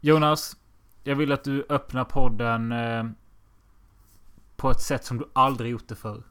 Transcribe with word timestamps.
Jonas, 0.00 0.56
jag 1.04 1.16
vill 1.16 1.32
att 1.32 1.44
du 1.44 1.66
öppnar 1.68 2.04
podden 2.04 2.72
eh, 2.72 3.04
på 4.56 4.70
ett 4.70 4.80
sätt 4.80 5.04
som 5.04 5.18
du 5.18 5.28
aldrig 5.32 5.70
gjort 5.70 5.88
det 5.88 5.96
förr. 5.96 6.22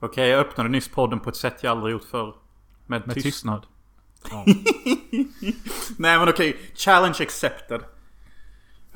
Okej, 0.00 0.28
jag 0.28 0.40
öppnade 0.40 0.68
nyss 0.68 0.88
podden 0.88 1.20
på 1.20 1.30
ett 1.30 1.36
sätt 1.36 1.62
jag 1.62 1.70
aldrig 1.70 1.92
gjort 1.92 2.04
förr. 2.04 2.34
Med, 2.86 3.06
Med 3.06 3.22
tystnad. 3.22 3.66
Ja. 4.30 4.44
Nej 5.98 6.18
men 6.18 6.28
okej, 6.28 6.72
challenge 6.74 7.16
accepted. 7.20 7.80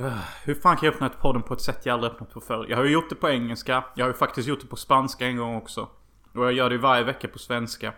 Uh, 0.00 0.18
Hur 0.44 0.54
fan 0.54 0.76
kan 0.76 0.86
jag 0.86 0.94
öppna 0.94 1.06
ett 1.06 1.20
podden 1.20 1.42
på 1.42 1.54
ett 1.54 1.60
sätt 1.60 1.86
jag 1.86 1.94
aldrig 1.94 2.12
öppnat 2.12 2.30
på 2.30 2.40
förr? 2.40 2.66
Jag 2.68 2.76
har 2.76 2.84
ju 2.84 2.92
gjort 2.92 3.08
det 3.08 3.14
på 3.14 3.28
engelska. 3.28 3.84
Jag 3.94 4.04
har 4.04 4.10
ju 4.10 4.18
faktiskt 4.18 4.48
gjort 4.48 4.60
det 4.60 4.66
på 4.66 4.76
spanska 4.76 5.26
en 5.26 5.36
gång 5.36 5.56
också. 5.56 5.88
Och 6.32 6.44
jag 6.44 6.52
gör 6.52 6.70
det 6.70 6.78
varje 6.78 7.04
vecka 7.04 7.28
på 7.28 7.38
svenska. 7.38 7.92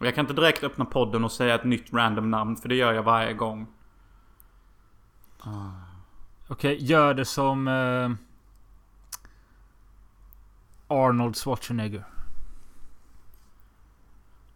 Och 0.00 0.06
jag 0.06 0.14
kan 0.14 0.24
inte 0.24 0.34
direkt 0.34 0.64
öppna 0.64 0.84
podden 0.84 1.24
och 1.24 1.32
säga 1.32 1.54
ett 1.54 1.64
nytt 1.64 1.92
random 1.92 2.30
namn. 2.30 2.56
För 2.56 2.68
det 2.68 2.74
gör 2.74 2.92
jag 2.92 3.02
varje 3.02 3.32
gång. 3.32 3.66
Okej, 6.48 6.76
gör 6.84 7.14
det 7.14 7.24
som 7.24 7.68
eh, 7.68 8.10
Arnold 10.88 11.36
Schwarzenegger. 11.36 12.04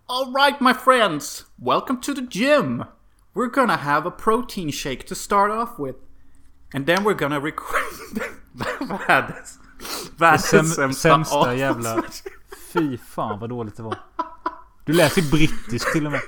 Alright 0.06 0.60
my 0.60 0.74
friends! 0.74 1.46
Welcome 1.56 2.00
to 2.00 2.14
the 2.14 2.26
gym! 2.30 2.84
We're 3.34 3.50
gonna 3.50 3.76
have 3.76 4.08
a 4.08 4.10
protein 4.10 4.72
shake 4.72 5.06
to 5.06 5.14
start 5.14 5.50
off 5.50 5.78
with. 5.78 5.98
And 6.74 6.86
then 6.86 7.04
we're 7.04 7.14
gonna 7.14 7.40
record... 7.40 8.22
Världens... 9.08 9.58
Världens 10.16 10.50
Säm, 10.50 10.66
sämsta 10.66 11.08
sämsta 11.08 11.54
jävla... 11.54 12.02
Fy 12.72 12.98
fan 12.98 13.38
vad 13.38 13.50
dåligt 13.50 13.76
det 13.76 13.82
var. 13.82 13.98
Du 14.90 14.96
läser 14.96 15.30
brittisk 15.30 15.92
till 15.92 16.06
och 16.06 16.12
med. 16.12 16.20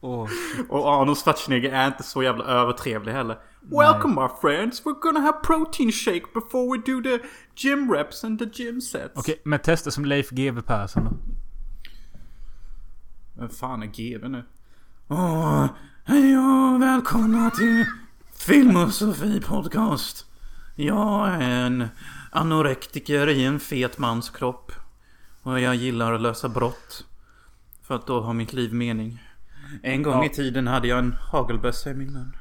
Åh, 0.00 0.28
Och 0.68 0.88
Arnold 0.88 1.18
Schwarzenegger 1.18 1.72
är 1.72 1.86
inte 1.86 2.02
så 2.02 2.22
jävla 2.22 2.44
övertrevlig 2.44 3.12
heller. 3.12 3.38
Welcome 3.60 4.14
my 4.22 4.28
friends, 4.40 4.82
we're 4.84 5.00
gonna 5.00 5.20
have 5.20 5.38
protein 5.42 5.92
shake 5.92 6.22
before 6.34 6.76
we 6.76 6.92
do 6.92 7.02
the 7.02 7.18
gym 7.56 7.92
reps 7.92 8.24
and 8.24 8.38
the 8.38 8.44
gym 8.62 8.80
sets. 8.80 9.12
Okej, 9.14 9.42
men 9.44 9.58
testa 9.58 9.90
som 9.90 10.04
Leif 10.04 10.30
GW 10.30 10.62
Persson 10.62 11.04
då. 11.04 11.10
Vem 13.40 13.48
fan 13.48 13.82
är 13.82 13.86
GW 13.86 14.28
nu? 14.28 14.44
Åh, 15.08 15.66
hej 16.04 16.38
och 16.38 16.82
välkomna 16.82 17.50
till 17.50 17.84
Film 18.38 18.76
och 18.76 18.94
Sofie 18.94 19.40
podcast. 19.40 20.26
Jag 20.74 21.28
är 21.28 21.40
en 21.40 21.88
anorektiker 22.32 23.28
i 23.28 23.44
en 23.44 23.60
fet 23.60 23.98
mans 23.98 24.30
kropp. 24.30 24.72
Och 25.46 25.60
jag 25.60 25.74
gillar 25.74 26.12
att 26.12 26.20
lösa 26.20 26.48
brott. 26.48 27.04
För 27.82 27.94
att 27.94 28.06
då 28.06 28.20
har 28.20 28.34
mitt 28.34 28.52
liv 28.52 28.74
mening. 28.74 29.22
En 29.82 30.02
gång 30.02 30.14
Ja. 30.14 30.24
i 30.24 30.28
tiden 30.28 30.66
hade 30.66 30.88
jag 30.88 30.98
en 30.98 31.12
hagelbössa 31.32 31.90
i 31.90 31.94
min 31.94 32.12
mun. 32.12 32.32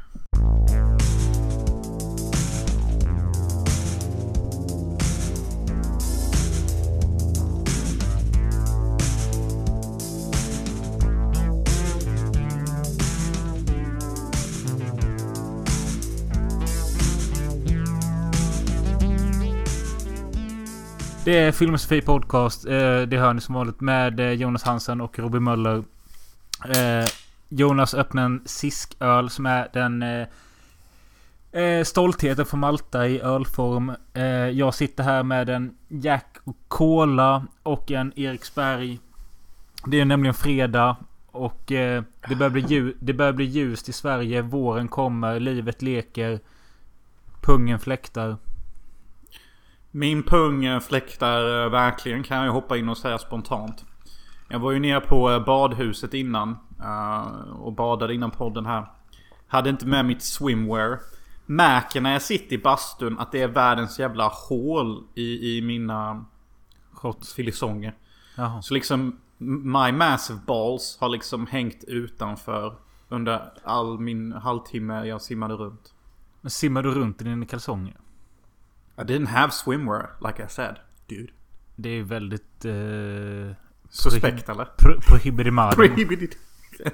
Det 21.26 21.38
är 21.38 21.52
Film 21.52 21.74
och 21.74 21.82
Sofie 21.82 22.02
Podcast. 22.02 22.66
Eh, 22.66 23.02
det 23.02 23.18
hör 23.18 23.34
ni 23.34 23.42
som 23.42 23.56
vanligt 23.56 23.82
med 23.82 24.20
eh, 24.20 24.32
Jonas 24.32 24.64
Hansen 24.64 25.02
och 25.02 25.20
Robin 25.20 25.44
Möller. 25.44 25.84
Eh, 26.76 27.06
Jonas 27.50 27.94
öppnar 27.94 28.26
en 28.26 28.42
Cisköl 28.46 29.30
som 29.30 29.46
är 29.46 29.68
den 29.74 30.04
stoltheten 31.86 32.46
för 32.46 32.58
Malta 32.58 33.08
i 33.08 33.22
ölform. 33.22 33.92
Jag 34.54 34.74
sitter 34.74 35.04
här 35.04 35.24
med 35.24 35.50
en 35.50 35.78
Jack 35.88 36.38
och 36.44 36.58
Cola 36.68 37.48
och 37.64 37.92
en 37.92 38.14
Eriksberg. 38.16 39.00
Det 39.86 40.02
är 40.02 40.06
nämligen 40.06 40.34
fredag. 40.34 40.96
Och 41.32 41.64
det, 41.68 42.36
börjar 42.38 42.50
bli 42.50 42.62
ljus, 42.62 42.96
det 43.00 43.14
börjar 43.14 43.34
bli 43.34 43.46
ljust 43.46 43.90
i 43.90 43.94
Sverige. 43.94 44.42
Våren 44.42 44.88
kommer. 44.88 45.40
Livet 45.40 45.82
leker. 45.82 46.40
Pungen 47.42 47.80
fläktar. 47.80 48.38
Min 49.96 50.24
pung 50.24 50.66
eh, 50.66 50.80
fläktar 50.80 51.64
eh, 51.64 51.70
verkligen 51.70 52.24
kan 52.24 52.46
jag 52.46 52.54
hoppa 52.54 52.78
in 52.78 52.90
och 52.90 52.98
säga 52.98 53.18
spontant. 53.18 53.86
Jag 54.48 54.60
var 54.60 54.72
ju 54.72 54.80
nere 54.80 55.00
på 55.02 55.32
eh, 55.32 55.46
badhuset 55.46 56.14
innan. 56.14 56.58
Och 57.60 57.74
badade 57.74 58.14
innan 58.14 58.32
podden 58.32 58.66
här. 58.66 58.92
Hade 59.48 59.70
inte 59.70 59.88
med 59.88 60.06
mitt 60.06 60.22
swimwear. 60.22 61.00
Märker 61.46 62.02
när 62.02 62.12
jag 62.12 62.22
sitter 62.22 62.56
i 62.56 62.58
bastun 62.58 63.20
att 63.20 63.32
det 63.32 63.42
är 63.42 63.48
världens 63.48 64.00
jävla 64.00 64.28
hål 64.28 65.04
i, 65.14 65.58
i 65.58 65.62
mina 65.62 66.26
Shorts. 66.92 67.34
filisonger. 67.34 67.96
Jaha. 68.38 68.62
Så 68.62 68.74
liksom 68.74 69.20
My 69.38 69.92
massive 69.92 70.40
balls 70.48 70.98
har 71.00 71.10
liksom 71.10 71.48
hängt 71.48 71.84
utanför. 71.84 72.76
Under 73.10 73.54
all 73.64 74.00
min 74.00 74.32
halvtimme 74.32 75.06
jag 75.06 75.22
simmade 75.22 75.54
runt. 75.54 75.94
Men 76.42 76.52
simmar 76.52 76.84
du 76.84 76.92
runt 76.92 77.22
i 77.22 77.24
dina 77.24 77.46
kalsonger? 77.46 77.98
I 78.98 79.02
didn't 79.02 79.28
have 79.28 79.52
swimwear 79.52 80.10
like 80.28 80.44
I 80.44 80.48
said. 80.50 80.76
Dude. 81.08 81.32
Det 81.76 81.90
är 81.90 82.04
väldigt... 82.04 82.66
Eh, 82.66 83.56
Suspekt 83.90 84.50
eller? 84.50 84.66
pro, 84.66 85.02
prohibidimadi. 85.02 85.76
Prohibidi... 85.76 86.30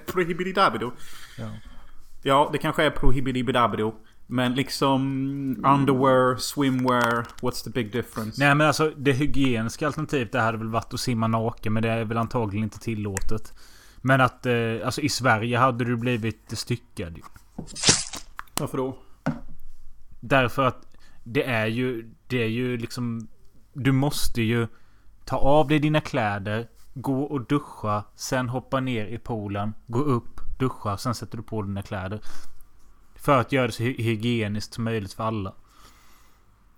Prohibididabido. 0.06 0.92
Ja. 1.38 1.50
Ja, 2.24 2.50
det 2.52 2.58
kanske 2.58 2.84
är 2.84 2.90
prohibididabido. 2.90 3.94
Men 4.28 4.56
liksom 4.56 5.02
underwear, 5.66 6.38
swimwear, 6.38 7.26
what's 7.42 7.64
the 7.64 7.70
big 7.70 7.92
difference? 7.92 8.44
Nej 8.44 8.56
men 8.56 8.68
alltså 8.68 8.94
det 8.98 9.12
hygieniska 9.12 9.88
alternativet 9.88 10.32
det 10.32 10.42
hade 10.42 10.58
väl 10.58 10.68
varit 10.68 10.94
att 10.94 11.00
simma 11.00 11.28
naken. 11.28 11.74
Men 11.74 11.84
det 11.84 11.90
är 11.90 12.06
väl 12.06 12.18
antagligen 12.18 12.64
inte 12.64 12.80
tillåtet. 12.80 13.54
Men 14.02 14.22
att 14.22 14.46
eh, 14.46 14.54
alltså 14.86 15.02
i 15.02 15.10
Sverige 15.10 15.58
hade 15.58 15.86
du 15.86 15.96
blivit 15.96 16.58
styckad. 16.58 17.20
Varför 18.60 18.78
då? 18.78 18.98
Därför 20.20 20.66
att 20.66 20.91
det 21.24 21.44
är 21.44 21.66
ju... 21.68 22.14
Det 22.28 22.44
är 22.44 22.48
ju 22.48 22.78
liksom... 22.78 23.28
Du 23.74 23.92
måste 23.92 24.42
ju 24.42 24.68
ta 25.26 25.38
av 25.38 25.68
dig 25.68 25.80
dina 25.80 26.02
kläder. 26.02 26.68
Gå 26.94 27.24
och 27.24 27.46
duscha. 27.46 28.04
Sen 28.16 28.50
hoppa 28.50 28.80
ner 28.80 29.06
i 29.06 29.18
poolen. 29.18 29.74
Gå 29.88 30.00
upp, 30.00 30.42
duscha. 30.60 30.98
Sen 30.98 31.16
sätter 31.16 31.38
du 31.38 31.44
på 31.44 31.62
dina 31.62 31.82
kläder. 31.82 32.22
För 33.16 33.40
att 33.40 33.52
göra 33.52 33.68
det 33.68 33.74
så 33.74 33.84
hy- 33.84 34.02
hygieniskt 34.02 34.74
som 34.74 34.84
möjligt 34.84 35.14
för 35.14 35.24
alla. 35.24 35.54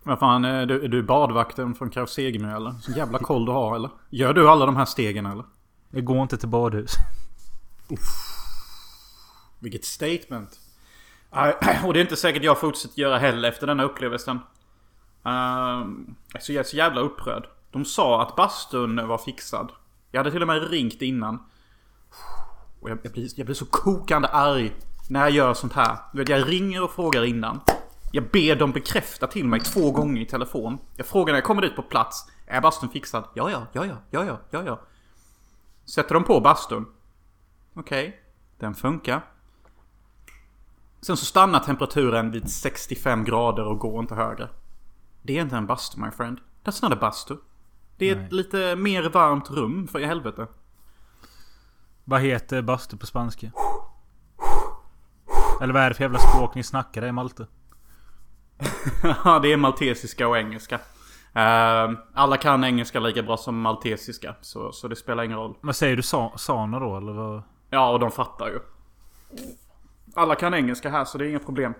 Vad 0.04 0.20
fan, 0.20 0.46
är 0.46 0.66
du, 0.66 0.84
är 0.84 0.88
du 0.88 1.04
badvakten 1.04 1.76
från 1.76 1.90
Krav 1.90 2.06
Segemyhr 2.06 2.56
eller? 2.56 2.72
Så 2.72 2.92
jävla 2.92 3.20
koll 3.20 3.46
du 3.46 3.52
har 3.52 3.76
eller? 3.76 3.90
Gör 4.10 4.34
du 4.34 4.50
alla 4.50 4.66
de 4.66 4.76
här 4.76 4.86
stegen 4.86 5.26
eller? 5.26 5.46
Det 5.90 6.02
går 6.02 6.22
inte 6.22 6.38
till 6.38 6.50
badhus. 6.50 6.92
Vilket 9.60 9.86
statement. 9.86 10.60
Och 11.86 11.94
det 11.94 12.00
är 12.00 12.02
inte 12.02 12.16
säkert 12.16 12.44
jag 12.44 12.60
fortsätter 12.60 13.00
göra 13.00 13.18
heller 13.18 13.50
efter 13.50 13.68
denna 13.68 13.84
upplevelsen. 13.84 14.40
Um, 15.24 16.16
jag 16.32 16.56
är 16.56 16.64
så 16.64 16.76
jävla 16.78 17.02
upprörd. 17.02 17.48
De 17.72 17.86
sa 17.86 18.22
att 18.22 18.36
bastun 18.36 19.08
var 19.08 19.18
fixad. 19.18 19.72
Jag 20.12 20.20
hade 20.20 20.32
till 20.32 20.42
och 20.42 20.48
med 20.48 20.70
ringt 20.70 21.02
innan. 21.02 21.44
Och 22.80 22.90
jag, 22.90 22.98
jag, 23.04 23.12
blir, 23.12 23.30
jag 23.36 23.46
blir 23.46 23.56
så 23.56 23.66
kokande 23.66 24.28
arg 24.28 24.74
när 25.10 25.20
jag 25.20 25.32
gör 25.32 25.54
sånt 25.54 25.74
här. 25.74 25.98
Du 26.12 26.20
vet, 26.20 26.30
jag 26.30 26.50
ringer 26.50 26.84
och 26.84 26.92
frågar 26.92 27.24
innan. 27.26 27.60
Jag 28.12 28.24
ber 28.24 28.56
dem 28.56 28.72
bekräfta 28.72 29.28
till 29.28 29.46
mig 29.46 29.60
två 29.60 29.92
gånger 29.92 30.22
i 30.22 30.26
telefon. 30.26 30.78
Jag 30.98 31.06
frågar 31.06 31.34
när 31.34 31.38
jag 31.38 31.46
kommer 31.46 31.62
dit 31.62 31.76
på 31.76 31.82
plats. 31.82 32.26
Är 32.48 32.62
bastun 32.62 32.90
fixad? 32.90 33.24
Ja, 33.34 33.52
ja, 33.52 33.68
ja, 33.74 33.86
ja, 33.86 33.98
ja, 34.10 34.26
ja, 34.26 34.40
ja, 34.50 34.64
ja. 34.66 34.82
Sätter 35.86 36.14
de 36.14 36.24
på 36.24 36.40
bastun. 36.40 36.86
Okej, 37.74 38.20
den 38.60 38.76
funkar. 38.76 39.22
Sen 41.06 41.18
så 41.18 41.26
stannar 41.26 41.60
temperaturen 41.60 42.32
vid 42.32 42.52
65 42.52 43.24
grader 43.24 43.66
och 43.66 43.80
går 43.80 44.00
inte 44.00 44.16
högre. 44.16 44.50
Det 45.22 45.38
är 45.38 45.42
inte 45.42 45.58
en 45.58 45.68
bastu 45.68 46.00
my 46.00 46.12
friend. 46.12 46.40
That's 46.64 46.84
not 46.84 46.94
a 46.94 46.98
bastu. 47.02 47.36
Det 47.98 48.10
är 48.10 48.16
Nej. 48.16 48.26
ett 48.26 48.32
lite 48.32 48.76
mer 48.76 49.10
varmt 49.10 49.52
rum 49.52 49.88
för 49.88 50.00
i 50.00 50.06
helvete. 50.06 50.48
Vad 52.04 52.22
heter 52.22 52.62
bastu 52.62 52.98
på 52.98 53.06
spanska? 53.06 53.52
Eller 55.62 55.74
vad 55.74 55.84
är 55.84 55.90
det 55.90 55.96
för 55.96 56.04
jävla 56.04 56.20
språk 56.20 56.56
ni 56.56 56.64
snackar 56.64 57.06
i 57.06 57.12
Malte? 57.12 57.48
Ja, 59.26 59.40
det 59.40 59.54
är 59.54 59.58
maltesiska 59.58 60.28
och 60.28 60.38
engelska. 60.38 60.76
Eh, 61.34 61.92
alla 62.14 62.38
kan 62.38 62.64
engelska 62.64 63.00
lika 63.00 63.24
bra 63.24 63.38
som 63.38 63.62
maltesiska. 63.62 64.36
Så, 64.42 64.72
så 64.72 64.88
det 64.88 64.96
spelar 64.96 65.24
ingen 65.24 65.38
roll. 65.38 65.56
Men 65.62 65.74
säger 65.74 65.96
du 65.96 66.02
sa, 66.02 66.34
sana 66.38 66.80
då 66.80 66.98
eller 66.98 67.14
vad? 67.14 67.44
Ja, 67.70 67.92
och 67.92 68.00
de 68.00 68.12
fattar 68.12 68.48
ju. 68.48 68.60
Alla 70.14 70.36
kan 70.36 70.54
engelska 70.54 70.90
här 70.90 71.06
så 71.06 71.18
det 71.18 71.26
är 71.26 71.30
inga 71.30 71.40
problem. 71.40 71.74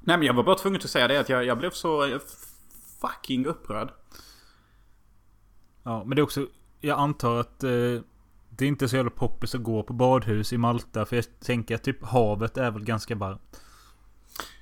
Nej 0.00 0.16
men 0.18 0.26
jag 0.26 0.34
var 0.34 0.42
bara 0.42 0.56
tvungen 0.56 0.80
att 0.84 0.90
säga 0.90 1.08
det 1.08 1.20
att 1.20 1.28
jag, 1.28 1.44
jag 1.44 1.58
blev 1.58 1.70
så 1.70 2.18
fucking 3.00 3.46
upprörd. 3.46 3.92
Ja, 5.82 6.04
men 6.04 6.16
det 6.16 6.20
är 6.20 6.24
också... 6.24 6.46
Jag 6.80 6.98
antar 6.98 7.40
att... 7.40 7.64
Eh, 7.64 7.70
Det 8.48 8.64
är 8.64 8.68
inte 8.68 8.88
så 8.88 8.96
jävla 8.96 9.10
poppis 9.10 9.54
att 9.54 9.62
gå 9.62 9.82
på 9.82 9.92
badhus 9.92 10.52
i 10.52 10.58
Malta. 10.58 11.04
För 11.04 11.16
jag 11.16 11.24
tänker 11.40 11.74
att 11.74 11.84
typ 11.84 12.04
havet 12.04 12.56
är 12.56 12.70
väl 12.70 12.84
ganska 12.84 13.14
varmt. 13.14 13.60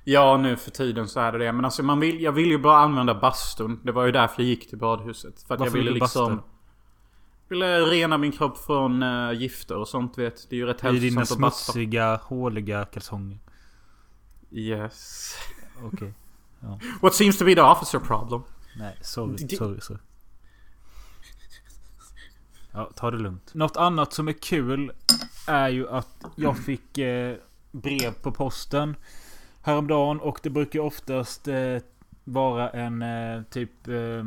Ja, 0.03 0.37
nu 0.37 0.55
för 0.55 0.71
tiden 0.71 1.07
så 1.07 1.19
är 1.19 1.31
det 1.31 1.37
det. 1.37 1.51
Men 1.51 1.65
alltså 1.65 1.83
man 1.83 1.99
vill, 1.99 2.21
jag 2.21 2.31
vill 2.31 2.49
ju 2.49 2.57
bara 2.57 2.77
använda 2.77 3.15
bastun. 3.15 3.79
Det 3.83 3.91
var 3.91 4.05
ju 4.05 4.11
därför 4.11 4.41
jag 4.41 4.49
gick 4.49 4.69
till 4.69 4.77
badhuset. 4.77 5.43
För 5.43 5.53
att 5.53 5.59
Varför 5.59 5.77
jag 5.77 5.83
ville 5.83 5.91
vill 5.91 5.99
du 5.99 6.05
basta? 7.59 7.65
Ville 7.65 7.79
rena 8.01 8.17
min 8.17 8.31
kropp 8.31 8.57
från 8.57 9.03
uh, 9.03 9.33
gifter 9.33 9.77
och 9.77 9.87
sånt 9.87 10.17
vet. 10.17 10.49
Det 10.49 10.55
är 10.55 10.57
ju 10.57 10.65
rätt 10.65 10.83
I 10.83 10.87
dina 10.99 11.19
hälsosamt 11.19 11.31
att 11.31 11.39
basta. 11.41 11.71
smutsiga, 11.73 12.15
håliga 12.23 12.85
kalsonger. 12.85 13.39
Yes. 14.51 15.35
Okej. 15.83 16.13
What 17.01 17.13
seems 17.15 17.37
to 17.37 17.45
be 17.45 17.55
the 17.55 17.61
officer 17.61 17.99
problem? 17.99 18.41
Nej, 18.77 18.97
sorry, 19.01 19.35
Det- 19.49 19.55
sorry, 19.57 19.81
sorry. 19.81 19.99
Ja, 22.73 22.89
ta 22.95 23.11
det 23.11 23.17
lugnt. 23.17 23.53
Något 23.53 23.77
annat 23.77 24.13
som 24.13 24.27
är 24.27 24.33
kul 24.33 24.91
är 25.47 25.69
ju 25.69 25.89
att 25.89 26.25
jag 26.35 26.57
fick 26.57 26.97
eh, 26.97 27.35
brev 27.71 28.11
på 28.13 28.31
posten 28.31 28.95
häromdagen 29.61 30.19
och 30.19 30.39
det 30.43 30.49
brukar 30.49 30.79
oftast 30.79 31.47
eh, 31.47 31.77
vara 32.23 32.69
en 32.69 33.01
eh, 33.01 33.43
typ 33.43 33.87
eh, 33.87 34.25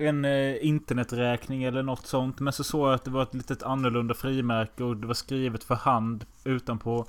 en 0.00 0.24
eh, 0.24 0.66
interneträkning 0.66 1.64
eller 1.64 1.82
något 1.82 2.06
sånt. 2.06 2.40
Men 2.40 2.52
så 2.52 2.64
såg 2.64 2.88
jag 2.88 2.94
att 2.94 3.04
det 3.04 3.10
var 3.10 3.22
ett 3.22 3.34
litet 3.34 3.62
annorlunda 3.62 4.14
frimärke 4.14 4.84
och 4.84 4.96
det 4.96 5.06
var 5.06 5.14
skrivet 5.14 5.64
för 5.64 5.74
hand 5.74 6.24
utanpå. 6.44 7.06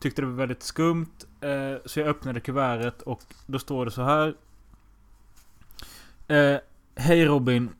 Tyckte 0.00 0.22
det 0.22 0.26
var 0.26 0.34
väldigt 0.34 0.62
skumt. 0.62 1.26
Eh, 1.40 1.78
så 1.84 2.00
jag 2.00 2.08
öppnade 2.08 2.40
kuvertet 2.40 3.02
och 3.02 3.22
då 3.46 3.58
står 3.58 3.84
det 3.84 3.90
så 3.90 4.02
här. 4.02 4.34
Eh, 6.28 6.60
Hej 6.94 7.24
Robin. 7.24 7.70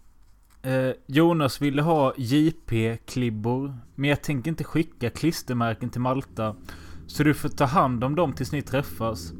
Eh, 0.62 0.90
Jonas 1.06 1.60
ville 1.60 1.82
ha 1.82 2.14
JP-klibbor. 2.16 3.76
Men 3.94 4.10
jag 4.10 4.22
tänker 4.22 4.50
inte 4.50 4.64
skicka 4.64 5.10
klistermärken 5.10 5.90
till 5.90 6.00
Malta. 6.00 6.56
Så 7.06 7.22
du 7.22 7.34
får 7.34 7.48
ta 7.48 7.64
hand 7.64 8.04
om 8.04 8.14
dem 8.14 8.32
tills 8.32 8.52
ni 8.52 8.62
träffas. 8.62 9.32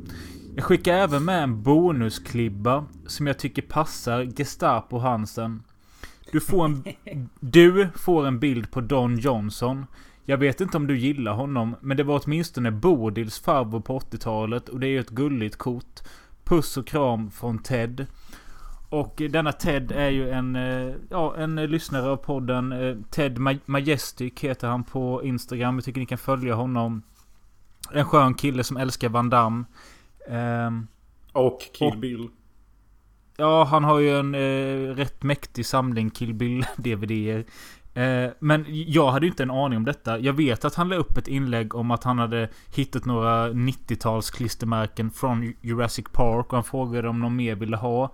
Jag 0.61 0.65
skickar 0.67 0.95
även 0.95 1.25
med 1.25 1.43
en 1.43 1.63
bonusklibba 1.63 2.85
som 3.07 3.27
jag 3.27 3.39
tycker 3.39 3.63
passar 3.63 4.23
Gestapo 4.23 4.99
Hansen. 4.99 5.63
Du 6.33 6.41
får 6.41 6.65
en, 6.65 6.85
du 7.41 7.89
får 7.95 8.27
en 8.27 8.39
bild 8.39 8.71
på 8.71 8.81
Don 8.81 9.19
Johnson. 9.19 9.87
Jag 10.25 10.39
vet 10.39 10.61
inte 10.61 10.77
om 10.77 10.87
du 10.87 10.99
gillar 10.99 11.33
honom, 11.33 11.77
men 11.81 11.97
det 11.97 12.03
var 12.03 12.23
åtminstone 12.25 12.71
Bodils 12.71 13.39
farbror 13.39 13.81
på 13.81 13.99
80-talet 13.99 14.69
och 14.69 14.81
det 14.81 14.87
är 14.87 14.91
ju 14.91 15.01
ett 15.01 15.11
gulligt 15.11 15.57
kort. 15.57 16.01
Puss 16.45 16.77
och 16.77 16.87
kram 16.87 17.31
från 17.31 17.59
Ted. 17.59 18.07
Och 18.89 19.23
denna 19.31 19.53
Ted 19.53 19.93
är 19.93 20.11
ju 20.11 20.31
en, 20.31 20.57
eh, 20.57 20.95
ja, 21.11 21.37
en 21.37 21.57
lyssnare 21.57 22.11
av 22.11 22.17
podden. 22.17 22.73
Eh, 22.73 22.97
Ted 23.11 23.39
Ma- 23.39 23.61
Majestic 23.67 24.33
heter 24.41 24.69
han 24.69 24.85
på 24.85 25.25
Instagram. 25.25 25.75
Jag 25.75 25.85
tycker 25.85 26.01
ni 26.01 26.07
kan 26.07 26.19
följa 26.19 26.55
honom. 26.55 27.03
En 27.93 28.05
skön 28.05 28.35
kille 28.35 28.65
som 28.65 28.77
älskar 28.77 29.09
Van 29.09 29.31
Damme. 29.31 29.65
Ehm, 30.29 30.87
Och 31.33 31.61
Kill 31.75 31.89
Och- 31.93 31.99
Bill. 31.99 32.29
Ja, 33.37 33.65
han 33.65 33.85
har 33.85 33.99
ju 33.99 34.19
en 34.19 34.35
eh, 34.35 34.95
rätt 34.95 35.23
mäktig 35.23 35.67
samling 35.67 36.11
Kill 36.11 36.35
Bill 36.35 36.65
DVDer. 36.77 37.45
Eh, 37.95 38.31
men 38.39 38.65
jag 38.69 39.11
hade 39.11 39.27
ju 39.27 39.31
inte 39.31 39.43
en 39.43 39.51
aning 39.51 39.77
om 39.77 39.85
detta. 39.85 40.19
Jag 40.19 40.33
vet 40.33 40.65
att 40.65 40.75
han 40.75 40.89
la 40.89 40.97
upp 40.97 41.17
ett 41.17 41.29
inlägg 41.29 41.75
om 41.75 41.91
att 41.91 42.05
han 42.05 42.19
hade 42.19 42.49
hittat 42.75 43.05
några 43.05 43.49
90-tals 43.53 44.31
klistermärken 44.31 45.11
från 45.11 45.55
Jurassic 45.61 46.07
Park. 46.13 46.47
Och 46.47 46.53
han 46.55 46.65
frågade 46.65 47.09
om 47.09 47.21
någon 47.21 47.37
mer 47.37 47.55
ville 47.55 47.77
ha. 47.77 48.13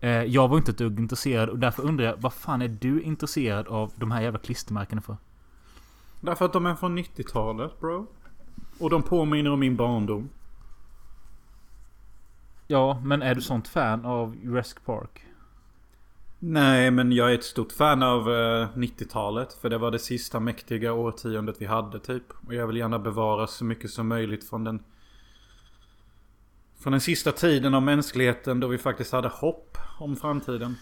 Eh, 0.00 0.10
jag 0.10 0.48
var 0.48 0.56
inte 0.56 0.70
ett 0.70 0.78
dugg 0.78 0.98
intresserad 0.98 1.48
och 1.48 1.58
därför 1.58 1.82
undrar 1.82 2.04
jag 2.06 2.16
vad 2.16 2.32
fan 2.32 2.62
är 2.62 2.68
du 2.68 3.02
intresserad 3.02 3.68
av 3.68 3.92
de 3.96 4.10
här 4.10 4.22
jävla 4.22 4.38
klistermärkena 4.38 5.00
för? 5.02 5.16
Därför 6.20 6.44
att 6.44 6.52
de 6.52 6.66
är 6.66 6.74
från 6.74 6.98
90-talet 6.98 7.80
bro. 7.80 8.06
Och 8.78 8.90
de 8.90 9.02
påminner 9.02 9.50
om 9.52 9.60
min 9.60 9.76
barndom. 9.76 10.28
Ja, 12.74 13.00
men 13.04 13.22
är 13.22 13.34
du 13.34 13.40
sånt 13.40 13.68
fan 13.68 14.04
av 14.04 14.36
Jurassic 14.42 14.78
Park? 14.84 15.26
Nej, 16.38 16.90
men 16.90 17.12
jag 17.12 17.30
är 17.30 17.34
ett 17.34 17.44
stort 17.44 17.72
fan 17.72 18.02
av 18.02 18.20
eh, 18.20 18.68
90-talet. 18.74 19.52
För 19.52 19.70
det 19.70 19.78
var 19.78 19.90
det 19.90 19.98
sista 19.98 20.40
mäktiga 20.40 20.92
årtiondet 20.92 21.56
vi 21.58 21.66
hade 21.66 21.98
typ. 22.00 22.22
Och 22.46 22.54
jag 22.54 22.66
vill 22.66 22.76
gärna 22.76 22.98
bevara 22.98 23.46
så 23.46 23.64
mycket 23.64 23.90
som 23.90 24.08
möjligt 24.08 24.48
från 24.48 24.64
den... 24.64 24.82
Från 26.78 26.90
den 26.90 27.00
sista 27.00 27.32
tiden 27.32 27.74
av 27.74 27.82
mänskligheten 27.82 28.60
då 28.60 28.68
vi 28.68 28.78
faktiskt 28.78 29.12
hade 29.12 29.28
hopp 29.28 29.78
om 29.98 30.16
framtiden. 30.16 30.76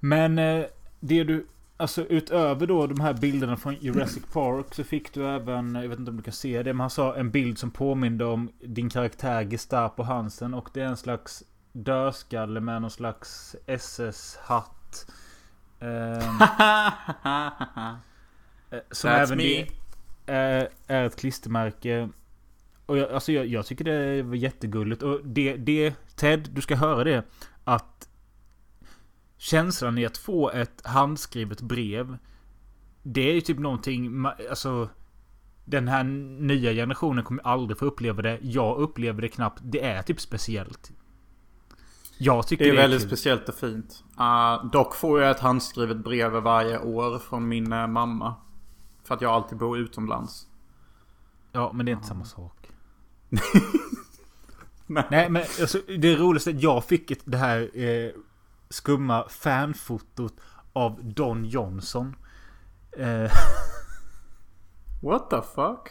Men 0.00 0.38
eh, 0.38 0.64
det 1.00 1.24
du... 1.24 1.46
Alltså 1.82 2.02
utöver 2.02 2.66
då 2.66 2.86
de 2.86 3.00
här 3.00 3.12
bilderna 3.14 3.56
från 3.56 3.74
Jurassic 3.74 4.24
Park 4.32 4.74
så 4.74 4.84
fick 4.84 5.14
du 5.14 5.28
även, 5.28 5.74
jag 5.74 5.88
vet 5.88 5.98
inte 5.98 6.10
om 6.10 6.16
du 6.16 6.22
kan 6.22 6.32
se 6.32 6.62
det, 6.62 6.72
men 6.72 6.80
han 6.80 6.90
sa 6.90 7.16
en 7.16 7.30
bild 7.30 7.58
som 7.58 7.70
påminde 7.70 8.24
om 8.24 8.52
din 8.60 8.90
karaktär 8.90 9.42
Gestapo 9.42 10.02
Hansen 10.02 10.54
och 10.54 10.68
det 10.72 10.80
är 10.80 10.86
en 10.86 10.96
slags 10.96 11.42
dödskalle 11.72 12.60
med 12.60 12.82
någon 12.82 12.90
slags 12.90 13.56
SS-hatt. 13.66 15.06
Ehm, 15.80 16.20
eh, 18.70 18.78
som 18.90 19.10
That's 19.10 19.22
även 19.22 19.38
me. 19.38 19.66
är, 20.26 20.68
är 20.86 21.04
ett 21.04 21.16
klistermärke. 21.16 22.08
Och 22.86 22.98
jag, 22.98 23.12
alltså 23.12 23.32
jag, 23.32 23.46
jag 23.46 23.66
tycker 23.66 23.84
det 23.84 24.22
var 24.22 24.34
jättegulligt. 24.34 25.02
Och 25.02 25.20
det, 25.24 25.56
det, 25.56 25.94
Ted, 26.16 26.48
du 26.52 26.60
ska 26.60 26.76
höra 26.76 27.04
det. 27.04 27.24
Att 27.64 28.08
känslan 29.42 29.98
i 29.98 30.06
att 30.06 30.18
få 30.18 30.50
ett 30.50 30.82
handskrivet 30.84 31.60
brev. 31.60 32.18
Det 33.02 33.30
är 33.30 33.34
ju 33.34 33.40
typ 33.40 33.58
någonting, 33.58 34.26
alltså. 34.50 34.88
Den 35.64 35.88
här 35.88 36.04
nya 36.40 36.72
generationen 36.72 37.24
kommer 37.24 37.46
aldrig 37.46 37.78
få 37.78 37.84
uppleva 37.84 38.22
det. 38.22 38.38
Jag 38.42 38.78
upplever 38.78 39.22
det 39.22 39.28
knappt. 39.28 39.60
Det 39.62 39.84
är 39.84 40.02
typ 40.02 40.20
speciellt. 40.20 40.90
Jag 42.18 42.46
tycker 42.46 42.64
Det 42.64 42.70
är 42.70 42.74
det 42.74 42.78
är 42.78 42.82
väldigt 42.82 43.00
kul. 43.00 43.08
speciellt 43.08 43.48
och 43.48 43.54
fint. 43.54 44.04
Uh, 44.20 44.70
dock 44.70 44.94
får 44.94 45.20
jag 45.20 45.30
ett 45.30 45.40
handskrivet 45.40 45.96
brev 45.96 46.32
varje 46.32 46.78
år 46.78 47.18
från 47.18 47.48
min 47.48 47.72
eh, 47.72 47.86
mamma. 47.86 48.34
För 49.04 49.14
att 49.14 49.20
jag 49.20 49.30
alltid 49.32 49.58
bor 49.58 49.78
utomlands. 49.78 50.46
Ja, 51.52 51.72
men 51.74 51.86
det 51.86 51.92
är 51.92 51.94
inte 51.94 52.08
samma 52.08 52.24
sak. 52.24 52.68
Nej. 54.86 55.04
Nej, 55.10 55.30
men 55.30 55.42
alltså, 55.60 55.78
det 55.98 56.16
roligaste 56.16 56.50
jag 56.50 56.84
fick 56.84 57.10
ett, 57.10 57.20
det 57.24 57.36
här 57.36 57.70
eh, 57.78 58.10
skumma 58.72 59.28
fanfotot 59.28 60.34
av 60.72 61.00
Don 61.04 61.44
Johnson. 61.44 62.16
Eh, 62.98 63.30
What 65.02 65.30
the 65.30 65.42
fuck? 65.54 65.88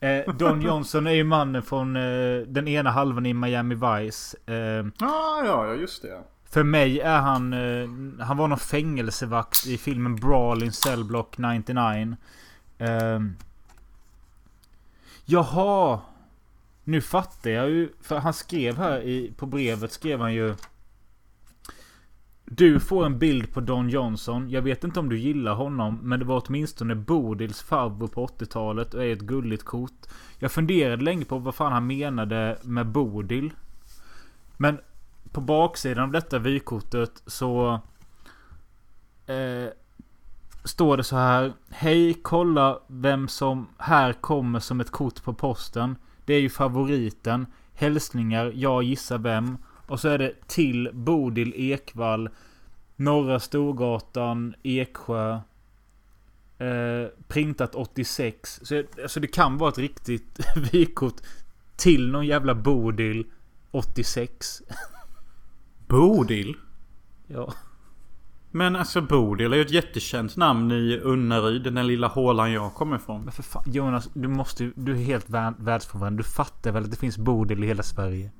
eh, 0.00 0.34
Don 0.34 0.60
Johnson 0.62 1.06
är 1.06 1.10
ju 1.10 1.24
mannen 1.24 1.62
från 1.62 1.96
eh, 1.96 2.38
den 2.46 2.68
ena 2.68 2.90
halvan 2.90 3.26
i 3.26 3.34
Miami 3.34 3.74
Vice. 3.74 4.36
Eh, 4.46 4.86
Ah, 5.08 5.44
ja, 5.44 5.66
ja, 5.66 5.74
just 5.74 6.02
det. 6.02 6.22
för 6.50 6.62
mig 6.62 7.00
är 7.00 7.20
han... 7.20 7.52
Eh, 7.52 7.88
han 8.26 8.36
var 8.36 8.48
någon 8.48 8.58
fängelsevakt 8.58 9.66
i 9.66 9.78
filmen 9.78 10.16
Brawl 10.16 10.62
in 10.62 10.72
Cell 10.72 11.04
Block 11.04 11.38
99. 11.38 12.16
Eh, 12.78 13.20
jaha! 15.24 16.00
Nu 16.84 17.00
fattar 17.00 17.50
jag 17.50 17.70
ju. 17.70 17.92
För 18.02 18.18
han 18.18 18.34
skrev 18.34 18.76
här 18.76 19.00
i, 19.00 19.32
på 19.36 19.46
brevet 19.46 19.92
skrev 19.92 20.20
han 20.20 20.34
ju... 20.34 20.54
Du 22.56 22.80
får 22.80 23.06
en 23.06 23.18
bild 23.18 23.52
på 23.52 23.60
Don 23.60 23.88
Johnson. 23.88 24.50
Jag 24.50 24.62
vet 24.62 24.84
inte 24.84 25.00
om 25.00 25.08
du 25.08 25.18
gillar 25.18 25.54
honom. 25.54 25.98
Men 26.02 26.18
det 26.18 26.24
var 26.24 26.42
åtminstone 26.46 26.94
Bodils 26.94 27.62
farbror 27.62 28.08
på 28.08 28.26
80-talet 28.26 28.94
och 28.94 29.04
är 29.04 29.12
ett 29.12 29.20
gulligt 29.20 29.64
kort. 29.64 30.06
Jag 30.38 30.52
funderade 30.52 31.04
länge 31.04 31.24
på 31.24 31.38
vad 31.38 31.54
fan 31.54 31.72
han 31.72 31.86
menade 31.86 32.58
med 32.62 32.86
Bodil. 32.86 33.52
Men 34.56 34.78
på 35.32 35.40
baksidan 35.40 36.04
av 36.04 36.12
detta 36.12 36.38
vykortet 36.38 37.22
så... 37.26 37.80
Eh, 39.26 39.68
står 40.64 40.96
det 40.96 41.04
så 41.04 41.16
här. 41.16 41.52
Hej, 41.70 42.14
kolla 42.22 42.78
vem 42.86 43.28
som 43.28 43.68
här 43.78 44.12
kommer 44.12 44.60
som 44.60 44.80
ett 44.80 44.90
kort 44.90 45.24
på 45.24 45.34
posten. 45.34 45.96
Det 46.24 46.34
är 46.34 46.40
ju 46.40 46.50
favoriten. 46.50 47.46
Hälsningar, 47.72 48.52
jag 48.54 48.82
gissar 48.82 49.18
vem. 49.18 49.58
Och 49.86 50.00
så 50.00 50.08
är 50.08 50.18
det 50.18 50.32
till 50.46 50.90
Bodil 50.92 51.52
Ekvall. 51.56 52.28
Norra 52.96 53.40
Storgatan, 53.40 54.54
Eksjö. 54.62 55.40
Eh, 56.58 57.08
printat 57.28 57.74
86. 57.74 58.60
Så 58.62 58.82
alltså 59.02 59.20
det 59.20 59.26
kan 59.26 59.58
vara 59.58 59.70
ett 59.70 59.78
riktigt 59.78 60.40
vykort. 60.72 61.16
Till 61.76 62.10
någon 62.10 62.26
jävla 62.26 62.54
Bodil 62.54 63.26
86. 63.70 64.62
Bodil? 65.86 66.56
Ja. 67.26 67.52
Men 68.50 68.76
alltså 68.76 69.02
Bodil 69.02 69.52
är 69.52 69.56
ju 69.56 69.62
ett 69.62 69.70
jättekänt 69.70 70.36
namn 70.36 70.72
i 70.72 71.00
Unnaryd, 71.02 71.62
den 71.62 71.86
lilla 71.86 72.06
hålan 72.06 72.52
jag 72.52 72.74
kommer 72.74 72.96
ifrån. 72.96 73.22
Men 73.22 73.32
för 73.32 73.42
fan 73.42 73.64
Jonas, 73.66 74.10
du 74.14 74.28
måste 74.28 74.70
Du 74.74 74.92
är 74.92 74.96
helt 74.96 75.30
vär, 75.30 75.54
världsfrånvänd. 75.58 76.16
Du 76.16 76.22
fattar 76.22 76.72
väl 76.72 76.84
att 76.84 76.90
det 76.90 76.96
finns 76.96 77.18
Bodil 77.18 77.64
i 77.64 77.66
hela 77.66 77.82
Sverige? 77.82 78.30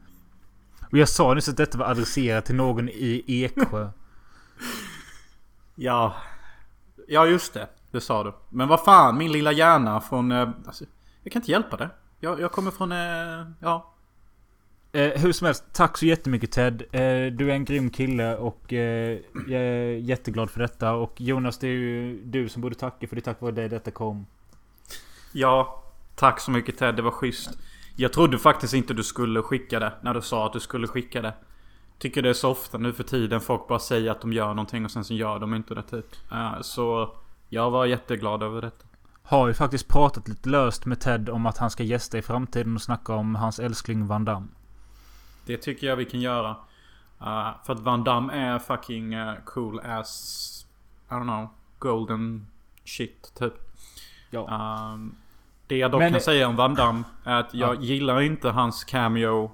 Och 0.94 0.98
jag 0.98 1.08
sa 1.08 1.34
nyss 1.34 1.48
att 1.48 1.56
detta 1.56 1.78
var 1.78 1.86
adresserat 1.86 2.44
till 2.44 2.54
någon 2.54 2.88
i 2.88 3.24
Eksjö. 3.26 3.88
Ja. 5.74 6.14
Ja, 7.08 7.26
just 7.26 7.54
det. 7.54 7.68
Det 7.90 8.00
sa 8.00 8.24
du. 8.24 8.32
Men 8.48 8.68
vad 8.68 8.84
fan, 8.84 9.18
min 9.18 9.32
lilla 9.32 9.52
hjärna 9.52 10.00
från... 10.00 10.32
Eh, 10.32 10.48
alltså, 10.66 10.84
jag 11.22 11.32
kan 11.32 11.42
inte 11.42 11.50
hjälpa 11.50 11.76
det. 11.76 11.90
Jag, 12.20 12.40
jag 12.40 12.52
kommer 12.52 12.70
från... 12.70 12.92
Eh, 12.92 13.46
ja. 13.60 13.94
Eh, 14.92 15.20
hur 15.20 15.32
som 15.32 15.44
helst, 15.44 15.64
tack 15.72 15.98
så 15.98 16.06
jättemycket 16.06 16.52
Ted. 16.52 16.82
Eh, 16.82 17.32
du 17.32 17.50
är 17.50 17.54
en 17.54 17.64
grym 17.64 17.90
kille 17.90 18.36
och 18.36 18.72
eh, 18.72 19.18
jag 19.48 19.62
är 19.62 19.96
jätteglad 19.96 20.50
för 20.50 20.60
detta. 20.60 20.92
Och 20.92 21.20
Jonas, 21.20 21.58
det 21.58 21.66
är 21.66 21.72
ju 21.72 22.20
du 22.24 22.48
som 22.48 22.62
borde 22.62 22.74
tacka 22.74 23.08
för 23.08 23.16
det 23.16 23.20
är 23.20 23.24
tack 23.24 23.40
vare 23.40 23.52
dig 23.52 23.68
detta 23.68 23.90
kom. 23.90 24.26
Ja, 25.32 25.82
tack 26.14 26.40
så 26.40 26.50
mycket 26.50 26.78
Ted. 26.78 26.96
Det 26.96 27.02
var 27.02 27.10
schysst. 27.10 27.50
Jag 27.96 28.12
trodde 28.12 28.38
faktiskt 28.38 28.74
inte 28.74 28.94
du 28.94 29.02
skulle 29.02 29.42
skicka 29.42 29.78
det 29.80 29.92
när 30.00 30.14
du 30.14 30.22
sa 30.22 30.46
att 30.46 30.52
du 30.52 30.60
skulle 30.60 30.86
skicka 30.86 31.22
det. 31.22 31.34
Tycker 31.98 32.22
det 32.22 32.28
är 32.28 32.34
så 32.34 32.50
ofta 32.50 32.78
nu 32.78 32.92
för 32.92 33.02
tiden 33.04 33.40
folk 33.40 33.68
bara 33.68 33.78
säger 33.78 34.10
att 34.10 34.20
de 34.20 34.32
gör 34.32 34.48
någonting 34.48 34.84
och 34.84 34.90
sen 34.90 35.04
så 35.04 35.14
gör 35.14 35.38
de 35.38 35.54
inte 35.54 35.74
det 35.74 35.82
typ. 35.82 36.06
Uh, 36.32 36.60
så 36.60 37.14
jag 37.48 37.70
var 37.70 37.86
jätteglad 37.86 38.42
över 38.42 38.62
detta. 38.62 38.86
Har 39.22 39.48
ju 39.48 39.54
faktiskt 39.54 39.88
pratat 39.88 40.28
lite 40.28 40.48
löst 40.48 40.86
med 40.86 41.00
Ted 41.00 41.28
om 41.28 41.46
att 41.46 41.58
han 41.58 41.70
ska 41.70 41.82
gästa 41.82 42.18
i 42.18 42.22
framtiden 42.22 42.74
och 42.74 42.82
snacka 42.82 43.14
om 43.14 43.34
hans 43.34 43.58
älskling 43.58 44.06
Van 44.06 44.24
Damme. 44.24 44.48
Det 45.46 45.56
tycker 45.56 45.86
jag 45.86 45.96
vi 45.96 46.04
kan 46.04 46.20
göra. 46.20 46.50
Uh, 47.20 47.64
för 47.64 47.72
att 47.72 47.80
Van 47.80 48.04
Damme 48.04 48.32
är 48.32 48.58
fucking 48.58 49.16
uh, 49.16 49.34
cool 49.44 49.80
as... 49.80 50.66
I 51.08 51.12
don't 51.12 51.22
know. 51.22 51.48
Golden 51.78 52.46
shit 52.84 53.32
typ. 53.38 53.54
Ja. 54.30 54.90
Um, 54.94 55.16
det 55.66 55.76
jag 55.76 55.90
dock 55.90 55.98
Men... 55.98 56.12
kan 56.12 56.20
säga 56.20 56.48
om 56.48 56.56
Van 56.56 56.74
Damme 56.74 57.04
är 57.24 57.40
att 57.40 57.54
jag 57.54 57.76
ja. 57.76 57.80
gillar 57.80 58.20
inte 58.20 58.48
hans 58.50 58.84
cameo. 58.84 59.50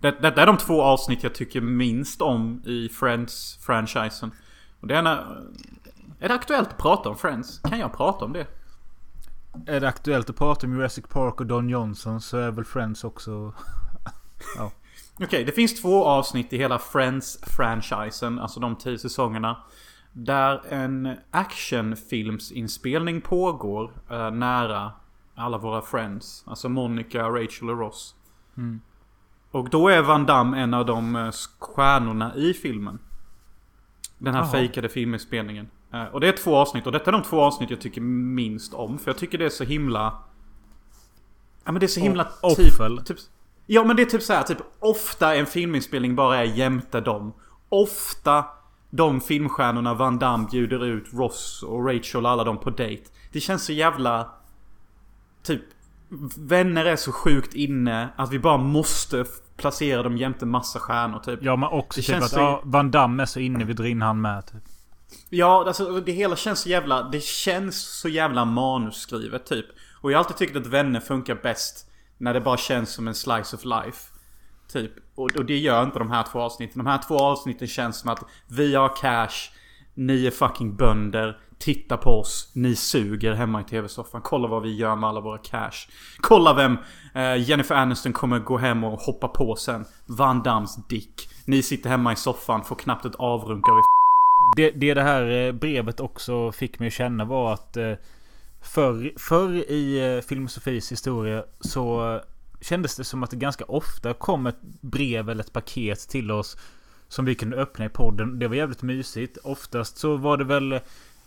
Detta 0.00 0.30
det 0.30 0.42
är 0.42 0.46
de 0.46 0.56
två 0.56 0.82
avsnitt 0.82 1.22
jag 1.22 1.34
tycker 1.34 1.60
minst 1.60 2.22
om 2.22 2.62
i 2.66 2.88
Friends-franchisen. 2.88 4.30
Och 4.80 4.86
det 4.86 4.96
är 4.96 5.02
när... 5.02 5.42
Är 6.20 6.28
det 6.28 6.34
aktuellt 6.34 6.68
att 6.68 6.78
prata 6.78 7.08
om 7.08 7.16
Friends? 7.16 7.58
Kan 7.58 7.78
jag 7.78 7.96
prata 7.96 8.24
om 8.24 8.32
det? 8.32 8.46
Är 9.66 9.80
det 9.80 9.88
aktuellt 9.88 10.30
att 10.30 10.36
prata 10.36 10.66
om 10.66 10.72
Jurassic 10.72 11.04
Park 11.08 11.40
och 11.40 11.46
Don 11.46 11.68
Johnson 11.68 12.20
så 12.20 12.38
är 12.38 12.50
väl 12.50 12.64
Friends 12.64 13.04
också... 13.04 13.30
ja. 14.56 14.72
Okej, 15.14 15.26
okay, 15.26 15.44
det 15.44 15.52
finns 15.52 15.82
två 15.82 16.04
avsnitt 16.04 16.52
i 16.52 16.58
hela 16.58 16.78
Friends-franchisen, 16.78 18.40
alltså 18.40 18.60
de 18.60 18.76
tio 18.76 18.98
säsongerna. 18.98 19.56
Där 20.12 20.62
en 20.68 21.16
actionfilmsinspelning 21.30 23.20
pågår 23.20 23.92
eh, 24.10 24.30
nära 24.30 24.92
alla 25.34 25.58
våra 25.58 25.82
friends. 25.82 26.44
Alltså 26.46 26.68
Monica, 26.68 27.28
Rachel 27.28 27.70
och 27.70 27.78
Ross. 27.78 28.14
Mm. 28.56 28.80
Och 29.50 29.70
då 29.70 29.88
är 29.88 30.02
Van 30.02 30.26
Damme 30.26 30.60
en 30.60 30.74
av 30.74 30.86
de 30.86 31.16
eh, 31.16 31.30
stjärnorna 31.58 32.34
i 32.34 32.54
filmen. 32.54 32.98
Den 34.18 34.34
här 34.34 34.42
Aha. 34.42 34.52
fejkade 34.52 34.88
filminspelningen. 34.88 35.68
Eh, 35.92 36.04
och 36.04 36.20
det 36.20 36.28
är 36.28 36.32
två 36.32 36.56
avsnitt 36.56 36.86
och 36.86 36.92
detta 36.92 37.10
är 37.10 37.12
de 37.12 37.22
två 37.22 37.40
avsnitt 37.40 37.70
jag 37.70 37.80
tycker 37.80 38.00
minst 38.00 38.74
om. 38.74 38.98
För 38.98 39.10
jag 39.10 39.18
tycker 39.18 39.38
det 39.38 39.44
är 39.44 39.50
så 39.50 39.64
himla... 39.64 40.18
Ja 41.64 41.72
men 41.72 41.80
det 41.80 41.86
är 41.86 41.88
så 41.88 42.00
himla... 42.00 42.28
Och, 42.42 42.56
typ, 42.56 43.04
typ, 43.04 43.18
Ja 43.66 43.84
men 43.84 43.96
det 43.96 44.02
är 44.02 44.06
typ 44.06 44.22
så 44.22 44.32
här, 44.32 44.42
typ 44.42 44.58
ofta 44.78 45.34
en 45.34 45.46
filminspelning 45.46 46.14
bara 46.14 46.36
är 46.36 46.44
jämte 46.44 47.00
dem. 47.00 47.32
Ofta 47.68 48.44
de 48.90 49.20
filmstjärnorna 49.20 49.94
Van 49.94 50.18
Damme 50.18 50.48
bjuder 50.50 50.84
ut 50.84 51.04
Ross 51.12 51.62
och 51.62 51.86
Rachel 51.86 52.24
och 52.24 52.30
alla 52.30 52.44
dem 52.44 52.58
på 52.58 52.70
dejt. 52.70 53.04
Det 53.32 53.40
känns 53.40 53.64
så 53.64 53.72
jävla... 53.72 54.30
Typ... 55.42 55.62
Vänner 56.36 56.84
är 56.84 56.96
så 56.96 57.12
sjukt 57.12 57.54
inne 57.54 58.08
att 58.16 58.32
vi 58.32 58.38
bara 58.38 58.56
måste 58.56 59.24
placera 59.56 60.02
dem 60.02 60.16
jämte 60.16 60.46
massa 60.46 60.78
stjärnor 60.78 61.18
typ. 61.18 61.38
Ja 61.42 61.56
men 61.56 61.68
också 61.68 62.00
det 62.00 62.06
typ 62.06 62.22
att 62.22 62.30
så... 62.30 62.38
ja, 62.38 62.62
Van 62.64 62.90
Damme 62.90 63.22
är 63.22 63.26
så 63.26 63.40
inne, 63.40 63.64
vi 63.64 63.72
drar 63.72 63.84
in 63.84 64.02
han 64.02 64.20
med 64.20 64.46
typ. 64.46 64.62
Ja, 65.30 65.64
alltså 65.66 66.00
det 66.00 66.12
hela 66.12 66.36
känns 66.36 66.60
så 66.60 66.68
jävla... 66.68 67.02
Det 67.02 67.22
känns 67.22 68.00
så 68.00 68.08
jävla 68.08 68.44
manusskrivet 68.44 69.46
typ. 69.46 69.66
Och 70.00 70.12
jag 70.12 70.18
har 70.18 70.24
alltid 70.24 70.36
tyckt 70.36 70.56
att 70.56 70.66
vänner 70.66 71.00
funkar 71.00 71.34
bäst 71.42 71.90
när 72.18 72.34
det 72.34 72.40
bara 72.40 72.56
känns 72.56 72.90
som 72.90 73.08
en 73.08 73.14
slice 73.14 73.56
of 73.56 73.64
life. 73.64 74.12
Typ. 74.72 74.92
Och, 75.14 75.30
och 75.36 75.44
det 75.44 75.58
gör 75.58 75.82
inte 75.82 75.98
de 75.98 76.10
här 76.10 76.22
två 76.32 76.40
avsnitten. 76.40 76.84
De 76.84 76.90
här 76.90 77.00
två 77.08 77.18
avsnitten 77.18 77.68
känns 77.68 77.98
som 77.98 78.10
att 78.10 78.24
vi 78.48 78.74
har 78.74 78.96
cash. 78.96 79.50
Ni 79.94 80.26
är 80.26 80.30
fucking 80.30 80.76
bönder. 80.76 81.38
Titta 81.62 81.96
på 81.96 82.10
oss. 82.10 82.52
Ni 82.54 82.76
suger 82.76 83.32
hemma 83.32 83.60
i 83.60 83.64
tv-soffan. 83.64 84.20
Kolla 84.22 84.48
vad 84.48 84.62
vi 84.62 84.76
gör 84.76 84.96
med 84.96 85.08
alla 85.08 85.20
våra 85.20 85.38
cash. 85.38 85.88
Kolla 86.20 86.54
vem 86.54 86.78
eh, 87.14 87.48
Jennifer 87.48 87.74
Aniston 87.74 88.12
kommer 88.12 88.38
gå 88.38 88.58
hem 88.58 88.84
och 88.84 89.00
hoppa 89.00 89.28
på 89.28 89.56
sen. 89.56 89.84
Van 90.06 90.42
Dams 90.42 90.86
dick. 90.88 91.28
Ni 91.44 91.62
sitter 91.62 91.90
hemma 91.90 92.12
i 92.12 92.16
soffan, 92.16 92.64
får 92.64 92.76
knappt 92.76 93.04
ett 93.04 93.14
avrunk 93.14 93.68
av 93.68 93.74
det, 94.56 94.70
det 94.70 94.94
det 94.94 95.02
här 95.02 95.46
eh, 95.46 95.52
brevet 95.52 96.00
också 96.00 96.52
fick 96.52 96.78
mig 96.78 96.86
att 96.86 96.92
känna 96.92 97.24
var 97.24 97.52
att 97.52 97.76
eh, 97.76 97.92
Förr, 98.62 99.12
förr 99.18 99.54
i 99.70 100.14
eh, 100.16 100.20
Filmsofis 100.20 100.92
historia 100.92 101.44
så 101.60 102.14
eh, 102.14 102.20
kändes 102.60 102.96
det 102.96 103.04
som 103.04 103.22
att 103.22 103.30
det 103.30 103.36
ganska 103.36 103.64
ofta 103.64 104.14
kom 104.14 104.46
ett 104.46 104.62
brev 104.80 105.30
eller 105.30 105.44
ett 105.44 105.52
paket 105.52 106.08
till 106.08 106.30
oss 106.30 106.56
som 107.08 107.24
vi 107.24 107.34
kunde 107.34 107.56
öppna 107.56 107.84
i 107.84 107.88
podden. 107.88 108.38
Det 108.38 108.48
var 108.48 108.54
jävligt 108.54 108.82
mysigt. 108.82 109.38
Oftast 109.44 109.98
så 109.98 110.16
var 110.16 110.36
det 110.36 110.44
väl 110.44 110.72
eh, 110.72 110.80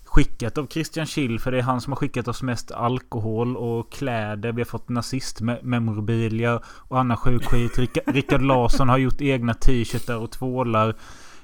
skickat 0.06 0.58
av 0.58 0.68
Christian 0.68 1.06
Schill 1.06 1.40
för 1.40 1.52
det 1.52 1.58
är 1.58 1.62
han 1.62 1.82
som 1.82 1.94
har 1.94 1.98
skickat 1.98 2.28
oss 2.28 2.42
mest 2.42 2.72
alkohol 2.72 3.58
och 3.58 3.92
kläder. 3.92 4.52
Vi 4.52 4.62
har 4.62 4.66
fått 4.66 4.90
nazistmemorabilia 4.90 6.62
och 6.66 7.00
annan 7.00 7.18
sjuk 7.18 7.46
skit. 7.46 7.78
Rickard 8.06 8.42
Larsson 8.42 8.90
har 8.90 8.98
gjort 8.98 9.22
egna 9.22 9.54
t-shirtar 9.54 10.18
och 10.18 10.32
tvålar. 10.32 10.96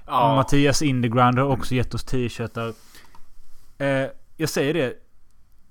Ja. 0.07 0.35
Mattias 0.35 0.81
Indeground 0.81 1.39
har 1.39 1.45
också 1.45 1.75
gett 1.75 1.93
oss 1.93 2.03
t-shirtar. 2.03 2.73
Eh, 3.77 4.07
jag 4.37 4.49
säger 4.49 4.73
det. 4.73 4.93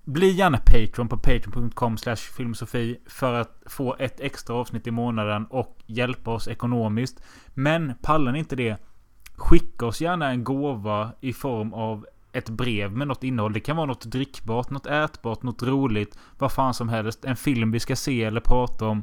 Bli 0.05 0.31
gärna 0.31 0.59
Patreon 0.59 1.09
på 1.09 1.17
patreon.com 1.17 1.97
filmsofi 2.37 3.01
för 3.07 3.35
att 3.35 3.63
få 3.67 3.97
ett 3.99 4.21
extra 4.21 4.57
avsnitt 4.57 4.87
i 4.87 4.91
månaden 4.91 5.47
och 5.47 5.79
hjälpa 5.87 6.31
oss 6.31 6.49
ekonomiskt. 6.49 7.23
Men 7.55 7.95
pallar 8.03 8.33
ni 8.33 8.39
inte 8.39 8.57
det? 8.57 8.77
Skicka 9.37 9.87
oss 9.87 10.01
gärna 10.01 10.31
en 10.31 10.45
gåva 10.45 11.13
i 11.21 11.33
form 11.33 11.73
av 11.75 12.07
ett 12.33 12.49
brev 12.49 12.93
med 12.97 13.09
något 13.09 13.25
innehåll. 13.25 13.53
Det 13.53 13.61
kan 13.61 13.77
vara 13.77 13.87
något 13.87 14.05
drickbart, 14.05 14.71
något 14.71 14.87
ätbart, 14.87 15.43
något 15.43 15.63
roligt. 15.63 16.19
Vad 16.39 16.53
fan 16.53 16.75
som 16.75 16.89
helst. 16.89 17.25
En 17.25 17.37
film 17.37 17.73
vi 17.73 17.81
ska 17.81 17.97
se 17.97 18.25
eller 18.25 18.41
prata 18.41 18.87
om. 18.87 18.99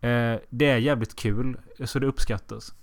Eh, 0.00 0.40
det 0.50 0.70
är 0.70 0.76
jävligt 0.76 1.16
kul. 1.16 1.56
Så 1.84 1.98
det 1.98 2.06
uppskattas. 2.06 2.74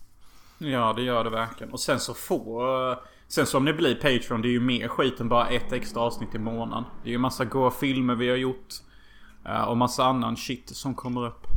Ja, 0.58 0.94
det 0.94 1.02
gör 1.02 1.24
det 1.24 1.30
verkligen. 1.30 1.74
Och 1.74 1.80
sen 1.80 2.00
så 2.00 2.14
får... 2.14 3.10
Sen 3.28 3.46
så 3.46 3.58
om 3.58 3.66
ni 3.66 3.74
blir 3.74 3.96
Patreon, 3.96 4.42
det 4.42 4.48
är 4.48 4.52
ju 4.52 4.60
mer 4.60 4.88
skit 4.88 5.20
än 5.20 5.30
bara 5.30 5.48
ett 5.48 5.74
extra 5.74 6.02
avsnitt 6.02 6.36
i 6.36 6.40
månaden. 6.40 6.84
Det 7.04 7.10
är 7.10 7.12
ju 7.12 7.18
massa 7.18 7.46
goa 7.46 7.72
filmer 7.72 8.16
vi 8.16 8.30
har 8.30 8.38
gjort. 8.38 8.68
Eh, 9.46 9.62
och 9.62 9.78
massa 9.78 10.04
annan 10.04 10.38
shit 10.38 10.70
som 10.76 10.96
kommer 10.96 11.26
upp. 11.26 11.48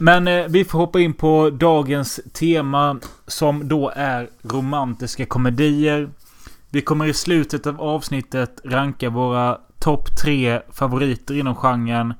Men 0.00 0.28
eh, 0.28 0.46
vi 0.48 0.64
får 0.64 0.78
hoppa 0.78 1.00
in 1.00 1.12
på 1.12 1.50
dagens 1.50 2.20
tema. 2.32 3.00
Som 3.26 3.68
då 3.68 3.92
är 3.96 4.30
romantiska 4.42 5.26
komedier. 5.26 6.10
Vi 6.74 6.80
kommer 6.80 7.06
i 7.06 7.14
slutet 7.14 7.66
av 7.66 7.80
avsnittet 7.80 8.60
ranka 8.64 9.10
våra 9.10 9.60
topp 9.78 10.16
tre 10.22 10.62
favoriter 10.70 11.34
inom 11.34 11.54
genren. 11.54 12.14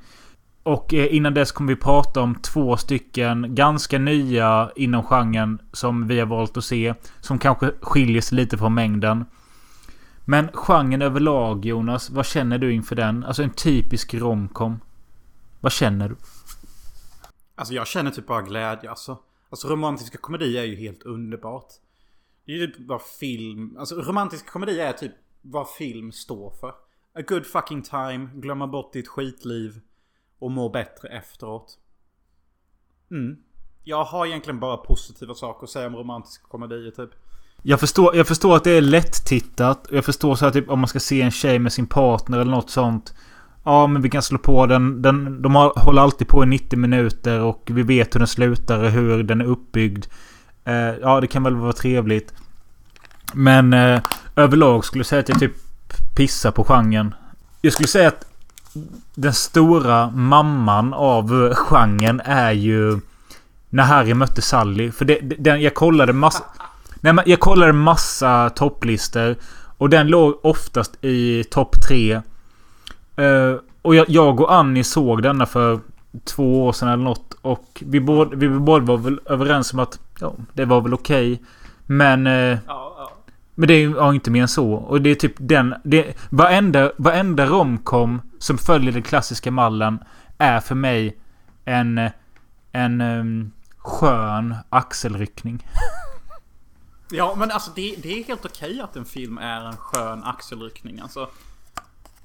Och 0.63 0.95
eh, 0.95 1.15
innan 1.17 1.35
dess 1.35 1.53
kommer 1.53 1.73
vi 1.73 1.81
prata 1.81 2.21
om 2.21 2.35
två 2.35 2.77
stycken 2.77 3.55
ganska 3.55 3.99
nya 3.99 4.71
inom 4.77 5.03
genren 5.03 5.59
som 5.73 6.07
vi 6.09 6.19
har 6.19 6.27
valt 6.27 6.57
att 6.57 6.65
se. 6.65 6.95
Som 7.21 7.39
kanske 7.39 7.73
skiljer 7.81 8.21
sig 8.21 8.37
lite 8.37 8.59
från 8.59 8.75
mängden. 8.75 9.25
Men 10.25 10.49
genren 10.53 11.03
överlag 11.03 11.65
Jonas, 11.65 12.11
vad 12.11 12.27
känner 12.27 12.59
du 12.59 12.73
inför 12.73 12.97
den? 12.97 13.25
Alltså 13.25 13.43
en 13.43 13.51
typisk 13.51 14.15
romcom. 14.15 14.81
Vad 15.61 15.73
känner 15.73 16.09
du? 16.09 16.17
Alltså 17.55 17.75
jag 17.75 17.87
känner 17.87 18.11
typ 18.11 18.27
bara 18.27 18.43
glädje 18.43 18.91
alltså. 18.91 19.19
Alltså 19.51 19.69
romantiska 19.69 20.19
komedier 20.19 20.63
är 20.63 20.67
ju 20.67 20.77
helt 20.77 21.03
underbart. 21.03 21.69
Det 22.45 22.53
är 22.53 22.57
ju 22.57 22.67
typ 22.67 22.89
vad 22.89 23.03
film... 23.03 23.77
Alltså 23.79 23.95
romantisk 23.95 24.47
komedi 24.47 24.81
är 24.81 24.93
typ 24.93 25.13
vad 25.43 25.69
film 25.69 26.13
står 26.13 26.51
för. 26.51 26.69
A 27.15 27.23
good 27.29 27.47
fucking 27.47 27.83
time, 27.83 28.29
glömma 28.35 28.67
bort 28.67 28.93
ditt 28.93 29.09
skitliv 29.09 29.81
och 30.39 30.51
må 30.51 30.69
bättre 30.69 31.09
efteråt. 31.09 31.79
Mm. 33.11 33.37
Jag 33.85 34.05
har 34.05 34.27
egentligen 34.27 34.61
bara 34.61 34.77
positiva 34.77 35.35
saker 35.35 35.65
att 35.65 35.71
säga 35.71 35.87
om 35.87 35.97
romantiska 35.97 36.45
komedier 36.49 36.91
typ. 36.91 37.11
Jag 37.63 37.81
förstår, 37.81 38.17
jag 38.17 38.27
förstår 38.27 38.57
att 38.57 38.65
det 38.65 38.71
är 38.71 38.81
lätt 38.81 39.27
tittat. 39.27 39.89
Jag 39.91 40.05
förstår 40.05 40.35
så 40.35 40.47
att 40.47 40.53
typ, 40.53 40.71
om 40.71 40.79
man 40.79 40.89
ska 40.89 41.01
se 41.01 41.23
en 41.23 41.31
tjej 41.31 41.59
med 41.59 41.73
sin 41.73 41.87
partner 41.87 42.39
eller 42.39 42.51
något 42.51 42.71
sånt. 42.71 43.15
Ja, 43.65 43.87
men 43.87 44.03
vi 44.03 44.11
kan 44.11 44.23
slå 44.23 44.39
på 44.39 44.67
den. 44.67 45.03
den 45.03 45.43
de 45.43 45.55
har, 45.55 45.73
håller 45.77 46.03
alltid 46.03 46.29
på 46.29 46.43
i 46.43 46.47
90 46.47 46.79
minuter 46.79 47.41
och 47.41 47.71
vi 47.73 47.83
vet 47.83 48.15
hur 48.15 48.21
den 48.21 48.29
slutar 48.29 48.85
och 48.85 48.91
hur 48.91 49.23
den 49.23 49.41
är 49.41 49.45
uppbyggd. 49.45 50.05
Eh, 50.65 50.75
ja, 50.75 51.21
det 51.21 51.27
kan 51.27 51.43
väl 51.43 51.57
vara 51.57 51.73
trevligt. 51.73 52.35
Men 53.33 53.73
eh, 53.73 54.01
överlag 54.37 54.85
skulle 54.85 55.01
jag 55.01 55.07
säga 55.07 55.21
att 55.21 55.29
jag 55.29 55.39
typ 55.39 55.53
pissar 56.17 56.51
på 56.51 56.65
genren. 56.65 57.15
Jag 57.61 57.73
skulle 57.73 57.89
säga 57.89 58.09
att 58.09 58.25
den 59.15 59.33
stora 59.33 60.11
mamman 60.11 60.95
av 60.95 61.47
eh, 61.47 61.55
genren 61.55 62.21
är 62.25 62.53
ju 62.53 63.01
när 63.71 63.83
Harry 63.83 64.15
mötte 64.15 64.43
Sally. 64.43 64.91
För 64.91 65.05
det, 65.05 65.19
den, 65.21 65.63
jag 65.63 65.75
kollade 65.75 66.13
massa... 66.13 66.45
Nej, 67.01 67.13
men 67.13 67.25
jag 67.27 67.41
kollade 67.41 67.73
massa 67.73 68.51
topplistor. 68.51 69.37
Och 69.79 69.91
den 69.91 70.07
låg 70.07 70.41
oftast 70.43 71.05
i 71.05 71.45
topp 71.45 71.83
tre. 71.89 72.21
Uh, 73.19 73.57
och 73.83 73.95
jag, 73.95 74.09
jag 74.09 74.41
och 74.41 74.55
Annie 74.55 74.85
såg 74.85 75.23
denna 75.23 75.47
för 75.47 75.81
två 76.25 76.67
år 76.67 76.73
sedan 76.73 76.89
eller 76.89 77.05
något. 77.05 77.32
Och 77.43 77.83
vi 77.87 78.01
båda, 78.01 78.37
vi 78.37 78.49
båda 78.49 78.85
var 78.85 78.97
väl 78.97 79.21
överens 79.27 79.73
om 79.73 79.79
att 79.79 80.01
ja, 80.21 80.35
det 80.53 80.65
var 80.65 80.81
väl 80.81 80.95
okej. 80.95 81.33
Okay. 81.33 81.47
Men... 81.87 82.27
Eh, 82.27 82.33
ja, 82.33 82.59
ja. 82.67 83.13
Men 83.55 83.69
det 83.69 83.75
är 83.75 83.89
ja, 83.89 84.15
inte 84.15 84.31
mer 84.31 84.43
än 84.43 84.49
så. 84.49 84.73
Och 84.73 85.03
det 85.03 85.11
är 85.11 85.15
typ 85.15 85.35
den... 85.39 85.75
Det, 85.85 86.17
varenda, 86.31 86.93
varenda 86.97 87.47
romcom 87.47 88.23
som 88.39 88.59
följer 88.59 88.93
den 88.93 89.03
klassiska 89.03 89.51
mallen 89.51 89.99
är 90.39 90.61
för 90.61 90.75
mig 90.75 91.19
en... 91.65 92.11
En 92.75 93.01
um, 93.01 93.53
skön 93.83 94.55
axelryckning. 94.69 95.67
ja, 97.11 97.35
men 97.39 97.51
alltså 97.51 97.71
det, 97.75 97.95
det 98.03 98.21
är 98.21 98.25
helt 98.25 98.45
okej 98.45 98.81
att 98.81 98.97
en 98.97 99.05
film 99.05 99.39
är 99.39 99.61
en 99.61 99.77
skön 99.77 100.25
axelryckning. 100.25 101.01
Alltså, 101.01 101.29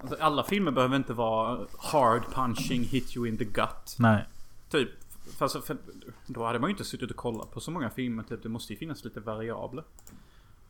alltså, 0.02 0.18
alla 0.20 0.44
filmer 0.44 0.72
behöver 0.72 0.96
inte 0.96 1.14
vara 1.14 1.60
hard 1.78 2.22
punching, 2.34 2.84
hit 2.84 3.18
you 3.18 3.28
in 3.28 3.38
the 3.38 3.46
gut. 3.46 3.96
Nej. 3.98 4.26
Typ. 4.70 4.90
För, 5.28 5.48
för, 5.48 5.78
då 6.26 6.46
hade 6.46 6.60
man 6.60 6.70
ju 6.70 6.72
inte 6.72 6.84
suttit 6.84 7.12
och 7.12 7.18
kollat 7.18 7.52
på 7.52 7.60
så 7.60 7.72
många 7.72 7.90
filmer. 7.90 8.24
Typ. 8.24 8.44
Det 8.44 8.50
måste 8.50 8.74
ju 8.74 8.80
finnas 8.80 9.04
lite 9.04 9.20
variabler. 9.20 9.84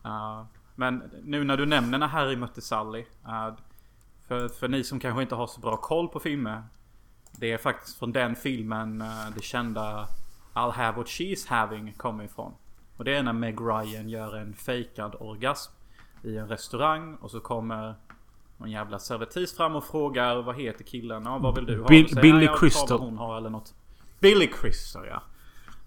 Uh, 0.04 0.44
men 0.74 1.02
nu 1.22 1.44
när 1.44 1.56
du 1.56 1.66
nämner 1.66 1.98
när 1.98 2.06
Harry 2.06 2.36
mötte 2.36 2.60
Sally. 2.60 3.00
Uh, 3.00 3.56
för, 4.28 4.48
för 4.48 4.68
ni 4.68 4.84
som 4.84 5.00
kanske 5.00 5.22
inte 5.22 5.34
har 5.34 5.46
så 5.46 5.60
bra 5.60 5.76
koll 5.76 6.08
på 6.08 6.20
filmer. 6.20 6.62
Det 7.32 7.52
är 7.52 7.58
faktiskt 7.58 7.98
från 7.98 8.12
den 8.12 8.36
filmen 8.36 9.02
uh, 9.02 9.30
det 9.34 9.42
kända 9.42 10.08
I'll 10.54 10.72
have 10.72 10.96
what 10.96 11.06
she's 11.06 11.48
having 11.48 11.92
kommer 11.92 12.24
ifrån. 12.24 12.52
Och 12.96 13.04
det 13.04 13.16
är 13.16 13.22
när 13.22 13.32
Meg 13.32 13.60
Ryan 13.60 14.08
gör 14.08 14.36
en 14.36 14.54
fejkad 14.54 15.16
orgasm 15.20 15.72
i 16.22 16.36
en 16.36 16.48
restaurang 16.48 17.14
och 17.14 17.30
så 17.30 17.40
kommer 17.40 17.94
någon 18.56 18.70
jävla 18.70 18.98
servitris 18.98 19.56
fram 19.56 19.76
och 19.76 19.84
frågar 19.84 20.42
vad 20.42 20.56
heter 20.56 20.84
killen? 20.84 21.22
Ja, 21.24 21.38
vad 21.38 21.54
vill 21.54 21.66
du 21.66 21.80
ha? 21.80 21.88
Bill, 21.88 22.18
Billy 22.22 22.48
Crystal. 22.58 23.00
hon 23.00 23.18
har 23.18 23.36
eller 23.36 23.50
något. 23.50 23.74
Billy 24.20 24.46
Crystal 24.46 25.06
ja. 25.06 25.22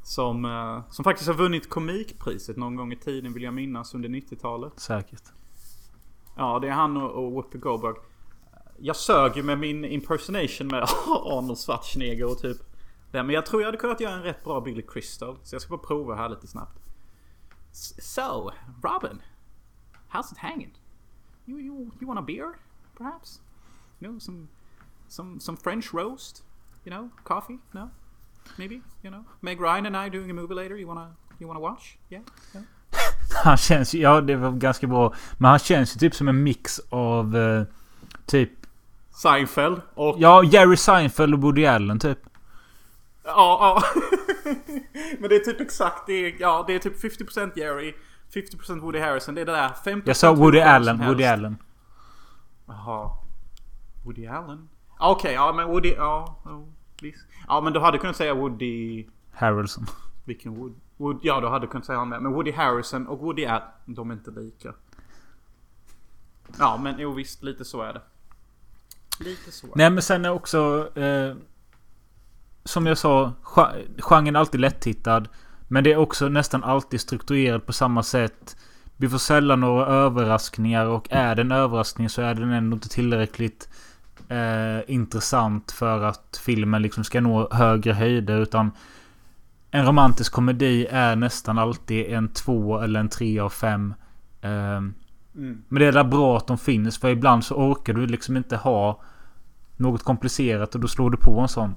Som, 0.04 0.46
uh, 0.46 0.82
som 0.90 1.04
faktiskt 1.04 1.28
har 1.28 1.36
vunnit 1.36 1.70
komikpriset 1.70 2.58
någon 2.58 2.76
gång 2.76 2.94
i 2.94 2.96
tiden 2.96 3.34
vill 3.34 3.44
jag 3.44 3.54
minnas 3.54 3.94
under 3.94 4.10
90-talet. 4.10 4.80
Säkert. 4.80 5.24
Ja, 6.36 6.60
det 6.60 6.68
är 6.68 6.72
han 6.72 6.98
och, 6.98 7.26
och 7.26 7.32
Whoopi 7.32 7.58
Goldberg. 7.58 7.96
Jag 8.78 8.96
sög 8.96 9.38
ju 9.38 9.44
med 9.44 9.60
min 9.60 9.86
impersonation 9.86 10.68
med 10.68 10.84
Arnold 11.08 11.58
Schwarzenegger 11.58 12.32
och 12.32 12.38
typ 12.38 12.58
det. 13.12 13.24
Men 13.24 13.36
jag 13.36 13.46
tror 13.46 13.62
jag 13.62 13.68
hade 13.68 13.78
kunnat 13.78 14.00
göra 14.00 14.14
en 14.14 14.24
rätt 14.24 14.44
bra 14.44 14.62
Billy 14.62 14.82
Crystal. 14.82 15.38
Så 15.44 15.56
jag 15.56 15.62
ska 15.62 15.78
bara 15.78 15.88
prova 15.88 16.16
här 16.16 16.30
lite 16.30 16.48
snabbt. 16.48 16.80
So, 18.00 18.52
Robin. 18.84 19.22
How's 20.12 20.32
it 20.32 20.38
hanging? 20.38 20.78
You, 21.46 21.60
you, 21.60 21.92
you 22.00 22.08
want 22.08 22.20
a 22.20 22.24
beer? 22.28 22.54
Perhaps? 22.98 23.42
You 24.00 24.12
know, 24.12 24.20
some, 24.20 24.48
some, 25.08 25.40
some 25.40 25.58
French 25.58 25.94
roast? 25.94 26.44
You 26.86 26.96
know, 26.96 27.10
coffee? 27.24 27.60
No? 27.72 27.90
Maybe? 28.56 28.82
You 29.04 29.12
know? 29.12 29.24
Meg 29.40 29.62
Ryan 29.62 29.86
and 29.86 30.08
I 30.08 30.10
doing 30.18 30.32
a 30.32 30.34
movie 30.34 30.54
later? 30.54 30.78
You 30.78 30.88
wanna, 30.88 31.16
you 31.40 31.48
wanna 31.48 31.60
watch? 31.60 31.98
Yeah? 32.10 32.24
yeah? 32.54 32.64
Han 33.44 33.58
känns 33.58 33.94
ju, 33.94 34.02
ja 34.02 34.22
det 34.22 34.36
var 34.36 34.52
ganska 34.52 34.88
bra. 34.88 35.14
Men 35.38 35.50
han 35.50 35.60
känns 35.60 35.96
ju 35.96 36.00
typ 36.00 36.16
som 36.16 36.28
en 36.28 36.44
mix 36.44 36.82
av 36.90 37.38
eh, 37.38 37.64
typ... 38.26 38.52
Seinfeld 39.12 39.82
och... 39.94 40.16
Ja, 40.20 40.44
Jerry 40.44 40.78
Seinfeld 40.78 41.34
och 41.34 41.42
Woody 41.42 41.66
Allen 41.66 42.00
typ. 42.00 42.20
Ja, 43.24 43.32
ja. 43.36 43.84
Men 45.20 45.30
det 45.30 45.36
är 45.36 45.40
typ 45.40 45.62
exakt 45.62 46.08
det. 46.08 46.14
Är, 46.14 46.36
ja, 46.40 46.64
det 46.68 46.74
är 46.74 46.80
typ 46.80 47.04
50% 47.04 47.52
Jerry. 47.56 47.94
50% 48.34 48.80
Woody 48.80 49.00
Harrison. 49.00 49.36
Det 49.36 49.42
är 49.42 49.46
det 49.46 49.52
där 49.52 49.70
50% 49.84 50.02
Jag 50.06 50.16
sa 50.16 50.34
Woody 50.34 50.60
Allen. 50.60 50.98
Woody 51.08 51.24
Allen. 51.24 51.58
Jaha. 52.68 53.12
Woody 54.06 54.28
Allen? 54.28 54.70
Okej, 55.00 55.12
okay, 55.12 55.34
ja 55.34 55.54
men 55.54 55.68
Woody... 55.68 55.94
Ja, 55.98 56.42
oh, 56.46 56.68
please. 57.02 57.20
Ja 57.48 57.62
men 57.62 57.74
du 57.74 57.80
hade 57.80 57.98
kunnat 57.98 58.16
säga 58.16 58.34
Woody... 58.34 59.06
Harrelson. 59.32 59.86
Vilken 60.26 60.56
Wood? 60.56 60.76
Wood 60.98 61.20
ja, 61.22 61.42
du 61.42 61.48
hade 61.48 61.68
kunnat 61.68 61.86
säga 61.86 62.00
han 62.00 62.10
med. 62.10 62.22
Men 62.22 62.34
Woody 62.34 62.52
Harrison 62.52 63.08
och 63.08 63.20
Woody 63.20 63.46
Allen. 63.46 63.68
De 63.86 64.10
är 64.10 64.14
inte 64.14 64.32
lika. 64.32 64.74
Ja, 66.60 66.78
men 66.78 66.96
jo 67.00 67.14
visst. 67.14 67.44
Lite 67.44 67.66
så 67.66 67.82
är 67.82 67.94
det. 67.94 68.02
Lite 69.20 69.52
så. 69.52 69.68
Nej, 69.76 69.90
men 69.90 70.04
sen 70.04 70.26
är 70.26 70.32
också... 70.32 70.90
Eh, 71.00 71.36
som 72.64 72.86
jag 72.86 72.98
sa, 72.98 73.34
genren 74.00 74.36
är 74.36 74.40
alltid 74.40 74.62
lättittad. 74.62 75.30
Men 75.68 75.84
det 75.84 75.94
är 75.94 75.98
också 75.98 76.30
nästan 76.30 76.64
alltid 76.64 77.02
strukturerat 77.02 77.66
på 77.66 77.74
samma 77.74 78.04
sätt. 78.04 78.58
Vi 78.98 79.10
får 79.10 79.18
sällan 79.18 79.60
några 79.60 79.86
överraskningar 79.86 80.86
och 80.86 81.08
är 81.10 81.36
det 81.36 81.42
en 81.42 81.52
överraskning 81.52 82.10
så 82.10 82.22
är 82.22 82.34
den 82.34 82.52
ändå 82.52 82.76
inte 82.76 82.90
tillräckligt 82.90 83.70
eh, 84.32 84.82
intressant 84.88 85.72
för 85.72 86.04
att 86.04 86.42
filmen 86.46 86.82
liksom 86.82 87.04
ska 87.04 87.22
nå 87.22 87.48
högre 87.52 87.94
höjder. 87.94 88.38
Utan 88.42 88.72
en 89.72 89.86
romantisk 89.86 90.34
komedi 90.34 90.88
är 90.90 91.16
nästan 91.16 91.58
alltid 91.58 92.06
en 92.06 92.34
två 92.34 92.80
eller 92.80 93.00
en 93.00 93.10
tre 93.10 93.40
av 93.40 93.50
fem. 93.50 93.94
Eh, 94.42 94.78
mm. 94.78 94.94
Men 95.68 95.80
det 95.80 95.86
är 95.86 96.04
bra 96.04 96.38
att 96.38 96.48
de 96.48 96.58
finns 96.58 97.00
för 97.00 97.10
ibland 97.10 97.46
så 97.46 97.56
orkar 97.56 97.94
du 97.94 98.08
liksom 98.08 98.38
inte 98.38 98.58
ha 98.58 99.02
något 99.78 100.04
komplicerat 100.04 100.76
och 100.76 100.82
då 100.82 100.88
slår 100.88 101.10
du 101.10 101.18
på 101.18 101.40
en 101.40 101.48
sån. 101.48 101.76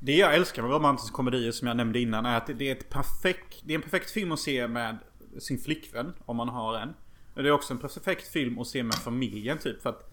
Det 0.00 0.12
jag 0.12 0.34
älskar 0.34 0.62
med 0.62 0.70
romantiska 0.70 1.14
komedier 1.14 1.52
som 1.52 1.68
jag 1.68 1.76
nämnde 1.76 2.00
innan 2.00 2.26
är 2.26 2.36
att 2.36 2.46
det 2.58 2.68
är, 2.68 2.72
ett 2.72 2.90
perfekt, 2.90 3.62
det 3.64 3.72
är 3.72 3.74
en 3.74 3.82
perfekt 3.82 4.10
film 4.10 4.32
att 4.32 4.38
se 4.38 4.68
med 4.68 4.98
sin 5.38 5.58
flickvän. 5.58 6.12
Om 6.24 6.36
man 6.36 6.48
har 6.48 6.78
en. 6.78 6.94
Men 7.34 7.44
det 7.44 7.50
är 7.50 7.52
också 7.52 7.74
en 7.74 7.78
perfekt 7.78 8.28
film 8.28 8.58
att 8.58 8.66
se 8.66 8.82
med 8.82 8.94
familjen 8.94 9.58
typ. 9.58 9.82
För 9.82 9.90
att 9.90 10.11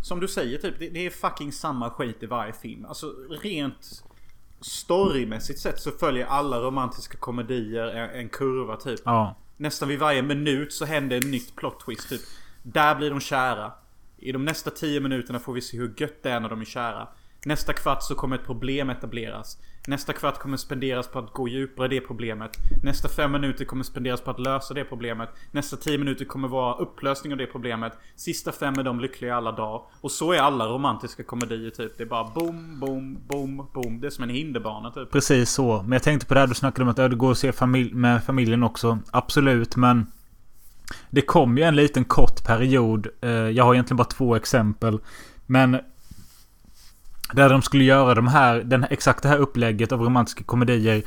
Som 0.00 0.20
du 0.20 0.28
säger 0.28 0.58
typ. 0.58 0.78
Det, 0.78 0.88
det 0.88 1.06
är 1.06 1.10
fucking 1.10 1.52
samma 1.52 1.90
skit 1.90 2.22
i 2.22 2.26
varje 2.26 2.52
film. 2.52 2.84
Alltså 2.84 3.14
rent 3.42 4.04
storymässigt 4.60 5.60
sett 5.60 5.80
så 5.80 5.90
följer 5.90 6.26
alla 6.26 6.60
romantiska 6.60 7.18
komedier 7.18 7.86
en, 7.86 8.10
en 8.10 8.28
kurva 8.28 8.76
typ. 8.76 9.00
Ja. 9.04 9.36
Nästan 9.56 9.88
vid 9.88 9.98
varje 9.98 10.22
minut 10.22 10.72
så 10.72 10.84
händer 10.84 11.16
en 11.24 11.30
nytt 11.30 11.56
plot 11.56 11.80
twist 11.80 12.08
typ. 12.08 12.20
Där 12.62 12.94
blir 12.94 13.10
de 13.10 13.20
kära. 13.20 13.72
I 14.16 14.32
de 14.32 14.44
nästa 14.44 14.70
10 14.70 15.00
minuterna 15.00 15.38
får 15.38 15.52
vi 15.52 15.60
se 15.60 15.76
hur 15.76 15.94
gött 15.96 16.22
det 16.22 16.30
är 16.30 16.40
när 16.40 16.48
de 16.48 16.60
är 16.60 16.64
kära. 16.64 17.08
Nästa 17.44 17.72
kvart 17.72 18.02
så 18.02 18.14
kommer 18.14 18.36
ett 18.36 18.46
problem 18.46 18.90
etableras. 18.90 19.58
Nästa 19.86 20.12
kvart 20.12 20.38
kommer 20.38 20.56
spenderas 20.56 21.08
på 21.08 21.18
att 21.18 21.32
gå 21.32 21.48
djupare 21.48 21.86
i 21.86 21.88
det 21.88 22.06
problemet. 22.06 22.50
Nästa 22.82 23.08
fem 23.08 23.32
minuter 23.32 23.64
kommer 23.64 23.84
spenderas 23.84 24.20
på 24.20 24.30
att 24.30 24.40
lösa 24.40 24.74
det 24.74 24.84
problemet. 24.84 25.28
Nästa 25.50 25.76
tio 25.76 25.98
minuter 25.98 26.24
kommer 26.24 26.48
vara 26.48 26.74
upplösning 26.74 27.32
av 27.32 27.38
det 27.38 27.46
problemet. 27.46 27.92
Sista 28.16 28.52
fem 28.52 28.74
är 28.78 28.82
de 28.82 29.00
lyckliga 29.00 29.36
alla 29.36 29.52
dagar. 29.52 29.82
Och 30.00 30.10
så 30.10 30.32
är 30.32 30.38
alla 30.38 30.66
romantiska 30.66 31.22
komedier 31.22 31.70
typ. 31.70 31.98
Det 31.98 32.02
är 32.02 32.08
bara 32.08 32.24
boom, 32.34 32.80
boom, 32.80 33.18
boom, 33.26 33.66
boom. 33.74 34.00
Det 34.00 34.06
är 34.06 34.10
som 34.10 34.24
en 34.24 34.30
hinderbana 34.30 34.90
typ. 34.90 35.10
Precis 35.10 35.50
så. 35.50 35.82
Men 35.82 35.92
jag 35.92 36.02
tänkte 36.02 36.26
på 36.26 36.34
det 36.34 36.40
här 36.40 36.46
du 36.46 36.54
snackade 36.54 36.82
om 36.82 36.88
att 36.88 36.96
det 36.96 37.08
går 37.08 37.30
att 37.30 37.38
se 37.38 37.52
familj 37.52 37.94
med 37.94 38.24
familjen 38.24 38.62
också. 38.62 38.98
Absolut, 39.10 39.76
men... 39.76 40.06
Det 41.10 41.22
kom 41.22 41.58
ju 41.58 41.64
en 41.64 41.76
liten 41.76 42.04
kort 42.04 42.44
period. 42.44 43.06
Eh, 43.20 43.30
jag 43.30 43.64
har 43.64 43.74
egentligen 43.74 43.96
bara 43.96 44.04
två 44.04 44.36
exempel. 44.36 45.00
Men 45.46 45.80
där 47.32 47.48
de 47.48 47.62
skulle 47.62 47.84
göra 47.84 48.14
de 48.14 48.28
här, 48.28 48.56
den, 48.60 48.86
exakt 48.90 49.22
det 49.22 49.28
här 49.28 49.36
upplägget 49.38 49.92
av 49.92 50.00
romantiska 50.00 50.44
komedier. 50.44 51.02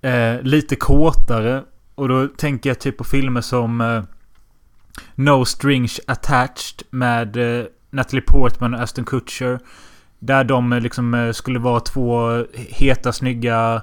Eh, 0.00 0.42
lite 0.42 0.76
kortare. 0.76 1.64
Och 1.94 2.08
då 2.08 2.28
tänker 2.28 2.70
jag 2.70 2.78
typ 2.78 2.98
på 2.98 3.04
filmer 3.04 3.40
som 3.40 3.80
eh, 3.80 4.02
No 5.14 5.44
Strings 5.44 6.00
Attached 6.06 6.82
med 6.90 7.36
eh, 7.36 7.66
Natalie 7.90 8.22
Portman 8.22 8.74
och 8.74 8.80
Aston 8.80 9.04
Kutcher. 9.04 9.58
Där 10.18 10.44
de 10.44 10.72
eh, 10.72 10.80
liksom 10.80 11.14
eh, 11.14 11.32
skulle 11.32 11.58
vara 11.58 11.80
två 11.80 12.44
heta, 12.54 13.12
snygga 13.12 13.82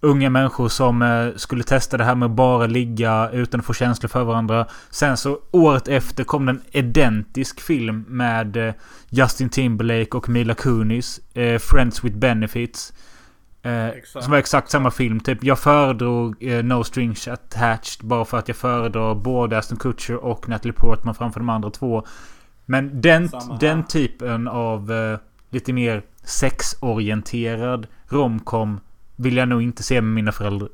unga 0.00 0.30
människor 0.30 0.68
som 0.68 1.02
eh, 1.02 1.36
skulle 1.36 1.64
testa 1.64 1.96
det 1.96 2.04
här 2.04 2.14
med 2.14 2.26
att 2.26 2.32
bara 2.32 2.66
ligga 2.66 3.30
utan 3.32 3.60
att 3.60 3.66
få 3.66 3.74
känslor 3.74 4.08
för 4.08 4.24
varandra. 4.24 4.66
Sen 4.90 5.16
så 5.16 5.38
året 5.50 5.88
efter 5.88 6.24
kom 6.24 6.46
det 6.46 6.52
en 6.52 6.62
identisk 6.70 7.60
film 7.60 8.04
med 8.08 8.56
eh, 8.56 8.74
Justin 9.08 9.48
Timberlake 9.48 10.16
och 10.16 10.28
Mila 10.28 10.54
Kunis. 10.54 11.20
Eh, 11.34 11.58
Friends 11.58 12.04
with 12.04 12.16
Benefits. 12.16 12.92
som 14.04 14.30
var 14.30 14.38
exakt 14.38 14.70
samma 14.70 14.90
film. 14.90 15.20
Typ, 15.20 15.44
jag 15.44 15.58
föredrog 15.58 16.42
No 16.64 16.84
Strings 16.84 17.28
Attached 17.28 18.00
bara 18.08 18.24
för 18.24 18.38
att 18.38 18.48
jag 18.48 18.56
föredrar 18.56 19.14
både 19.14 19.58
Aston 19.58 19.78
Kutcher 19.78 20.16
och 20.16 20.48
Natalie 20.48 20.72
Portman 20.72 21.14
framför 21.14 21.40
de 21.40 21.48
andra 21.48 21.70
två. 21.70 22.06
Men 22.66 23.00
den, 23.00 23.30
den 23.60 23.84
typen 23.84 24.48
av 24.48 24.92
lite 25.50 25.72
mer 25.72 26.02
sexorienterad 26.22 27.86
romcom 28.08 28.80
vill 29.20 29.36
jag 29.36 29.48
nog 29.48 29.62
inte 29.62 29.82
se 29.82 30.00
med 30.00 30.14
mina 30.14 30.32
föräldrar. 30.32 30.68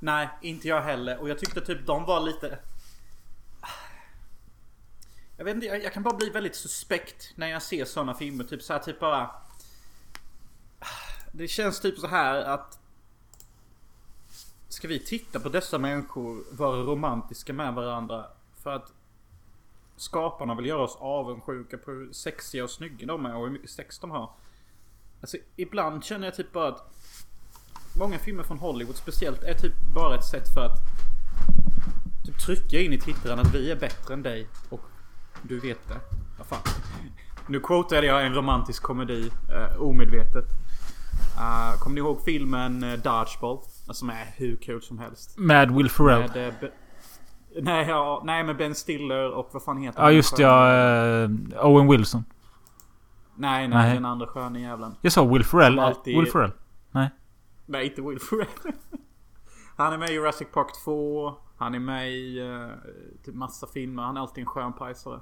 Nej, 0.00 0.28
inte 0.42 0.68
jag 0.68 0.82
heller. 0.82 1.18
Och 1.18 1.28
jag 1.28 1.38
tyckte 1.38 1.60
typ 1.60 1.86
de 1.86 2.04
var 2.04 2.20
lite... 2.20 2.58
Jag 5.36 5.44
vet 5.44 5.54
inte, 5.54 5.66
jag, 5.66 5.92
kan 5.92 6.02
bara 6.02 6.16
bli 6.16 6.30
väldigt 6.30 6.56
suspekt 6.56 7.32
när 7.34 7.46
jag 7.46 7.62
ser 7.62 7.84
sådana 7.84 8.14
filmer. 8.14 8.44
Typ 8.44 8.62
så 8.62 8.72
här, 8.72 8.80
typ 8.80 9.00
bara... 9.00 9.30
Det 11.32 11.48
känns 11.48 11.80
typ 11.80 11.98
så 11.98 12.06
här 12.06 12.42
att... 12.42 12.78
Ska 14.68 14.88
vi 14.88 14.98
titta 14.98 15.40
på 15.40 15.48
dessa 15.48 15.78
människor 15.78 16.44
vara 16.50 16.80
romantiska 16.80 17.52
med 17.52 17.74
varandra? 17.74 18.26
För 18.62 18.76
att... 18.76 18.92
skaparna 19.96 20.54
vill 20.54 20.66
göra 20.66 20.82
oss 20.82 20.96
avundsjuka 21.00 21.78
på 21.78 21.90
hur 21.90 22.12
sexiga 22.12 22.64
och 22.64 22.70
snygga 22.70 23.06
de 23.06 23.26
är 23.26 23.36
och 23.36 23.44
hur 23.44 23.52
mycket 23.52 23.70
sex 23.70 23.98
de 23.98 24.10
har. 24.10 24.30
Alltså 25.20 25.36
ibland 25.56 26.04
känner 26.04 26.26
jag 26.26 26.34
typ 26.34 26.52
bara 26.52 26.68
att 26.68 26.97
Många 27.94 28.18
filmer 28.18 28.42
från 28.42 28.58
Hollywood 28.58 28.96
speciellt 28.96 29.42
är 29.42 29.54
typ 29.54 29.74
bara 29.94 30.14
ett 30.14 30.24
sätt 30.24 30.54
för 30.54 30.64
att 30.64 30.82
Typ 32.28 32.38
trycka 32.38 32.80
in 32.80 32.92
i 32.92 32.98
tittaren 32.98 33.38
att 33.38 33.54
vi 33.54 33.70
är 33.70 33.76
bättre 33.76 34.14
än 34.14 34.22
dig 34.22 34.48
och 34.70 34.80
du 35.42 35.60
vet 35.60 35.88
det. 35.88 36.00
Vad 36.38 36.46
fan. 36.46 36.58
Nu 37.46 37.60
quotade 37.60 38.06
jag 38.06 38.26
en 38.26 38.34
romantisk 38.34 38.82
komedi 38.82 39.30
uh, 39.52 39.82
omedvetet. 39.82 40.44
Uh, 41.36 41.80
kommer 41.80 41.94
ni 41.94 42.00
ihåg 42.00 42.22
filmen 42.24 42.84
uh, 42.84 42.92
Dodgeball? 42.92 43.58
Som 43.90 44.10
är 44.10 44.24
hur 44.36 44.56
kul 44.56 44.82
som 44.82 44.98
helst. 44.98 45.38
Med 45.38 45.70
Will 45.70 45.90
Ferrell. 45.90 46.30
Med, 46.34 46.62
uh, 46.62 46.68
nej, 47.62 47.86
ja, 47.88 48.22
nej, 48.24 48.44
med 48.44 48.56
Ben 48.56 48.74
Stiller 48.74 49.30
och 49.30 49.48
vad 49.52 49.62
fan 49.62 49.82
heter 49.82 50.02
Ja 50.02 50.10
just 50.10 50.38
ja. 50.38 50.72
Uh, 51.24 51.66
Owen 51.66 51.88
Wilson. 51.88 52.24
Nej, 53.34 53.68
nej, 53.68 53.78
nej, 53.78 53.94
den 53.94 54.04
andra 54.04 54.26
sköne 54.26 54.60
jävlen. 54.60 54.94
Jag 55.00 55.12
sa 55.12 55.24
Will 55.24 55.44
Ferrell. 55.44 55.78
Alltid... 55.78 56.16
Will 56.16 56.32
Ferrell. 56.32 56.52
Nej. 56.90 57.10
Nej, 57.68 57.86
inte 57.86 58.02
Will 58.02 58.20
Ferrell. 58.20 58.72
Han 59.76 59.92
är 59.92 59.98
med 59.98 60.10
i 60.10 60.12
Jurassic 60.12 60.48
Park 60.52 60.72
2. 60.84 61.34
Han 61.56 61.74
är 61.74 61.78
med 61.78 62.12
i 62.12 62.40
uh, 62.40 62.68
typ 63.24 63.34
massa 63.34 63.66
filmer. 63.66 64.02
Han 64.02 64.16
är 64.16 64.20
alltid 64.20 64.42
en 64.42 64.46
skön 64.46 64.72
pajsare. 64.72 65.20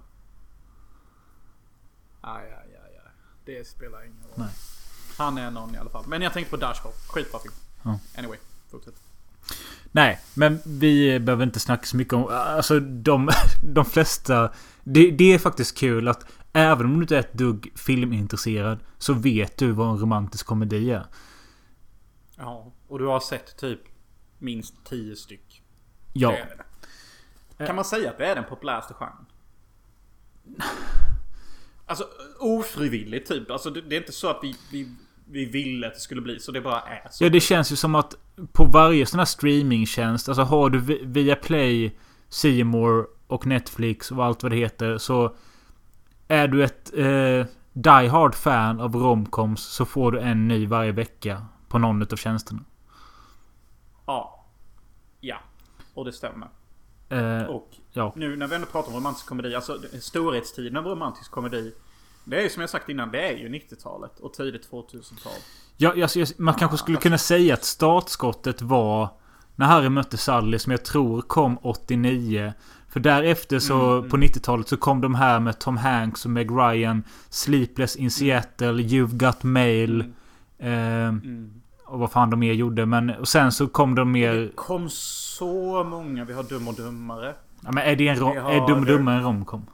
Aj, 2.20 2.44
aj, 2.44 2.76
aj, 2.85 3.00
aj. 3.04 3.12
Det 3.44 3.66
spelar 3.66 4.04
ingen 4.04 4.22
roll. 4.22 4.32
Nej. 4.35 4.48
Han 5.18 5.38
är 5.38 5.50
någon 5.50 5.74
i 5.74 5.78
alla 5.78 5.90
fall. 5.90 6.04
Men 6.06 6.22
jag 6.22 6.32
tänkte 6.32 6.50
på 6.50 6.56
Dashboard. 6.56 6.94
Skitbra 6.94 7.40
film. 7.40 7.54
Ja. 7.82 7.98
Anyway, 8.18 8.38
fortsätt. 8.70 9.02
Nej, 9.92 10.20
men 10.35 10.59
vi 10.64 11.20
behöver 11.20 11.44
inte 11.44 11.61
snacka 11.61 11.87
så 11.87 11.96
mycket 11.96 12.14
om... 12.14 12.28
Alltså 12.30 12.80
de, 12.80 13.30
de 13.62 13.85
flesta... 13.85 14.52
Det, 14.85 15.11
det 15.11 15.35
är 15.35 15.38
faktiskt 15.38 15.78
kul 15.78 16.09
att 16.09 16.26
även 16.52 16.87
om 16.87 16.94
du 16.94 17.00
inte 17.02 17.16
är 17.16 17.20
ett 17.20 17.32
dugg 17.32 17.72
filmintresserad 17.74 18.78
så 18.98 19.12
vet 19.12 19.56
du 19.56 19.72
vad 19.72 19.90
en 19.90 19.98
romantisk 19.98 20.46
komedi 20.46 20.90
är. 20.90 21.06
Ja, 22.37 22.72
och 22.88 22.99
du 22.99 23.07
har 23.07 23.20
sett 23.20 23.57
typ 23.57 23.81
minst 24.38 24.85
tio 24.85 25.16
styck. 25.16 25.62
Ja. 26.12 26.37
Det 27.57 27.66
kan 27.66 27.77
man 27.77 27.85
säga 27.85 28.11
att 28.11 28.18
det 28.18 28.27
är 28.27 28.35
den 28.35 28.44
populäraste 28.44 28.94
genren? 28.94 29.27
Alltså 31.88 32.05
ofrivilligt 32.38 33.29
typ. 33.29 33.51
Alltså 33.51 33.70
det, 33.70 33.81
det 33.81 33.96
är 33.96 34.01
inte 34.01 34.12
så 34.12 34.29
att 34.29 34.38
vi, 34.42 34.55
vi, 34.72 34.88
vi 35.25 35.44
ville 35.44 35.87
att 35.87 35.94
det 35.94 36.01
skulle 36.01 36.20
bli 36.20 36.40
så. 36.40 36.53
Det 36.53 36.61
bara 36.61 36.81
är 36.81 37.09
så. 37.11 37.25
Ja 37.25 37.29
det 37.29 37.40
känns 37.40 37.72
ju 37.72 37.77
som 37.77 37.94
att 37.94 38.14
på 38.53 38.64
varje 38.64 39.07
sån 39.07 39.18
här 39.18 39.25
streamingtjänst. 39.25 40.29
Alltså 40.29 40.42
har 40.42 40.70
du 40.70 40.79
via 41.05 41.37
Play, 41.37 41.96
Seymour 42.29 43.07
och 43.27 43.46
Netflix 43.46 44.11
och 44.11 44.25
allt 44.25 44.42
vad 44.42 44.53
det 44.53 44.57
heter. 44.57 44.99
Så 44.99 45.37
är 46.29 46.49
du 46.49 46.64
ett 46.64 46.92
eh, 46.94 47.46
Die 47.72 48.09
Hard 48.09 48.35
fan 48.35 48.81
av 48.81 48.94
romcoms 48.96 49.62
så 49.62 49.85
får 49.85 50.12
du 50.12 50.20
en 50.20 50.49
ny 50.49 50.66
varje 50.66 50.92
vecka. 50.92 51.46
På 51.68 51.79
någon 51.79 52.02
av 52.02 52.16
tjänsterna. 52.16 52.64
Ja. 54.07 54.44
Ja. 55.20 55.37
Och 55.94 56.05
det 56.05 56.12
stämmer. 56.12 56.48
Eh, 57.09 57.42
och 57.42 57.70
ja. 57.92 58.12
nu 58.16 58.37
när 58.37 58.46
vi 58.46 58.55
ändå 58.55 58.66
pratar 58.66 58.88
om 58.88 58.96
romantisk 58.96 59.26
komedi. 59.26 59.55
Alltså 59.55 59.81
storhetstiden 60.00 60.76
av 60.76 60.85
romantisk 60.85 61.31
komedi. 61.31 61.74
Det 62.24 62.37
är 62.37 62.42
ju 62.42 62.50
som 62.50 62.61
jag 62.61 62.70
sagt 62.70 62.88
innan. 62.88 63.11
Det 63.11 63.29
är 63.29 63.37
ju 63.37 63.48
90-talet 63.48 64.20
och 64.20 64.33
tidigt 64.33 64.70
2000-tal. 64.70 65.33
Ja, 65.76 66.02
alltså, 66.02 66.24
man 66.38 66.55
kanske 66.55 66.76
skulle 66.79 66.98
kunna 66.98 67.18
säga 67.18 67.55
att 67.55 67.64
startskottet 67.64 68.62
var 68.62 69.09
när 69.55 69.66
Harry 69.66 69.88
mötte 69.88 70.16
Sally 70.16 70.59
som 70.59 70.72
jag 70.72 70.85
tror 70.85 71.22
kom 71.22 71.59
89. 71.62 72.52
För 72.88 73.00
därefter 73.00 73.59
så 73.59 73.98
mm, 73.98 74.11
på 74.11 74.16
90-talet 74.16 74.68
så 74.68 74.76
kom 74.76 75.00
de 75.00 75.14
här 75.14 75.40
med 75.40 75.59
Tom 75.59 75.76
Hanks 75.76 76.24
och 76.24 76.31
Meg 76.31 76.50
Ryan. 76.50 77.05
Sleepless 77.29 77.96
in 77.96 78.02
mm. 78.02 78.11
Seattle, 78.11 78.83
You've 78.83 79.16
Got 79.26 79.42
Mail. 79.42 80.00
Mm. 80.00 80.14
Eh, 80.58 81.08
mm. 81.08 81.62
Och 81.86 81.98
vad 81.98 82.12
fan 82.12 82.30
de 82.30 82.40
mer 82.40 82.52
gjorde. 82.52 82.86
Men 82.86 83.10
och 83.10 83.28
sen 83.28 83.52
så 83.52 83.68
kom 83.68 83.94
de 83.94 84.12
mer... 84.12 84.34
Det 84.34 84.48
kom 84.54 84.88
så 84.90 85.84
många. 85.84 86.24
Vi 86.24 86.32
har 86.32 86.42
Dum 86.42 86.68
och 86.68 86.74
Dummare. 86.74 87.34
Ja, 87.60 87.72
men 87.72 87.84
är, 87.84 87.96
det 87.96 88.08
en 88.08 88.16
rom, 88.16 88.36
är 88.36 88.66
Dum 88.66 88.78
och 88.78 88.86
Dummare 88.86 89.16
en 89.16 89.22
romcom? 89.22 89.66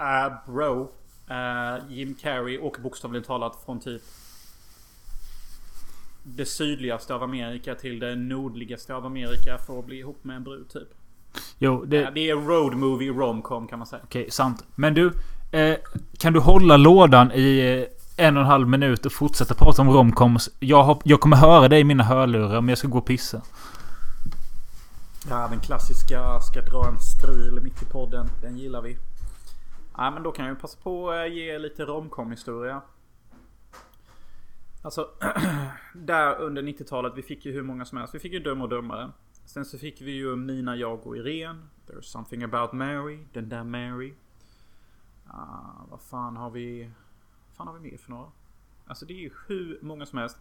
Uh, 0.00 0.52
bro. 0.52 0.92
Uh, 1.30 1.92
Jim 1.92 2.14
Carrey 2.14 2.58
och 2.58 2.76
bokstavligt 2.82 3.26
talat 3.26 3.62
från 3.64 3.80
typ 3.80 4.02
det 6.24 6.46
sydligaste 6.46 7.14
av 7.14 7.22
Amerika 7.22 7.74
till 7.74 7.98
det 7.98 8.16
nordligaste 8.16 8.94
av 8.94 9.06
Amerika 9.06 9.58
för 9.66 9.78
att 9.78 9.86
bli 9.86 9.98
ihop 9.98 10.24
med 10.24 10.36
en 10.36 10.44
brud 10.44 10.68
typ. 10.68 10.88
Jo, 11.58 11.84
det... 11.84 12.10
det 12.14 12.30
är 12.30 12.34
road 12.34 12.76
movie 12.76 13.12
romcom 13.12 13.66
kan 13.66 13.78
man 13.78 13.86
säga. 13.86 14.02
Okej, 14.04 14.20
okay, 14.20 14.30
sant. 14.30 14.64
Men 14.74 14.94
du. 14.94 15.12
Eh, 15.52 15.76
kan 16.18 16.32
du 16.32 16.40
hålla 16.40 16.76
lådan 16.76 17.32
i 17.32 17.58
eh, 17.58 17.93
en 18.16 18.36
och 18.36 18.42
en 18.42 18.48
halv 18.48 18.68
minut 18.68 19.06
och 19.06 19.12
fortsätta 19.12 19.54
prata 19.54 19.82
om 19.82 19.90
romcoms. 19.90 20.50
Jag, 20.60 21.00
jag 21.04 21.20
kommer 21.20 21.36
höra 21.36 21.68
dig 21.68 21.80
i 21.80 21.84
mina 21.84 22.04
hörlurar 22.04 22.60
men 22.60 22.68
jag 22.68 22.78
ska 22.78 22.88
gå 22.88 22.98
och 22.98 23.06
pissa. 23.06 23.42
Ja, 25.28 25.48
den 25.50 25.60
klassiska 25.60 26.40
ska 26.40 26.60
dra 26.60 26.88
en 26.88 26.98
stril 26.98 27.60
mitt 27.62 27.82
i 27.82 27.84
podden. 27.84 28.26
Den 28.42 28.58
gillar 28.58 28.82
vi. 28.82 28.98
Nej 29.98 30.10
men 30.10 30.22
då 30.22 30.32
kan 30.32 30.46
jag 30.46 30.60
passa 30.60 30.78
på 30.82 31.10
att 31.10 31.26
eh, 31.26 31.34
ge 31.34 31.58
lite 31.58 31.84
romcom 31.84 32.30
historia. 32.30 32.82
Alltså, 34.82 35.08
där 35.94 36.40
under 36.40 36.62
90-talet, 36.62 37.12
vi 37.16 37.22
fick 37.22 37.46
ju 37.46 37.52
hur 37.52 37.62
många 37.62 37.84
som 37.84 37.98
helst. 37.98 38.14
Vi 38.14 38.18
fick 38.18 38.32
ju 38.32 38.38
Döm 38.38 38.62
och 38.62 38.68
Dömare. 38.68 39.10
Sen 39.44 39.64
så 39.64 39.78
fick 39.78 40.00
vi 40.00 40.12
ju 40.12 40.36
Mina, 40.36 40.76
jag 40.76 41.06
och 41.06 41.16
Irene. 41.16 41.62
There's 41.86 42.02
something 42.02 42.42
about 42.42 42.72
Mary. 42.72 43.18
Den 43.32 43.48
där 43.48 43.64
Mary. 43.64 44.14
Uh, 45.26 45.90
vad 45.90 46.00
fan 46.00 46.36
har 46.36 46.50
vi? 46.50 46.90
Fan 47.56 47.66
har 47.66 47.74
vi 47.74 47.90
mer 47.90 47.98
för 47.98 48.10
några? 48.10 48.26
Alltså 48.86 49.06
det 49.06 49.12
är 49.12 49.18
ju 49.18 49.30
hur 49.46 49.78
många 49.82 50.06
som 50.06 50.18
helst. 50.18 50.38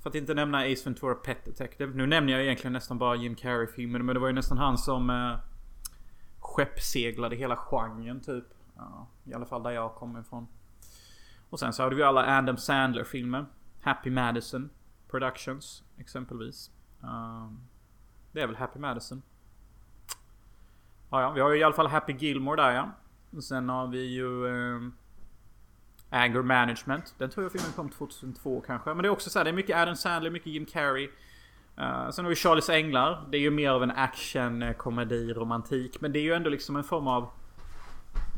För 0.00 0.10
att 0.10 0.14
inte 0.14 0.34
nämna 0.34 0.58
Ace 0.58 0.84
Ventura 0.84 1.14
Pet 1.14 1.44
Detective. 1.44 1.94
Nu 1.94 2.06
nämner 2.06 2.32
jag 2.32 2.42
egentligen 2.42 2.72
nästan 2.72 2.98
bara 2.98 3.16
Jim 3.16 3.34
Carrey-filmen. 3.34 4.06
Men 4.06 4.14
det 4.14 4.20
var 4.20 4.28
ju 4.28 4.34
nästan 4.34 4.58
han 4.58 4.78
som 4.78 5.10
eh, 5.10 5.38
skeppseglade 6.38 7.36
hela 7.36 7.56
genren 7.56 8.20
typ. 8.20 8.44
Ja, 8.76 9.06
I 9.24 9.34
alla 9.34 9.46
fall 9.46 9.62
där 9.62 9.70
jag 9.70 9.94
kommer 9.94 10.20
ifrån. 10.20 10.46
Och 11.50 11.60
sen 11.60 11.72
så 11.72 11.82
hade 11.82 11.96
vi 11.96 12.02
alla 12.02 12.38
Adam 12.38 12.56
Sandler-filmer. 12.56 13.46
Happy 13.80 14.10
Madison 14.10 14.70
Productions 15.10 15.84
exempelvis. 15.98 16.70
Um, 17.00 17.60
det 18.32 18.40
är 18.40 18.46
väl 18.46 18.56
Happy 18.56 18.78
Madison. 18.78 19.22
Ja, 21.10 21.22
ja, 21.22 21.30
vi 21.30 21.40
har 21.40 21.50
ju 21.50 21.60
i 21.60 21.62
alla 21.62 21.74
fall 21.74 21.86
Happy 21.86 22.12
Gilmore 22.12 22.62
där 22.62 22.72
ja. 22.72 22.90
Och 23.30 23.44
sen 23.44 23.68
har 23.68 23.86
vi 23.86 24.02
ju... 24.02 24.46
Um, 24.46 24.94
Anger 26.10 26.42
Management. 26.42 27.14
Den 27.18 27.30
tror 27.30 27.44
jag 27.44 27.52
filmen 27.52 27.72
kom 27.76 27.88
2002 27.88 28.60
kanske. 28.66 28.90
Men 28.90 29.02
det 29.02 29.08
är 29.08 29.10
också 29.10 29.30
så 29.30 29.38
här, 29.38 29.44
det 29.44 29.50
är 29.50 29.54
mycket 29.54 29.76
Adam 29.76 29.96
Sandler, 29.96 30.30
mycket 30.30 30.52
Jim 30.52 30.66
Carrey. 30.66 31.08
Uh, 31.78 32.10
sen 32.10 32.24
har 32.24 32.30
vi 32.30 32.36
Charlies 32.36 32.68
Änglar. 32.68 33.24
Det 33.30 33.36
är 33.36 33.40
ju 33.40 33.50
mer 33.50 33.70
av 33.70 33.82
en 33.82 33.90
action, 33.90 34.62
eh, 34.62 34.72
komedi, 34.72 35.32
romantik. 35.32 36.00
Men 36.00 36.12
det 36.12 36.18
är 36.18 36.22
ju 36.22 36.32
ändå 36.32 36.50
liksom 36.50 36.76
en 36.76 36.84
form 36.84 37.08
av... 37.08 37.28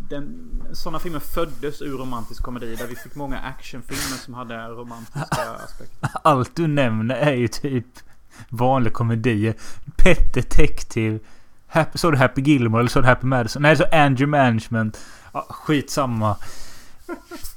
Den, 0.09 0.51
sådana 0.73 0.99
filmer 0.99 1.19
föddes 1.19 1.83
ur 1.83 1.99
romantisk 1.99 2.43
komedi. 2.43 2.75
Där 2.75 2.87
vi 2.87 2.97
fick 2.97 3.15
många 3.15 3.39
actionfilmer 3.39 4.19
som 4.19 4.35
hade 4.35 4.69
romantiska 4.69 5.51
aspekter. 5.65 6.11
Allt 6.25 6.57
du 6.57 6.67
nämner 6.67 7.15
är 7.15 7.35
ju 7.35 7.49
typ 7.49 7.87
vanliga 8.49 8.93
komedier. 8.93 9.55
Pet 9.97 10.35
Detective. 10.35 11.19
Happy, 11.67 11.99
så 11.99 12.11
du 12.11 12.17
Happy 12.19 12.43
Gilmore 12.43 12.81
eller 12.81 12.91
så 12.91 13.01
du 13.01 13.07
Happy 13.07 13.27
Madison? 13.27 13.63
Nej, 13.63 13.77
så 13.77 13.85
Andrew 13.93 14.27
Management. 14.27 15.05
Ja, 15.33 15.47
skitsamma. 15.51 16.37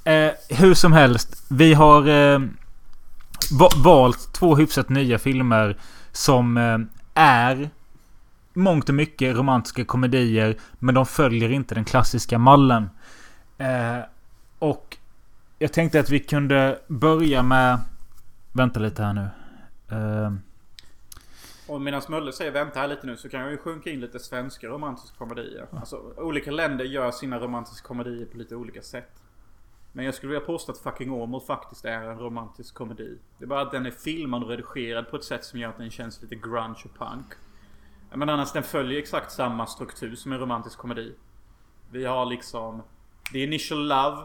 Eh, 0.05 0.31
hur 0.49 0.73
som 0.73 0.93
helst. 0.93 1.45
Vi 1.49 1.73
har 1.73 2.07
eh, 2.07 2.39
valt 3.83 4.33
två 4.33 4.55
hyfsat 4.55 4.89
nya 4.89 5.19
filmer. 5.19 5.77
Som 6.11 6.57
eh, 6.57 6.77
är 7.13 7.69
mångt 8.53 8.89
och 8.89 8.95
mycket 8.95 9.35
romantiska 9.35 9.85
komedier. 9.85 10.57
Men 10.79 10.95
de 10.95 11.05
följer 11.05 11.51
inte 11.51 11.75
den 11.75 11.85
klassiska 11.85 12.37
mallen. 12.37 12.89
Eh, 13.57 13.99
och 14.59 14.97
jag 15.59 15.73
tänkte 15.73 15.99
att 15.99 16.09
vi 16.09 16.19
kunde 16.19 16.79
börja 16.87 17.43
med... 17.43 17.79
Vänta 18.51 18.79
lite 18.79 19.03
här 19.03 19.13
nu. 19.13 19.29
Eh, 19.91 20.33
och 21.67 21.81
medan 21.81 22.01
Mölle 22.09 22.33
säger 22.33 22.51
vänta 22.51 22.79
här 22.79 22.87
lite 22.87 23.07
nu 23.07 23.17
så 23.17 23.29
kan 23.29 23.39
jag 23.39 23.51
ju 23.51 23.57
sjunka 23.57 23.89
in 23.89 23.99
lite 23.99 24.19
svenska 24.19 24.67
romantiska 24.67 25.17
komedier. 25.17 25.67
Alltså 25.71 26.13
olika 26.17 26.51
länder 26.51 26.85
gör 26.85 27.11
sina 27.11 27.39
romantiska 27.39 27.87
komedier 27.87 28.25
på 28.25 28.37
lite 28.37 28.55
olika 28.55 28.81
sätt. 28.81 29.22
Men 29.95 30.05
jag 30.05 30.13
skulle 30.13 30.31
vilja 30.33 30.45
påstå 30.45 30.71
att 30.71 30.77
Fucking 30.77 31.11
Åmål 31.11 31.41
faktiskt 31.41 31.85
är 31.85 32.01
en 32.01 32.19
romantisk 32.19 32.75
komedi. 32.75 33.17
Det 33.37 33.45
är 33.45 33.47
bara 33.47 33.61
att 33.61 33.71
den 33.71 33.85
är 33.85 33.91
filmad 33.91 34.43
och 34.43 34.49
redigerad 34.49 35.09
på 35.09 35.15
ett 35.15 35.23
sätt 35.23 35.45
som 35.45 35.59
gör 35.59 35.69
att 35.69 35.77
den 35.77 35.91
känns 35.91 36.21
lite 36.21 36.35
grunge 36.35 36.81
och 36.85 36.99
punk. 36.99 37.25
Men 38.15 38.29
annars 38.29 38.51
den 38.51 38.63
följer 38.63 38.99
exakt 38.99 39.31
samma 39.31 39.65
struktur 39.65 40.15
som 40.15 40.31
en 40.31 40.39
romantisk 40.39 40.77
komedi. 40.77 41.15
Vi 41.91 42.05
har 42.05 42.25
liksom 42.25 42.81
The 43.31 43.43
Initial 43.43 43.87
Love. 43.87 44.17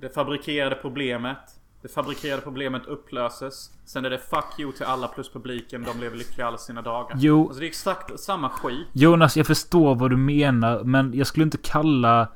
Det 0.00 0.14
fabrikerade 0.14 0.76
problemet. 0.76 1.38
Det 1.82 1.88
fabrikerade 1.88 2.42
problemet 2.42 2.86
upplöses. 2.86 3.70
Sen 3.84 4.04
är 4.04 4.10
det 4.10 4.18
fuck 4.18 4.58
you 4.58 4.72
till 4.72 4.86
alla 4.86 5.08
plus 5.08 5.32
publiken. 5.32 5.82
De 5.84 6.00
lever 6.00 6.16
lyckliga 6.16 6.46
alla 6.46 6.58
sina 6.58 6.82
dagar. 6.82 7.16
Jo. 7.20 7.46
Alltså 7.46 7.60
det 7.60 7.66
är 7.66 7.68
exakt 7.68 8.20
samma 8.20 8.48
skit. 8.48 8.86
Jonas, 8.92 9.36
jag 9.36 9.46
förstår 9.46 9.94
vad 9.94 10.10
du 10.10 10.16
menar. 10.16 10.84
Men 10.84 11.14
jag 11.14 11.26
skulle 11.26 11.44
inte 11.44 11.58
kalla 11.58 12.28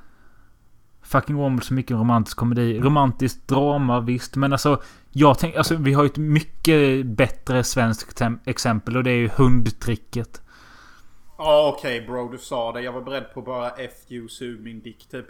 Fucking 1.09 1.37
Woman 1.37 1.61
så 1.61 1.75
mycket 1.75 1.97
romantisk 1.97 2.37
komedi. 2.37 2.81
Romantiskt 2.81 3.49
drama, 3.49 4.01
visst. 4.01 4.37
Men 4.37 4.53
alltså, 4.53 4.83
jag 5.11 5.39
tänker, 5.39 5.59
alltså 5.59 5.77
vi 5.77 5.93
har 5.93 6.03
ju 6.03 6.07
ett 6.07 6.17
mycket 6.17 7.07
bättre 7.07 7.65
svenskt 7.65 8.23
exempel 8.45 8.97
och 8.97 9.05
det 9.05 9.11
är 9.11 9.17
ju 9.17 9.29
hundtricket. 9.29 10.43
Ja 11.39 11.75
okej 11.77 11.97
okay, 11.97 12.07
bro, 12.07 12.29
du 12.29 12.39
sa 12.39 12.73
det. 12.73 12.81
Jag 12.81 12.93
var 12.93 13.03
beredd 13.03 13.35
på 13.35 13.43
bara 13.43 13.71
FU, 13.71 14.29
sug 14.29 14.61
min 14.61 14.81
dick 14.81 15.09
typ. 15.09 15.27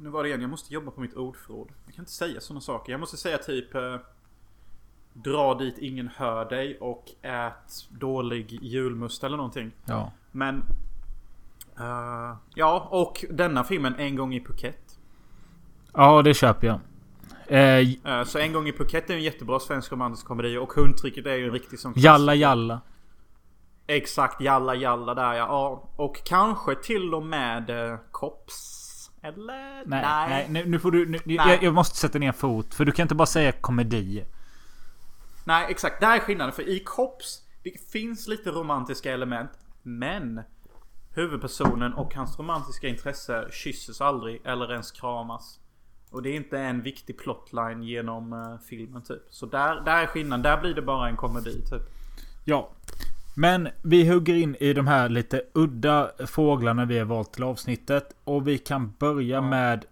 Nu 0.00 0.08
var 0.08 0.22
det 0.22 0.28
igen, 0.28 0.40
jag 0.40 0.50
måste 0.50 0.74
jobba 0.74 0.90
på 0.90 1.00
mitt 1.00 1.14
ordförråd. 1.14 1.68
Jag 1.86 1.94
kan 1.94 2.02
inte 2.02 2.12
säga 2.12 2.40
sådana 2.40 2.60
saker. 2.60 2.92
Jag 2.92 3.00
måste 3.00 3.16
säga 3.16 3.38
typ... 3.38 3.74
Eh, 3.74 3.96
dra 5.14 5.54
dit 5.54 5.78
ingen 5.78 6.08
hör 6.08 6.44
dig 6.44 6.78
och 6.78 7.10
ät 7.22 7.88
dålig 7.88 8.58
julmust 8.62 9.24
eller 9.24 9.36
någonting. 9.36 9.70
Ja. 9.84 10.12
Men... 10.32 10.62
Uh, 11.80 12.36
ja, 12.54 12.88
och 12.90 13.24
denna 13.30 13.64
filmen 13.64 13.94
En 13.98 14.16
gång 14.16 14.34
i 14.34 14.40
Phuket. 14.40 14.83
Ja, 15.94 16.22
det 16.22 16.34
köper 16.34 16.66
jag. 16.66 16.80
Eh, 17.46 17.88
uh, 18.06 18.24
så 18.24 18.38
En 18.38 18.52
gång 18.52 18.68
i 18.68 18.72
Phuket 18.72 19.10
är 19.10 19.14
en 19.14 19.22
jättebra 19.22 19.60
svensk 19.60 19.92
romantisk 19.92 20.26
komedi 20.26 20.56
och 20.56 20.72
Hundtricket 20.72 21.26
är 21.26 21.34
ju 21.34 21.44
en 21.44 21.52
riktig 21.52 21.78
som 21.78 21.92
Jalla 21.96 22.34
jalla. 22.34 22.80
Exakt, 23.86 24.40
jalla 24.40 24.74
jalla 24.74 25.14
där 25.14 25.32
ja. 25.32 25.88
Och 25.96 26.24
kanske 26.24 26.74
till 26.74 27.14
och 27.14 27.22
med 27.22 27.70
uh, 27.70 27.98
Kops. 28.10 28.80
Eller? 29.22 29.86
Nej, 29.86 30.02
nej. 30.28 30.46
nej 30.48 30.66
nu 30.66 30.78
får 30.78 30.90
du... 30.90 31.06
Nu, 31.06 31.18
jag, 31.24 31.62
jag, 31.62 31.74
måste 31.74 31.96
sätta 31.96 32.18
ner 32.18 32.26
en 32.26 32.34
fot. 32.34 32.74
För 32.74 32.84
du 32.84 32.92
kan 32.92 33.02
inte 33.02 33.14
bara 33.14 33.26
säga 33.26 33.52
komedi. 33.52 34.24
Nej, 35.44 35.66
exakt. 35.68 36.00
Där 36.00 36.16
är 36.16 36.20
skillnaden. 36.20 36.52
För 36.52 36.68
i 36.68 36.80
Kops, 36.80 37.42
det 37.62 37.90
finns 37.92 38.28
lite 38.28 38.50
romantiska 38.50 39.12
element. 39.12 39.50
Men 39.82 40.40
huvudpersonen 41.14 41.94
och 41.94 42.14
hans 42.14 42.38
romantiska 42.38 42.88
intresse 42.88 43.48
kysses 43.52 44.00
aldrig 44.00 44.40
eller 44.44 44.72
ens 44.72 44.92
kramas. 44.92 45.60
Och 46.14 46.22
det 46.22 46.28
är 46.30 46.36
inte 46.36 46.58
en 46.58 46.82
viktig 46.82 47.18
plotline 47.18 47.82
genom 47.82 48.32
uh, 48.32 48.58
filmen 48.68 49.02
typ. 49.02 49.22
Så 49.30 49.46
där, 49.46 49.80
där 49.84 50.02
är 50.02 50.06
skillnaden. 50.06 50.42
Där 50.42 50.60
blir 50.60 50.74
det 50.74 50.82
bara 50.82 51.08
en 51.08 51.16
komedi 51.16 51.62
typ. 51.70 51.82
Ja. 52.44 52.70
Men 53.36 53.68
vi 53.82 54.08
hugger 54.08 54.34
in 54.34 54.56
i 54.60 54.72
de 54.72 54.86
här 54.86 55.08
lite 55.08 55.42
udda 55.52 56.10
fåglarna 56.26 56.84
vi 56.84 56.98
har 56.98 57.04
valt 57.04 57.32
till 57.32 57.42
avsnittet. 57.42 58.14
Och 58.24 58.48
vi 58.48 58.58
kan 58.58 58.92
börja 58.98 59.40
med 59.40 59.84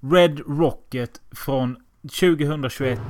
Red 0.00 0.40
Rocket 0.46 1.20
från 1.30 1.76
2021. 2.02 3.00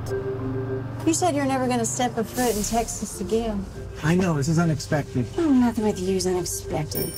You 1.05 1.13
said 1.13 1.35
you're 1.35 1.47
never 1.47 1.67
gonna 1.67 1.85
step 1.85 2.17
a 2.17 2.23
foot 2.23 2.57
in 2.57 2.63
Texas 2.63 3.21
again. 3.21 3.65
I 4.03 4.15
know, 4.15 4.37
this 4.37 4.47
is 4.47 4.59
unexpected. 4.59 5.25
Oh, 5.37 5.65
nothing 5.65 5.85
with 5.85 5.99
you 5.99 6.17
is 6.17 6.25
unexpected. 6.25 7.13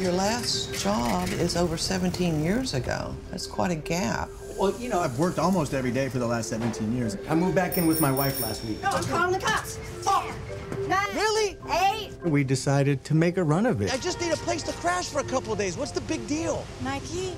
Your 0.00 0.12
last 0.12 0.72
job 0.82 1.28
is 1.28 1.56
over 1.56 1.76
17 1.76 2.42
years 2.42 2.72
ago. 2.72 3.14
That's 3.30 3.46
quite 3.46 3.70
a 3.70 3.74
gap. 3.74 4.30
Well, 4.58 4.74
you 4.80 4.88
know, 4.88 4.98
I've 4.98 5.18
worked 5.18 5.38
almost 5.38 5.74
every 5.74 5.90
day 5.90 6.08
for 6.08 6.18
the 6.18 6.26
last 6.26 6.48
17 6.48 6.96
years. 6.96 7.18
I 7.28 7.34
moved 7.34 7.54
back 7.54 7.76
in 7.76 7.86
with 7.86 8.00
my 8.00 8.10
wife 8.10 8.40
last 8.40 8.64
week. 8.64 8.82
No, 8.82 8.88
I'm 8.88 9.04
calling 9.04 9.32
the 9.32 9.38
cops. 9.38 9.78
Ten, 10.02 10.88
nine, 10.88 11.06
really? 11.14 11.58
Eight. 11.68 12.12
We 12.24 12.44
decided 12.44 13.04
to 13.04 13.14
make 13.14 13.36
a 13.36 13.44
run 13.44 13.66
of 13.66 13.82
it. 13.82 13.92
I 13.92 13.98
just 13.98 14.18
need 14.22 14.32
a 14.32 14.38
place 14.38 14.62
to 14.62 14.72
crash 14.72 15.10
for 15.10 15.20
a 15.20 15.24
couple 15.24 15.52
of 15.52 15.58
days. 15.58 15.76
What's 15.76 15.92
the 15.92 16.00
big 16.00 16.26
deal? 16.26 16.64
Nike. 16.82 17.34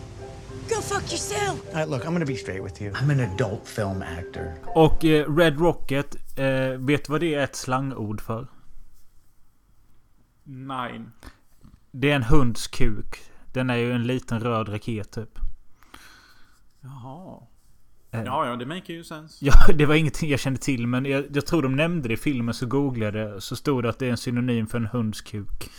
Go 0.69 0.81
fuck 0.81 1.11
yourself! 1.11 1.67
All 1.69 1.75
right, 1.75 1.89
look, 1.89 2.07
I'm 2.07 2.13
gonna 2.13 2.25
be 2.25 2.37
straight 2.37 2.63
with 2.63 2.81
you. 2.81 2.93
I'm 2.95 3.11
an 3.11 3.21
adult 3.21 3.67
film 3.67 4.03
actor. 4.03 4.55
Och 4.75 5.05
eh, 5.05 5.25
Red 5.29 5.61
Rocket, 5.61 6.17
eh, 6.37 6.47
vet 6.79 7.05
du 7.05 7.13
vad 7.13 7.21
det 7.21 7.35
är 7.35 7.45
ett 7.45 7.57
slangord 7.57 8.21
för? 8.21 8.47
Nej. 10.45 11.01
Det 11.93 12.11
är 12.11 12.17
en 12.17 12.23
hunds 12.23 12.67
kuk. 12.67 13.21
Den 13.53 13.71
är 13.71 13.77
ju 13.77 13.93
en 13.93 14.07
liten 14.07 14.41
röd 14.41 14.69
raket 14.69 15.11
typ. 15.13 15.39
Jaha. 16.81 17.43
Eh. 18.11 18.23
Ja, 18.23 18.47
ja, 18.47 18.57
det 18.57 18.67
make 18.67 18.93
ju 18.93 19.05
sense. 19.05 19.45
Ja, 19.45 19.55
det 19.75 19.87
var 19.87 19.95
ingenting 19.95 20.31
jag 20.31 20.41
kände 20.41 20.61
till. 20.61 20.87
Men 20.87 21.05
jag, 21.05 21.25
jag 21.37 21.47
tror 21.47 21.63
de 21.63 21.77
nämnde 21.77 22.09
det 22.09 22.15
i 22.15 22.17
filmen 22.17 22.55
så 22.55 22.67
googlade 22.67 23.19
jag. 23.19 23.43
Så 23.43 23.57
stod 23.57 23.83
det 23.83 23.89
att 23.89 23.99
det 23.99 24.07
är 24.07 24.11
en 24.11 24.17
synonym 24.17 24.67
för 24.67 24.79
en 24.79 24.87
hunds 24.87 25.21
kuk. 25.21 25.71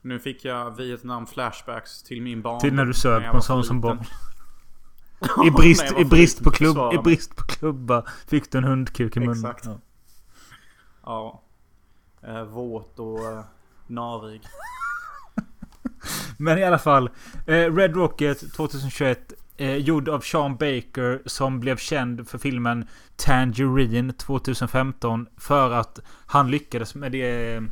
Nu 0.00 0.18
fick 0.18 0.44
jag 0.44 0.76
Vietnam 0.76 1.26
flashbacks 1.26 2.02
till 2.02 2.22
min 2.22 2.42
barn. 2.42 2.60
Till 2.60 2.74
när 2.74 2.84
du 2.84 2.94
sög 2.94 3.30
på 3.30 3.36
en 3.36 3.42
sån 3.42 3.64
som 3.64 3.80
barn. 3.80 3.98
I 5.46 5.50
brist, 5.50 5.94
i, 5.98 6.04
brist 6.04 6.44
på 6.44 6.50
klubb, 6.50 6.94
I 6.94 6.98
brist 6.98 7.36
på 7.36 7.44
klubba 7.44 8.04
fick 8.26 8.52
du 8.52 8.58
en 8.58 8.64
hundkuk 8.64 9.16
i 9.16 9.20
munnen. 9.20 9.36
Exakt. 9.36 9.64
Ja. 9.64 9.78
ja. 11.02 11.42
Eh, 12.28 12.44
våt 12.44 12.98
och 12.98 13.32
eh, 13.32 13.44
narig. 13.86 14.42
Men 16.36 16.58
i 16.58 16.64
alla 16.64 16.78
fall. 16.78 17.10
Eh, 17.46 17.74
Red 17.74 17.96
Rocket 17.96 18.52
2021. 18.52 19.32
Eh, 19.56 19.76
gjord 19.76 20.08
av 20.08 20.20
Sean 20.20 20.56
Baker 20.56 21.22
som 21.26 21.60
blev 21.60 21.76
känd 21.76 22.28
för 22.28 22.38
filmen 22.38 22.88
Tangerine 23.16 24.12
2015. 24.12 25.26
För 25.36 25.70
att 25.70 25.98
han 26.26 26.50
lyckades 26.50 26.94
med 26.94 27.12
det 27.12 27.54
eh, 27.54 27.62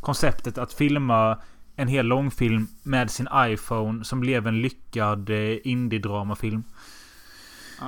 konceptet 0.00 0.58
att 0.58 0.72
filma 0.72 1.38
en 1.76 1.88
hel 1.88 2.06
långfilm 2.06 2.68
med 2.82 3.10
sin 3.10 3.28
iPhone 3.34 4.04
som 4.04 4.20
blev 4.20 4.46
en 4.46 4.60
lyckad 4.60 5.30
eh, 5.30 5.56
indie-dramafilm. 5.64 6.64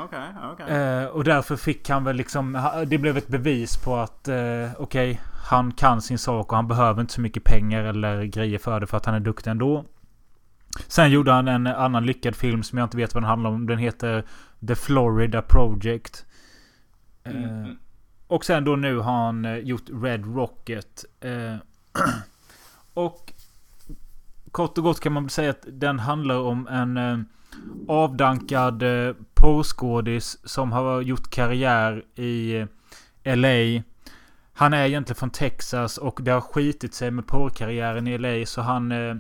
Okay, 0.04 0.28
okej. 0.42 0.64
Okay. 0.64 0.76
Eh, 0.76 1.06
och 1.06 1.24
därför 1.24 1.56
fick 1.56 1.88
han 1.88 2.04
väl 2.04 2.16
liksom... 2.16 2.70
Det 2.86 2.98
blev 2.98 3.16
ett 3.16 3.28
bevis 3.28 3.76
på 3.76 3.96
att 3.96 4.28
eh, 4.28 4.36
okej, 4.78 5.10
okay, 5.10 5.16
han 5.44 5.72
kan 5.72 6.02
sin 6.02 6.18
sak 6.18 6.52
och 6.52 6.56
han 6.56 6.68
behöver 6.68 7.00
inte 7.00 7.12
så 7.12 7.20
mycket 7.20 7.44
pengar 7.44 7.84
eller 7.84 8.24
grejer 8.24 8.58
för 8.58 8.80
det 8.80 8.86
för 8.86 8.96
att 8.96 9.06
han 9.06 9.14
är 9.14 9.20
duktig 9.20 9.50
ändå. 9.50 9.84
Sen 10.86 11.10
gjorde 11.10 11.32
han 11.32 11.48
en 11.48 11.66
annan 11.66 12.06
lyckad 12.06 12.36
film 12.36 12.62
som 12.62 12.78
jag 12.78 12.86
inte 12.86 12.96
vet 12.96 13.14
vad 13.14 13.22
den 13.22 13.28
handlar 13.28 13.50
om. 13.50 13.66
Den 13.66 13.78
heter 13.78 14.24
The 14.66 14.74
Florida 14.74 15.42
Project. 15.42 16.26
Mm. 17.24 17.64
Eh, 17.64 17.70
och 18.26 18.44
sen 18.44 18.64
då 18.64 18.76
nu 18.76 18.96
har 18.96 19.12
han 19.12 19.44
eh, 19.44 19.56
gjort 19.56 19.84
Red 20.02 20.36
Rocket. 20.36 21.04
Eh, 21.20 21.56
och 22.94 23.32
kort 24.50 24.78
och 24.78 24.84
gott 24.84 25.00
kan 25.00 25.12
man 25.12 25.28
säga 25.28 25.50
att 25.50 25.66
den 25.66 25.98
handlar 25.98 26.38
om 26.38 26.66
en 26.66 26.96
eh, 26.96 27.18
avdankad 27.88 28.82
eh, 28.82 29.14
porrskådis 29.42 30.38
som 30.44 30.72
har 30.72 31.00
gjort 31.00 31.30
karriär 31.30 32.04
i 32.14 32.66
eh, 33.22 33.36
LA. 33.36 33.82
Han 34.52 34.72
är 34.72 34.86
egentligen 34.86 35.18
från 35.18 35.30
Texas 35.30 35.98
och 35.98 36.20
det 36.22 36.30
har 36.30 36.40
skitit 36.40 36.94
sig 36.94 37.10
med 37.10 37.26
porrkarriären 37.26 38.06
i 38.06 38.18
LA 38.18 38.46
så 38.46 38.60
han 38.60 38.92
eh, 38.92 39.16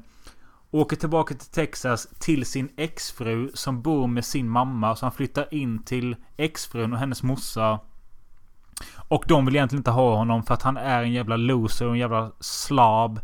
åker 0.70 0.96
tillbaka 0.96 1.34
till 1.34 1.50
Texas 1.50 2.08
till 2.18 2.46
sin 2.46 2.68
exfru 2.76 3.50
som 3.54 3.82
bor 3.82 4.06
med 4.06 4.24
sin 4.24 4.48
mamma. 4.48 4.96
Så 4.96 5.06
han 5.06 5.12
flyttar 5.12 5.54
in 5.54 5.82
till 5.84 6.16
exfrun 6.36 6.92
och 6.92 6.98
hennes 6.98 7.22
morsa. 7.22 7.80
Och 9.08 9.24
de 9.28 9.46
vill 9.46 9.56
egentligen 9.56 9.80
inte 9.80 9.90
ha 9.90 10.16
honom 10.16 10.42
för 10.42 10.54
att 10.54 10.62
han 10.62 10.76
är 10.76 11.02
en 11.02 11.12
jävla 11.12 11.36
loser 11.36 11.86
och 11.86 11.92
en 11.92 11.98
jävla 11.98 12.32
slav. 12.40 13.20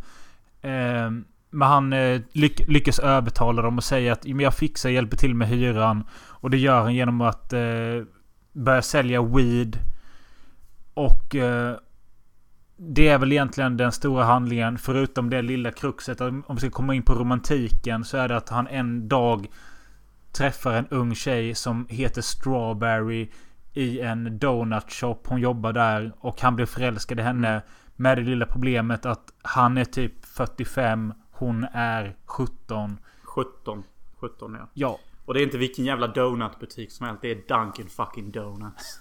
Eh, 0.63 1.11
men 1.51 1.69
han 1.69 1.93
eh, 1.93 2.21
lyck 2.33 2.69
lyckas 2.69 2.99
övertala 2.99 3.63
dem 3.63 3.77
och 3.77 3.85
säga 3.85 4.13
att 4.13 4.25
jag 4.25 4.55
fixar, 4.55 4.91
hjälper 4.91 5.17
till 5.17 5.35
med 5.35 5.49
hyran. 5.49 6.05
Och 6.27 6.51
det 6.51 6.59
gör 6.59 6.81
han 6.81 6.95
genom 6.95 7.21
att 7.21 7.53
eh, 7.53 8.03
börja 8.53 8.83
sälja 8.83 9.23
weed. 9.23 9.79
Och 10.95 11.35
eh, 11.35 11.77
det 12.77 13.09
är 13.09 13.19
väl 13.19 13.33
egentligen 13.33 13.77
den 13.77 13.93
stora 13.93 14.25
handlingen. 14.25 14.79
Förutom 14.79 15.31
det 15.31 15.43
lilla 15.43 15.71
kruxet. 15.71 16.21
Om 16.21 16.45
vi 16.49 16.59
ska 16.59 16.71
komma 16.71 16.95
in 16.95 17.03
på 17.03 17.15
romantiken 17.15 18.05
så 18.05 18.17
är 18.17 18.29
det 18.29 18.37
att 18.37 18.49
han 18.49 18.67
en 18.67 19.09
dag 19.09 19.47
träffar 20.33 20.73
en 20.73 20.87
ung 20.91 21.15
tjej 21.15 21.55
som 21.55 21.87
heter 21.91 22.23
Strawberry 22.23 23.31
i 23.73 24.01
en 24.01 24.39
donut 24.39 24.93
shop. 24.93 25.19
Hon 25.25 25.41
jobbar 25.41 25.73
där 25.73 26.13
och 26.19 26.41
han 26.41 26.57
blir 26.57 26.67
förälskad 26.67 27.21
i 27.21 27.23
henne. 27.23 27.63
Med 27.97 28.19
det 28.19 28.23
lilla 28.23 28.47
problemet 28.47 29.07
att 29.07 29.33
han 29.43 29.79
är 29.79 29.85
typ 29.85 30.25
45. 30.25 31.13
Hon 31.39 31.67
är 31.73 32.17
17. 32.27 32.99
17. 33.23 33.85
17 34.21 34.55
ja. 34.55 34.69
Ja. 34.75 34.99
Och 35.25 35.35
det 35.35 35.41
är 35.41 35.45
inte 35.45 35.59
vilken 35.59 35.85
jävla 35.85 36.07
donutbutik 36.07 36.93
som 36.93 37.07
helst. 37.07 37.23
Det 37.23 37.31
är 37.31 37.65
Dunkin 37.65 37.89
fucking 37.89 38.31
Donuts. 38.31 39.01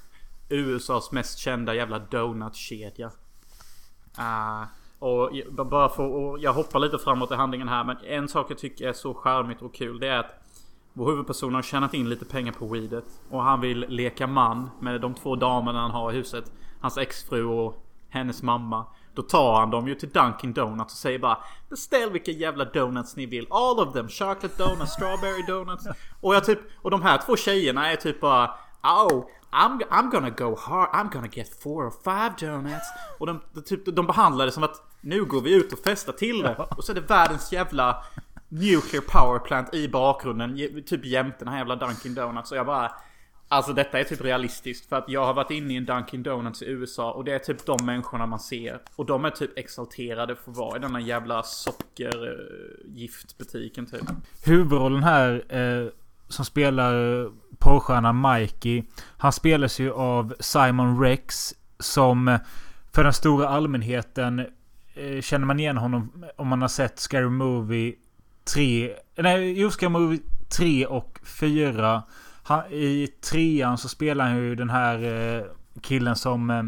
USAs 0.49 1.11
mest 1.11 1.39
kända 1.39 1.75
jävla 1.75 1.99
donutkedja. 1.99 3.11
Uh, 4.19 4.63
och 4.99 5.31
bara 5.65 5.89
för 5.89 6.03
och 6.03 6.39
jag 6.39 6.53
hoppar 6.53 6.79
lite 6.79 6.97
framåt 6.97 7.31
i 7.31 7.35
handlingen 7.35 7.67
här. 7.67 7.83
Men 7.83 7.97
en 7.97 8.27
sak 8.27 8.51
jag 8.51 8.57
tycker 8.57 8.87
är 8.87 8.93
så 8.93 9.13
charmigt 9.13 9.61
och 9.61 9.75
kul. 9.75 9.99
Det 9.99 10.07
är 10.07 10.19
att 10.19 10.43
vår 10.93 11.09
huvudperson 11.11 11.53
har 11.53 11.61
tjänat 11.61 11.93
in 11.93 12.09
lite 12.09 12.25
pengar 12.25 12.51
på 12.51 12.67
weedet. 12.67 13.05
Och 13.29 13.43
han 13.43 13.61
vill 13.61 13.85
leka 13.89 14.27
man 14.27 14.69
med 14.79 15.01
de 15.01 15.13
två 15.13 15.35
damerna 15.35 15.79
han 15.79 15.91
har 15.91 16.11
i 16.11 16.15
huset. 16.15 16.51
Hans 16.79 16.97
exfru 16.97 17.43
och 17.43 17.83
hennes 18.09 18.43
mamma. 18.43 18.85
Då 19.17 19.23
tar 19.23 19.59
han 19.59 19.69
dem 19.69 19.87
ju 19.87 19.95
till 19.95 20.09
Dunkin 20.09 20.53
Donuts 20.53 20.93
och 20.93 20.99
säger 20.99 21.19
bara 21.19 21.37
Beställ 21.69 22.11
vilka 22.11 22.31
jävla 22.31 22.65
donuts 22.65 23.15
ni 23.15 23.25
vill. 23.25 23.47
All 23.49 23.79
of 23.79 23.93
them. 23.93 24.09
Chocolate 24.09 24.63
donuts, 24.63 24.93
strawberry 24.93 25.43
donuts. 25.47 25.87
Och 26.21 26.35
jag 26.35 26.45
typ, 26.45 26.59
och 26.81 26.91
de 26.91 27.01
här 27.01 27.17
två 27.25 27.35
tjejerna 27.35 27.91
är 27.91 27.95
typ 27.95 28.21
bara 28.21 28.51
Oh, 28.83 29.25
I'm, 29.51 29.81
I'm 29.89 30.11
gonna 30.11 30.29
go 30.29 30.55
hard, 30.59 30.89
I'm 30.89 31.13
gonna 31.13 31.27
get 31.31 31.63
four 31.63 31.85
or 31.85 31.93
five 32.03 32.51
donuts. 32.51 32.87
Och 33.19 33.25
de, 33.25 33.41
de, 33.53 33.61
typ, 33.61 33.95
de 33.95 34.07
behandlar 34.07 34.45
det 34.45 34.51
som 34.51 34.63
att 34.63 34.83
nu 35.01 35.25
går 35.25 35.41
vi 35.41 35.53
ut 35.53 35.73
och 35.73 35.79
festar 35.79 36.13
till 36.13 36.41
det. 36.41 36.55
Och 36.77 36.83
så 36.83 36.91
är 36.91 36.95
det 36.95 37.01
världens 37.01 37.51
jävla 37.51 38.03
nuclear 38.49 39.01
power 39.01 39.39
plant 39.39 39.73
i 39.73 39.87
bakgrunden. 39.87 40.83
Typ 40.85 41.05
jämte 41.05 41.37
den 41.39 41.47
här 41.47 41.57
jävla 41.57 41.75
Dunkin 41.75 42.15
Donuts. 42.15 42.51
Och 42.51 42.57
jag 42.57 42.65
bara... 42.65 42.91
Alltså 43.49 43.73
detta 43.73 43.99
är 43.99 44.03
typ 44.03 44.21
realistiskt. 44.21 44.89
För 44.89 44.95
att 44.95 45.09
jag 45.09 45.25
har 45.25 45.33
varit 45.33 45.51
inne 45.51 45.73
i 45.73 45.77
en 45.77 45.85
Dunkin 45.85 46.23
Donuts 46.23 46.61
i 46.61 46.65
USA. 46.65 47.11
Och 47.11 47.23
det 47.23 47.33
är 47.33 47.39
typ 47.39 47.65
de 47.65 47.85
människorna 47.85 48.25
man 48.25 48.39
ser. 48.39 48.79
Och 48.95 49.05
de 49.05 49.25
är 49.25 49.29
typ 49.29 49.57
exalterade 49.57 50.35
för 50.35 50.51
att 50.51 50.57
vara 50.57 50.77
i 50.77 50.79
denna 50.79 51.01
jävla 51.01 51.43
sockergiftbutiken 51.43 53.85
typ. 53.85 54.03
Huvudrollen 54.45 55.03
här 55.03 55.43
eh, 55.49 55.87
som 56.27 56.45
spelar 56.45 57.25
porrstjärnan 57.57 58.21
Mikey. 58.21 58.83
Han 59.17 59.33
spelas 59.33 59.79
ju 59.79 59.91
av 59.91 60.35
Simon 60.39 61.01
Rex. 61.01 61.53
Som 61.79 62.27
eh, 62.27 62.39
för 62.93 63.03
den 63.03 63.13
stora 63.13 63.49
allmänheten 63.49 64.39
eh, 64.95 65.21
känner 65.21 65.45
man 65.45 65.59
igen 65.59 65.77
honom 65.77 66.25
om 66.35 66.47
man 66.47 66.61
har 66.61 66.69
sett 66.69 66.99
Scary 66.99 67.29
Movie 67.29 67.93
3. 68.53 68.95
Nej, 69.15 69.61
jo 69.61 69.71
Scary 69.71 69.89
Movie 69.89 70.19
3 70.57 70.85
och 70.85 71.19
4. 71.39 72.03
Han, 72.47 72.63
I 72.71 73.07
trean 73.07 73.77
så 73.77 73.89
spelar 73.89 74.25
han 74.25 74.37
ju 74.37 74.55
den 74.55 74.69
här 74.69 75.03
eh, 75.03 75.43
killen 75.81 76.15
som 76.15 76.49
eh, 76.49 76.63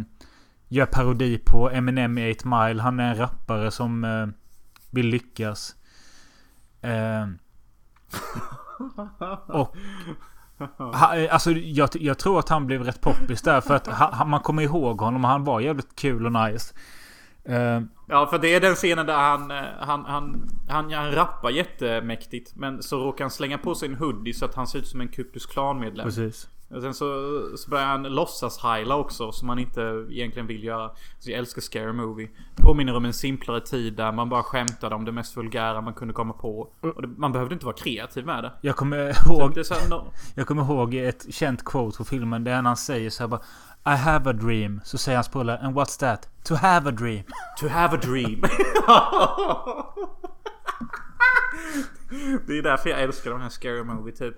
gör 0.68 0.86
parodi 0.86 1.38
på 1.38 1.70
Eminem 1.70 2.18
i 2.18 2.36
8 2.39 2.50
Mile. 2.50 2.82
Han 2.82 3.00
är 3.00 3.10
en 3.10 3.18
rappare 3.18 3.72
som 3.72 4.04
eh, 4.04 4.28
vill 4.89 5.08
lyckas. 5.08 5.76
Eh, 6.82 7.28
och... 9.48 9.76
han, 10.94 11.18
eh, 11.18 11.34
alltså 11.34 11.52
jag, 11.52 11.89
jag 11.94 12.18
tror 12.18 12.39
att 12.39 12.50
han 12.50 12.68
blev 12.68 12.84
rätt 12.84 13.02
poppis 13.02 13.42
där 13.42 13.62
för 13.62 13.76
att 13.76 13.88
han, 13.88 14.30
man 14.30 14.39
kommer 14.39 14.63
ihåg 14.63 15.02
honom 15.02 15.24
och 15.24 15.32
han 15.32 15.44
var 15.44 15.60
jävligt 15.60 15.96
kul 15.96 16.26
och 16.26 16.32
nice. 16.32 16.76
Eh, 17.45 17.82
Ja, 18.12 18.28
för 18.28 18.38
det 18.39 18.56
är 18.56 18.62
den 18.62 18.75
scenen 18.75 19.06
där 19.06 19.17
han, 19.17 19.52
eh, 19.52 19.58
han, 19.80 20.06
han, 20.06 20.49
han, 20.67 20.91
han 20.93 21.12
rappar 21.12 21.49
jättemäktigt. 21.49 22.56
Men 22.56 22.84
så 22.84 22.97
råkar 23.06 23.23
han 23.23 23.32
slänga 23.32 23.58
på 23.58 23.75
sig 23.75 23.89
en 23.89 23.95
hoodie 23.95 24.34
så 24.34 24.45
att 24.45 24.56
han 24.56 24.67
ser 24.67 24.80
ut 24.80 24.88
som 24.88 25.02
en 25.02 25.08
Ku 25.08 25.23
Klux 25.23 25.45
Klan-medlem. 25.45 26.06
precis. 26.06 26.49
Och 26.69 26.82
sen 26.82 26.93
så, 26.93 27.05
så 27.58 27.69
börjar 27.69 27.86
han 27.86 28.03
låtsas 28.03 28.63
heila 28.63 28.95
också 28.95 29.32
som 29.32 29.47
man 29.47 29.60
inte 29.60 30.05
egentligen 30.10 30.47
vill 30.47 30.63
göra. 30.63 30.91
Så 31.19 31.32
jag 31.32 31.39
älskar 31.39 31.62
Scary 31.62 31.93
Movie. 31.93 32.29
Påminner 32.55 32.95
om 32.95 33.05
en 33.05 33.13
simplare 33.13 33.62
tid 33.62 33.93
där 33.93 34.12
man 34.12 34.29
bara 34.29 34.43
skämtade 34.43 34.95
om 34.95 35.05
det 35.05 35.12
mest 35.12 35.38
vulgära 35.38 35.82
man 35.82 35.93
kunde 35.93 36.13
komma 36.13 36.34
på. 36.34 36.67
Och 36.82 37.01
det, 37.01 37.08
man 37.08 37.32
behövde 37.32 37.53
inte 37.53 37.65
vara 37.65 37.75
kreativ 37.75 38.25
med 38.25 38.43
det. 38.43 38.51
Jag 38.62 38.75
kommer 38.75 38.97
ihåg, 38.97 39.65
så 39.65 39.73
här, 39.73 39.89
no, 39.89 40.13
jag 40.36 40.47
kommer 40.47 40.63
ihåg 40.63 40.95
ett 40.95 41.34
känt 41.34 41.65
quote 41.65 41.97
på 41.97 42.05
filmen. 42.05 42.43
Det 42.43 42.51
är 42.51 42.62
när 42.62 42.69
han 42.69 42.77
säger 42.77 43.10
så 43.10 43.23
här 43.23 43.27
bara 43.27 43.41
I 43.93 43.97
have 43.97 44.29
a 44.29 44.34
dream. 44.34 44.82
Så 44.84 44.97
säger 44.97 45.17
hans 45.17 45.29
polare 45.29 45.58
And 45.58 45.75
what's 45.75 45.99
that? 45.99 46.29
To 46.43 46.55
have 46.55 46.89
a 46.89 46.91
dream. 46.91 47.23
To 47.60 47.67
have 47.67 47.97
a 47.97 47.99
dream. 48.03 48.41
det 52.47 52.58
är 52.58 52.63
därför 52.63 52.89
jag 52.89 53.01
älskar 53.01 53.32
de 53.32 53.41
här 53.41 53.49
Scary 53.49 53.84
Movie 53.84 54.15
typ. 54.15 54.36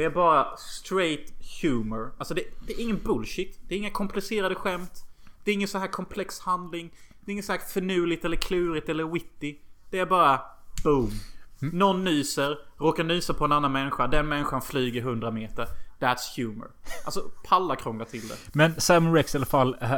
Det 0.00 0.04
är 0.04 0.10
bara 0.10 0.56
straight 0.56 1.32
humor. 1.62 2.12
Alltså 2.18 2.34
det, 2.34 2.42
det 2.66 2.72
är 2.72 2.80
ingen 2.80 2.98
bullshit. 3.04 3.58
Det 3.68 3.74
är 3.74 3.78
inga 3.78 3.90
komplicerade 3.90 4.54
skämt. 4.54 5.04
Det 5.44 5.50
är 5.50 5.54
ingen 5.54 5.68
så 5.68 5.78
här 5.78 5.86
komplex 5.86 6.40
handling. 6.40 6.90
Det 7.20 7.30
är 7.30 7.32
inget 7.32 7.44
så 7.44 7.52
här 7.52 7.58
finurligt 7.58 8.24
eller 8.24 8.36
klurigt 8.36 8.88
eller 8.88 9.04
witty. 9.04 9.56
Det 9.90 9.98
är 9.98 10.06
bara 10.06 10.40
boom. 10.84 11.10
Någon 11.58 12.04
nyser, 12.04 12.58
råkar 12.78 13.04
nysa 13.04 13.34
på 13.34 13.44
en 13.44 13.52
annan 13.52 13.72
människa. 13.72 14.06
Den 14.06 14.28
människan 14.28 14.62
flyger 14.62 15.00
100 15.00 15.30
meter. 15.30 15.66
That's 15.98 16.36
humor. 16.36 16.70
Alltså 17.04 17.20
palla 17.48 17.76
krångla 17.76 18.04
till 18.04 18.28
det. 18.28 18.34
Men 18.52 18.80
Simon 18.80 19.14
Rex 19.14 19.34
i 19.34 19.38
alla 19.38 19.46
fall. 19.46 19.76
eh, 19.80 19.90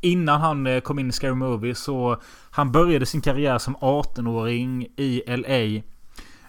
Innan 0.00 0.40
han 0.40 0.66
eh, 0.66 0.80
kom 0.80 0.98
in 0.98 1.08
i 1.08 1.12
Scary 1.12 1.34
Movie 1.34 1.74
så 1.74 2.20
han 2.50 2.72
började 2.72 3.06
sin 3.06 3.20
karriär 3.20 3.58
som 3.58 3.76
18-åring 3.76 4.82
i 4.96 5.22
LA. 5.26 5.82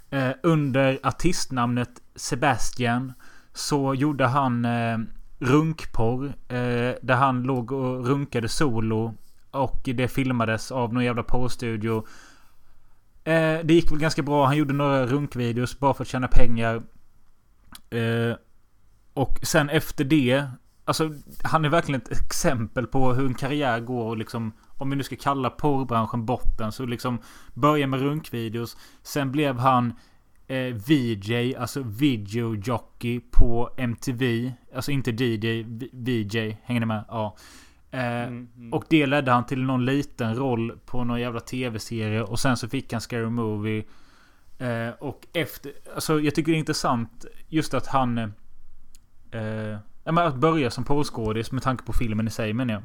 Eh, 0.09 0.31
Under 0.43 0.99
artistnamnet 1.03 1.89
Sebastian 2.15 3.13
så 3.53 3.93
gjorde 3.93 4.25
han 4.27 4.65
eh, 4.65 4.97
runkporr. 5.39 6.25
eh, 6.27 6.95
Där 7.01 7.15
han 7.15 7.43
låg 7.43 7.71
och 7.71 8.07
runkade 8.07 8.49
solo. 8.49 9.13
Och 9.51 9.81
det 9.83 10.07
filmades 10.07 10.71
av 10.71 10.93
någon 10.93 11.03
jävla 11.03 11.23
porrstudio. 11.23 12.05
Eh, 13.23 13.59
Det 13.63 13.73
gick 13.73 13.91
väl 13.91 13.99
ganska 13.99 14.21
bra. 14.21 14.45
Han 14.45 14.57
gjorde 14.57 14.73
några 14.73 15.05
runkvideos 15.05 15.79
bara 15.79 15.93
för 15.93 16.03
att 16.03 16.07
tjäna 16.07 16.27
pengar. 16.27 16.75
Eh, 17.89 18.35
och 19.13 19.39
sen 19.43 19.69
efter 19.69 20.03
det. 20.03 20.45
Alltså 20.89 21.11
han 21.43 21.65
är 21.65 21.69
verkligen 21.69 22.01
ett 22.01 22.11
exempel 22.21 22.87
på 22.87 23.13
hur 23.13 23.25
en 23.25 23.33
karriär 23.33 23.79
går 23.79 24.05
och 24.05 24.17
liksom. 24.17 24.51
Om 24.67 24.89
vi 24.89 24.95
nu 24.95 25.03
ska 25.03 25.15
kalla 25.15 25.49
porrbranschen 25.49 26.25
botten. 26.25 26.71
Så 26.71 26.85
liksom. 26.85 27.19
Börja 27.53 27.87
med 27.87 28.01
runkvideos. 28.01 28.77
Sen 29.03 29.31
blev 29.31 29.57
han 29.59 29.93
eh, 30.47 30.75
VJ. 30.87 31.55
Alltså 31.55 31.81
video 31.83 32.55
jockey 32.55 33.19
på 33.31 33.69
MTV. 33.77 34.51
Alltså 34.75 34.91
inte 34.91 35.11
DJ. 35.11 35.63
VJ. 35.93 36.57
Hänger 36.63 36.79
ni 36.79 36.85
med? 36.85 37.03
Ja. 37.07 37.35
Eh, 37.91 38.29
Och 38.71 38.83
det 38.89 39.05
ledde 39.05 39.31
han 39.31 39.45
till 39.45 39.63
någon 39.63 39.85
liten 39.85 40.35
roll 40.35 40.79
på 40.85 41.03
någon 41.03 41.21
jävla 41.21 41.39
tv-serie. 41.39 42.21
Och 42.23 42.39
sen 42.39 42.57
så 42.57 42.67
fick 42.69 42.91
han 42.93 43.01
Scary 43.01 43.29
Movie. 43.29 43.83
Eh, 44.57 44.89
och 44.99 45.27
efter... 45.33 45.71
Alltså 45.95 46.19
jag 46.19 46.35
tycker 46.35 46.51
det 46.51 46.57
är 46.57 46.59
intressant 46.59 47.25
just 47.47 47.73
att 47.73 47.87
han... 47.87 48.17
Eh, 48.17 48.29
Eh, 49.31 49.77
ja, 50.03 50.11
men 50.11 50.27
att 50.27 50.35
börja 50.35 50.71
som 50.71 50.83
porrskådis 50.83 51.51
med 51.51 51.63
tanke 51.63 51.83
på 51.83 51.93
filmen 51.93 52.27
i 52.27 52.31
sig 52.31 52.53
menar 52.53 52.73
jag. 52.73 52.83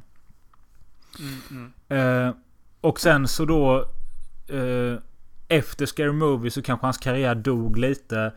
Eh, 1.99 2.35
och 2.81 3.01
sen 3.01 3.29
så 3.29 3.45
då... 3.45 3.91
Eh, 4.49 4.99
efter 5.49 5.87
Scary 5.87 6.13
Movie 6.13 6.51
så 6.51 6.63
kanske 6.63 6.87
hans 6.87 6.99
karriär 6.99 7.35
dog 7.35 7.79
lite. 7.79 8.33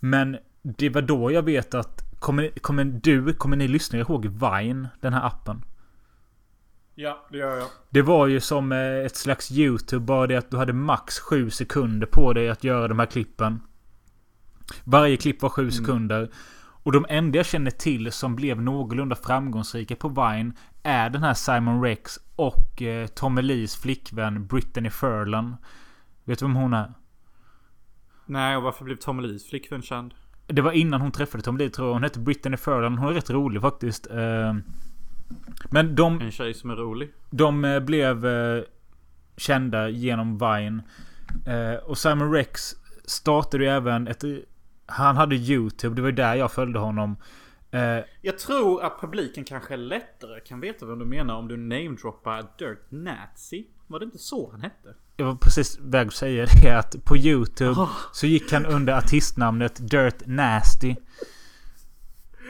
Men 0.00 0.36
det 0.62 0.88
var 0.88 1.02
då 1.02 1.32
jag 1.32 1.42
vet 1.42 1.74
att... 1.74 2.00
Kommer, 2.18 2.48
kommer 2.48 2.84
du, 2.84 3.34
kommer 3.34 3.56
ni 3.56 3.68
lyssna 3.68 3.98
ihåg 3.98 4.26
Vine? 4.26 4.88
Den 5.00 5.12
här 5.12 5.26
appen? 5.26 5.64
Ja, 6.94 7.26
det 7.30 7.38
gör 7.38 7.56
jag. 7.56 7.68
Det 7.90 8.02
var 8.02 8.26
ju 8.26 8.40
som 8.40 8.72
eh, 8.72 8.78
ett 8.78 9.16
slags 9.16 9.52
YouTube. 9.52 10.04
Bara 10.04 10.26
det 10.26 10.36
att 10.36 10.50
du 10.50 10.56
hade 10.56 10.72
max 10.72 11.18
7 11.18 11.50
sekunder 11.50 12.06
på 12.06 12.32
dig 12.32 12.48
att 12.48 12.64
göra 12.64 12.88
de 12.88 12.98
här 12.98 13.06
klippen. 13.06 13.60
Varje 14.84 15.16
klipp 15.16 15.42
var 15.42 15.48
7 15.48 15.70
sekunder. 15.70 16.30
Och 16.84 16.92
de 16.92 17.06
enda 17.08 17.36
jag 17.36 17.46
känner 17.46 17.70
till 17.70 18.12
som 18.12 18.36
blev 18.36 18.62
någorlunda 18.62 19.16
framgångsrika 19.16 19.96
på 19.96 20.08
Vine 20.08 20.52
är 20.82 21.10
den 21.10 21.22
här 21.22 21.34
Simon 21.34 21.82
Rex 21.82 22.18
och 22.36 22.82
eh, 22.82 23.06
Tommy 23.06 23.42
Lees 23.42 23.76
flickvän 23.76 24.46
Brittany 24.46 24.90
Furlan. 24.90 25.56
Vet 26.24 26.38
du 26.38 26.44
vem 26.44 26.56
hon 26.56 26.74
är? 26.74 26.92
Nej, 28.26 28.56
och 28.56 28.62
varför 28.62 28.84
blev 28.84 28.96
Tom 28.96 29.20
Lees 29.20 29.48
flickvän 29.48 29.82
känd? 29.82 30.14
Det 30.46 30.62
var 30.62 30.72
innan 30.72 31.00
hon 31.00 31.12
träffade 31.12 31.42
Tommy 31.42 31.58
Lee 31.58 31.70
tror 31.70 31.88
jag. 31.88 31.92
Hon 31.92 32.02
hette 32.02 32.18
Brittany 32.20 32.56
Furlan. 32.56 32.98
Hon 32.98 33.08
är 33.08 33.12
rätt 33.12 33.30
rolig 33.30 33.62
faktiskt. 33.62 34.06
Eh, 34.10 34.54
Men 35.70 35.94
de, 35.94 36.20
En 36.20 36.30
tjej 36.30 36.54
som 36.54 36.70
är 36.70 36.76
rolig. 36.76 37.12
De 37.30 37.64
eh, 37.64 37.80
blev 37.80 38.26
eh, 38.26 38.62
kända 39.36 39.88
genom 39.88 40.38
Vine. 40.38 40.82
Eh, 41.46 41.74
och 41.84 41.98
Simon 41.98 42.32
Rex 42.32 42.74
startade 43.04 43.64
ju 43.64 43.70
även 43.70 44.08
ett... 44.08 44.24
Han 44.86 45.16
hade 45.16 45.36
YouTube. 45.36 45.94
Det 45.96 46.02
var 46.02 46.08
ju 46.08 46.14
där 46.14 46.34
jag 46.34 46.52
följde 46.52 46.78
honom. 46.78 47.16
Eh, 47.70 48.04
Jag 48.22 48.38
tror 48.38 48.82
att 48.82 49.00
publiken 49.00 49.44
kanske 49.44 49.76
lättare 49.76 50.40
kan 50.40 50.60
veta 50.60 50.86
vem 50.86 50.98
du 50.98 51.04
menar 51.04 51.34
om 51.34 51.48
du 51.48 51.56
namedroppar 51.56 52.44
Dirt 52.58 52.86
Nazi. 52.90 53.66
Var 53.86 53.98
det 53.98 54.04
inte 54.04 54.18
så 54.18 54.50
han 54.50 54.60
hette? 54.60 54.94
jag 55.16 55.26
var 55.26 55.34
precis 55.34 55.78
väg 55.80 56.06
att 56.08 56.14
säga 56.14 56.46
det. 56.62 56.78
Att 56.78 57.04
på 57.04 57.16
YouTube 57.16 57.86
så 58.12 58.26
gick 58.26 58.52
han 58.52 58.66
under 58.66 58.92
artistnamnet 58.98 59.90
Dirt 59.90 60.26
Nasty. 60.26 60.94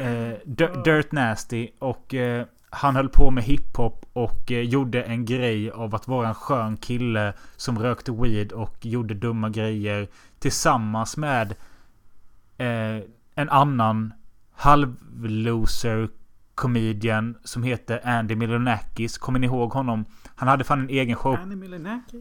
Eh, 0.01 0.33
D- 0.45 0.69
Dirt 0.85 1.13
Nasty. 1.13 1.69
Och 1.79 2.15
eh, 2.15 2.47
han 2.71 2.97
höll 2.97 3.09
på 3.09 3.31
med 3.31 3.45
hiphop 3.45 4.07
och 4.13 4.53
eh, 4.53 4.61
gjorde 4.61 5.03
en 5.03 5.25
grej 5.25 5.71
av 5.71 5.95
att 5.95 6.09
vara 6.09 6.29
en 6.29 6.35
skön 6.35 6.77
kille 6.77 7.33
som 7.57 7.79
rökte 7.79 8.13
weed 8.13 8.53
och 8.53 8.77
gjorde 8.87 9.15
dumma 9.15 9.49
grejer. 9.51 10.09
Tillsammans 10.39 11.17
med 11.17 11.55
eh, 12.59 13.03
en 13.35 13.49
annan 13.49 14.13
halvloser 14.53 16.09
comedian 16.55 17.37
som 17.45 17.63
heter 17.63 18.01
Andy 18.05 18.35
Milonakis. 18.35 19.19
Kommer 19.19 19.39
ni 19.39 19.47
ihåg 19.47 19.73
honom? 19.73 20.05
Han 20.37 20.49
hade 20.49 20.65
fan 20.65 20.81
en 20.81 20.91
egen 20.91 21.17
show 21.17 21.37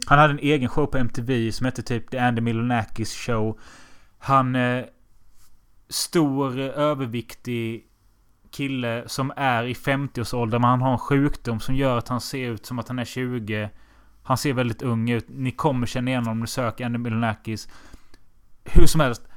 han 0.08 0.20
hade 0.20 0.34
en 0.34 0.40
egen 0.40 0.70
show 0.70 0.86
på 0.86 0.98
MTV 0.98 1.52
som 1.52 1.66
hette 1.66 1.82
typ 1.82 2.12
The 2.12 2.18
Andy 2.18 2.42
Milonakis 2.42 3.14
Show. 3.14 3.60
Han... 4.20 4.56
Eh, 4.56 4.86
stor, 5.94 6.60
överviktig 6.60 7.84
kille 8.52 9.04
som 9.08 9.32
är 9.36 9.64
i 9.64 9.74
50-årsåldern. 9.74 10.62
Men 10.62 10.70
han 10.70 10.82
har 10.82 10.92
en 10.92 11.00
sjukdom 11.00 11.60
som 11.60 11.76
gör 11.76 11.98
att 11.98 12.08
han 12.08 12.22
ser 12.22 12.50
ut 12.50 12.66
som 12.66 12.80
att 12.80 12.88
han 12.88 13.00
är 13.00 13.06
20. 13.06 13.70
Han 14.24 14.38
ser 14.38 14.54
väldigt 14.54 14.82
ung 14.82 15.10
ut. 15.10 15.26
Ni 15.30 15.52
kommer 15.52 15.88
känna 15.88 16.12
igen 16.12 16.24
honom 16.24 16.38
om 16.38 16.42
ni 16.42 16.48
söker 16.48 16.86
Andy 16.86 16.98
Milonakis. 16.98 17.68
Hur 18.64 18.86
som 18.86 19.02
helst. 19.02 19.28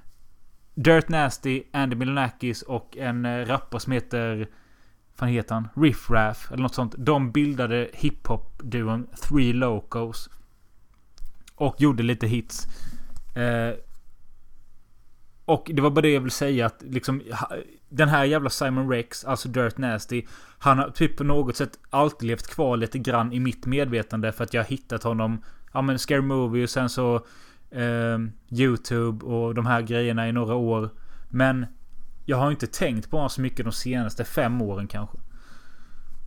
Dirt 0.77 1.09
Nasty, 1.09 1.63
Andy 1.73 1.97
Milonakis 1.97 2.63
och 2.63 2.97
en 2.97 3.25
eh, 3.25 3.47
rappare 3.47 3.81
som 3.81 3.93
heter... 3.93 4.49
Vad 5.19 5.31
heter 5.31 5.55
han? 5.55 5.69
Riff 5.77 6.11
Raff 6.11 6.53
eller 6.53 6.63
något 6.63 6.75
sånt. 6.75 6.95
De 6.99 7.33
bildade 7.33 7.89
hiphop-duon 7.93 9.07
Three 9.23 9.53
Locos. 9.53 10.31
Och 11.55 11.81
gjorde 11.81 12.03
lite 12.03 12.27
hits. 12.27 12.67
Eh, 13.37 13.75
och 15.45 15.71
det 15.75 15.83
var 15.83 15.91
bara 15.91 16.01
det 16.01 16.13
jag 16.13 16.21
ville 16.21 16.31
säga 16.31 16.67
att 16.67 16.83
liksom 16.83 17.23
Den 17.89 18.09
här 18.09 18.25
jävla 18.25 18.51
Simon 18.51 18.91
Rex, 18.91 19.25
alltså 19.25 19.49
Dirt 19.49 19.79
Nasty. 19.79 20.27
Han 20.59 20.79
har 20.79 20.91
typ 20.91 21.17
på 21.17 21.25
något 21.25 21.57
sätt 21.57 21.79
alltid 21.91 22.27
levt 22.27 22.47
kvar 22.47 22.77
lite 22.77 22.99
grann 22.99 23.33
i 23.33 23.41
mitt 23.41 23.67
medvetande 23.67 24.33
för 24.33 24.45
att 24.45 24.55
jag 24.55 24.63
har 24.63 24.69
hittat 24.69 25.03
honom. 25.03 25.43
Ja 25.73 25.83
men 25.83 25.99
Scary 25.99 26.21
Movie 26.21 26.63
och 26.63 26.71
sen 26.71 26.89
så 26.89 27.27
eh, 27.71 28.19
YouTube 28.51 29.27
och 29.27 29.55
de 29.55 29.67
här 29.67 29.83
grejerna 29.83 30.29
i 30.29 30.33
några 30.33 30.55
år. 30.55 30.91
Men 31.29 31.67
jag 32.25 32.37
har 32.37 32.51
inte 32.51 32.67
tänkt 32.67 33.11
på 33.11 33.17
honom 33.17 33.31
så 33.31 33.41
mycket 33.41 33.65
de 33.65 33.73
senaste 33.73 34.25
fem 34.25 34.63
åren 34.63 34.89
kanske. 34.89 35.19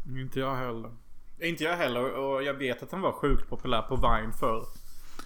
Inte 0.07 0.39
jag 0.39 0.55
heller. 0.55 0.91
Inte 1.39 1.63
jag 1.63 1.77
heller 1.77 2.17
och 2.17 2.43
jag 2.43 2.53
vet 2.53 2.83
att 2.83 2.91
han 2.91 3.01
var 3.01 3.11
sjukt 3.11 3.49
populär 3.49 3.81
på 3.81 3.95
Vine 3.95 4.33
förr. 4.33 4.65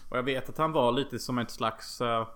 Och 0.10 0.18
jag 0.18 0.24
vet 0.24 0.50
att 0.50 0.58
han 0.58 0.72
var 0.72 0.92
lite 0.92 1.20
som 1.20 1.38
ett 1.38 1.52
slags... 1.52 2.02
Uh, 2.02 2.28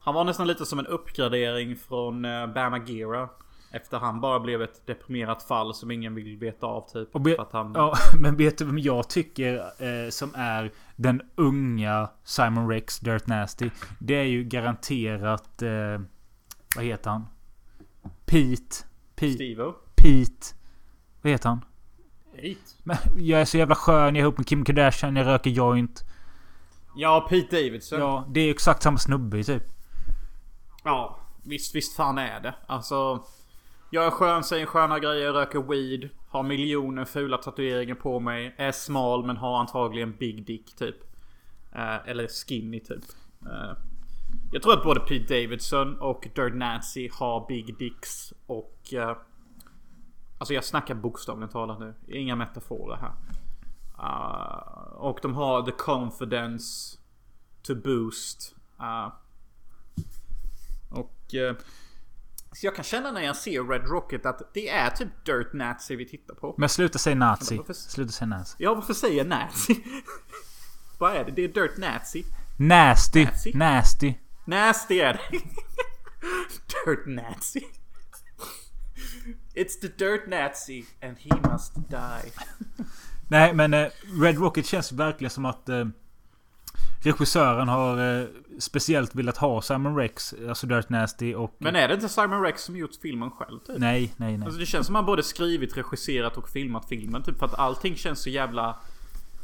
han 0.00 0.14
var 0.14 0.24
nästan 0.24 0.46
lite 0.46 0.66
som 0.66 0.78
en 0.78 0.86
uppgradering 0.86 1.76
från 1.76 2.24
eh, 2.24 2.30
uh, 2.30 2.54
Bamagira. 2.54 3.28
Efter 3.76 3.98
han 3.98 4.20
bara 4.20 4.40
blev 4.40 4.62
ett 4.62 4.86
deprimerat 4.86 5.42
fall 5.42 5.74
som 5.74 5.90
ingen 5.90 6.14
vill 6.14 6.36
veta 6.36 6.66
av 6.66 6.88
typ. 6.92 7.14
Och 7.14 7.20
be- 7.20 7.46
han... 7.52 7.72
Ja, 7.74 7.94
men 8.18 8.36
vet 8.36 8.58
du 8.58 8.64
vem 8.64 8.78
jag 8.78 9.08
tycker 9.08 9.56
eh, 9.56 10.10
som 10.10 10.34
är 10.34 10.72
den 10.96 11.22
unga 11.34 12.10
Simon 12.24 12.68
Rex 12.68 12.98
Dirt 12.98 13.26
Nasty? 13.26 13.70
Det 13.98 14.14
är 14.14 14.24
ju 14.24 14.44
garanterat... 14.44 15.62
Eh, 15.62 16.00
vad 16.76 16.84
heter 16.84 17.10
han? 17.10 17.26
Pete. 18.26 18.76
Pete. 19.16 19.34
Steve-O. 19.34 19.74
Pete. 19.94 20.46
Vad 21.22 21.32
heter 21.32 21.48
han? 21.48 21.64
Hit. 22.32 22.76
Men 22.82 22.96
jag 23.16 23.40
är 23.40 23.44
så 23.44 23.58
jävla 23.58 23.74
skön, 23.74 24.14
jag 24.14 24.16
är 24.16 24.20
ihop 24.20 24.38
med 24.38 24.46
Kim 24.46 24.64
Kardashian, 24.64 25.16
jag 25.16 25.26
röker 25.26 25.50
joint. 25.50 26.04
Ja, 26.96 27.26
Pete 27.30 27.56
Davidson. 27.56 28.00
Ja, 28.00 28.24
det 28.28 28.40
är 28.40 28.50
exakt 28.50 28.82
samma 28.82 28.98
snubbe 28.98 29.44
typ. 29.44 29.62
ja, 30.84 31.18
visst, 31.42 31.74
visst 31.74 31.96
fan 31.96 32.18
är 32.18 32.40
det. 32.40 32.54
Alltså... 32.66 33.24
Jag 33.94 34.06
är 34.06 34.10
skön, 34.10 34.44
säger 34.44 34.66
sköna 34.66 34.98
grejer, 34.98 35.32
röker 35.32 35.62
weed. 35.62 36.10
Har 36.28 36.42
miljoner 36.42 37.04
fula 37.04 37.38
tatueringar 37.38 37.94
på 37.94 38.20
mig. 38.20 38.54
Är 38.58 38.72
smal 38.72 39.26
men 39.26 39.36
har 39.36 39.58
antagligen 39.60 40.16
big 40.16 40.46
dick 40.46 40.76
typ. 40.76 40.96
Eh, 41.72 42.08
eller 42.08 42.28
skinny 42.28 42.80
typ. 42.80 43.04
Eh, 43.42 43.76
jag 44.52 44.62
tror 44.62 44.72
att 44.72 44.84
både 44.84 45.00
Pete 45.00 45.34
Davidson 45.34 46.00
och 46.00 46.28
Dirt 46.34 46.54
Nancy 46.54 47.08
har 47.12 47.46
big 47.48 47.78
dicks 47.78 48.32
och... 48.46 48.78
eh, 48.92 49.16
alltså 50.38 50.54
jag 50.54 50.64
snackar 50.64 50.94
bokstavligt 50.94 51.52
talat 51.52 51.80
nu. 51.80 51.94
Inga 52.08 52.36
metaforer 52.36 52.96
här. 52.96 53.12
Uh, 53.98 54.92
och 54.94 55.18
de 55.22 55.34
har 55.34 55.62
the 55.62 55.72
confidence 55.72 56.98
to 57.62 57.74
boost. 57.74 58.54
Uh, 58.80 59.12
och... 60.90 61.34
Eh, 61.34 61.54
så 62.54 62.66
jag 62.66 62.74
kan 62.74 62.84
känna 62.84 63.12
när 63.12 63.20
jag 63.20 63.36
ser 63.36 63.64
Red 63.64 63.84
Rocket 63.88 64.26
att 64.26 64.50
det 64.54 64.68
är 64.68 64.90
typ 64.90 65.24
Dirt 65.24 65.52
Nazi 65.52 65.96
vi 65.96 66.08
tittar 66.08 66.34
på. 66.34 66.54
Men 66.58 66.68
sluta 66.68 66.98
säga 66.98 67.16
nazi. 67.16 67.56
Varför- 67.56 67.72
Sluta 67.74 68.12
säga 68.12 68.26
nazi. 68.26 68.54
Ja, 68.58 68.74
varför 68.74 68.94
säger 68.94 69.16
jag 69.18 69.26
Nazi? 69.26 69.84
Vad 70.98 71.16
är 71.16 71.24
det? 71.24 71.30
Det 71.30 71.42
är 71.44 71.48
Dirt 71.48 71.76
Nazi. 71.76 72.24
Nasty. 72.58 73.24
Nazi? 73.24 73.52
Nasty. 73.54 74.14
Nasty 74.44 74.98
är 75.00 75.12
det. 75.12 75.38
dirt 76.86 77.06
Nazi. 77.06 77.66
It's 79.54 79.80
the 79.80 79.88
Dirt 79.88 80.26
Nazi 80.28 80.84
and 81.02 81.16
he 81.18 81.50
must 81.52 81.74
die. 81.74 82.30
Nej 83.28 83.54
men 83.54 83.74
eh, 83.74 83.86
Red 84.22 84.38
Rocket 84.38 84.66
känns 84.66 84.92
verkligen 84.92 85.30
som 85.30 85.44
att 85.44 85.68
eh, 85.68 85.84
regissören 87.06 87.68
har 87.68 88.20
eh, 88.20 88.26
speciellt 88.58 89.14
velat 89.14 89.36
ha 89.36 89.62
Simon 89.62 89.96
Rex, 89.96 90.34
alltså 90.48 90.66
Dirt 90.66 90.88
Nasty 90.88 91.34
och... 91.34 91.56
Men 91.58 91.76
är 91.76 91.88
det 91.88 91.94
inte 91.94 92.08
Simon 92.08 92.42
Rex 92.42 92.62
som 92.62 92.76
gjort 92.76 92.90
filmen 93.02 93.30
själv 93.30 93.58
typ? 93.58 93.78
Nej, 93.78 94.14
nej, 94.16 94.36
nej. 94.36 94.46
Alltså 94.46 94.60
det 94.60 94.66
känns 94.66 94.86
som 94.86 94.94
han 94.94 95.06
både 95.06 95.22
skrivit, 95.22 95.76
regisserat 95.76 96.36
och 96.36 96.48
filmat 96.48 96.88
filmen. 96.88 97.22
Typ 97.22 97.38
för 97.38 97.46
att 97.46 97.58
allting 97.58 97.96
känns 97.96 98.22
så 98.22 98.30
jävla... 98.30 98.76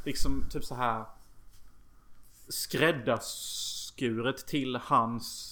Liksom 0.05 0.45
typ 0.51 0.65
så 0.65 0.75
här 0.75 1.05
Skräddarskuret 2.49 4.47
till 4.47 4.79
hans 4.83 5.47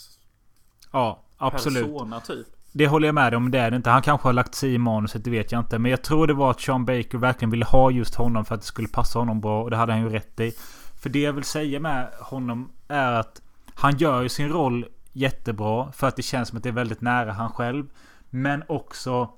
Ja, 0.92 1.22
absolut. 1.36 1.84
persona 1.84 2.20
typ. 2.20 2.46
Det 2.72 2.86
håller 2.86 3.09
jag 3.09 3.14
med 3.14 3.32
dig 3.32 3.36
om. 3.36 3.50
Det 3.50 3.59
är 3.59 3.70
det 3.70 3.76
inte. 3.76 3.90
Han 3.90 4.02
kanske 4.02 4.28
har 4.28 4.32
lagt 4.32 4.54
sig 4.54 4.74
i 4.74 4.78
manuset, 4.78 5.24
det 5.24 5.30
vet 5.30 5.52
jag 5.52 5.61
inte. 5.61 5.78
Men 5.78 5.90
jag 5.90 6.02
tror 6.02 6.26
det 6.26 6.34
var 6.34 6.50
att 6.50 6.61
Sean 6.61 6.84
Baker 6.84 7.18
verkligen 7.18 7.50
ville 7.50 7.64
ha 7.64 7.90
just 7.90 8.14
honom 8.14 8.44
för 8.44 8.54
att 8.54 8.61
det 8.61 8.66
skulle 8.66 8.88
passa 8.88 9.18
honom 9.18 9.40
bra. 9.40 9.62
Och 9.62 9.70
det 9.70 9.76
hade 9.76 9.92
han 9.92 10.02
ju 10.02 10.09
rätt 10.09 10.40
i. 10.40 10.52
För 10.99 11.09
det 11.09 11.20
jag 11.20 11.32
vill 11.32 11.44
säga 11.44 11.80
med 11.80 12.12
honom 12.20 12.72
är 12.88 13.12
att 13.12 13.42
han 13.74 13.96
gör 13.96 14.22
ju 14.22 14.28
sin 14.28 14.49
roll 14.49 14.86
jättebra. 15.12 15.92
För 15.92 16.07
att 16.07 16.16
det 16.16 16.22
känns 16.22 16.49
som 16.49 16.57
att 16.57 16.62
det 16.62 16.68
är 16.68 16.72
väldigt 16.72 17.01
nära 17.01 17.32
han 17.32 17.53
själv. 17.53 17.86
Men 18.30 18.62
också... 18.68 19.32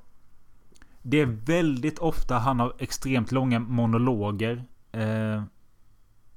Det 1.03 1.21
är 1.21 1.27
väldigt 1.27 1.99
ofta 1.99 2.39
han 2.39 2.61
har 2.61 2.75
extremt 2.79 3.33
långa 3.33 3.59
monologer. 3.59 4.65
Eh, 4.93 5.43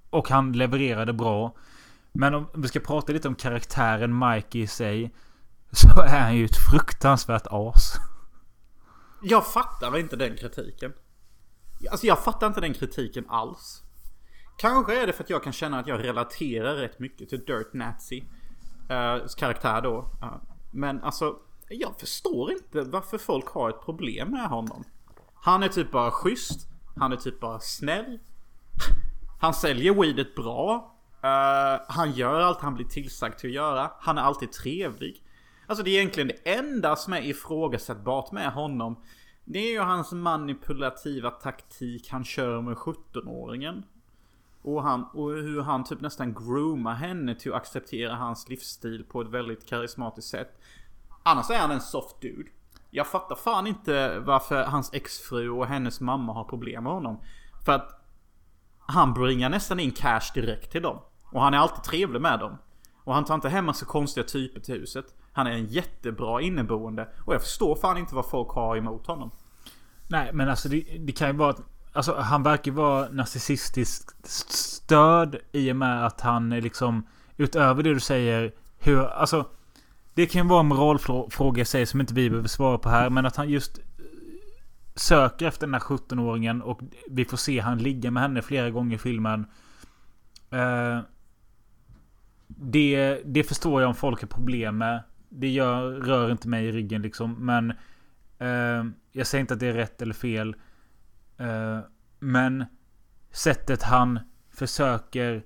och 0.09 0.29
han 0.29 0.51
levererade 0.51 1.13
bra. 1.13 1.55
Men 2.11 2.33
om 2.33 2.47
vi 2.53 2.67
ska 2.67 2.79
prata 2.79 3.13
lite 3.13 3.27
om 3.27 3.35
karaktären 3.35 4.19
Mike 4.19 4.59
i 4.59 4.67
sig. 4.67 5.13
Så 5.71 6.01
är 6.01 6.19
han 6.19 6.35
ju 6.35 6.45
ett 6.45 6.57
fruktansvärt 6.71 7.47
as. 7.49 7.93
Jag 9.21 9.47
fattar 9.47 9.97
inte 9.97 10.15
den 10.15 10.37
kritiken. 10.37 10.93
Alltså 11.91 12.07
jag 12.07 12.23
fattar 12.23 12.47
inte 12.47 12.61
den 12.61 12.73
kritiken 12.73 13.25
alls. 13.29 13.82
Kanske 14.57 15.01
är 15.01 15.07
det 15.07 15.13
för 15.13 15.23
att 15.23 15.29
jag 15.29 15.43
kan 15.43 15.53
känna 15.53 15.79
att 15.79 15.87
jag 15.87 16.03
relaterar 16.03 16.75
rätt 16.75 16.99
mycket 16.99 17.29
till 17.29 17.45
Dirt 17.45 17.73
Nazi. 17.73 18.23
Uh, 18.91 19.27
karaktär 19.37 19.81
då. 19.81 19.97
Uh, 19.97 20.35
men 20.71 21.03
alltså, 21.03 21.35
jag 21.69 21.99
förstår 21.99 22.51
inte 22.51 22.81
varför 22.81 23.17
folk 23.17 23.47
har 23.47 23.69
ett 23.69 23.81
problem 23.85 24.31
med 24.31 24.45
honom. 24.45 24.83
Han 25.35 25.63
är 25.63 25.67
typ 25.67 25.91
bara 25.91 26.11
schysst. 26.11 26.69
Han 26.95 27.11
är 27.11 27.15
typ 27.15 27.39
bara 27.39 27.59
snäll. 27.59 28.19
Han 29.39 29.53
säljer 29.53 29.93
weedet 29.93 30.35
bra. 30.35 30.95
Uh, 31.23 31.81
han 31.87 32.11
gör 32.11 32.39
allt 32.39 32.61
han 32.61 32.75
blir 32.75 32.85
tillsagd 32.85 33.37
till 33.37 33.49
att 33.49 33.55
göra. 33.55 33.91
Han 33.99 34.17
är 34.17 34.21
alltid 34.21 34.51
trevlig. 34.51 35.23
Alltså 35.67 35.83
det 35.83 35.89
är 35.89 35.99
egentligen 35.99 36.27
det 36.27 36.51
enda 36.53 36.95
som 36.95 37.13
är 37.13 37.21
ifrågasättbart 37.21 38.31
med 38.31 38.51
honom. 38.51 39.03
Det 39.45 39.59
är 39.59 39.71
ju 39.71 39.79
hans 39.79 40.11
manipulativa 40.11 41.31
taktik 41.31 42.09
han 42.09 42.23
kör 42.23 42.61
med 42.61 42.77
17-åringen. 42.77 43.83
Och, 44.63 44.83
han, 44.83 45.03
och 45.03 45.29
hur 45.29 45.61
han 45.61 45.83
typ 45.83 46.01
nästan 46.01 46.33
groomar 46.33 46.93
henne 46.93 47.35
till 47.35 47.53
att 47.53 47.57
acceptera 47.57 48.15
hans 48.15 48.49
livsstil 48.49 49.03
på 49.03 49.21
ett 49.21 49.27
väldigt 49.27 49.65
karismatiskt 49.69 50.31
sätt. 50.31 50.59
Annars 51.23 51.49
är 51.49 51.59
han 51.59 51.71
en 51.71 51.81
soft 51.81 52.21
dude. 52.21 52.49
Jag 52.89 53.07
fattar 53.07 53.35
fan 53.35 53.67
inte 53.67 54.19
varför 54.19 54.63
hans 54.63 54.93
exfru 54.93 55.49
och 55.49 55.65
hennes 55.65 56.01
mamma 56.01 56.33
har 56.33 56.43
problem 56.43 56.83
med 56.83 56.93
honom. 56.93 57.19
För 57.65 57.71
att 57.71 58.03
han 58.79 59.13
bringar 59.13 59.49
nästan 59.49 59.79
in 59.79 59.91
cash 59.91 60.33
direkt 60.33 60.71
till 60.71 60.81
dem. 60.81 60.99
Och 61.31 61.41
han 61.41 61.53
är 61.53 61.57
alltid 61.57 61.83
trevlig 61.83 62.21
med 62.21 62.39
dem. 62.39 62.57
Och 63.03 63.13
han 63.13 63.25
tar 63.25 63.35
inte 63.35 63.49
hem 63.49 63.65
massa 63.65 63.85
konstiga 63.85 64.23
typer 64.23 64.59
till 64.59 64.75
huset. 64.75 65.05
Han 65.31 65.47
är 65.47 65.51
en 65.51 65.65
jättebra 65.65 66.41
inneboende. 66.41 67.09
Och 67.25 67.33
jag 67.33 67.41
förstår 67.41 67.75
fan 67.75 67.97
inte 67.97 68.15
vad 68.15 68.29
folk 68.29 68.49
har 68.49 68.77
emot 68.77 69.07
honom. 69.07 69.31
Nej, 70.07 70.29
men 70.33 70.49
alltså 70.49 70.69
det, 70.69 70.81
det 70.99 71.11
kan 71.11 71.27
ju 71.27 71.33
vara 71.33 71.49
att... 71.49 71.61
Alltså 71.93 72.15
han 72.15 72.43
verkar 72.43 72.71
vara 72.71 73.09
narcissistiskt 73.09 74.27
störd 74.27 75.37
i 75.51 75.71
och 75.71 75.75
med 75.75 76.05
att 76.05 76.21
han 76.21 76.51
är 76.51 76.61
liksom... 76.61 77.07
Utöver 77.37 77.83
det 77.83 77.93
du 77.93 77.99
säger... 77.99 78.51
Hur... 78.79 79.05
Alltså... 79.05 79.45
Det 80.13 80.25
kan 80.25 80.41
ju 80.41 80.49
vara 80.49 80.59
en 80.59 80.65
moralfråga 80.65 81.61
i 81.61 81.65
sig 81.65 81.85
som 81.85 82.01
inte 82.01 82.13
vi 82.13 82.29
behöver 82.29 82.47
svara 82.47 82.77
på 82.77 82.89
här. 82.89 83.09
Men 83.09 83.25
att 83.25 83.35
han 83.35 83.49
just 83.49 83.77
eh, 83.77 83.83
söker 84.95 85.47
efter 85.47 85.67
den 85.67 85.73
här 85.73 85.81
17-åringen 85.81 86.61
och 86.61 86.81
vi 87.09 87.25
får 87.25 87.37
se 87.37 87.59
han 87.59 87.77
ligga 87.77 88.11
med 88.11 88.23
henne 88.23 88.41
flera 88.41 88.69
gånger 88.69 88.95
i 88.95 88.99
filmen. 88.99 89.45
Eh, 90.49 90.99
det, 92.47 93.21
det 93.25 93.43
förstår 93.43 93.81
jag 93.81 93.87
om 93.89 93.95
folk 93.95 94.21
har 94.21 94.27
problem 94.27 94.77
med. 94.77 95.03
Det 95.29 95.49
gör, 95.49 95.91
rör 95.91 96.31
inte 96.31 96.47
mig 96.47 96.65
i 96.65 96.71
ryggen 96.71 97.01
liksom. 97.01 97.45
Men 97.45 97.71
eh, 98.39 98.85
jag 99.11 99.27
säger 99.27 99.41
inte 99.41 99.53
att 99.53 99.59
det 99.59 99.67
är 99.67 99.73
rätt 99.73 100.01
eller 100.01 100.13
fel. 100.13 100.55
Eh, 101.37 101.79
men 102.19 102.65
sättet 103.31 103.83
han 103.83 104.19
försöker 104.51 105.43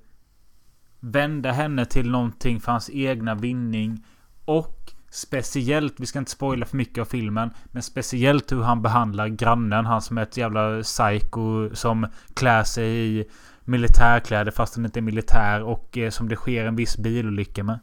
vända 0.99 1.51
henne 1.51 1.85
till 1.85 2.11
någonting 2.11 2.59
för 2.59 2.71
hans 2.71 2.89
egna 2.89 3.35
vinning. 3.35 4.05
Och 4.45 4.93
speciellt, 5.09 5.99
vi 5.99 6.05
ska 6.05 6.19
inte 6.19 6.31
spoila 6.31 6.65
för 6.65 6.77
mycket 6.77 7.01
av 7.01 7.05
filmen. 7.05 7.49
Men 7.65 7.83
speciellt 7.83 8.51
hur 8.51 8.61
han 8.61 8.81
behandlar 8.81 9.27
grannen. 9.27 9.85
Han 9.85 10.01
som 10.01 10.17
är 10.17 10.21
ett 10.21 10.38
jävla 10.38 10.83
psycho 10.83 11.75
som 11.75 12.07
klär 12.33 12.63
sig 12.63 13.19
i 13.19 13.29
militärkläder 13.63 14.51
fast 14.51 14.75
han 14.75 14.85
inte 14.85 14.99
är 14.99 15.01
militär. 15.01 15.63
Och 15.63 15.97
eh, 15.97 16.09
som 16.09 16.29
det 16.29 16.35
sker 16.35 16.65
en 16.65 16.75
viss 16.75 16.97
bilolycka 16.97 17.63
med. 17.63 17.79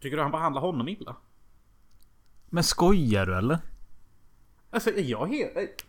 Tycker 0.00 0.16
du 0.16 0.22
han 0.22 0.32
behandlar 0.32 0.60
honom 0.62 0.88
illa? 0.88 1.16
Men 2.46 2.64
skojar 2.64 3.26
du 3.26 3.36
eller? 3.36 3.58
Alltså 4.70 4.90
jag 4.90 5.26
helt... 5.26 5.86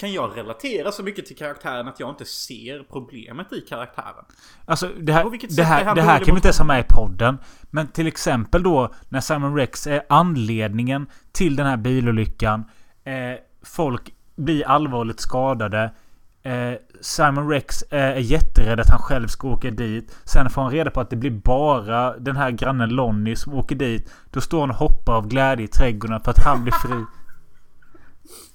Kan 0.00 0.12
jag 0.12 0.36
relatera 0.36 0.92
så 0.92 1.02
mycket 1.02 1.26
till 1.26 1.36
karaktären 1.36 1.88
att 1.88 2.00
jag 2.00 2.08
inte 2.08 2.24
ser 2.24 2.84
problemet 2.90 3.52
i 3.52 3.60
karaktären? 3.60 4.24
Alltså 4.64 4.88
det 4.88 5.12
här, 5.12 5.56
det 5.56 5.62
här, 5.62 5.84
han 5.84 5.96
det 5.96 6.02
här 6.02 6.18
kan 6.18 6.34
vi 6.34 6.38
inte 6.38 6.48
ens 6.48 6.58
ha 6.58 6.66
med 6.66 6.80
i 6.80 6.84
podden. 6.88 7.38
Men 7.70 7.88
till 7.88 8.06
exempel 8.06 8.62
då 8.62 8.94
när 9.08 9.20
Simon 9.20 9.56
Rex 9.56 9.86
är 9.86 10.02
anledningen 10.08 11.06
till 11.32 11.56
den 11.56 11.66
här 11.66 11.76
bilolyckan. 11.76 12.64
Eh, 13.04 13.14
folk 13.62 14.14
blir 14.36 14.68
allvarligt 14.68 15.20
skadade. 15.20 15.94
Eh, 16.42 16.72
Simon 17.00 17.48
Rex 17.48 17.82
eh, 17.82 18.00
är 18.00 18.16
jätterädd 18.16 18.80
att 18.80 18.90
han 18.90 19.00
själv 19.00 19.26
ska 19.26 19.48
åka 19.48 19.70
dit. 19.70 20.16
Sen 20.24 20.50
får 20.50 20.62
han 20.62 20.70
reda 20.70 20.90
på 20.90 21.00
att 21.00 21.10
det 21.10 21.16
blir 21.16 21.30
bara 21.30 22.18
den 22.18 22.36
här 22.36 22.50
grannen 22.50 22.88
Lonnie 22.88 23.36
som 23.36 23.54
åker 23.54 23.74
dit. 23.74 24.12
Då 24.30 24.40
står 24.40 24.60
han 24.60 24.70
och 24.70 24.76
hoppar 24.76 25.12
av 25.16 25.28
glädje 25.28 25.64
i 25.64 25.68
trädgården 25.68 26.20
för 26.20 26.30
att 26.30 26.44
han 26.44 26.62
blir 26.62 26.72
fri. 26.72 27.04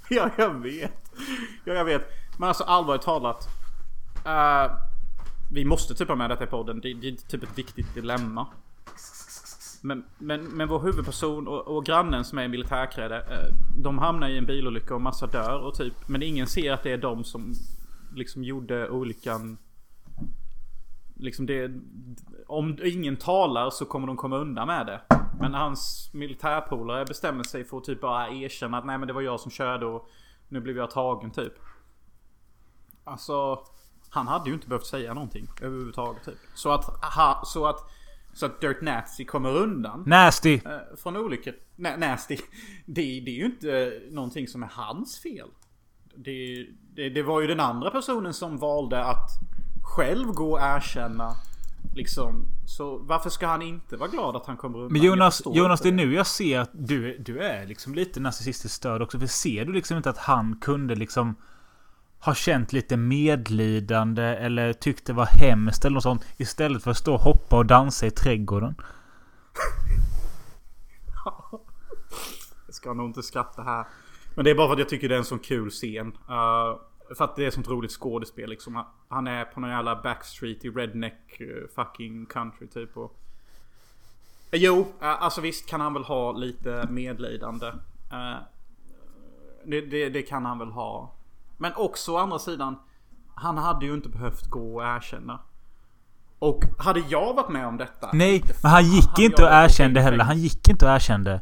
Ja, 0.09 0.29
jag 0.37 0.53
vet. 0.53 1.05
Ja, 1.63 1.74
jag 1.74 1.86
vet. 1.86 2.11
Men 2.38 2.47
alltså 2.47 2.63
allvarligt 2.63 3.01
talat. 3.01 3.47
Uh, 4.26 4.78
vi 5.51 5.66
måste 5.66 5.95
typ 5.95 6.07
ha 6.07 6.16
med 6.16 6.30
detta 6.30 6.43
i 6.43 6.47
podden. 6.47 6.80
Det, 6.80 6.93
det 6.93 7.07
är 7.07 7.16
typ 7.16 7.43
ett 7.43 7.57
viktigt 7.57 7.93
dilemma. 7.93 8.47
Men, 9.82 10.03
men, 10.18 10.43
men 10.43 10.68
vår 10.68 10.80
huvudperson 10.80 11.47
och, 11.47 11.68
och 11.68 11.86
grannen 11.86 12.26
som 12.26 12.38
är 12.38 12.43
i 12.43 12.47
militärkläder. 12.47 13.18
Eh, 13.18 13.53
de 13.78 13.97
hamnar 13.97 14.30
i 14.30 14.38
en 14.38 14.45
bilolycka 14.45 14.95
och 14.95 15.01
massa 15.01 15.28
dör 15.28 15.59
och 15.59 15.76
typ. 15.76 15.93
Men 16.07 16.24
ingen 16.24 16.47
ser 16.47 16.74
att 16.74 16.84
det 16.84 16.91
är 16.91 16.97
de 16.97 17.24
som 17.24 17.53
liksom 18.16 18.43
gjorde 18.43 18.89
olyckan. 18.89 19.57
Liksom 21.16 21.45
det. 21.45 21.72
Om 22.47 22.78
ingen 22.84 23.18
talar 23.18 23.70
så 23.70 23.86
kommer 23.86 24.07
de 24.07 24.18
komma 24.18 24.38
undan 24.38 24.68
med 24.68 24.86
det. 24.86 25.01
Men 25.39 25.53
hans 25.53 26.09
militärpolare 26.13 27.05
bestämmer 27.05 27.43
sig 27.43 27.63
för 27.63 27.78
att 27.78 27.84
typ 27.84 28.01
bara 28.01 28.30
erkänna 28.30 28.78
att 28.78 28.86
nej 28.86 28.97
men 28.97 29.07
det 29.07 29.13
var 29.13 29.22
jag 29.22 29.39
som 29.39 29.51
körde 29.51 29.86
och 29.86 30.09
nu 30.49 30.61
blev 30.61 30.77
jag 30.77 30.91
tagen 30.91 31.31
typ. 31.31 31.53
Alltså. 33.03 33.59
Han 34.09 34.27
hade 34.27 34.49
ju 34.49 34.53
inte 34.55 34.67
behövt 34.67 34.85
säga 34.85 35.13
någonting 35.13 35.47
överhuvudtaget 35.61 36.23
typ. 36.25 36.37
Så 36.53 36.71
att, 36.71 36.85
ha, 37.15 37.41
så 37.45 37.65
att, 37.65 37.89
så 38.33 38.45
att 38.45 38.61
Dirt 38.61 38.81
Nazi 38.81 39.25
kommer 39.25 39.49
undan. 39.49 40.03
Nasty! 40.07 40.53
eh, 40.65 40.97
Från 40.97 41.17
olyckor. 41.17 41.53
Nä, 41.75 41.97
nasty. 41.97 42.37
Det, 42.85 43.01
det 43.01 43.31
är 43.31 43.35
ju 43.35 43.45
inte 43.45 44.01
någonting 44.11 44.47
som 44.47 44.63
är 44.63 44.69
hans 44.71 45.19
fel. 45.19 45.49
Det, 46.15 46.67
det, 46.95 47.09
det 47.09 47.23
var 47.23 47.41
ju 47.41 47.47
den 47.47 47.59
andra 47.59 47.91
personen 47.91 48.33
som 48.33 48.57
valde 48.57 49.03
att 49.05 49.29
själv 49.83 50.27
gå 50.27 50.51
och 50.51 50.61
erkänna. 50.61 51.31
Liksom. 51.95 52.47
Så 52.65 52.97
varför 52.97 53.29
ska 53.29 53.47
han 53.47 53.61
inte 53.61 53.97
vara 53.97 54.09
glad 54.09 54.35
att 54.35 54.45
han 54.45 54.57
kommer 54.57 54.77
undan? 54.77 54.93
Men 54.93 55.01
Jonas, 55.01 55.41
Jonas 55.45 55.81
det 55.81 55.89
är 55.89 55.93
nu 55.93 56.13
jag 56.13 56.27
ser 56.27 56.59
att 56.59 56.69
du, 56.73 57.17
du 57.17 57.39
är 57.39 57.65
liksom 57.65 57.93
lite 57.95 58.19
narcissistiskt 58.19 58.75
störd 58.75 59.01
också. 59.01 59.19
För 59.19 59.27
ser 59.27 59.65
du 59.65 59.73
liksom 59.73 59.97
inte 59.97 60.09
att 60.09 60.17
han 60.17 60.57
kunde 60.61 60.95
liksom 60.95 61.35
ha 62.19 62.35
känt 62.35 62.73
lite 62.73 62.97
medlidande 62.97 64.23
eller 64.23 64.73
tyckte 64.73 65.11
det 65.11 65.15
var 65.15 65.25
hemskt 65.25 65.85
eller 65.85 65.93
något 65.93 66.03
sånt. 66.03 66.25
Istället 66.37 66.83
för 66.83 66.91
att 66.91 66.97
stå 66.97 67.13
och 67.13 67.21
hoppa 67.21 67.57
och 67.57 67.65
dansa 67.65 68.05
i 68.05 68.11
trädgården. 68.11 68.75
Jag 72.65 72.75
ska 72.75 72.93
nog 72.93 73.05
inte 73.05 73.23
skratta 73.23 73.63
här. 73.63 73.85
Men 74.35 74.45
det 74.45 74.51
är 74.51 74.55
bara 74.55 74.67
för 74.67 74.73
att 74.73 74.79
jag 74.79 74.89
tycker 74.89 75.09
det 75.09 75.15
är 75.15 75.19
en 75.19 75.25
sån 75.25 75.39
kul 75.39 75.69
scen. 75.69 76.07
Uh, 76.07 76.79
för 77.18 77.24
att 77.24 77.36
det 77.36 77.45
är 77.45 77.51
sånt 77.51 77.68
roligt 77.68 77.91
skådespel 77.91 78.49
liksom. 78.49 78.84
Han 79.08 79.28
är 79.28 79.45
på 79.45 79.60
någon 79.60 79.70
jävla 79.70 80.01
backstreet 80.01 80.66
i 80.66 80.70
redneck 80.70 81.41
uh, 81.41 81.68
fucking 81.76 82.26
country 82.26 82.68
typ. 82.68 82.97
Och... 82.97 83.20
Eh, 84.51 84.60
Jo, 84.60 84.80
uh, 84.80 84.86
alltså 84.99 85.41
visst 85.41 85.70
kan 85.70 85.82
han 85.82 85.93
väl 85.93 86.03
ha 86.03 86.32
lite 86.32 86.88
medlidande. 86.89 87.72
Det, 89.66 89.82
det, 89.82 90.10
det 90.10 90.22
kan 90.22 90.45
han 90.45 90.60
väl 90.60 90.72
ha. 90.72 91.14
Men 91.58 91.72
också 91.76 92.14
å 92.14 92.18
andra 92.18 92.39
sidan. 92.39 92.76
Han 93.36 93.58
hade 93.58 93.86
ju 93.86 93.93
inte 93.93 94.10
behövt 94.10 94.47
gå 94.47 94.76
och 94.76 94.84
erkänna. 94.84 95.39
Och 96.39 96.64
hade 96.78 96.99
jag 96.99 97.34
varit 97.34 97.49
med 97.49 97.68
om 97.68 97.78
detta. 97.78 98.10
Nej, 98.14 98.43
men 98.64 98.72
han 98.72 98.84
gick 98.84 99.20
inte 99.20 99.43
och 99.43 99.49
erkände 99.51 100.01
heller. 100.01 100.24
Han 100.24 100.38
gick 100.38 100.70
inte 100.70 100.86
och 100.86 100.91
erkände. 100.91 101.41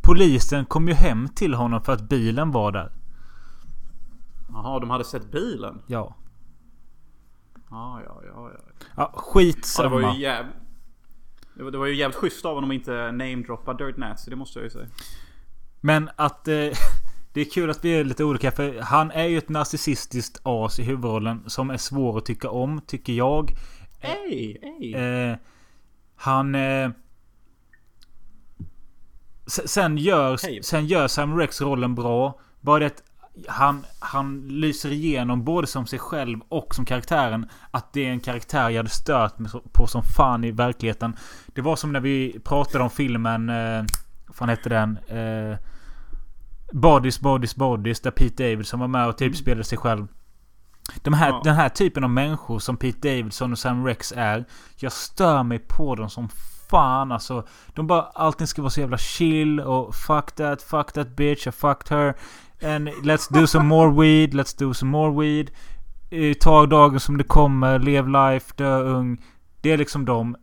Polisen 0.00 0.64
kom 0.64 0.88
ju 0.88 0.94
hem 0.94 1.28
till 1.28 1.54
honom 1.54 1.82
för 1.82 1.92
att 1.92 2.02
bilen 2.02 2.50
var 2.50 2.72
där. 2.72 2.92
Jaha, 4.52 4.80
de 4.80 4.90
hade 4.90 5.04
sett 5.04 5.30
bilen? 5.32 5.82
Ja. 5.86 6.14
Ja, 7.70 8.00
ja, 8.06 8.22
ja, 8.26 8.50
ja. 8.50 8.50
Ja, 8.54 8.74
Ja, 8.96 9.10
det 9.14 9.20
skitsamma. 9.20 9.88
var 9.88 10.14
ju 10.14 10.20
jävligt... 10.20 10.54
Det 11.54 11.62
var, 11.62 11.70
det 11.70 11.78
var 11.78 11.86
ju 11.86 11.94
jävligt 11.96 12.16
schysst 12.16 12.44
av 12.44 12.54
honom 12.54 12.70
att 12.70 12.74
inte 12.74 13.12
namedroppa 13.12 13.74
Dirt 13.74 13.96
Nazi, 13.96 14.30
det 14.30 14.36
måste 14.36 14.58
jag 14.58 14.64
ju 14.64 14.70
säga. 14.70 14.86
Men 15.80 16.10
att... 16.16 16.48
Eh, 16.48 16.54
det 17.32 17.40
är 17.40 17.50
kul 17.50 17.70
att 17.70 17.84
vi 17.84 17.90
är 17.90 18.04
lite 18.04 18.24
olika. 18.24 18.50
För 18.52 18.80
han 18.80 19.10
är 19.10 19.24
ju 19.24 19.38
ett 19.38 19.48
narcissistiskt 19.48 20.40
as 20.42 20.78
i 20.78 20.82
huvudrollen. 20.82 21.42
Som 21.50 21.70
är 21.70 21.76
svår 21.76 22.18
att 22.18 22.24
tycka 22.26 22.50
om, 22.50 22.80
tycker 22.86 23.12
jag. 23.12 23.50
Ey, 24.00 24.56
ey. 24.62 24.94
Eh, 24.94 25.36
han... 26.16 26.54
Eh, 26.54 26.90
se- 29.46 29.68
sen, 29.68 29.98
gör, 29.98 30.38
Hej. 30.42 30.62
sen 30.62 30.86
gör 30.86 31.08
Sam 31.08 31.38
Rex 31.38 31.60
rollen 31.60 31.94
bra. 31.94 32.40
Bara 32.60 32.78
det 32.78 33.02
han, 33.48 33.86
han 33.98 34.48
lyser 34.48 34.92
igenom 34.92 35.44
både 35.44 35.66
som 35.66 35.86
sig 35.86 35.98
själv 35.98 36.40
och 36.48 36.74
som 36.74 36.84
karaktären. 36.84 37.48
Att 37.70 37.92
det 37.92 38.06
är 38.06 38.10
en 38.10 38.20
karaktär 38.20 38.70
jag 38.70 38.76
hade 38.76 38.88
stört 38.88 39.34
på 39.72 39.86
som 39.86 40.02
fan 40.02 40.44
i 40.44 40.50
verkligheten. 40.50 41.16
Det 41.46 41.60
var 41.60 41.76
som 41.76 41.92
när 41.92 42.00
vi 42.00 42.40
pratade 42.44 42.84
om 42.84 42.90
filmen... 42.90 43.48
Eh, 43.48 43.84
vad 44.26 44.36
fan 44.36 44.48
hette 44.48 44.68
den? 44.68 44.98
Eh, 45.08 45.58
Bodies, 46.72 47.20
Bodies, 47.20 47.56
Bodies. 47.56 48.00
Där 48.00 48.10
Pete 48.10 48.50
Davidson 48.50 48.80
var 48.80 48.88
med 48.88 49.08
och 49.08 49.18
typ 49.18 49.36
spelade 49.36 49.64
sig 49.64 49.78
själv. 49.78 50.06
De 51.02 51.14
här, 51.14 51.30
Ja. 51.30 51.40
Den 51.44 51.54
här 51.54 51.68
typen 51.68 52.04
av 52.04 52.10
människor 52.10 52.58
som 52.58 52.76
Pete 52.76 53.08
Davidson 53.08 53.52
och 53.52 53.58
Sam 53.58 53.86
Rex 53.86 54.12
är. 54.16 54.44
Jag 54.76 54.92
stör 54.92 55.42
mig 55.42 55.58
på 55.58 55.94
dem 55.94 56.10
som 56.10 56.28
fan 56.70 57.12
alltså. 57.12 57.46
De 57.74 57.86
bara 57.86 58.02
allting 58.02 58.46
ska 58.46 58.62
vara 58.62 58.70
så 58.70 58.80
jävla 58.80 58.98
chill 58.98 59.60
och 59.60 59.94
fuck 59.94 60.32
that, 60.32 60.62
fuck 60.62 60.92
that 60.92 61.08
bitch, 61.16 61.46
I 61.46 61.52
fucked 61.52 61.98
her. 61.98 62.14
And 62.62 62.88
let's 63.02 63.28
do 63.28 63.46
some 63.46 63.66
more 63.66 63.90
weed, 63.90 64.34
let's 64.34 64.58
do 64.58 64.74
some 64.74 64.90
more 64.90 65.22
weed. 65.22 65.50
Ta 66.40 66.66
dagen 66.66 67.00
som 67.00 67.18
det 67.18 67.24
kommer, 67.24 67.78
lev 67.78 68.08
life, 68.08 68.54
dö 68.56 68.82
ung. 68.82 69.24
Det 69.60 69.72
är 69.72 69.76
liksom 69.76 70.04
de. 70.04 70.36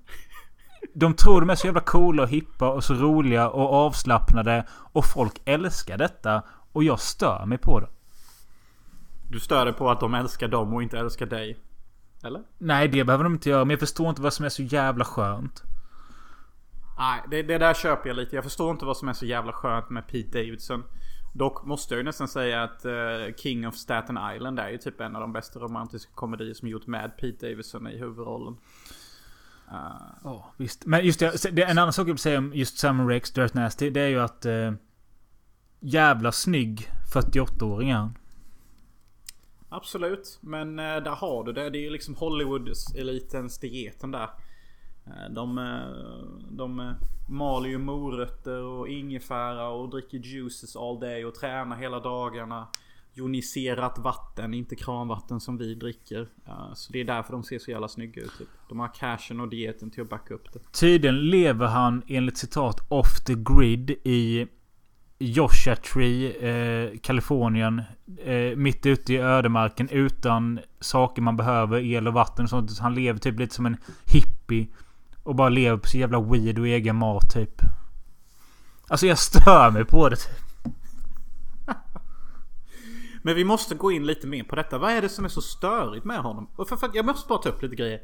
De 0.94 1.14
tror 1.14 1.42
de 1.42 1.50
är 1.50 1.56
så 1.56 1.68
jävla 1.68 1.82
coola 1.82 2.24
och 2.24 2.30
hippa 2.30 2.70
och 2.70 2.84
så 2.84 2.94
roliga 2.94 3.50
och 3.50 3.74
avslappnade. 3.74 4.68
Och 4.70 5.06
folk 5.06 5.42
älskar 5.46 5.98
detta. 5.98 6.44
Och 6.72 6.84
jag 6.84 7.00
stör 7.00 7.46
mig 7.46 7.58
på 7.58 7.80
det. 7.80 7.88
Du 9.30 9.40
stör 9.40 9.66
dig 9.66 9.74
på 9.74 9.90
att 9.90 10.00
de 10.00 10.14
älskar 10.14 10.48
dem 10.48 10.74
och 10.74 10.84
inte 10.84 11.00
älskar 11.00 11.26
dig. 11.26 11.58
Eller? 12.24 12.42
Nej, 12.58 12.88
det 12.88 13.04
behöver 13.04 13.24
de 13.24 13.34
inte 13.34 13.50
göra. 13.50 13.66
Men 13.66 13.70
jag 13.70 13.80
förstår 13.80 14.10
inte 14.10 14.22
vad 14.22 14.34
som 14.34 14.46
är 14.46 14.50
så 14.50 14.64
jävla 14.64 15.06
skönt. 15.06 15.64
Nej, 16.98 17.22
det, 17.32 17.44
det 17.44 17.58
där 17.58 17.74
köper 17.74 18.10
jag 18.10 18.16
lite. 18.16 18.36
Jag 18.36 18.44
förstår 18.44 18.72
inte 18.72 18.86
vad 18.86 18.98
som 18.98 19.08
är 19.08 19.14
så 19.14 19.26
jävla 19.26 19.52
skönt 19.52 19.90
med 19.90 20.08
Pete 20.08 20.38
Davidson. 20.38 20.84
Dock 21.38 21.66
måste 21.66 21.94
jag 21.94 21.98
ju 21.98 22.04
nästan 22.04 22.28
säga 22.28 22.64
att 22.64 22.86
eh, 22.86 23.36
King 23.38 23.68
of 23.68 23.76
Staten 23.76 24.20
Island 24.36 24.60
är 24.60 24.70
ju 24.70 24.78
typ 24.78 25.02
en 25.02 25.16
av 25.16 25.22
de 25.22 25.34
bästa 25.34 25.60
romantiska 25.60 26.12
komedier 26.16 26.54
som 26.54 26.68
gjort 26.68 26.88
med 26.88 27.18
Pete 27.18 27.50
Davidson 27.50 27.88
i 27.88 27.98
huvudrollen. 27.98 28.58
Ja, 30.24 30.54
visst. 30.58 30.86
Men 30.86 31.06
just 31.06 31.20
det, 31.20 31.52
det. 31.52 31.64
En 31.64 31.78
annan 31.78 31.94
sak 31.94 32.08
jag 32.08 32.14
vill 32.14 32.18
säga 32.18 32.38
om 32.38 32.54
just 32.54 32.78
Sam 32.78 33.10
Rex, 33.10 33.32
Dirt 33.32 33.54
Nasty. 33.54 33.90
Det 33.90 34.02
är 34.02 34.08
ju 34.08 34.20
att... 34.20 34.46
Eh, 34.46 34.72
jävla 35.80 36.32
snygg 36.32 36.90
48-åring 37.14 37.90
är 37.90 37.96
han. 37.96 38.18
Absolut, 39.70 40.40
men 40.42 40.80
eh, 40.80 40.86
där 40.86 41.16
har 41.16 41.44
du 41.44 41.54
det. 41.54 41.70
Det 41.70 41.78
är 41.78 41.82
ju 41.82 41.90
liksom 41.90 42.16
Hollywood-elitens 42.16 43.62
dieten 43.62 44.12
där. 44.12 44.30
Eh, 45.08 45.34
de, 45.34 45.58
eh, 45.58 45.66
de 46.52 46.80
eh, 46.80 46.92
maler 47.30 47.70
ju 47.70 47.78
morötter 47.78 48.62
och 48.62 48.88
ingefära 48.88 49.70
och 49.70 49.90
dricker 49.90 50.18
juices 50.18 50.76
all 50.76 51.00
day 51.00 51.26
och 51.26 51.36
tränar 51.36 51.76
hela 51.78 52.00
dagarna. 52.00 52.68
Joniserat 53.14 53.98
vatten, 53.98 54.54
inte 54.54 54.76
kranvatten 54.76 55.40
som 55.40 55.58
vi 55.58 55.76
dricker. 55.76 56.28
Så 56.74 56.94
det 56.94 57.00
är 57.00 57.06
därför 57.06 57.34
de 57.34 57.44
ser 57.44 57.60
så 57.60 57.72
jävla 57.72 57.88
snygga 57.88 58.22
ut. 58.22 58.38
Typ. 58.38 58.48
De 58.70 58.80
har 58.80 58.94
cashen 58.94 59.40
och 59.40 59.50
dieten 59.50 59.92
till 59.92 60.02
att 60.02 60.10
backa 60.10 60.34
upp 60.34 60.54
det. 60.54 60.60
Tydligen 60.72 61.30
lever 61.30 61.68
han 61.68 62.04
enligt 62.08 62.38
citat 62.38 62.86
off 62.90 63.24
the 63.26 63.34
grid 63.34 63.90
i 63.90 64.48
Joshua 65.20 65.76
Tree, 65.76 66.32
eh, 66.32 66.98
Kalifornien. 66.98 67.82
Eh, 68.26 68.58
mitt 68.58 68.86
ute 68.86 69.14
i 69.14 69.18
ödemarken 69.18 69.90
utan 69.90 70.60
saker 70.80 71.22
man 71.22 71.38
behöver, 71.38 71.80
el 71.80 72.08
och 72.08 72.14
vatten 72.14 72.44
och 72.44 72.50
sånt. 72.50 72.72
Så 72.72 72.84
han 72.84 72.96
lever 72.96 73.20
typ 73.20 73.40
lite 73.40 73.56
som 73.56 73.66
en 73.66 73.78
hippie. 74.06 74.68
Och 75.28 75.36
bara 75.36 75.50
lever 75.50 75.78
på 75.78 75.88
så 75.88 75.98
jävla 75.98 76.22
weed 76.22 76.60
och 76.60 76.68
egen 76.68 76.96
mat 76.96 77.34
typ. 77.34 77.62
Alltså 78.88 79.08
jag 79.08 79.18
stör 79.18 79.72
mig 79.72 79.86
på 79.86 80.10
det. 80.10 80.16
Typ. 80.16 80.74
Men 83.22 83.36
vi 83.36 83.44
måste 83.44 83.76
gå 83.76 83.92
in 83.92 84.06
lite 84.06 84.28
mer 84.28 84.44
på 84.44 84.56
detta. 84.56 84.78
Vad 84.78 84.92
är 84.92 85.02
det 85.02 85.10
som 85.10 85.26
är 85.26 85.30
så 85.30 85.42
störigt 85.42 86.06
med 86.06 86.20
honom? 86.20 86.50
Och 86.56 86.70
för, 86.70 86.76
för, 86.76 86.90
jag 86.94 87.06
måste 87.06 87.28
bara 87.28 87.40
ta 87.40 87.50
upp 87.50 87.62
lite 87.62 87.76
grejer. 87.76 88.02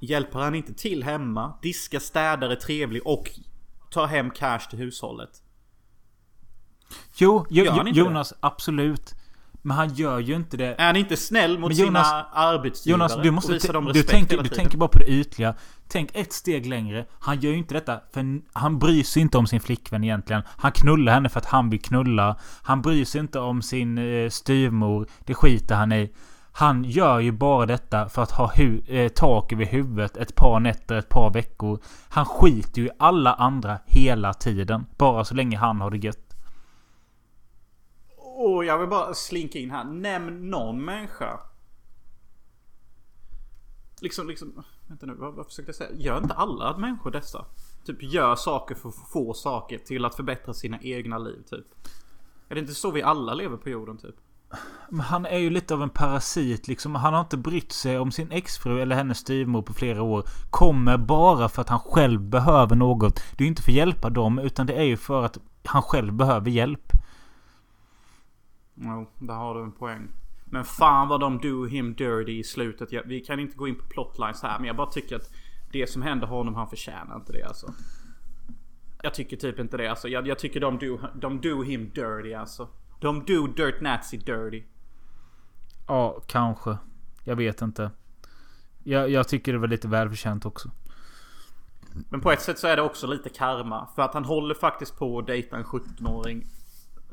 Hjälper 0.00 0.38
han 0.38 0.54
inte 0.54 0.74
till 0.74 1.04
hemma? 1.04 1.58
Diskar, 1.62 1.98
städar, 1.98 2.50
är 2.50 2.56
trevlig 2.56 3.06
och 3.06 3.30
tar 3.90 4.06
hem 4.06 4.30
cash 4.30 4.70
till 4.70 4.78
hushållet? 4.78 5.42
Jo, 7.14 7.46
jo 7.50 7.82
Jonas, 7.86 8.34
absolut. 8.40 9.14
Men 9.66 9.76
han 9.76 9.94
gör 9.94 10.18
ju 10.18 10.34
inte 10.34 10.56
det. 10.56 10.74
Är 10.78 10.86
han 10.86 10.96
inte 10.96 11.16
snäll 11.16 11.58
mot 11.58 11.72
Jonas- 11.72 12.06
sina 12.06 12.26
arbetsgivare? 12.32 13.00
Jonas, 13.00 13.22
du 13.22 13.30
måste... 13.30 13.52
Du 13.92 14.02
tänker, 14.02 14.42
du 14.42 14.48
tänker 14.48 14.78
bara 14.78 14.88
på 14.88 14.98
det 14.98 15.10
ytliga. 15.10 15.54
Tänk 15.88 16.10
ett 16.14 16.32
steg 16.32 16.66
längre. 16.66 17.04
Han 17.18 17.40
gör 17.40 17.50
ju 17.50 17.58
inte 17.58 17.74
detta 17.74 18.00
för 18.12 18.40
han 18.52 18.78
bryr 18.78 19.02
sig 19.02 19.22
inte 19.22 19.38
om 19.38 19.46
sin 19.46 19.60
flickvän 19.60 20.04
egentligen. 20.04 20.42
Han 20.46 20.72
knullar 20.72 21.12
henne 21.12 21.28
för 21.28 21.40
att 21.40 21.46
han 21.46 21.70
vill 21.70 21.80
knulla. 21.82 22.36
Han 22.62 22.82
bryr 22.82 23.04
sig 23.04 23.20
inte 23.20 23.38
om 23.38 23.62
sin 23.62 23.98
eh, 23.98 24.30
styvmor. 24.30 25.06
Det 25.24 25.34
skiter 25.34 25.74
han 25.74 25.92
i. 25.92 26.12
Han 26.52 26.84
gör 26.84 27.20
ju 27.20 27.32
bara 27.32 27.66
detta 27.66 28.08
för 28.08 28.22
att 28.22 28.30
ha 28.30 28.52
eh, 28.54 29.08
tak 29.08 29.52
över 29.52 29.64
huvudet 29.64 30.16
ett 30.16 30.34
par 30.34 30.60
nätter, 30.60 30.94
ett 30.94 31.08
par 31.08 31.30
veckor. 31.30 31.78
Han 32.08 32.24
skiter 32.24 32.80
ju 32.80 32.86
i 32.86 32.90
alla 32.98 33.34
andra 33.34 33.78
hela 33.86 34.34
tiden. 34.34 34.86
Bara 34.98 35.24
så 35.24 35.34
länge 35.34 35.56
han 35.56 35.80
har 35.80 35.90
det 35.90 35.98
gött. 35.98 36.23
Och 38.44 38.64
jag 38.64 38.78
vill 38.78 38.88
bara 38.88 39.14
slinka 39.14 39.58
in 39.58 39.70
här. 39.70 39.84
Nämn 39.84 40.50
någon 40.50 40.84
människa. 40.84 41.40
Liksom, 44.00 44.28
liksom. 44.28 44.64
Vänta 44.88 45.06
nu, 45.06 45.14
vad, 45.14 45.34
vad 45.34 45.46
försökte 45.46 45.68
jag 45.68 45.76
säga? 45.76 45.90
Gör 45.94 46.18
inte 46.18 46.34
alla 46.34 46.76
människor 46.76 47.10
dessa? 47.10 47.44
Typ 47.84 48.02
gör 48.02 48.36
saker 48.36 48.74
för 48.74 48.88
att 48.88 49.08
få 49.12 49.34
saker 49.34 49.78
till 49.78 50.04
att 50.04 50.14
förbättra 50.14 50.54
sina 50.54 50.78
egna 50.82 51.18
liv, 51.18 51.42
typ. 51.50 51.66
Är 52.48 52.54
det 52.54 52.60
inte 52.60 52.74
så 52.74 52.90
vi 52.90 53.02
alla 53.02 53.34
lever 53.34 53.56
på 53.56 53.68
jorden, 53.68 53.98
typ? 53.98 54.14
Men 54.88 55.00
han 55.00 55.26
är 55.26 55.38
ju 55.38 55.50
lite 55.50 55.74
av 55.74 55.82
en 55.82 55.90
parasit 55.90 56.68
liksom. 56.68 56.94
Han 56.94 57.14
har 57.14 57.20
inte 57.20 57.36
brytt 57.36 57.72
sig 57.72 57.98
om 57.98 58.12
sin 58.12 58.32
exfru 58.32 58.82
eller 58.82 58.96
hennes 58.96 59.18
styvmor 59.18 59.62
på 59.62 59.72
flera 59.72 60.02
år. 60.02 60.24
Kommer 60.50 60.98
bara 60.98 61.48
för 61.48 61.62
att 61.62 61.68
han 61.68 61.80
själv 61.80 62.20
behöver 62.20 62.76
något. 62.76 63.14
Det 63.14 63.42
är 63.42 63.44
ju 63.44 63.48
inte 63.48 63.62
för 63.62 63.70
att 63.70 63.76
hjälpa 63.76 64.10
dem 64.10 64.38
utan 64.38 64.66
det 64.66 64.74
är 64.74 64.84
ju 64.84 64.96
för 64.96 65.24
att 65.24 65.38
han 65.64 65.82
själv 65.82 66.12
behöver 66.12 66.50
hjälp. 66.50 66.92
Jo, 68.74 69.10
där 69.18 69.34
har 69.34 69.54
du 69.54 69.62
en 69.62 69.72
poäng. 69.72 70.08
Men 70.44 70.64
fan 70.64 71.08
vad 71.08 71.20
de 71.20 71.38
do 71.38 71.66
him 71.66 71.94
dirty 71.94 72.38
i 72.38 72.44
slutet. 72.44 72.92
Jag, 72.92 73.02
vi 73.02 73.20
kan 73.20 73.40
inte 73.40 73.56
gå 73.56 73.68
in 73.68 73.74
på 73.74 73.86
plotlines 73.86 74.42
här 74.42 74.58
men 74.58 74.66
jag 74.66 74.76
bara 74.76 74.90
tycker 74.90 75.16
att 75.16 75.30
det 75.72 75.90
som 75.90 76.02
händer 76.02 76.26
honom, 76.26 76.54
han 76.54 76.68
förtjänar 76.68 77.16
inte 77.16 77.32
det 77.32 77.42
alltså. 77.42 77.74
Jag 79.02 79.14
tycker 79.14 79.36
typ 79.36 79.58
inte 79.58 79.76
det 79.76 79.88
alltså. 79.88 80.08
Jag, 80.08 80.26
jag 80.26 80.38
tycker 80.38 80.60
de 80.60 80.78
do, 80.78 80.98
de 81.14 81.40
do 81.40 81.62
him 81.62 81.90
dirty 81.90 82.34
alltså. 82.34 82.68
De 83.00 83.24
do 83.24 83.46
Dirt 83.46 83.80
Nazi 83.80 84.16
dirty. 84.16 84.62
Ja, 85.86 86.22
kanske. 86.26 86.78
Jag 87.24 87.36
vet 87.36 87.62
inte. 87.62 87.90
Jag, 88.82 89.10
jag 89.10 89.28
tycker 89.28 89.52
det 89.52 89.58
var 89.58 89.68
lite 89.68 89.88
välförtjänt 89.88 90.46
också. 90.46 90.70
Men 92.08 92.20
på 92.20 92.32
ett 92.32 92.42
sätt 92.42 92.58
så 92.58 92.66
är 92.66 92.76
det 92.76 92.82
också 92.82 93.06
lite 93.06 93.28
karma. 93.28 93.88
För 93.94 94.02
att 94.02 94.14
han 94.14 94.24
håller 94.24 94.54
faktiskt 94.54 94.98
på 94.98 95.18
att 95.18 95.26
dejta 95.26 95.56
en 95.56 95.64
17-åring. 95.64 96.46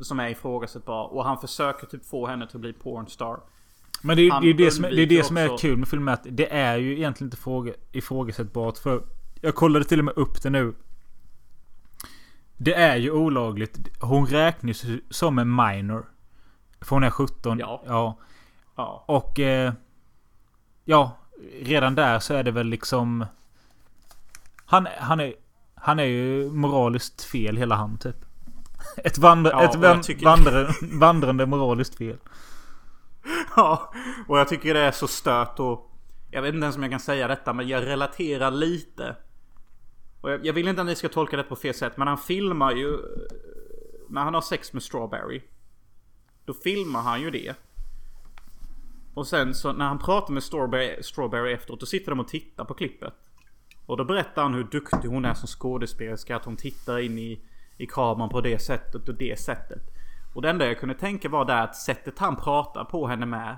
Som 0.01 0.19
är 0.19 0.29
ifrågasättbar. 0.29 1.13
Och 1.13 1.25
han 1.25 1.37
försöker 1.37 1.87
typ 1.87 2.05
få 2.05 2.27
henne 2.27 2.47
till 2.47 2.57
att 2.57 2.61
bli 2.61 2.73
pornstar. 2.73 3.39
Men 4.01 4.17
det 4.17 4.27
är 4.27 4.31
Han 4.31 4.43
ju 4.43 4.53
det, 4.53 4.65
det, 4.65 4.71
som, 4.71 4.81
det, 4.81 5.01
är 5.01 5.05
det 5.05 5.23
som 5.23 5.37
är 5.37 5.57
kul 5.57 5.77
med 5.77 5.87
filmen. 5.87 6.13
Att 6.13 6.25
det 6.29 6.53
är 6.53 6.77
ju 6.77 6.97
egentligen 6.97 7.27
inte 7.27 7.37
fråga, 7.37 7.73
ifrågasättbart. 7.91 8.77
För 8.77 9.03
jag 9.41 9.55
kollade 9.55 9.85
till 9.85 9.99
och 9.99 10.05
med 10.05 10.17
upp 10.17 10.41
det 10.41 10.49
nu. 10.49 10.73
Det 12.57 12.73
är 12.73 12.95
ju 12.95 13.11
olagligt. 13.11 13.79
Hon 14.01 14.25
räknas 14.25 14.83
ju 14.83 15.01
som 15.09 15.39
en 15.39 15.55
minor. 15.55 16.05
För 16.81 16.95
hon 16.95 17.03
är 17.03 17.09
17. 17.09 17.59
Ja. 17.59 17.83
ja. 17.87 18.17
Ja. 18.75 19.03
Och... 19.07 19.39
Eh, 19.39 19.73
ja, 20.85 21.17
redan 21.61 21.95
där 21.95 22.19
så 22.19 22.33
är 22.33 22.43
det 22.43 22.51
väl 22.51 22.67
liksom... 22.67 23.25
Han, 24.65 24.87
han, 24.97 25.19
är, 25.19 25.33
han 25.75 25.99
är 25.99 26.03
ju 26.03 26.51
moraliskt 26.51 27.23
fel 27.23 27.57
hela 27.57 27.75
han 27.75 27.97
typ. 27.97 28.25
Ett, 29.03 29.17
vandra, 29.17 29.51
Ja, 29.51 29.63
ett 29.63 29.75
van, 29.75 30.01
tycker- 30.01 30.25
vandrande, 30.25 30.73
vandrande 30.99 31.45
moraliskt 31.45 31.95
fel. 31.95 32.17
Ja, 33.55 33.93
och 34.27 34.39
jag 34.39 34.47
tycker 34.47 34.73
det 34.73 34.79
är 34.79 34.91
så 34.91 35.07
stört 35.07 35.59
och 35.59 35.91
jag 36.31 36.41
vet 36.41 36.53
inte 36.53 36.63
ens 36.63 36.75
om 36.75 36.81
jag 36.83 36.91
kan 36.91 36.99
säga 36.99 37.27
detta 37.27 37.53
men 37.53 37.67
jag 37.67 37.85
relaterar 37.85 38.51
lite. 38.51 39.15
Och 40.21 40.31
jag, 40.31 40.45
jag 40.45 40.53
vill 40.53 40.67
inte 40.67 40.81
att 40.81 40.87
ni 40.87 40.95
ska 40.95 41.09
tolka 41.09 41.37
det 41.37 41.43
på 41.43 41.55
fel 41.55 41.73
sätt 41.73 41.97
men 41.97 42.07
han 42.07 42.17
filmar 42.17 42.71
ju 42.71 42.93
eh, 42.93 42.99
när 44.09 44.21
han 44.21 44.33
har 44.33 44.41
sex 44.41 44.73
med 44.73 44.83
Strawberry. 44.83 45.41
Då 46.45 46.53
filmar 46.53 47.01
han 47.01 47.21
ju 47.21 47.31
det. 47.31 47.55
Och 49.13 49.27
sen 49.27 49.53
så 49.55 49.73
när 49.73 49.85
han 49.87 49.99
pratar 49.99 50.33
med 50.33 50.43
Strawberry, 50.43 51.03
Strawberry 51.03 51.53
efteråt 51.53 51.79
då 51.79 51.85
sitter 51.85 52.11
de 52.11 52.19
och 52.19 52.27
tittar 52.27 52.65
på 52.65 52.73
klippet. 52.73 53.13
Och 53.85 53.97
då 53.97 54.05
berättar 54.05 54.41
han 54.43 54.53
hur 54.53 54.63
duktig 54.63 55.07
hon 55.09 55.25
är 55.25 55.33
som 55.33 55.47
skådespelerska. 55.47 56.35
Att 56.35 56.45
hon 56.45 56.57
tittar 56.57 56.99
in 56.99 57.19
i, 57.19 57.41
i 57.81 57.87
kameran 57.87 58.29
på 58.29 58.41
det 58.41 58.59
sättet 58.59 59.09
och 59.09 59.15
det 59.15 59.39
sättet. 59.39 59.81
Och 60.33 60.41
det 60.41 60.49
enda 60.49 60.65
jag 60.65 60.79
kunde 60.79 60.95
tänka 60.95 61.29
var 61.29 61.45
där 61.45 61.63
att 61.63 61.75
sättet 61.75 62.19
han 62.19 62.35
pratar 62.35 62.83
på 62.83 63.07
henne 63.07 63.25
med. 63.25 63.57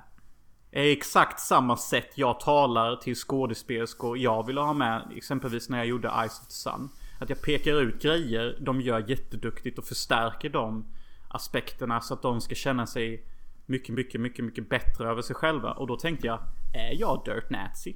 Är 0.72 0.92
exakt 0.92 1.40
samma 1.40 1.78
sätt 1.78 2.12
jag 2.16 2.40
talar 2.40 2.96
till 2.96 3.16
skådespelerskor 3.16 4.18
jag 4.18 4.46
vill 4.48 4.58
ha 4.58 4.74
med. 4.74 5.12
Exempelvis 5.16 5.70
när 5.70 5.78
jag 5.78 5.88
gjorde 5.88 6.08
Eyes 6.08 6.40
of 6.40 6.48
the 6.48 6.54
Sun. 6.54 6.90
Att 7.20 7.30
jag 7.30 7.42
pekar 7.42 7.82
ut 7.82 8.02
grejer 8.02 8.58
de 8.62 8.82
gör 8.82 9.10
jätteduktigt 9.10 9.80
och 9.80 9.86
förstärker 9.86 10.50
de 10.50 10.86
aspekterna 11.30 12.02
så 12.02 12.14
att 12.14 12.22
de 12.22 12.42
ska 12.42 12.56
känna 12.56 12.88
sig 12.88 13.26
mycket, 13.66 13.96
mycket, 13.96 14.22
mycket, 14.22 14.46
mycket 14.46 14.70
bättre 14.70 15.10
över 15.10 15.22
sig 15.22 15.36
själva. 15.36 15.72
Och 15.72 15.88
då 15.88 15.96
tänkte 15.96 16.28
jag, 16.28 16.40
är 16.74 17.00
jag 17.00 17.22
Dirt 17.26 17.50
Nazi? 17.50 17.96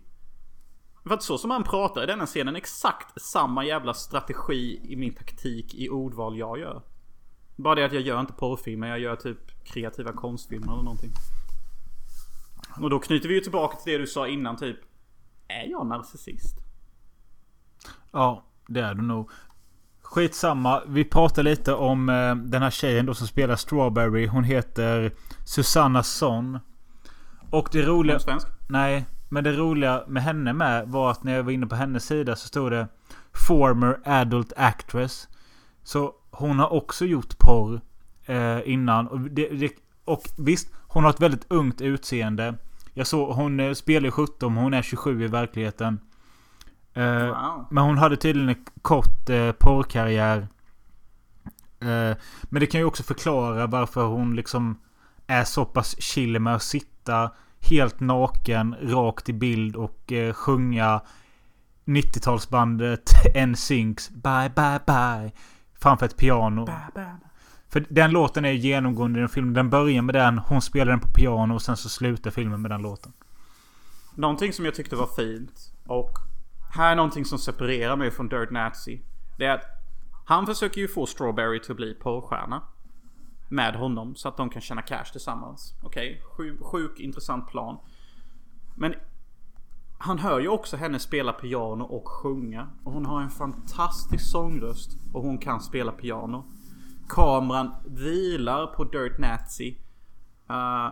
För 1.07 1.15
att 1.15 1.23
så 1.23 1.37
som 1.37 1.51
han 1.51 1.63
pratar 1.63 2.03
i 2.03 2.05
denna 2.05 2.25
scenen, 2.25 2.55
exakt 2.55 3.21
samma 3.21 3.65
jävla 3.65 3.93
strategi 3.93 4.81
i 4.83 4.95
min 4.95 5.13
taktik 5.13 5.75
i 5.75 5.89
ordval 5.89 6.37
jag 6.37 6.59
gör. 6.59 6.81
Bara 7.55 7.75
det 7.75 7.85
att 7.85 7.93
jag 7.93 8.01
gör 8.01 8.19
inte 8.19 8.33
porrfilmer, 8.33 8.87
jag 8.87 8.99
gör 8.99 9.15
typ 9.15 9.63
kreativa 9.63 10.13
konstfilmer 10.13 10.73
eller 10.73 10.83
någonting. 10.83 11.11
Och 12.81 12.89
då 12.89 12.99
knyter 12.99 13.29
vi 13.29 13.35
ju 13.35 13.41
tillbaka 13.41 13.77
till 13.77 13.93
det 13.93 13.97
du 13.97 14.07
sa 14.07 14.27
innan 14.27 14.57
typ. 14.57 14.77
Är 15.47 15.67
jag 15.67 15.87
narcissist? 15.87 16.57
Ja, 18.11 18.45
det 18.67 18.79
är 18.79 18.93
du 18.93 19.01
nog. 19.01 19.31
Skitsamma. 20.01 20.83
Vi 20.87 21.05
pratar 21.05 21.43
lite 21.43 21.73
om 21.73 22.09
eh, 22.09 22.35
den 22.35 22.61
här 22.61 22.71
tjejen 22.71 23.05
då 23.05 23.13
som 23.13 23.27
spelar 23.27 23.55
Strawberry. 23.55 24.27
Hon 24.27 24.43
heter 24.43 25.13
Susanna 25.45 26.03
Son. 26.03 26.59
Och 27.51 27.69
det 27.71 27.81
roliga... 27.81 28.15
hon 28.15 28.19
svensk? 28.19 28.47
Nej, 28.69 29.05
men 29.29 29.43
det 29.43 29.51
roliga 29.51 30.03
med 30.07 30.23
henne 30.23 30.53
med 30.53 30.87
var 30.87 31.11
att 31.11 31.23
när 31.23 31.35
jag 31.35 31.43
var 31.43 31.51
inne 31.51 31.67
på 31.67 31.75
hennes 31.75 32.05
sida 32.05 32.35
så 32.35 32.47
stod 32.47 32.71
det 32.71 32.87
Former 33.47 33.99
Adult 34.05 34.53
Actress. 34.57 35.27
Så 35.83 36.13
hon 36.31 36.59
har 36.59 36.73
också 36.73 37.05
gjort 37.05 37.37
porr 37.37 37.81
eh, 38.25 38.59
innan. 38.65 39.07
Och, 39.07 39.19
det, 39.19 39.47
det, 39.47 39.71
och 40.05 40.23
visst, 40.37 40.71
hon 40.87 41.03
har 41.03 41.09
ett 41.09 41.21
väldigt 41.21 41.45
ungt 41.51 41.81
utseende. 41.81 42.55
Jag 42.93 43.07
såg, 43.07 43.35
hon 43.35 43.59
eh, 43.59 43.73
spelar 43.73 44.05
ju 44.05 44.11
17, 44.11 44.57
hon 44.57 44.73
är 44.73 44.81
27 44.81 45.23
i 45.23 45.27
verkligheten. 45.27 45.99
Eh, 46.93 47.25
Wow. 47.25 47.65
Men 47.71 47.83
hon 47.83 47.97
hade 47.97 48.17
tydligen 48.17 48.49
en 48.49 48.65
kort 48.81 49.29
eh, 49.29 49.51
porrkarriär. 49.51 50.47
Eh, 51.79 52.17
men 52.43 52.59
det 52.59 52.65
kan 52.65 52.81
ju 52.81 52.85
också 52.85 53.03
förklara 53.03 53.67
varför 53.67 54.05
hon 54.05 54.35
liksom 54.35 54.79
är 55.27 55.43
så 55.43 55.65
pass 55.65 56.01
chill 56.01 56.39
med 56.39 56.55
att 56.55 56.63
sitta 56.63 57.31
helt 57.69 57.99
naken, 57.99 58.75
rakt 58.81 59.29
i 59.29 59.33
bild 59.33 59.75
och 59.75 60.11
eh, 60.11 60.33
sjunga 60.33 61.01
90-talsbandet 61.85 63.11
NSYNCs 63.47 64.09
Bye 64.09 64.51
Bye 64.55 64.79
Bye 64.85 65.31
framför 65.79 66.05
ett 66.05 66.17
piano. 66.17 66.67
För 67.69 67.85
den 67.89 68.11
låten 68.11 68.45
är 68.45 68.51
genomgående 68.51 69.19
i 69.19 69.21
den 69.21 69.29
filmen. 69.29 69.53
Den 69.53 69.69
börjar 69.69 70.01
med 70.01 70.15
den, 70.15 70.37
hon 70.37 70.61
spelar 70.61 70.91
den 70.91 70.99
på 70.99 71.07
piano 71.07 71.53
och 71.53 71.61
sen 71.61 71.77
så 71.77 71.89
slutar 71.89 72.31
filmen 72.31 72.61
med 72.61 72.71
den 72.71 72.81
låten. 72.81 73.13
Någonting 74.15 74.53
som 74.53 74.65
jag 74.65 74.75
tyckte 74.75 74.95
var 74.95 75.09
fint 75.15 75.73
och 75.85 76.11
här 76.73 76.91
är 76.91 76.95
någonting 76.95 77.25
som 77.25 77.39
separerar 77.39 77.95
mig 77.95 78.11
från 78.11 78.29
Dirt 78.29 78.51
Nazi. 78.51 79.01
Det 79.37 79.45
är 79.45 79.53
att 79.53 79.65
han 80.25 80.45
försöker 80.45 80.81
ju 80.81 80.87
få 80.87 81.05
Strawberry 81.05 81.61
till 81.61 81.71
att 81.71 81.77
bli 81.77 81.93
porrstjärna. 81.93 82.61
Med 83.49 83.75
honom 83.75 84.15
så 84.15 84.27
att 84.27 84.37
de 84.37 84.49
kan 84.49 84.61
tjäna 84.61 84.81
cash 84.81 85.11
tillsammans. 85.11 85.73
Okej, 85.83 86.23
sjuk, 86.37 86.59
sjuk 86.61 86.99
intressant 86.99 87.47
plan. 87.47 87.77
Men 88.75 88.93
han 89.97 90.19
hör 90.19 90.39
ju 90.39 90.47
också 90.47 90.77
henne 90.77 90.99
spela 90.99 91.33
piano 91.33 91.83
och 91.83 92.07
sjunga. 92.07 92.69
Och 92.83 92.91
hon 92.91 93.05
har 93.05 93.21
en 93.21 93.29
fantastisk 93.29 94.31
sångröst. 94.31 94.97
Och 95.13 95.23
hon 95.23 95.37
kan 95.37 95.61
spela 95.61 95.91
piano. 95.91 96.45
Kameran 97.09 97.75
vilar 97.85 98.67
på 98.67 98.83
Dirt 98.83 99.19
Nazi. 99.19 99.77
Uh, 100.49 100.55
eh, 100.55 100.91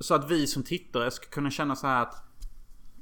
så 0.00 0.14
att 0.14 0.30
vi 0.30 0.46
som 0.46 0.62
tittare 0.62 1.10
ska 1.10 1.26
kunna 1.30 1.50
känna 1.50 1.76
så 1.76 1.86
här 1.86 2.02
att 2.02 2.24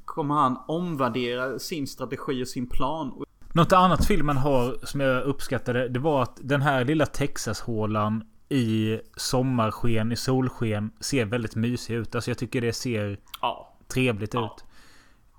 Kommer 0.05 0.34
han 0.34 0.59
omvärdera 0.68 1.59
sin 1.59 1.86
strategi 1.86 2.45
och 2.45 2.49
sin 2.49 2.66
plan? 2.66 3.24
Något 3.53 3.72
annat 3.72 4.07
filmen 4.07 4.36
har 4.36 4.86
som 4.86 5.01
jag 5.01 5.24
uppskattade. 5.24 5.88
Det 5.88 5.99
var 5.99 6.22
att 6.22 6.38
den 6.43 6.62
här 6.62 6.84
lilla 6.84 7.07
Texas-hålan 7.07 8.24
i 8.53 9.00
sommarsken, 9.16 10.12
i 10.12 10.16
solsken, 10.16 10.90
ser 11.00 11.24
väldigt 11.24 11.57
mysig 11.57 11.94
ut. 11.94 12.14
Alltså 12.14 12.30
jag 12.30 12.38
tycker 12.38 12.61
det 12.61 12.72
ser 12.72 13.18
Ja. 13.40 13.72
trevligt 13.88 14.34
Ja. 14.34 14.44
ut. 14.57 14.64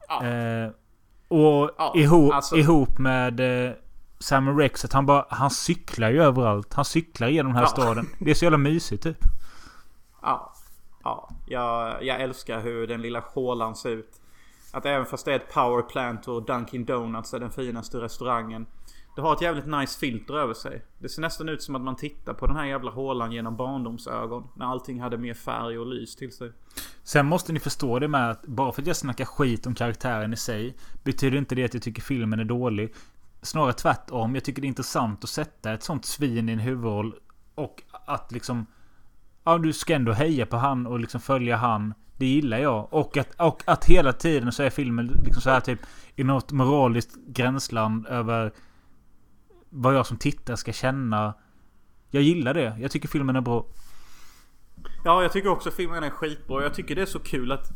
Ja. 0.07 0.25
Eh, 0.27 0.69
och 1.27 1.71
Ja, 1.77 1.93
ihop, 1.95 2.33
alltså- 2.33 2.55
ihop 2.57 2.97
med 2.97 3.39
eh, 3.67 3.73
Samuel 4.19 4.57
Rex 4.57 4.85
att 4.85 4.93
han 4.93 5.05
bara... 5.05 5.25
Han 5.29 5.49
cyklar 5.51 6.09
ju 6.09 6.23
överallt. 6.23 6.73
Han 6.73 6.85
cyklar 6.85 7.27
genom 7.27 7.51
den 7.51 7.59
här 7.59 7.65
staden. 7.65 8.07
Det 8.19 8.31
är 8.31 8.35
så 8.35 8.45
jävla 8.45 8.57
mysigt 8.57 9.03
typ. 9.03 9.17
Ja. 10.21 10.53
Ja. 11.03 11.29
Jag, 11.47 12.03
jag 12.03 12.21
älskar 12.21 12.61
hur 12.61 12.87
den 12.87 13.01
lilla 13.01 13.19
hålan 13.19 13.75
ser 13.75 13.89
ut. 13.89 14.19
Att 14.71 14.85
även 14.85 15.05
fast 15.05 15.25
det 15.25 15.31
är 15.31 15.35
ett 15.35 15.53
powerplant 15.53 16.27
och 16.27 16.45
Dunkin 16.45 16.85
Donuts 16.85 17.33
är 17.33 17.39
den 17.39 17.51
finaste 17.51 17.97
restaurangen. 17.97 18.65
Det 19.15 19.21
har 19.21 19.33
ett 19.33 19.41
jävligt 19.41 19.65
nice 19.65 19.99
filter 19.99 20.33
över 20.33 20.53
sig. 20.53 20.85
Det 20.99 21.09
ser 21.09 21.21
nästan 21.21 21.49
ut 21.49 21.63
som 21.63 21.75
att 21.75 21.81
man 21.81 21.95
tittar 21.95 22.33
på 22.33 22.47
den 22.47 22.55
här 22.55 22.65
jävla 22.65 22.91
hålan 22.91 23.31
genom 23.31 23.55
barndomsögon. 23.55 24.47
När 24.55 24.65
allting 24.65 25.01
hade 25.01 25.17
mer 25.17 25.33
färg 25.33 25.79
och 25.79 25.87
lys 25.87 26.15
till 26.15 26.31
sig. 26.31 26.51
Sen 27.03 27.25
måste 27.25 27.53
ni 27.53 27.59
förstå 27.59 27.99
det 27.99 28.07
med 28.07 28.31
att 28.31 28.45
bara 28.45 28.71
för 28.71 28.81
att 28.81 28.87
jag 28.87 28.95
snackar 28.95 29.25
skit 29.25 29.65
om 29.65 29.75
karaktären 29.75 30.33
i 30.33 30.37
sig 30.37 30.77
betyder 31.03 31.37
inte 31.37 31.55
det 31.55 31.65
att 31.65 31.73
jag 31.73 31.83
tycker 31.83 32.01
filmen 32.01 32.39
är 32.39 32.45
dålig. 32.45 32.93
Snarare 33.41 33.73
tvärtom. 33.73 34.35
Jag 34.35 34.43
tycker 34.43 34.61
det 34.61 34.65
är 34.65 34.69
intressant 34.69 35.23
att 35.23 35.29
sätta 35.29 35.73
ett 35.73 35.83
sånt 35.83 36.05
svin 36.05 36.49
i 36.49 36.51
en 36.51 36.59
huvudroll. 36.59 37.15
Och 37.55 37.83
att 37.91 38.31
liksom... 38.31 38.65
Ja, 39.43 39.57
du 39.57 39.73
ska 39.73 39.95
ändå 39.95 40.11
heja 40.11 40.45
på 40.45 40.57
han 40.57 40.87
och 40.87 40.99
liksom 40.99 41.21
följa 41.21 41.55
han. 41.55 41.93
Det 42.17 42.25
gillar 42.25 42.57
jag. 42.57 42.93
Och 42.93 43.17
att, 43.17 43.41
och 43.41 43.63
att 43.65 43.85
hela 43.85 44.13
tiden 44.13 44.51
så 44.51 44.63
är 44.63 44.69
filmen 44.69 45.07
liksom 45.25 45.41
så 45.41 45.49
här 45.49 45.59
typ 45.59 45.79
i 46.15 46.23
något 46.23 46.51
moraliskt 46.51 47.15
gränsland 47.27 48.07
över 48.07 48.51
vad 49.73 49.95
jag 49.95 50.05
som 50.05 50.17
tittare 50.17 50.57
ska 50.57 50.73
känna. 50.73 51.33
Jag 52.09 52.23
gillar 52.23 52.53
det. 52.53 52.77
Jag 52.79 52.91
tycker 52.91 53.07
filmen 53.07 53.35
är 53.35 53.41
bra. 53.41 53.65
Ja, 55.03 55.21
jag 55.21 55.31
tycker 55.31 55.49
också 55.49 55.71
filmen 55.71 56.03
är 56.03 56.09
skitbra. 56.09 56.63
Jag 56.63 56.73
tycker 56.73 56.95
det 56.95 57.01
är 57.01 57.05
så 57.05 57.19
kul 57.19 57.51
att 57.51 57.71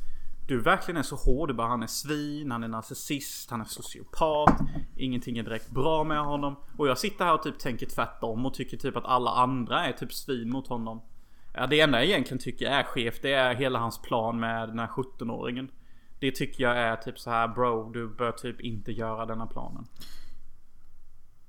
du 0.48 0.62
verkligen 0.62 0.98
är 0.98 1.04
så 1.04 1.16
hård. 1.16 1.50
Du 1.50 1.54
bara, 1.54 1.68
han 1.68 1.84
är 1.84 1.88
svin, 1.88 2.52
han 2.52 2.64
är 2.64 2.68
narcissist, 2.68 3.52
han 3.52 3.62
är 3.62 3.66
sociopat. 3.66 4.60
Ingenting 4.96 5.38
är 5.38 5.44
direkt 5.44 5.72
bra 5.72 6.04
med 6.04 6.20
honom. 6.20 6.56
Och 6.78 6.88
jag 6.88 6.98
sitter 6.98 7.26
här 7.26 7.34
och 7.34 7.44
typ 7.44 7.60
tänker 7.60 7.86
tvärtom 7.86 8.46
och 8.46 8.54
tycker 8.54 8.78
typ 8.78 8.98
att 8.98 9.06
alla 9.06 9.32
andra 9.32 9.86
är 9.86 9.94
typ 9.94 10.14
svin 10.14 10.50
mot 10.50 10.68
honom. 10.68 11.02
Ja, 11.54 11.68
det 11.68 11.80
enda 11.80 11.98
jag 11.98 12.08
egentligen 12.08 12.44
tycker 12.44 12.66
är 12.66 12.84
skevt 12.84 13.22
det 13.22 13.34
är 13.34 13.56
hela 13.56 13.80
hans 13.80 14.02
plan 14.02 14.40
med 14.40 14.70
den 14.70 14.80
här 14.80 14.88
17-åringen. 14.88 15.72
Det 16.20 16.32
tycker 16.32 16.64
jag 16.64 16.78
är 16.78 16.96
typ 16.96 17.20
så 17.20 17.30
här 17.30 17.48
bro, 17.48 17.92
du 17.92 18.08
bör 18.08 18.32
typ 18.32 18.62
inte 18.62 18.92
göra 18.92 19.26
denna 19.26 19.46
planen. 19.46 19.88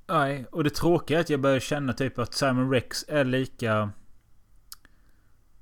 Nej, 0.08 0.46
och 0.50 0.64
det 0.64 0.70
tråkiga 0.70 1.18
är 1.18 1.20
att 1.20 1.30
jag 1.30 1.40
börjar 1.40 1.60
känna 1.60 1.92
typ 1.92 2.18
att 2.18 2.34
Simon 2.34 2.70
Rex 2.70 3.04
är 3.08 3.24
lika... 3.24 3.90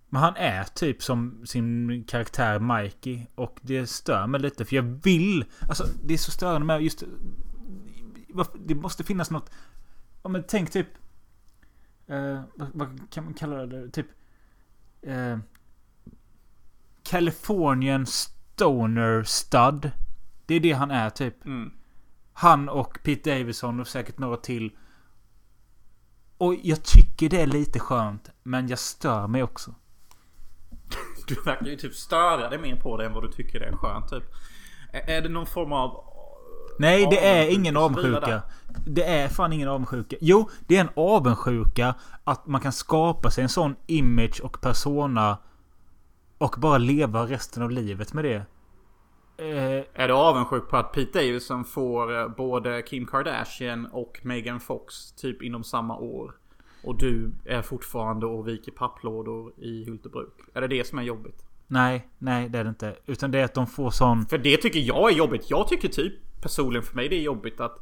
Men 0.09 0.23
han 0.23 0.37
är 0.37 0.65
typ 0.65 1.03
som 1.03 1.47
sin 1.47 2.05
karaktär 2.05 2.59
Mikey. 2.59 3.27
Och 3.35 3.59
det 3.63 3.87
stör 3.87 4.27
mig 4.27 4.41
lite 4.41 4.65
för 4.65 4.77
jag 4.77 4.83
vill... 4.83 5.45
Alltså 5.61 5.87
det 6.05 6.15
är 6.15 6.19
så 6.19 6.31
störande 6.31 6.67
med 6.67 6.83
just... 6.83 7.03
Det 8.55 8.75
måste 8.75 9.05
finnas 9.05 9.31
något... 9.31 9.51
Ja 10.23 10.29
men 10.29 10.45
tänk 10.49 10.71
typ... 10.71 10.89
Eh, 12.07 12.41
vad, 12.55 12.69
vad 12.75 13.11
kan 13.11 13.25
man 13.25 13.35
kalla 13.35 13.67
det? 13.67 13.91
Typ... 13.91 14.07
Eh, 15.03 15.39
Californian 17.03 18.07
Stoner 18.07 19.23
Stud. 19.23 19.91
Det 20.47 20.55
är 20.55 20.61
det 20.61 20.73
han 20.73 20.91
är 20.91 21.11
typ. 21.11 21.47
Mm. 21.47 21.73
Han 22.39 22.69
och 22.69 22.99
Pete 23.03 23.31
Davidson 23.31 23.81
och 23.81 23.87
säkert 23.87 24.19
några 24.19 24.37
till. 24.37 24.71
Och 26.39 26.55
jag 26.63 26.83
tycker 26.83 27.29
det 27.29 27.41
är 27.41 27.47
lite 27.47 27.79
skönt. 27.79 28.31
Men 28.43 28.69
jag 28.69 28.79
stör 28.79 29.27
mig 29.27 29.43
också. 29.43 29.75
Du 31.27 31.35
verkar 31.45 31.67
ju 31.67 31.77
typ 31.77 31.95
störa 31.95 32.51
dig 32.51 32.59
mer 32.59 32.77
på 32.77 32.97
det 32.97 33.07
än 33.07 33.13
vad 33.13 33.23
du 33.23 33.33
tycker 33.33 33.61
det 33.61 33.67
är 33.67 33.77
skönt 33.77 34.09
typ. 34.09 34.25
Är 34.93 35.23
det 35.23 35.29
någon 35.29 35.47
form 35.47 35.73
av... 35.73 36.05
Nej, 36.79 37.07
det 37.11 37.27
är 37.27 37.55
ingen 37.55 37.77
avundsjuka. 37.77 38.43
Det 38.87 39.05
är 39.05 39.29
fan 39.29 39.53
ingen 39.53 39.69
avundsjuka. 39.69 40.17
Jo, 40.21 40.51
det 40.67 40.77
är 40.77 40.81
en 40.81 40.91
avundsjuka 40.97 41.95
att 42.25 42.47
man 42.47 42.61
kan 42.61 42.73
skapa 42.73 43.31
sig 43.31 43.43
en 43.43 43.49
sån 43.49 43.77
image 43.87 44.41
och 44.41 44.61
persona. 44.61 45.39
Och 46.39 46.55
bara 46.59 46.79
leva 46.79 47.27
resten 47.27 47.63
av 47.63 47.71
livet 47.71 48.13
med 48.13 48.25
det. 48.25 48.47
Eh, 49.39 49.85
Är 49.95 50.09
du 50.09 50.15
avundsjuk 50.15 50.69
på 50.69 50.77
att 50.77 50.93
Pete 50.93 51.19
Davidson 51.19 51.65
får 51.65 52.19
eh, 52.19 52.29
både 52.29 52.83
Kim 52.83 53.07
Kardashian 53.07 53.87
och 53.87 54.21
Megan 54.23 54.61
Fox 54.61 55.13
typ 55.13 55.43
inom 55.43 55.65
samma 55.65 55.97
år? 55.97 56.33
Och 56.85 56.99
du 56.99 57.31
är 57.45 57.63
fortfarande 57.63 58.27
och 58.27 58.49
viker 58.49 58.73
papplådor 58.73 59.53
i 59.57 59.85
Hultebruk? 59.85 60.33
Är 60.55 60.61
det 60.61 60.69
det 60.69 60.87
som 60.87 60.99
är 60.99 61.03
jobbigt? 61.03 61.43
nej, 61.69 62.09
nej 62.19 62.49
det 62.49 62.59
är 62.59 62.65
det 62.65 62.69
inte. 62.71 62.97
Utan 63.07 63.31
det 63.31 63.39
är 63.39 63.45
att 63.45 63.55
de 63.55 63.67
får 63.67 63.91
sån... 63.91 64.27
För 64.27 64.39
det 64.39 64.57
tycker 64.57 64.81
jag 64.81 65.13
är 65.13 65.17
jobbigt. 65.17 65.51
Jag 65.51 65.69
tycker 65.69 65.89
typ 65.89 66.15
personligen 66.43 66.83
för 66.83 66.97
mig 66.97 67.09
det 67.09 67.17
är 67.17 67.21
jobbigt 67.23 67.61
att 67.61 67.79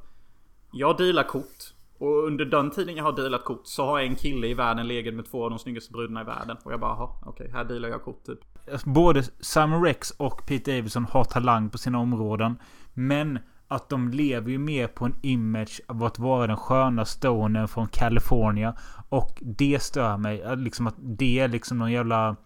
jag 0.72 0.96
dealar 0.96 1.22
kort. 1.22 1.74
Och 1.98 2.26
under 2.26 2.44
den 2.44 2.70
tiden 2.70 2.96
jag 2.96 3.04
har 3.04 3.12
dealat 3.12 3.44
kort 3.44 3.60
så 3.64 3.84
har 3.84 4.00
en 4.00 4.14
kille 4.14 4.46
i 4.46 4.54
världen 4.54 4.88
legat 4.88 5.14
med 5.14 5.26
två 5.26 5.44
av 5.44 5.50
de 5.50 5.58
snyggaste 5.58 5.92
brudarna 5.92 6.20
i 6.20 6.24
världen. 6.24 6.56
Och 6.62 6.72
jag 6.72 6.80
bara, 6.80 6.90
"Jaha, 6.90 7.10
okej, 7.26 7.50
här 7.52 7.64
dealar 7.64 7.88
jag 7.88 8.02
kort 8.02 8.24
typ. 8.26 8.38
Både 8.84 9.22
Simon 9.40 9.82
Rex 9.84 10.10
och 10.10 10.46
Pete 10.46 10.76
Davidson 10.76 11.04
har 11.10 11.24
talang 11.24 11.70
på 11.70 11.78
sina 11.78 11.98
områden. 11.98 12.56
Men 12.94 13.38
att 13.68 13.88
de 13.88 14.10
lever 14.10 14.50
ju 14.50 14.58
mer 14.58 14.86
på 14.86 15.04
en 15.04 15.14
image 15.22 15.80
av 15.88 16.04
att 16.04 16.18
vara 16.18 16.46
den 16.46 16.56
sköna 16.56 17.04
stonen 17.04 17.68
från 17.68 17.88
California. 17.88 18.74
Och 19.08 19.38
det 19.42 19.82
stör 19.82 20.16
mig. 20.16 20.42
Liksom 20.56 20.86
att 20.86 20.94
det 20.98 21.38
är 21.38 21.48
liksom 21.48 21.78
någon 21.78 21.92
jävla... 21.92 22.28
eh, 22.28 22.36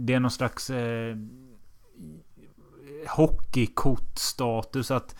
Det 0.00 0.14
är 0.14 0.20
någon 0.20 0.30
slags... 0.30 0.70
Eh, 0.70 1.16
hockeykortstatus. 3.08 4.90
Att 4.90 5.16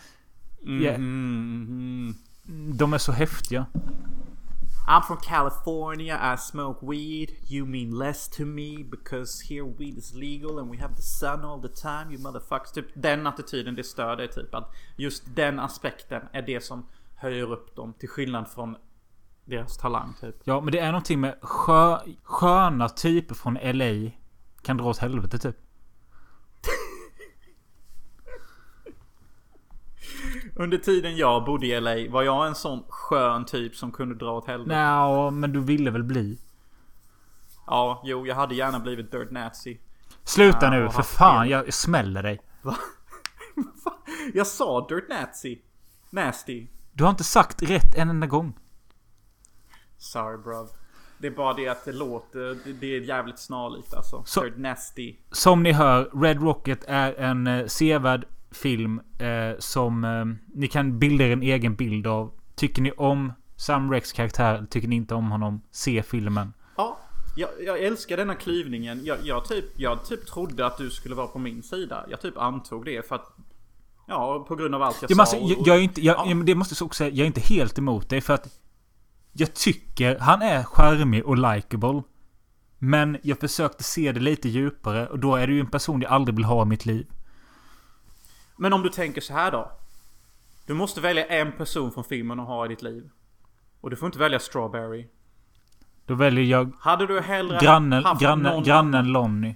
Ja. 0.61 0.97
Mhm. 0.97 2.15
de 2.77 2.93
är 2.93 2.97
så 2.97 3.11
häftiga. 3.11 3.65
I'm 4.89 5.01
from 5.01 5.17
California, 5.17 6.17
I 6.21 6.37
smoke 6.37 6.81
weed. 6.81 7.35
You 7.47 7.65
mean 7.65 7.91
less 7.91 8.29
to 8.29 8.45
me 8.45 8.83
because 8.83 9.41
here 9.41 9.65
weed 9.65 9.97
is 9.97 10.13
legal 10.13 10.59
and 10.59 10.69
we 10.71 10.77
have 10.77 10.95
the 10.95 11.01
sun 11.01 11.45
all 11.45 11.61
the 11.61 11.67
time, 11.67 12.11
you 12.11 12.17
motherfuckers. 12.17 12.71
Typ 12.71 12.85
den 12.93 13.27
attityden, 13.27 13.75
det 13.75 13.83
stör 13.83 14.15
dig 14.15 14.27
typ. 14.27 14.55
Att 14.55 14.75
just 14.95 15.23
den 15.35 15.59
aspekten 15.59 16.21
är 16.31 16.41
det 16.41 16.61
som 16.63 16.85
höjer 17.15 17.51
upp 17.51 17.75
dem 17.75 17.93
till 17.93 18.09
skillnad 18.09 18.47
från 18.47 18.75
deras 19.45 19.77
talang 19.77 20.13
typ. 20.21 20.35
Ja, 20.43 20.61
men 20.61 20.71
det 20.71 20.79
är 20.79 20.91
någonting 20.91 21.19
med 21.19 21.37
skö, 21.41 21.99
sköna 22.23 22.89
typer 22.89 23.35
från 23.35 23.53
LA. 23.53 24.11
Kan 24.61 24.77
dra 24.77 24.85
åt 24.85 24.97
helvete 24.97 25.37
typ. 25.37 25.55
Under 30.59 30.77
tiden 30.77 31.17
jag 31.17 31.45
bodde 31.45 31.65
i 31.67 31.81
LA 31.81 31.95
var 32.11 32.23
jag 32.23 32.47
en 32.47 32.55
sån 32.55 32.83
skön 32.89 33.45
typ 33.45 33.75
som 33.75 33.91
kunde 33.91 34.15
dra 34.15 34.31
åt 34.31 34.47
helvete. 34.47 34.75
Nja, 34.79 35.29
men 35.31 35.53
du 35.53 35.59
ville 35.59 35.91
väl 35.91 36.03
bli? 36.03 36.37
Ja, 37.67 38.01
jo, 38.05 38.27
jag 38.27 38.35
hade 38.35 38.55
gärna 38.55 38.79
blivit 38.79 39.11
Dirt 39.11 39.31
Nazi. 39.31 39.79
Sluta 40.23 40.69
nu, 40.69 40.89
för 40.89 41.01
fan. 41.01 41.43
fel. 41.43 41.51
Jag 41.51 41.73
smäller 41.73 42.23
dig. 42.23 42.39
Jag 44.33 44.47
sa 44.47 44.87
Dirt 44.89 45.09
Nazi. 45.09 45.61
Nasty. 46.09 46.67
Du 46.93 47.03
har 47.03 47.09
inte 47.11 47.23
sagt 47.23 47.63
rätt 47.63 47.95
en 47.95 48.09
enda 48.09 48.27
gång. 48.27 48.53
Sorry 49.97 50.37
bruv. 50.37 50.67
Det 51.17 51.27
är 51.27 51.31
bara 51.31 51.53
det 51.53 51.67
att 51.67 51.85
det 51.85 51.91
låter, 51.91 52.39
det- 52.65 52.73
det 52.73 52.95
är 52.95 53.01
jävligt 53.01 53.39
snarlikt 53.39 53.93
alltså. 53.93 54.23
Så- 54.25 54.43
Dirt 54.43 54.57
Nasty. 54.57 55.15
Som 55.31 55.63
ni 55.63 55.71
hör, 55.71 56.21
Red 56.21 56.41
Rocket 56.41 56.83
är 56.87 57.13
en 57.13 57.47
eh, 57.47 57.65
sevärd 57.65 58.25
film 58.51 59.01
eh, 59.19 59.59
som 59.59 60.03
eh, 60.03 60.25
ni 60.59 60.67
kan 60.67 60.99
bilda 60.99 61.23
er 61.25 61.31
en 61.31 61.41
egen 61.43 61.75
bild 61.75 62.07
av. 62.07 62.31
Tycker 62.55 62.81
ni 62.81 62.91
om 62.91 63.33
Sam 63.55 63.91
Rex 63.91 64.13
karaktär? 64.13 64.65
Tycker 64.69 64.87
ni 64.87 64.95
inte 64.95 65.15
om 65.15 65.31
honom? 65.31 65.61
Se 65.71 66.03
filmen. 66.03 66.53
Ja, 66.77 66.97
jag, 67.35 67.49
jag 67.65 67.79
älskar 67.83 68.17
denna 68.17 68.35
klyvningen. 68.35 69.01
Jag, 69.05 69.17
jag, 69.23 69.45
typ, 69.45 69.65
jag 69.75 70.05
typ 70.05 70.25
trodde 70.27 70.65
att 70.65 70.77
du 70.77 70.89
skulle 70.89 71.15
vara 71.15 71.27
på 71.27 71.39
min 71.39 71.63
sida. 71.63 72.05
Jag 72.09 72.21
typ 72.21 72.37
antog 72.37 72.85
det 72.85 73.07
för 73.07 73.15
att... 73.15 73.35
Ja, 74.07 74.45
på 74.47 74.55
grund 74.55 74.75
av 74.75 74.81
allt 74.81 74.97
jag 75.01 75.11
Ja, 75.11 75.15
alltså, 75.19 75.35
sa. 75.35 75.43
och- 75.43 75.49
jag, 75.51 75.57
jag 75.67 75.77
är 75.77 75.81
inte, 75.81 76.01
jag, 76.01 76.27
Ja. 76.27 76.33
det 76.43 76.55
måste 76.55 76.75
jag 76.79 76.85
också 76.85 76.97
säga, 76.97 77.09
jag 77.09 77.19
är 77.23 77.27
inte 77.27 77.39
helt 77.39 77.77
emot 77.77 78.09
det 78.09 78.21
för 78.21 78.33
att 78.33 78.59
jag 79.33 79.53
tycker 79.53 80.19
han 80.19 80.41
är 80.41 80.63
charmig 80.63 81.25
och 81.25 81.37
likable. 81.37 82.03
Men 82.79 83.17
jag 83.23 83.39
försökte 83.39 83.83
se 83.83 84.11
det 84.11 84.19
lite 84.19 84.49
djupare 84.49 85.07
och 85.07 85.19
då 85.19 85.35
är 85.35 85.47
det 85.47 85.53
ju 85.53 85.59
en 85.59 85.67
person 85.71 86.01
jag 86.01 86.11
aldrig 86.11 86.35
vill 86.35 86.45
ha 86.45 86.61
i 86.61 86.65
mitt 86.65 86.85
liv. 86.85 87.07
Men 88.57 88.73
om 88.73 88.83
du 88.83 88.89
tänker 88.89 89.21
så 89.21 89.33
här 89.33 89.51
då. 89.51 89.71
Du 90.65 90.73
måste 90.73 91.01
välja 91.01 91.25
en 91.25 91.51
person 91.51 91.91
från 91.91 92.03
filmen 92.03 92.39
att 92.39 92.47
ha 92.47 92.65
i 92.65 92.67
ditt 92.67 92.81
liv. 92.81 93.09
Och 93.81 93.89
du 93.89 93.95
får 93.95 94.05
inte 94.05 94.19
välja 94.19 94.39
Strawberry. 94.39 95.07
Då 96.05 96.15
väljer 96.15 96.43
jag 96.43 96.71
Hade 96.79 97.07
du 97.07 97.21
hellre 97.21 97.59
grannen, 97.61 98.05
haft 98.05 98.21
grannen, 98.21 98.53
någon 98.53 98.63
grannen 98.63 99.07
Lonnie. 99.07 99.55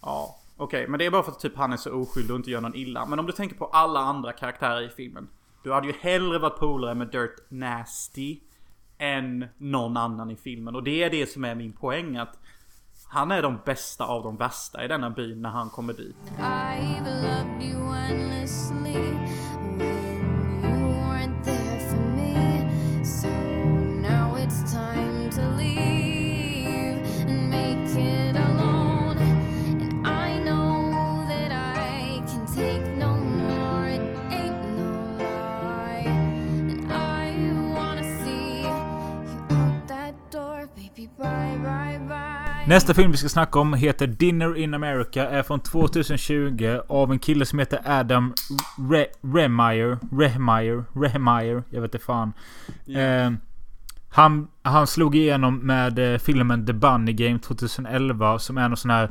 Ja, 0.00 0.36
okej. 0.56 0.88
men 0.88 0.98
det 0.98 1.06
är 1.06 1.10
bara 1.10 1.22
för 1.22 1.32
att 1.32 1.40
typ 1.40 1.56
han 1.56 1.72
är 1.72 1.76
så 1.76 1.92
oskyldig 1.92 2.30
och 2.30 2.36
inte 2.36 2.50
gör 2.50 2.60
någon 2.60 2.74
illa. 2.74 3.06
Men 3.06 3.18
om 3.18 3.26
du 3.26 3.32
tänker 3.32 3.56
på 3.56 3.66
alla 3.66 4.00
andra 4.00 4.32
karaktärer 4.32 4.82
i 4.82 4.88
filmen. 4.88 5.28
Du 5.62 5.72
hade 5.72 5.86
ju 5.86 5.92
hellre 6.00 6.38
varit 6.38 6.58
polare 6.58 6.94
med 6.94 7.08
Dirt 7.08 7.36
Nasty 7.48 8.40
än 8.98 9.46
någon 9.58 9.96
annan 9.96 10.30
i 10.30 10.36
filmen. 10.36 10.74
Och 10.74 10.82
det 10.82 11.02
är 11.02 11.10
det 11.10 11.30
som 11.30 11.44
är 11.44 11.54
min 11.54 11.72
poäng. 11.72 12.16
Att 12.16 12.38
han 13.12 13.30
är 13.30 13.42
de 13.42 13.58
bästa 13.64 14.04
av 14.04 14.22
de 14.22 14.36
värsta 14.36 14.84
i 14.84 14.88
denna 14.88 15.10
byn 15.10 15.42
när 15.42 15.50
han 15.50 15.70
kommer 15.70 15.92
dit. 15.92 16.16
Nästa 42.70 42.94
film 42.94 43.10
vi 43.10 43.16
ska 43.16 43.28
snacka 43.28 43.58
om 43.58 43.74
heter 43.74 44.06
Dinner 44.06 44.56
in 44.56 44.74
America. 44.74 45.28
Är 45.28 45.42
från 45.42 45.60
2020 45.60 46.80
av 46.88 47.12
en 47.12 47.18
kille 47.18 47.46
som 47.46 47.58
heter 47.58 47.80
Adam 47.84 48.34
Re 48.90 49.06
Remeyer. 49.22 49.98
Remeyer. 50.12 50.84
Remeyer. 50.94 51.62
Jag 51.70 51.80
vet 51.80 51.94
inte 51.94 52.04
fan. 52.04 52.32
Eh, 52.86 53.32
han, 54.08 54.48
han 54.62 54.86
slog 54.86 55.16
igenom 55.16 55.58
med 55.58 56.12
eh, 56.12 56.18
filmen 56.18 56.66
The 56.66 56.72
Bunny 56.72 57.12
Game 57.12 57.38
2011. 57.38 58.38
Som 58.38 58.58
är 58.58 58.68
någon 58.68 58.76
sån 58.76 58.90
här 58.90 59.10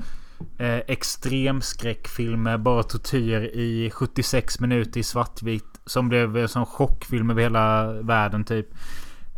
eh, 0.58 0.78
extremskräckfilm 0.88 2.44
med 2.44 2.62
bara 2.62 2.84
tortyr 2.84 3.42
i 3.42 3.92
76 3.94 4.60
minuter 4.60 5.00
i 5.00 5.04
svartvitt. 5.04 5.80
Som 5.86 6.10
blev 6.10 6.38
en 6.38 6.50
sån 6.50 6.66
chockfilm 6.66 7.30
över 7.30 7.42
hela 7.42 7.94
världen 7.94 8.44
typ. 8.44 8.68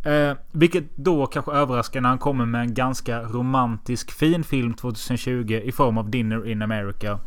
Eh, 0.04 0.36
vilket 0.52 0.96
då 0.96 1.26
kanske 1.26 1.52
överraskar 1.52 2.00
när 2.00 2.08
han 2.08 2.18
kommer 2.18 2.46
med 2.46 2.60
en 2.60 2.74
ganska 2.74 3.22
romantisk 3.22 4.12
fin 4.12 4.44
film 4.44 4.74
2020 4.74 5.60
i 5.64 5.72
form 5.72 5.98
av 5.98 6.10
Dinner 6.10 6.48
in 6.48 6.62
America. 6.62 7.18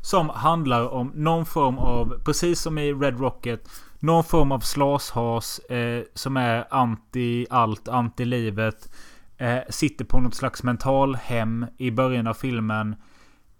Som 0.00 0.28
handlar 0.28 0.88
om 0.88 1.12
någon 1.14 1.46
form 1.46 1.78
av, 1.78 2.22
precis 2.24 2.60
som 2.60 2.78
i 2.78 2.92
Red 2.92 3.20
Rocket, 3.20 3.68
någon 3.98 4.24
form 4.24 4.52
av 4.52 4.60
slashas 4.60 5.58
eh, 5.58 6.02
som 6.14 6.36
är 6.36 6.64
anti 6.70 7.46
allt, 7.50 7.88
anti 7.88 8.24
livet. 8.24 8.92
Eh, 9.36 9.58
sitter 9.68 10.04
på 10.04 10.20
något 10.20 10.34
slags 10.34 10.62
mentalhem 10.62 11.66
i 11.78 11.90
början 11.90 12.26
av 12.26 12.34
filmen. 12.34 12.96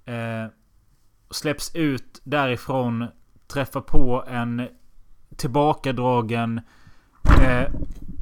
Eh, 0.04 0.52
släpps 1.30 1.74
ut 1.74 2.20
därifrån, 2.24 3.06
träffar 3.52 3.80
på 3.80 4.24
en 4.28 4.68
tillbakadragen 5.36 6.60
eh, 7.24 7.68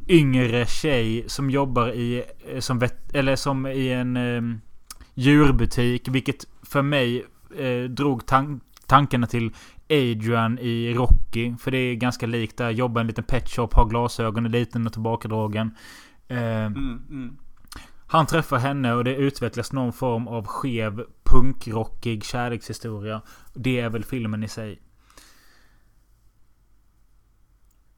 yngre 0.09 0.67
tjej 0.67 1.25
som 1.27 1.51
jobbar 1.51 1.89
i, 1.89 2.25
eh, 2.49 2.61
som 2.61 2.79
vet, 2.79 3.15
eller 3.15 3.37
som 3.37 3.67
i 3.67 3.93
en 3.93 4.17
eh, 4.17 4.43
djurbutik. 5.15 6.09
Vilket 6.09 6.45
för 6.63 6.83
mig 6.83 7.25
eh, 7.59 7.83
drog 7.91 8.27
tan 8.27 8.61
tankarna 8.87 9.27
till 9.27 9.55
Adrian 9.91 10.59
i 10.59 10.95
Rocky. 10.95 11.55
För 11.57 11.71
det 11.71 11.79
är 11.79 11.95
ganska 11.95 12.27
likt 12.27 12.57
där. 12.57 12.71
Jobbar 12.71 13.01
i 13.01 13.03
en 13.03 13.07
liten 13.07 13.25
pet 13.25 13.49
shop, 13.51 13.69
har 13.73 13.85
glasögon, 13.85 14.45
är 14.47 14.51
liten 14.51 14.87
och 14.87 14.93
tillbakadragen. 14.93 15.75
Eh, 16.29 16.39
Mm, 16.67 17.03
mm. 17.11 17.37
han 18.07 18.27
träffar 18.27 18.59
henne 18.59 18.93
och 18.95 19.05
det 19.05 19.17
utvecklas 19.17 19.73
någon 19.73 19.93
form 19.93 20.29
av 20.29 20.47
skev 20.47 21.05
punkrockig 21.25 22.25
kärlekshistoria. 22.25 23.23
Det 23.55 23.81
är 23.81 23.91
väl 23.91 24.05
filmen 24.05 24.45
i 24.45 24.49
sig. 24.49 24.79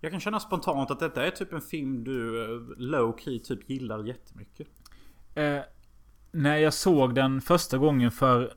Jag 0.00 0.10
kan 0.12 0.20
känna 0.20 0.40
spontant 0.40 0.90
att 0.90 1.00
detta 1.00 1.26
är 1.26 1.30
typ 1.30 1.52
en 1.52 1.60
film 1.60 2.04
du 2.04 2.44
eh, 2.44 2.60
low 2.76 3.16
key 3.18 3.38
typ 3.38 3.70
gillar 3.70 4.04
jättemycket. 4.04 4.68
Eh, 5.34 5.58
när 6.32 6.56
jag 6.56 6.74
såg 6.74 7.14
den 7.14 7.40
första 7.40 7.78
gången 7.78 8.10
för 8.10 8.54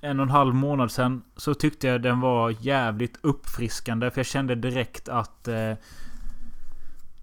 en 0.00 0.20
och 0.20 0.26
en 0.26 0.30
halv 0.30 0.54
månad 0.54 0.90
sedan 0.90 1.22
så 1.36 1.54
tyckte 1.54 1.86
jag 1.86 2.02
den 2.02 2.20
var 2.20 2.54
jävligt 2.60 3.18
uppfriskande. 3.20 4.10
För 4.10 4.18
jag 4.18 4.26
kände 4.26 4.54
direkt 4.54 5.08
att 5.08 5.48
eh, 5.48 5.74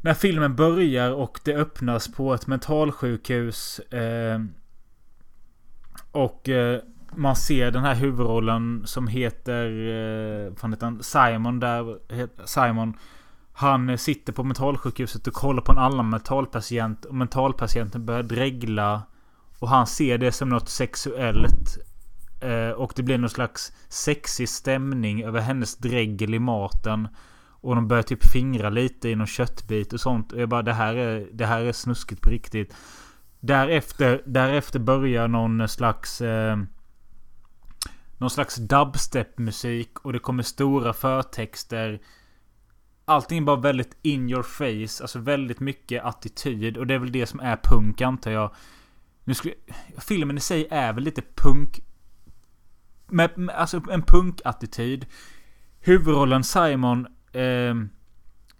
när 0.01 0.13
filmen 0.13 0.55
börjar 0.55 1.11
och 1.11 1.39
det 1.43 1.55
öppnas 1.55 2.07
på 2.07 2.33
ett 2.33 2.47
mentalsjukhus 2.47 3.79
eh, 3.79 4.41
och 6.11 6.49
eh, 6.49 6.81
man 7.15 7.35
ser 7.35 7.71
den 7.71 7.83
här 7.83 7.95
huvudrollen 7.95 8.83
som 8.85 9.07
heter, 9.07 9.65
eh, 9.65 10.55
fan 10.55 10.73
heter 10.73 10.85
han? 10.85 11.03
Simon 11.03 11.59
där. 11.59 11.97
Simon. 12.45 12.93
Han 13.59 13.89
eh, 13.89 13.97
sitter 13.97 14.33
på 14.33 14.43
mentalsjukhuset 14.43 15.27
och 15.27 15.33
kollar 15.33 15.61
på 15.61 15.71
en 15.71 15.77
annan 15.77 16.09
mentalpatient. 16.09 17.05
Och 17.05 17.15
mentalpatienten 17.15 18.05
börjar 18.05 18.23
dregla. 18.23 19.01
Och 19.59 19.69
han 19.69 19.87
ser 19.87 20.17
det 20.17 20.31
som 20.31 20.49
något 20.49 20.69
sexuellt. 20.69 21.77
Eh, 22.41 22.69
och 22.69 22.93
det 22.95 23.03
blir 23.03 23.17
någon 23.17 23.29
slags 23.29 23.73
sexig 23.89 24.49
stämning 24.49 25.23
över 25.23 25.41
hennes 25.41 25.77
dregel 25.77 26.33
i 26.33 26.39
maten. 26.39 27.07
Och 27.61 27.75
de 27.75 27.87
börjar 27.87 28.03
typ 28.03 28.25
fingra 28.31 28.69
lite 28.69 29.09
i 29.09 29.15
någon 29.15 29.27
köttbit 29.27 29.93
och 29.93 29.99
sånt. 29.99 30.31
Och 30.31 30.41
jag 30.41 30.49
bara 30.49 30.61
det 30.61 30.73
här 30.73 30.95
är, 30.95 31.27
det 31.33 31.45
här 31.45 31.61
är 31.61 31.71
snuskigt 31.71 32.21
på 32.21 32.29
riktigt. 32.29 32.73
Därefter, 33.39 34.23
därefter 34.25 34.79
börjar 34.79 35.27
någon 35.27 35.67
slags... 35.67 36.21
Eh, 36.21 36.57
någon 38.17 38.29
slags 38.29 38.55
dubstep-musik 38.55 39.99
och 39.99 40.13
det 40.13 40.19
kommer 40.19 40.43
stora 40.43 40.93
förtexter. 40.93 41.99
Allting 43.09 43.37
är 43.37 43.41
bara 43.41 43.55
väldigt 43.55 43.97
in 44.01 44.29
your 44.29 44.43
face. 44.43 45.03
Alltså 45.03 45.19
väldigt 45.19 45.59
mycket 45.59 46.03
attityd. 46.03 46.77
Och 46.77 46.87
det 46.87 46.93
är 46.93 46.99
väl 46.99 47.11
det 47.11 47.25
som 47.25 47.39
är 47.39 47.59
punk 47.63 48.01
antar 48.01 48.31
jag. 48.31 48.55
Nu 49.23 49.33
skulle, 49.33 49.53
filmen 49.97 50.37
i 50.37 50.39
sig 50.39 50.67
är 50.71 50.93
väl 50.93 51.03
lite 51.03 51.21
punk. 51.35 51.79
Med, 53.07 53.37
med, 53.37 53.55
alltså 53.55 53.81
en 53.91 54.01
punk-attityd. 54.01 55.05
Huvudrollen 55.79 56.43
Simon. 56.43 57.07
Eh, 57.31 57.75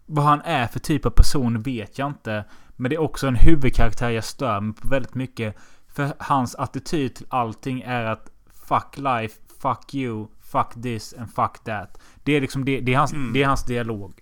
vad 0.05 0.25
han 0.25 0.41
är 0.41 0.67
för 0.67 0.79
typ 0.79 1.05
av 1.05 1.09
person 1.09 1.61
vet 1.61 1.97
jag 1.97 2.07
inte. 2.07 2.45
Men 2.75 2.89
det 2.89 2.95
är 2.95 3.01
också 3.01 3.27
en 3.27 3.35
huvudkaraktär 3.35 4.09
jag 4.09 4.23
stör 4.23 4.59
mig 4.61 4.75
på 4.75 4.87
väldigt 4.87 5.15
mycket. 5.15 5.55
För 5.87 6.13
hans 6.19 6.55
attityd 6.55 7.15
till 7.15 7.25
allting 7.29 7.81
är 7.81 8.03
att 8.03 8.31
Fuck 8.67 8.97
life, 8.97 9.39
fuck 9.61 9.93
you, 9.93 10.27
fuck 10.41 10.83
this 10.83 11.13
and 11.13 11.33
fuck 11.33 11.63
that. 11.63 12.01
Det 12.23 12.31
är 12.31 12.41
liksom 12.41 12.65
det, 12.65 12.79
det, 12.79 12.93
är, 12.93 12.97
hans, 12.97 13.13
det 13.33 13.43
är 13.43 13.47
hans 13.47 13.65
dialog. 13.65 14.21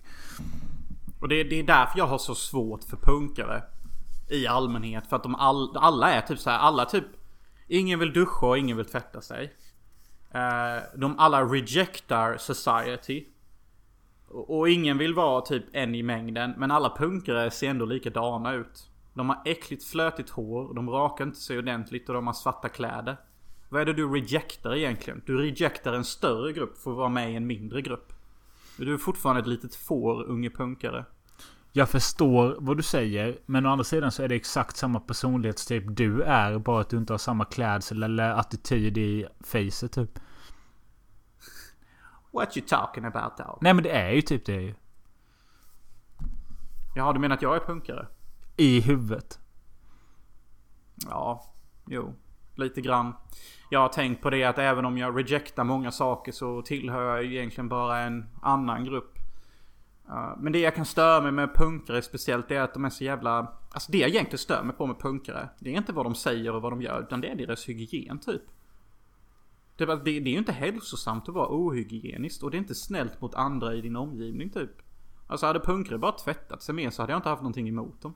Och 1.20 1.28
det, 1.28 1.44
det 1.44 1.58
är 1.58 1.62
därför 1.62 1.98
jag 1.98 2.06
har 2.06 2.18
så 2.18 2.34
svårt 2.34 2.84
för 2.84 2.96
punkare. 2.96 3.62
I 4.30 4.46
allmänhet. 4.46 5.06
För 5.06 5.16
att 5.16 5.22
de 5.22 5.34
all, 5.34 5.76
alla 5.76 6.10
är 6.10 6.20
typ 6.20 6.38
så 6.38 6.50
här, 6.50 6.58
alla 6.58 6.84
typ... 6.84 7.04
Ingen 7.68 7.98
vill 7.98 8.12
duscha 8.12 8.46
och 8.46 8.58
ingen 8.58 8.76
vill 8.76 8.86
tvätta 8.86 9.20
sig. 9.20 9.52
Eh, 10.30 10.82
de 10.96 11.18
alla 11.18 11.42
rejectar 11.42 12.36
society. 12.36 13.24
Och, 14.28 14.58
och 14.58 14.68
ingen 14.68 14.98
vill 14.98 15.14
vara 15.14 15.40
typ 15.40 15.64
en 15.72 15.94
i 15.94 16.02
mängden. 16.02 16.54
Men 16.56 16.70
alla 16.70 16.96
punkare 16.96 17.50
ser 17.50 17.70
ändå 17.70 17.84
likadana 17.84 18.52
ut. 18.52 18.90
De 19.14 19.28
har 19.28 19.42
äckligt 19.44 19.84
flötigt 19.84 20.30
hår, 20.30 20.74
de 20.74 20.90
rakar 20.90 21.24
inte 21.24 21.40
sig 21.40 21.58
ordentligt 21.58 22.08
och 22.08 22.14
de 22.14 22.26
har 22.26 22.34
svarta 22.34 22.68
kläder. 22.68 23.16
Vad 23.68 23.80
är 23.80 23.86
det 23.86 23.92
du 23.92 24.08
rejectar 24.12 24.74
egentligen? 24.74 25.22
Du 25.26 25.38
rejectar 25.38 25.92
en 25.92 26.04
större 26.04 26.52
grupp 26.52 26.78
för 26.78 26.90
att 26.90 26.96
vara 26.96 27.08
med 27.08 27.32
i 27.32 27.34
en 27.34 27.46
mindre 27.46 27.82
grupp. 27.82 28.12
Du 28.76 28.94
är 28.94 28.98
fortfarande 28.98 29.40
ett 29.40 29.46
litet 29.46 29.74
får, 29.74 30.24
unge 30.24 30.50
punkare. 30.50 31.04
Jag 31.72 31.88
förstår 31.88 32.56
vad 32.58 32.76
du 32.76 32.82
säger. 32.82 33.38
Men 33.46 33.66
å 33.66 33.70
andra 33.70 33.84
sidan 33.84 34.12
så 34.12 34.22
är 34.22 34.28
det 34.28 34.34
exakt 34.34 34.76
samma 34.76 35.00
personlighetstyp 35.00 35.84
du 35.88 36.22
är. 36.22 36.58
Bara 36.58 36.80
att 36.80 36.88
du 36.90 36.96
inte 36.96 37.12
har 37.12 37.18
samma 37.18 37.44
klädsel 37.44 38.02
eller 38.02 38.30
attityd 38.30 38.98
i 38.98 39.26
facet 39.40 39.92
typ. 39.92 40.18
What 42.32 42.56
you 42.56 42.66
talking 42.66 43.04
about 43.04 43.36
though? 43.36 43.58
Nej 43.60 43.74
men 43.74 43.84
det 43.84 43.90
är 43.90 44.10
ju 44.10 44.22
typ 44.22 44.46
det 44.46 44.62
ju. 44.62 44.74
Jaha, 46.94 47.12
du 47.12 47.20
menar 47.20 47.36
att 47.36 47.42
jag 47.42 47.56
är 47.56 47.60
punkare? 47.60 48.06
I 48.56 48.80
huvudet. 48.80 49.40
Ja, 51.06 51.54
jo. 51.86 52.14
Lite 52.56 52.80
grann. 52.80 53.14
Jag 53.70 53.80
har 53.80 53.88
tänkt 53.88 54.22
på 54.22 54.30
det 54.30 54.44
att 54.44 54.58
även 54.58 54.84
om 54.84 54.98
jag 54.98 55.18
rejectar 55.18 55.64
många 55.64 55.90
saker 55.90 56.32
så 56.32 56.62
tillhör 56.62 57.14
jag 57.14 57.24
ju 57.24 57.36
egentligen 57.36 57.68
bara 57.68 57.98
en 57.98 58.26
annan 58.42 58.84
grupp. 58.84 59.18
Eh, 60.08 60.36
men 60.38 60.52
det 60.52 60.58
jag 60.58 60.74
kan 60.74 60.84
störa 60.84 61.22
mig 61.22 61.32
med 61.32 61.54
punkare 61.54 62.02
speciellt 62.02 62.50
är 62.50 62.60
att 62.60 62.74
de 62.74 62.84
är 62.84 62.90
så 62.90 63.04
jävla... 63.04 63.52
Alltså 63.70 63.92
det 63.92 63.98
jag 63.98 64.10
egentligen 64.10 64.38
stör 64.38 64.62
mig 64.62 64.76
på 64.76 64.86
med 64.86 64.98
punkare. 64.98 65.48
Det 65.58 65.70
är 65.72 65.76
inte 65.76 65.92
vad 65.92 66.06
de 66.06 66.14
säger 66.14 66.54
och 66.54 66.62
vad 66.62 66.72
de 66.72 66.82
gör 66.82 67.00
utan 67.00 67.20
det 67.20 67.28
är 67.28 67.36
deras 67.36 67.68
hygien 67.68 68.18
typ. 68.18 68.42
Det 69.76 69.84
är, 69.84 69.88
det, 69.88 70.02
det 70.04 70.10
är 70.10 70.32
ju 70.32 70.38
inte 70.38 70.52
hälsosamt 70.52 71.28
att 71.28 71.34
vara 71.34 71.48
ohygieniskt 71.50 72.42
och 72.42 72.50
det 72.50 72.56
är 72.56 72.58
inte 72.58 72.74
snällt 72.74 73.20
mot 73.20 73.34
andra 73.34 73.74
i 73.74 73.80
din 73.80 73.96
omgivning 73.96 74.50
typ. 74.50 74.70
Alltså 75.26 75.46
hade 75.46 75.60
punkare 75.60 75.98
bara 75.98 76.12
tvättat 76.12 76.62
sig 76.62 76.74
mer 76.74 76.90
så 76.90 77.02
hade 77.02 77.12
jag 77.12 77.18
inte 77.18 77.28
haft 77.28 77.42
någonting 77.42 77.68
emot 77.68 78.02
dem. 78.02 78.14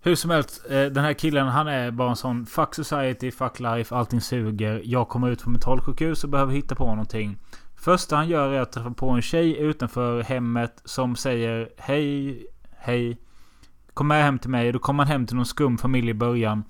Hur 0.00 0.14
som 0.14 0.30
helst, 0.30 0.64
eh, 0.70 0.84
den 0.84 1.04
här 1.04 1.12
killen 1.12 1.46
han 1.46 1.68
är 1.68 1.90
bara 1.90 2.10
en 2.10 2.16
sån 2.16 2.46
Fuck 2.46 2.74
society, 2.74 3.30
fuck 3.30 3.60
life, 3.60 3.94
allting 3.94 4.20
suger. 4.20 4.82
Jag 4.84 5.08
kommer 5.08 5.30
ut 5.30 5.42
från 5.42 5.52
mentalsjukhus 5.52 6.24
och 6.24 6.30
behöver 6.30 6.52
hitta 6.52 6.74
på 6.74 6.86
någonting. 6.86 7.36
Första 7.76 8.16
han 8.16 8.28
gör 8.28 8.52
är 8.52 8.60
att 8.60 8.72
träffa 8.72 8.90
på 8.90 9.10
en 9.10 9.22
tjej 9.22 9.58
utanför 9.58 10.22
hemmet 10.22 10.82
som 10.84 11.16
säger 11.16 11.68
Hej, 11.76 12.46
hej. 12.76 13.18
Kom 13.94 14.08
med 14.08 14.24
hem 14.24 14.38
till 14.38 14.50
mig. 14.50 14.72
Då 14.72 14.78
kommer 14.78 15.04
han 15.04 15.12
hem 15.12 15.26
till 15.26 15.36
någon 15.36 15.46
skum 15.46 15.78
familj 15.78 16.10
i 16.10 16.14
början. 16.14 16.64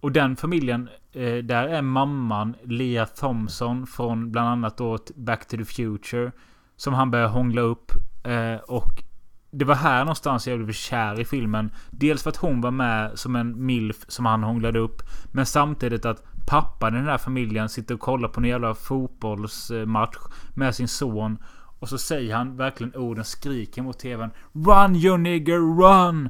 Och 0.00 0.12
den 0.12 0.36
familjen, 0.36 0.88
eh, 1.12 1.36
där 1.36 1.68
är 1.68 1.82
mamman 1.82 2.54
Lia 2.64 3.06
Thompson 3.06 3.86
från 3.86 4.32
bland 4.32 4.48
annat 4.48 4.76
då 4.76 4.98
Back 5.14 5.48
to 5.48 5.56
the 5.56 5.64
Future. 5.64 6.32
Som 6.76 6.94
han 6.94 7.10
börjar 7.10 7.28
hångla 7.28 7.60
upp. 7.60 7.92
Eh, 8.24 8.56
och 8.56 9.02
det 9.50 9.64
var 9.64 9.74
här 9.74 9.98
någonstans 9.98 10.48
jag 10.48 10.58
blev 10.58 10.72
kär 10.72 11.20
i 11.20 11.24
filmen. 11.24 11.70
Dels 11.90 12.22
för 12.22 12.30
att 12.30 12.36
hon 12.36 12.60
var 12.60 12.70
med 12.70 13.18
som 13.18 13.36
en 13.36 13.66
milf 13.66 13.96
som 14.08 14.26
han 14.26 14.42
hånglade 14.42 14.78
upp. 14.78 15.02
Men 15.32 15.46
samtidigt 15.46 16.04
att 16.04 16.22
pappan 16.46 16.94
i 16.94 16.98
den 16.98 17.06
här 17.06 17.18
familjen 17.18 17.68
sitter 17.68 17.94
och 17.94 18.00
kollar 18.00 18.28
på 18.28 18.40
en 18.40 18.46
jävla 18.46 18.74
fotbollsmatch 18.74 20.16
med 20.54 20.74
sin 20.74 20.88
son. 20.88 21.38
Och 21.80 21.88
så 21.88 21.98
säger 21.98 22.34
han 22.34 22.56
verkligen 22.56 22.96
orden, 22.96 23.24
skriker 23.24 23.82
mot 23.82 23.98
tvn. 23.98 24.30
Run 24.52 24.96
you 24.96 25.18
nigger 25.18 25.58
run! 25.58 26.28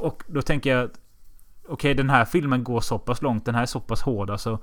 Och 0.00 0.22
då 0.26 0.42
tänker 0.42 0.76
jag 0.76 0.84
att 0.84 1.00
okay, 1.68 1.94
den 1.94 2.10
här 2.10 2.24
filmen 2.24 2.64
går 2.64 2.80
så 2.80 2.98
pass 2.98 3.22
långt. 3.22 3.44
Den 3.44 3.54
här 3.54 3.62
är 3.62 3.66
så 3.66 3.80
pass 3.80 4.02
hård 4.02 4.30
alltså. 4.30 4.58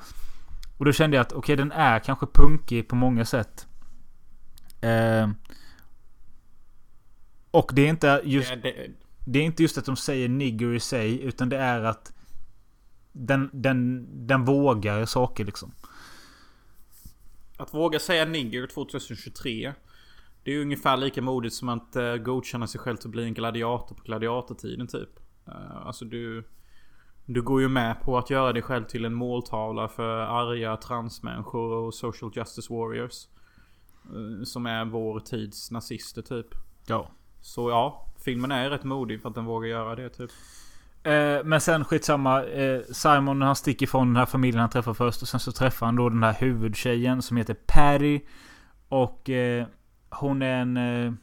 Och 0.77 0.85
då 0.85 0.91
kände 0.91 1.17
jag 1.17 1.21
att 1.21 1.31
okej, 1.31 1.39
okay, 1.39 1.55
den 1.55 1.71
är 1.71 1.99
kanske 1.99 2.25
punkig 2.33 2.87
på 2.87 2.95
många 2.95 3.25
sätt. 3.25 3.67
Eh, 4.81 5.27
och 7.51 7.71
det 7.73 7.81
är 7.81 7.89
inte 7.89 8.21
just... 8.23 8.49
Det, 8.49 8.55
det, 8.55 8.91
det 9.25 9.39
är 9.39 9.43
inte 9.43 9.61
just 9.61 9.77
att 9.77 9.85
de 9.85 9.95
säger 9.95 10.29
nigger 10.29 10.73
i 10.73 10.79
sig. 10.79 11.21
Utan 11.21 11.49
det 11.49 11.57
är 11.57 11.83
att 11.83 12.13
den, 13.11 13.49
den, 13.53 14.07
den 14.27 14.45
vågar 14.45 15.05
saker 15.05 15.45
liksom. 15.45 15.71
Att 17.57 17.73
våga 17.73 17.99
säga 17.99 18.25
nigger 18.25 18.67
2023. 18.67 19.73
Det 20.43 20.51
är 20.51 20.55
ju 20.55 20.61
ungefär 20.61 20.97
lika 20.97 21.21
modigt 21.21 21.55
som 21.55 21.69
att 21.69 21.95
uh, 21.95 22.15
godkänna 22.15 22.67
sig 22.67 22.81
själv 22.81 22.97
till 22.97 23.07
att 23.07 23.11
bli 23.11 23.23
en 23.23 23.33
gladiator 23.33 23.95
på 23.95 24.03
gladiatortiden 24.03 24.87
typ. 24.87 25.09
Uh, 25.47 25.87
alltså 25.87 26.05
du... 26.05 26.43
Du 27.29 27.41
går 27.41 27.61
ju 27.61 27.67
med 27.67 28.01
på 28.01 28.17
att 28.17 28.29
göra 28.29 28.53
dig 28.53 28.61
själv 28.61 28.83
till 28.83 29.05
en 29.05 29.13
måltavla 29.13 29.87
för 29.87 30.19
arga 30.19 30.77
transmänniskor 30.77 31.73
och 31.73 31.93
social 31.93 32.31
justice 32.35 32.73
warriors. 32.73 33.27
Uh, 34.15 34.43
som 34.43 34.65
är 34.65 34.85
vår 34.85 35.19
tids 35.19 35.71
nazister 35.71 36.21
typ. 36.21 36.47
Ja. 36.85 37.11
Så 37.41 37.69
ja, 37.69 38.05
filmen 38.23 38.51
är 38.51 38.69
rätt 38.69 38.83
modig 38.83 39.21
för 39.21 39.29
att 39.29 39.35
den 39.35 39.45
vågar 39.45 39.69
göra 39.69 39.95
det 39.95 40.09
typ. 40.09 40.31
Eh, 41.03 41.43
men 41.43 41.61
sen 41.61 41.85
skitsamma. 41.85 42.43
Eh, 42.43 42.81
Simon 42.91 43.41
han 43.41 43.55
sticker 43.55 43.87
från 43.87 44.07
den 44.07 44.15
här 44.15 44.25
familjen 44.25 44.59
han 44.59 44.69
träffar 44.69 44.93
först. 44.93 45.21
Och 45.21 45.27
sen 45.27 45.39
så 45.39 45.51
träffar 45.51 45.85
han 45.85 45.95
då 45.95 46.09
den 46.09 46.23
här 46.23 46.33
huvudtjejen 46.39 47.21
som 47.21 47.37
heter 47.37 47.53
Patty. 47.53 48.19
Och 48.89 49.29
eh, 49.29 49.65
hon 50.09 50.41
är 50.41 50.61
en... 50.61 50.77
Eh, 50.77 51.13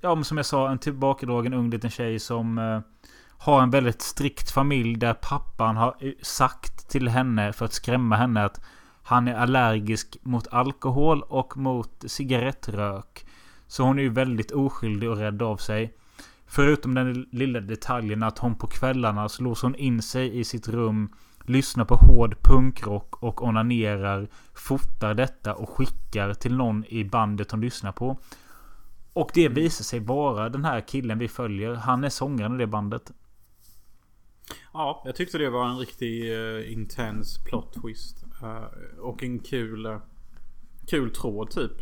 ja 0.00 0.14
men 0.14 0.24
som 0.24 0.36
jag 0.36 0.46
sa 0.46 0.70
en 0.70 0.78
tillbakadragen 0.78 1.54
ung 1.54 1.70
liten 1.70 1.90
tjej 1.90 2.18
som... 2.18 2.58
Eh, 2.58 2.80
har 3.38 3.62
en 3.62 3.70
väldigt 3.70 4.02
strikt 4.02 4.50
familj 4.50 4.96
där 4.96 5.14
pappan 5.14 5.76
har 5.76 5.94
sagt 6.22 6.88
till 6.88 7.08
henne 7.08 7.52
för 7.52 7.64
att 7.64 7.72
skrämma 7.72 8.16
henne 8.16 8.44
att 8.44 8.60
han 9.02 9.28
är 9.28 9.34
allergisk 9.34 10.16
mot 10.22 10.46
alkohol 10.46 11.22
och 11.22 11.56
mot 11.56 12.04
cigarettrök. 12.06 13.25
Så 13.68 13.82
hon 13.82 13.98
är 13.98 14.02
ju 14.02 14.08
väldigt 14.08 14.50
oskyldig 14.50 15.10
och 15.10 15.16
rädd 15.16 15.42
av 15.42 15.56
sig. 15.56 15.94
Förutom 16.46 16.94
den 16.94 17.26
lilla 17.32 17.60
detaljen 17.60 18.22
att 18.22 18.38
hon 18.38 18.54
på 18.54 18.66
kvällarna 18.66 19.28
slås 19.28 19.62
hon 19.62 19.74
in 19.74 20.02
sig 20.02 20.38
i 20.38 20.44
sitt 20.44 20.68
rum. 20.68 21.12
Lyssnar 21.44 21.84
på 21.84 21.94
hård 21.94 22.36
punkrock 22.42 23.22
och 23.22 23.42
onanerar. 23.42 24.28
Fotar 24.54 25.14
detta 25.14 25.54
och 25.54 25.68
skickar 25.68 26.34
till 26.34 26.56
någon 26.56 26.84
i 26.84 27.04
bandet 27.04 27.50
hon 27.50 27.60
lyssnar 27.60 27.92
på. 27.92 28.18
Och 29.12 29.30
det 29.34 29.48
visar 29.48 29.84
sig 29.84 30.00
vara 30.00 30.48
den 30.48 30.64
här 30.64 30.80
killen 30.80 31.18
vi 31.18 31.28
följer. 31.28 31.74
Han 31.74 32.04
är 32.04 32.08
sångaren 32.08 32.54
i 32.54 32.58
det 32.58 32.66
bandet. 32.66 33.12
Ja, 34.72 35.02
jag 35.04 35.16
tyckte 35.16 35.38
det 35.38 35.50
var 35.50 35.68
en 35.68 35.78
riktig 35.78 36.32
uh, 36.32 36.72
intens 36.72 37.44
plot 37.44 37.74
twist. 37.82 38.24
Uh, 38.42 38.98
och 38.98 39.22
en 39.22 39.38
kul, 39.38 39.86
uh, 39.86 39.98
kul 40.86 41.10
tråd 41.10 41.50
typ. 41.50 41.72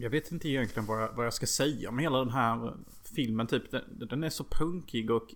Jag 0.00 0.10
vet 0.10 0.32
inte 0.32 0.48
egentligen 0.48 0.86
vad 0.86 1.02
jag, 1.02 1.12
vad 1.12 1.26
jag 1.26 1.34
ska 1.34 1.46
säga 1.46 1.88
om 1.88 1.98
hela 1.98 2.18
den 2.18 2.30
här 2.30 2.74
filmen. 3.14 3.46
Typ, 3.46 3.70
den, 3.70 4.08
den 4.08 4.24
är 4.24 4.30
så 4.30 4.44
punkig 4.44 5.10
och 5.10 5.34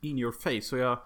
in 0.00 0.18
your 0.18 0.32
face. 0.32 0.76
Och 0.76 0.82
jag... 0.82 0.98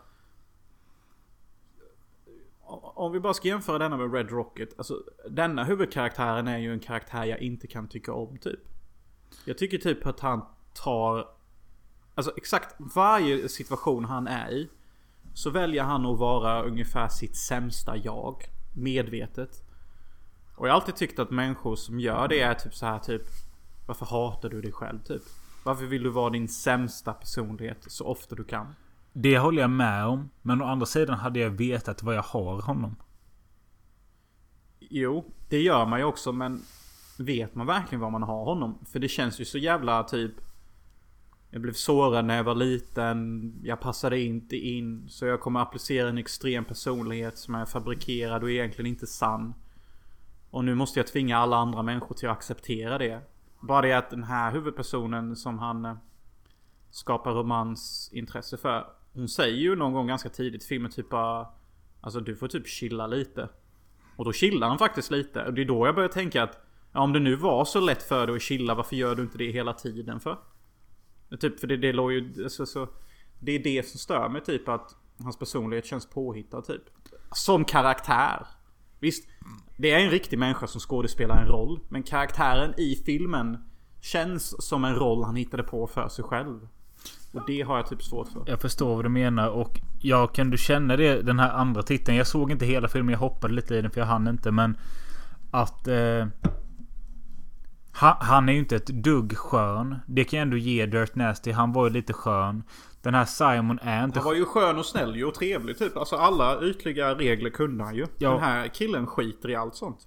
Om 2.94 3.12
vi 3.12 3.20
bara 3.20 3.34
ska 3.34 3.48
jämföra 3.48 3.78
denna 3.78 3.96
med 3.96 4.14
Red 4.14 4.30
Rocket. 4.30 4.74
Alltså, 4.76 5.02
denna 5.30 5.64
huvudkaraktären 5.64 6.48
är 6.48 6.58
ju 6.58 6.72
en 6.72 6.80
karaktär 6.80 7.24
jag 7.24 7.40
inte 7.40 7.66
kan 7.66 7.88
tycka 7.88 8.12
om 8.12 8.38
typ. 8.38 8.60
Jag 9.44 9.58
tycker 9.58 9.78
typ 9.78 10.06
att 10.06 10.20
han 10.20 10.44
tar... 10.74 11.28
Alltså 12.14 12.32
exakt 12.36 12.74
varje 12.78 13.48
situation 13.48 14.04
han 14.04 14.26
är 14.26 14.52
i. 14.52 14.68
Så 15.34 15.50
väljer 15.50 15.82
han 15.82 16.06
att 16.06 16.18
vara 16.18 16.62
ungefär 16.62 17.08
sitt 17.08 17.36
sämsta 17.36 17.96
jag. 17.96 18.44
Medvetet. 18.76 19.63
Och 20.54 20.66
jag 20.66 20.72
har 20.72 20.80
alltid 20.80 20.96
tyckt 20.96 21.18
att 21.18 21.30
människor 21.30 21.76
som 21.76 22.00
gör 22.00 22.28
det 22.28 22.40
är 22.40 22.54
typ 22.54 22.74
så 22.74 22.86
här 22.86 22.98
typ 22.98 23.22
Varför 23.86 24.06
hatar 24.06 24.48
du 24.48 24.60
dig 24.60 24.72
själv 24.72 24.98
typ? 24.98 25.22
Varför 25.64 25.84
vill 25.84 26.02
du 26.02 26.10
vara 26.10 26.30
din 26.30 26.48
sämsta 26.48 27.12
personlighet 27.12 27.84
så 27.86 28.06
ofta 28.06 28.34
du 28.34 28.44
kan? 28.44 28.74
Det 29.12 29.38
håller 29.38 29.60
jag 29.60 29.70
med 29.70 30.06
om. 30.06 30.30
Men 30.42 30.62
å 30.62 30.64
andra 30.64 30.86
sidan 30.86 31.18
hade 31.18 31.40
jag 31.40 31.50
vetat 31.50 32.02
vad 32.02 32.14
jag 32.14 32.22
har 32.22 32.62
honom. 32.62 32.96
Jo, 34.78 35.24
det 35.48 35.62
gör 35.62 35.86
man 35.86 35.98
ju 35.98 36.04
också 36.04 36.32
men 36.32 36.62
Vet 37.18 37.54
man 37.54 37.66
verkligen 37.66 38.00
vad 38.00 38.12
man 38.12 38.22
har 38.22 38.44
honom? 38.44 38.78
För 38.92 38.98
det 38.98 39.08
känns 39.08 39.40
ju 39.40 39.44
så 39.44 39.58
jävla 39.58 40.02
typ 40.02 40.32
Jag 41.50 41.62
blev 41.62 41.72
sårad 41.72 42.24
när 42.24 42.36
jag 42.36 42.44
var 42.44 42.54
liten 42.54 43.52
Jag 43.62 43.80
passade 43.80 44.20
inte 44.20 44.56
in 44.56 45.08
Så 45.08 45.26
jag 45.26 45.40
kommer 45.40 45.60
applicera 45.60 46.08
en 46.08 46.18
extrem 46.18 46.64
personlighet 46.64 47.38
som 47.38 47.54
är 47.54 47.66
fabrikerad 47.66 48.42
och 48.42 48.50
egentligen 48.50 48.86
inte 48.86 49.06
sann 49.06 49.54
och 50.54 50.64
nu 50.64 50.74
måste 50.74 50.98
jag 50.98 51.06
tvinga 51.06 51.38
alla 51.38 51.56
andra 51.56 51.82
människor 51.82 52.14
till 52.14 52.28
att 52.28 52.36
acceptera 52.36 52.98
det. 52.98 53.20
Bara 53.60 53.82
det 53.82 53.92
att 53.92 54.10
den 54.10 54.24
här 54.24 54.52
huvudpersonen 54.52 55.36
som 55.36 55.58
han 55.58 55.84
eh, 55.84 55.96
skapar 56.90 57.32
romansintresse 57.32 58.56
för. 58.56 58.86
Hon 59.12 59.28
säger 59.28 59.56
ju 59.56 59.76
någon 59.76 59.92
gång 59.92 60.06
ganska 60.06 60.28
tidigt 60.28 60.64
i 60.64 60.66
filmen 60.66 60.90
typ 60.90 61.10
bara 61.10 61.46
Alltså 62.00 62.20
du 62.20 62.36
får 62.36 62.48
typ 62.48 62.66
chilla 62.66 63.06
lite. 63.06 63.48
Och 64.16 64.24
då 64.24 64.32
chillar 64.32 64.68
han 64.68 64.78
faktiskt 64.78 65.10
lite. 65.10 65.44
Och 65.44 65.54
det 65.54 65.62
är 65.62 65.64
då 65.64 65.86
jag 65.86 65.94
börjar 65.94 66.08
tänka 66.08 66.42
att 66.42 66.66
ja, 66.92 67.00
Om 67.00 67.12
det 67.12 67.20
nu 67.20 67.36
var 67.36 67.64
så 67.64 67.80
lätt 67.80 68.02
för 68.02 68.26
dig 68.26 68.36
att 68.36 68.42
chilla 68.42 68.74
varför 68.74 68.96
gör 68.96 69.14
du 69.14 69.22
inte 69.22 69.38
det 69.38 69.50
hela 69.50 69.72
tiden 69.72 70.20
för? 70.20 70.38
Typ 71.40 71.60
för 71.60 71.66
det, 71.66 71.76
det 71.76 71.92
låg 71.92 72.12
ju... 72.12 72.44
Alltså, 72.44 72.66
så, 72.66 72.88
det 73.40 73.52
är 73.52 73.58
det 73.58 73.88
som 73.88 73.98
stör 73.98 74.28
mig 74.28 74.44
typ 74.44 74.68
att 74.68 74.96
Hans 75.22 75.38
personlighet 75.38 75.86
känns 75.86 76.06
påhittad 76.06 76.62
typ. 76.62 76.82
Som 77.32 77.64
karaktär. 77.64 78.46
Visst, 79.04 79.28
det 79.76 79.90
är 79.90 79.98
en 79.98 80.10
riktig 80.10 80.38
människa 80.38 80.66
som 80.66 80.80
skådespelar 80.80 81.42
en 81.42 81.48
roll. 81.48 81.80
Men 81.88 82.02
karaktären 82.02 82.74
i 82.80 83.02
filmen 83.06 83.58
känns 84.00 84.66
som 84.68 84.84
en 84.84 84.94
roll 84.94 85.24
han 85.24 85.36
hittade 85.36 85.62
på 85.62 85.86
för 85.86 86.08
sig 86.08 86.24
själv. 86.24 86.68
Och 87.32 87.42
det 87.46 87.62
har 87.62 87.76
jag 87.76 87.86
typ 87.86 88.02
svårt 88.02 88.28
för. 88.28 88.44
Jag 88.46 88.60
förstår 88.60 88.96
vad 88.96 89.04
du 89.04 89.08
menar 89.08 89.48
och 89.48 89.80
jag 90.00 90.34
kan 90.34 90.50
du 90.50 90.58
känna 90.58 90.96
det 90.96 91.22
den 91.22 91.38
här 91.38 91.52
andra 91.52 91.82
titeln? 91.82 92.16
Jag 92.16 92.26
såg 92.26 92.50
inte 92.50 92.66
hela 92.66 92.88
filmen, 92.88 93.12
jag 93.12 93.18
hoppade 93.18 93.54
lite 93.54 93.74
i 93.74 93.82
den 93.82 93.90
för 93.90 94.00
jag 94.00 94.06
hann 94.06 94.28
inte 94.28 94.50
men 94.50 94.76
att 95.50 95.88
eh, 95.88 96.26
han 97.94 98.48
är 98.48 98.52
ju 98.52 98.58
inte 98.58 98.76
ett 98.76 98.86
dugg 98.86 99.36
skön. 99.36 99.96
Det 100.06 100.24
kan 100.24 100.38
jag 100.38 100.42
ändå 100.42 100.56
ge 100.56 100.86
Dirt 100.86 101.14
Nasty. 101.14 101.52
Han 101.52 101.72
var 101.72 101.84
ju 101.86 101.92
lite 101.92 102.12
skön. 102.12 102.62
Den 103.02 103.14
här 103.14 103.24
Simon 103.24 103.78
är 103.82 104.04
inte... 104.04 104.18
Han 104.18 104.24
var 104.24 104.34
ju 104.34 104.44
skön 104.44 104.78
och 104.78 104.86
snäll 104.86 105.24
och 105.24 105.34
trevlig 105.34 105.78
typ. 105.78 105.96
Alltså 105.96 106.16
alla 106.16 106.62
ytliga 106.62 107.14
regler 107.14 107.50
kunde 107.50 107.84
han 107.84 107.94
ju. 107.94 108.06
Ja. 108.18 108.30
Den 108.30 108.40
här 108.40 108.68
killen 108.68 109.06
skiter 109.06 109.50
i 109.50 109.54
allt 109.54 109.74
sånt. 109.74 109.98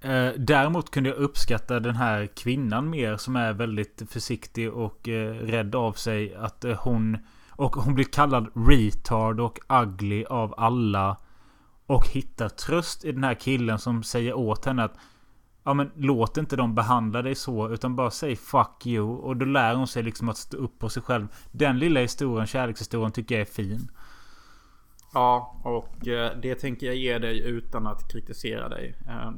Eh, 0.00 0.28
däremot 0.36 0.90
kunde 0.90 1.08
jag 1.08 1.18
uppskatta 1.18 1.80
den 1.80 1.96
här 1.96 2.26
kvinnan 2.26 2.90
mer 2.90 3.16
som 3.16 3.36
är 3.36 3.52
väldigt 3.52 4.02
försiktig 4.10 4.72
och 4.72 5.08
eh, 5.08 5.34
rädd 5.34 5.74
av 5.74 5.92
sig. 5.92 6.34
Att 6.34 6.64
eh, 6.64 6.76
hon... 6.76 7.18
Och 7.50 7.76
hon 7.76 7.94
blir 7.94 8.04
kallad 8.04 8.50
retard 8.68 9.40
och 9.40 9.58
ugly 9.68 10.24
av 10.24 10.54
alla. 10.56 11.16
Och 11.86 12.08
hittar 12.08 12.48
tröst 12.48 13.04
i 13.04 13.12
den 13.12 13.24
här 13.24 13.34
killen 13.34 13.78
som 13.78 14.02
säger 14.02 14.34
åt 14.34 14.64
henne 14.64 14.84
att 14.84 14.96
Ja 15.64 15.74
men 15.74 15.90
låt 15.96 16.36
inte 16.36 16.56
dem 16.56 16.74
behandla 16.74 17.22
dig 17.22 17.34
så 17.34 17.68
utan 17.68 17.96
bara 17.96 18.10
säg 18.10 18.36
fuck 18.36 18.86
you. 18.86 19.08
Och 19.08 19.36
då 19.36 19.46
lär 19.46 19.74
hon 19.74 19.86
sig 19.86 20.02
liksom 20.02 20.28
att 20.28 20.36
stå 20.36 20.56
upp 20.56 20.78
på 20.78 20.88
sig 20.88 21.02
själv. 21.02 21.28
Den 21.52 21.78
lilla 21.78 22.00
historien, 22.00 22.46
kärlekshistorien, 22.46 23.12
tycker 23.12 23.34
jag 23.34 23.42
är 23.42 23.52
fin. 23.52 23.90
Ja, 25.14 25.60
och 25.64 26.08
eh, 26.08 26.40
det 26.42 26.54
tänker 26.54 26.86
jag 26.86 26.96
ge 26.96 27.18
dig 27.18 27.40
utan 27.40 27.86
att 27.86 28.12
kritisera 28.12 28.68
dig. 28.68 28.94
Eh, 29.08 29.30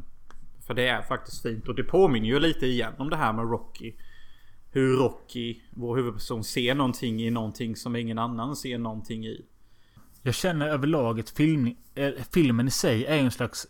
för 0.67 0.75
det 0.75 0.89
är 0.89 1.03
faktiskt 1.03 1.43
fint 1.43 1.69
och 1.69 1.75
det 1.75 1.85
påminner 1.85 2.27
ju 2.27 2.39
lite 2.39 2.67
igen 2.67 2.93
om 2.99 3.11
det 3.11 3.17
här 3.17 3.33
med 3.33 3.51
Rocky. 3.51 3.95
Hur 4.71 4.97
Rocky, 4.97 5.61
vår 5.71 5.97
huvudperson, 5.97 6.45
ser 6.45 6.75
någonting 6.75 7.23
i 7.23 7.31
någonting 7.31 7.77
som 7.77 7.97
ingen 7.97 8.19
annan 8.19 8.57
ser 8.57 8.79
någonting 8.79 9.27
i. 9.27 9.45
Jag 10.23 10.35
känner 10.35 10.69
överlag 10.69 11.21
att 11.21 11.31
film, 11.31 11.77
äh, 11.95 12.11
filmen 12.35 12.69
i 12.69 12.71
sig 12.71 13.05
är 13.05 13.19
en 13.19 13.31
slags 13.31 13.67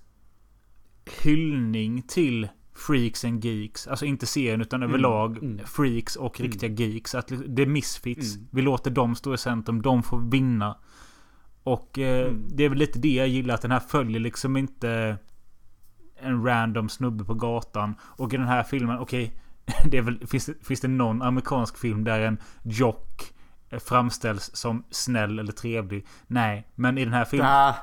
hyllning 1.23 2.03
till 2.03 2.49
Freaks 2.75 3.25
and 3.25 3.45
Geeks. 3.45 3.87
Alltså 3.87 4.05
inte 4.05 4.27
serien 4.27 4.61
utan 4.61 4.83
mm. 4.83 4.91
överlag 4.91 5.39
mm. 5.39 5.67
Freaks 5.67 6.17
och 6.17 6.41
mm. 6.41 6.53
riktiga 6.53 6.71
geeks. 6.71 7.15
Att 7.15 7.33
det 7.47 7.63
är 7.63 7.67
misfits. 7.67 8.35
Mm. 8.35 8.49
Vi 8.51 8.63
låter 8.63 8.91
dem 8.91 9.15
stå 9.15 9.35
i 9.35 9.39
centrum. 9.39 9.83
De 9.83 10.03
får 10.03 10.31
vinna. 10.31 10.79
Och 11.63 11.99
eh, 11.99 12.27
mm. 12.27 12.49
det 12.49 12.65
är 12.65 12.69
väl 12.69 12.79
lite 12.79 12.99
det 12.99 13.15
jag 13.15 13.29
gillar. 13.29 13.55
Att 13.55 13.63
den 13.63 13.71
här 13.71 13.81
följer 13.81 14.21
liksom 14.21 14.57
inte 14.57 15.19
en 16.17 16.45
random 16.45 16.89
snubbe 16.89 17.25
på 17.25 17.35
gatan. 17.35 17.95
Och 18.03 18.35
i 18.35 18.37
den 18.37 18.47
här 18.47 18.63
filmen, 18.63 18.99
okej. 18.99 19.39
Okay, 19.87 20.27
finns, 20.27 20.47
det, 20.47 20.67
finns 20.67 20.81
det 20.81 20.89
någon 20.89 21.23
amerikansk 21.23 21.79
film 21.79 22.05
där 22.05 22.21
en 22.21 22.39
jock 22.63 23.33
framställs 23.81 24.57
som 24.57 24.85
snäll 24.91 25.39
eller 25.39 25.53
trevlig? 25.53 26.07
Nej, 26.27 26.69
men 26.75 26.99
i 26.99 27.05
den 27.05 27.15
här 27.15 27.25
filmen... 27.25 27.49
Där, 27.49 27.75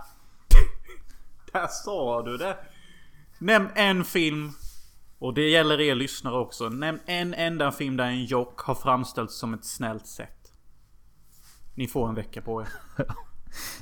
där 1.52 1.68
sa 1.68 2.22
du 2.22 2.38
det! 2.38 2.58
Nämn 3.40 3.70
en 3.76 4.04
film. 4.06 4.52
Och 5.20 5.34
det 5.34 5.50
gäller 5.50 5.82
er 5.82 5.96
lyssnare 5.96 6.38
också. 6.40 6.70
Nämn 6.70 7.00
en 7.06 7.34
enda 7.34 7.72
film 7.72 7.98
där 7.98 8.06
en 8.06 8.26
jock 8.26 8.60
har 8.60 8.76
framställts 8.76 9.36
som 9.36 9.54
ett 9.54 9.66
snällt 9.66 10.08
sätt. 10.08 10.52
Ni 11.76 11.88
får 11.88 12.10
en 12.10 12.16
vecka 12.16 12.42
på 12.42 12.62
er. 12.62 12.68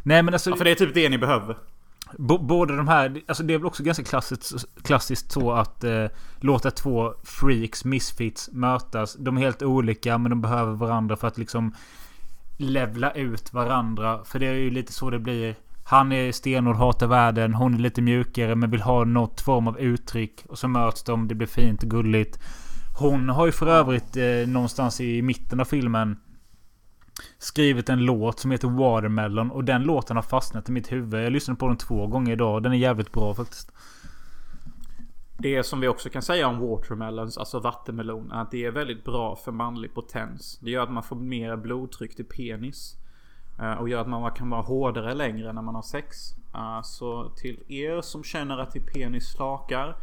Nej 0.03 0.23
men 0.23 0.33
alltså... 0.33 0.49
Ja, 0.49 0.55
för 0.55 0.63
det 0.65 0.71
är 0.71 0.75
typ 0.75 0.93
det 0.93 1.09
ni 1.09 1.17
behöver. 1.17 1.57
B- 2.17 2.37
båda 2.41 2.75
de 2.75 2.87
här, 2.87 3.21
alltså 3.27 3.43
det 3.43 3.53
är 3.53 3.57
väl 3.57 3.65
också 3.67 3.83
ganska 3.83 4.03
klassiskt, 4.03 4.65
klassiskt 4.83 5.31
så 5.31 5.51
att 5.51 5.83
eh, 5.83 6.05
låta 6.39 6.71
två 6.71 7.13
freaks, 7.23 7.85
misfits, 7.85 8.49
mötas. 8.51 9.15
De 9.19 9.37
är 9.37 9.41
helt 9.41 9.61
olika 9.63 10.17
men 10.17 10.29
de 10.29 10.41
behöver 10.41 10.73
varandra 10.73 11.15
för 11.15 11.27
att 11.27 11.37
liksom 11.37 11.75
levla 12.57 13.11
ut 13.11 13.53
varandra. 13.53 14.23
För 14.25 14.39
det 14.39 14.47
är 14.47 14.53
ju 14.53 14.69
lite 14.69 14.93
så 14.93 15.09
det 15.09 15.19
blir. 15.19 15.55
Han 15.89 16.11
är 16.11 16.31
stenhård, 16.31 16.75
hatar 16.75 17.07
världen. 17.07 17.53
Hon 17.53 17.73
är 17.73 17.79
lite 17.79 18.01
mjukare 18.01 18.55
men 18.55 18.71
vill 18.71 18.81
ha 18.81 19.03
något 19.03 19.41
form 19.41 19.67
av 19.67 19.79
uttryck. 19.79 20.45
Och 20.49 20.59
så 20.59 20.67
möts 20.67 21.03
de, 21.03 21.27
det 21.27 21.35
blir 21.35 21.47
fint 21.47 21.83
och 21.83 21.89
gulligt. 21.89 22.39
Hon 22.99 23.29
har 23.29 23.45
ju 23.45 23.51
för 23.51 23.67
övrigt 23.67 24.17
eh, 24.17 24.47
någonstans 24.47 25.01
i 25.01 25.21
mitten 25.21 25.59
av 25.59 25.65
filmen 25.65 26.19
skrivit 27.37 27.89
en 27.89 27.99
låt 27.99 28.39
som 28.39 28.51
heter 28.51 28.67
Watermelon. 28.67 29.51
Och 29.51 29.63
den 29.63 29.83
låten 29.83 30.15
har 30.15 30.23
fastnat 30.23 30.69
i 30.69 30.71
mitt 30.71 30.91
huvud. 30.91 31.25
Jag 31.25 31.33
lyssnade 31.33 31.59
på 31.59 31.67
den 31.67 31.77
två 31.77 32.07
gånger 32.07 32.31
idag. 32.31 32.63
Den 32.63 32.71
är 32.71 32.77
jävligt 32.77 33.11
bra 33.11 33.33
faktiskt. 33.33 33.71
Det 35.39 35.63
som 35.63 35.79
vi 35.79 35.87
också 35.87 36.09
kan 36.09 36.21
säga 36.21 36.47
om 36.47 36.59
watermelons, 36.59 37.37
alltså 37.37 37.59
vattenmelon, 37.59 38.31
är 38.31 38.41
att 38.41 38.51
det 38.51 38.65
är 38.65 38.71
väldigt 38.71 39.03
bra 39.03 39.35
för 39.35 39.51
manlig 39.51 39.93
potens. 39.93 40.59
Det 40.61 40.71
gör 40.71 40.83
att 40.83 40.91
man 40.91 41.03
får 41.03 41.15
mer 41.15 41.55
blodtryck 41.55 42.15
till 42.15 42.25
penis 42.25 42.97
eh, 43.59 43.71
Och 43.73 43.89
gör 43.89 44.01
att 44.01 44.07
man 44.09 44.31
kan 44.31 44.49
vara 44.49 44.61
hårdare 44.61 45.13
längre 45.13 45.53
när 45.53 45.61
man 45.61 45.75
har 45.75 45.81
sex. 45.81 46.17
Eh, 46.55 46.81
Så 46.83 47.29
till 47.29 47.63
er 47.67 48.01
som 48.01 48.23
känner 48.23 48.57
att 48.57 48.75
er 48.75 48.81
penis 48.93 49.31
slakar, 49.31 49.95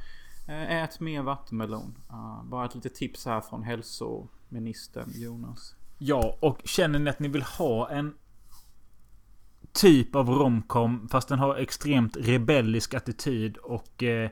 eh, 0.49 0.83
ät 0.83 1.01
mer 1.01 1.23
vattenmelon. 1.23 1.99
Bara 2.45 2.65
ett 2.65 2.75
litet 2.75 2.95
tips 2.95 3.27
här 3.27 3.41
från 3.41 3.63
hälsoministern 3.63 5.11
Jonas. 5.15 5.75
Ja, 5.99 6.37
och 6.41 6.61
känner 6.65 6.99
ni 6.99 7.11
att 7.11 7.19
ni 7.21 7.29
vill 7.29 7.43
ha 7.43 7.91
en 7.91 8.15
typ 9.73 10.15
av 10.15 10.29
romcom 10.29 11.09
fast 11.09 11.29
den 11.29 11.39
har 11.39 11.57
extremt 11.57 12.17
rebellisk 12.17 12.95
attityd 12.95 13.57
och 13.57 14.03
eh, 14.03 14.31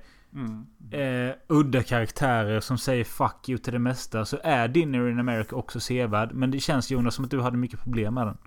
eh, 1.00 1.34
udda 1.48 1.82
karaktärer 1.82 2.60
som 2.60 2.78
säger 2.78 3.04
fuck 3.04 3.48
you 3.48 3.58
till 3.58 3.72
det 3.72 3.78
mesta 3.78 4.24
så 4.24 4.38
är 4.44 4.68
Dinner 4.68 5.08
in 5.10 5.18
America 5.20 5.56
också 5.56 5.80
sevärd. 5.80 6.32
Men 6.32 6.50
det 6.50 6.60
känns 6.60 6.90
Jonas 6.90 7.14
som 7.14 7.24
att 7.24 7.30
du 7.30 7.40
hade 7.40 7.56
mycket 7.56 7.80
problem 7.80 8.14
med 8.14 8.26
den. 8.26 8.38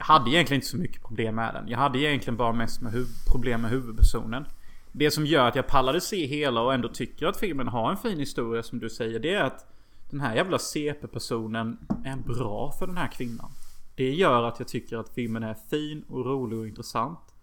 Jag 0.00 0.04
hade 0.04 0.30
egentligen 0.30 0.58
inte 0.58 0.66
så 0.66 0.76
mycket 0.76 1.02
problem 1.02 1.34
med 1.34 1.54
den. 1.54 1.68
Jag 1.68 1.78
hade 1.78 1.98
egentligen 1.98 2.36
bara 2.36 2.52
mest 2.52 2.80
med 2.80 2.92
huv- 2.92 3.30
problem 3.32 3.60
med 3.60 3.70
huvudpersonen. 3.70 4.44
Det 4.92 5.10
som 5.10 5.26
gör 5.26 5.48
att 5.48 5.56
jag 5.56 5.66
pallade 5.66 6.00
se 6.00 6.26
hela 6.26 6.62
och 6.62 6.74
ändå 6.74 6.88
tycker 6.88 7.26
att 7.26 7.36
filmen 7.36 7.68
har 7.68 7.90
en 7.90 7.96
fin 7.96 8.18
historia 8.18 8.62
som 8.62 8.78
du 8.78 8.90
säger. 8.90 9.18
Det 9.18 9.34
är 9.34 9.44
att 9.44 9.66
den 10.10 10.20
här 10.20 10.34
jävla 10.34 10.58
CP-personen 10.58 11.78
är 12.04 12.16
bra 12.16 12.72
för 12.78 12.86
den 12.86 12.96
här 12.96 13.08
kvinnan. 13.08 13.50
Det 13.96 14.10
gör 14.14 14.42
att 14.42 14.58
jag 14.58 14.68
tycker 14.68 14.96
att 14.96 15.14
filmen 15.14 15.42
är 15.42 15.54
fin 15.70 16.04
och 16.08 16.26
rolig 16.26 16.58
och 16.58 16.66
intressant. 16.66 17.34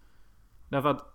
Därför 0.69 0.89
att 0.89 1.13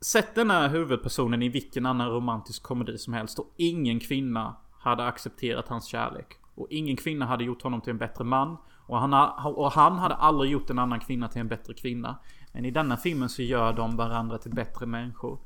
Sätt 0.00 0.34
den 0.34 0.50
här 0.50 0.68
huvudpersonen 0.68 1.42
i 1.42 1.48
vilken 1.48 1.86
annan 1.86 2.10
romantisk 2.10 2.62
komedi 2.62 2.98
som 2.98 3.12
helst 3.12 3.38
och 3.38 3.54
ingen 3.56 4.00
kvinna 4.00 4.56
hade 4.72 5.04
accepterat 5.04 5.68
hans 5.68 5.86
kärlek. 5.86 6.26
Och 6.54 6.66
ingen 6.70 6.96
kvinna 6.96 7.26
hade 7.26 7.44
gjort 7.44 7.62
honom 7.62 7.80
till 7.80 7.90
en 7.90 7.98
bättre 7.98 8.24
man. 8.24 8.56
Och 8.90 9.00
han, 9.00 9.12
ha- 9.12 9.52
och 9.56 9.72
han 9.72 9.98
hade 9.98 10.14
aldrig 10.14 10.50
gjort 10.52 10.70
en 10.70 10.78
annan 10.78 11.00
kvinna 11.00 11.28
till 11.28 11.40
en 11.40 11.48
bättre 11.48 11.74
kvinna. 11.74 12.18
Men 12.52 12.64
i 12.64 12.70
denna 12.70 12.96
filmen 12.96 13.28
så 13.28 13.42
gör 13.42 13.72
de 13.72 13.96
varandra 13.96 14.38
till 14.38 14.54
bättre 14.54 14.86
människor. 14.86 15.38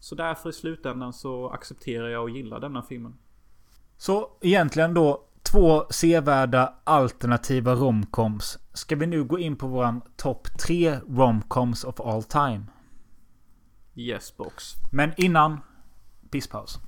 Så 0.00 0.14
därför 0.14 0.50
i 0.50 0.52
slutändan 0.52 1.12
så 1.12 1.50
accepterar 1.50 2.08
jag 2.08 2.22
och 2.22 2.30
gillar 2.30 2.60
denna 2.60 2.82
filmen. 2.82 3.14
Så 3.96 4.28
egentligen 4.40 4.94
då 4.94 5.24
två 5.42 5.84
sevärda 5.90 6.74
alternativa 6.84 7.74
romcoms. 7.74 8.58
Ska 8.72 8.96
vi 8.96 9.06
nu 9.06 9.24
gå 9.24 9.38
in 9.38 9.56
på 9.56 9.66
våran 9.66 10.00
topp 10.16 10.48
tre 10.58 10.98
romcoms 11.08 11.84
of 11.84 12.00
all 12.00 12.22
time? 12.22 12.62
Yes 13.94 14.36
box. 14.36 14.74
Men 14.92 15.12
innan 15.16 15.60
pisspaus. 16.30 16.78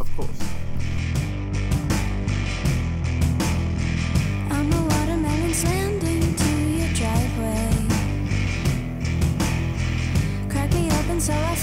Of 0.00 0.16
course. 0.16 0.63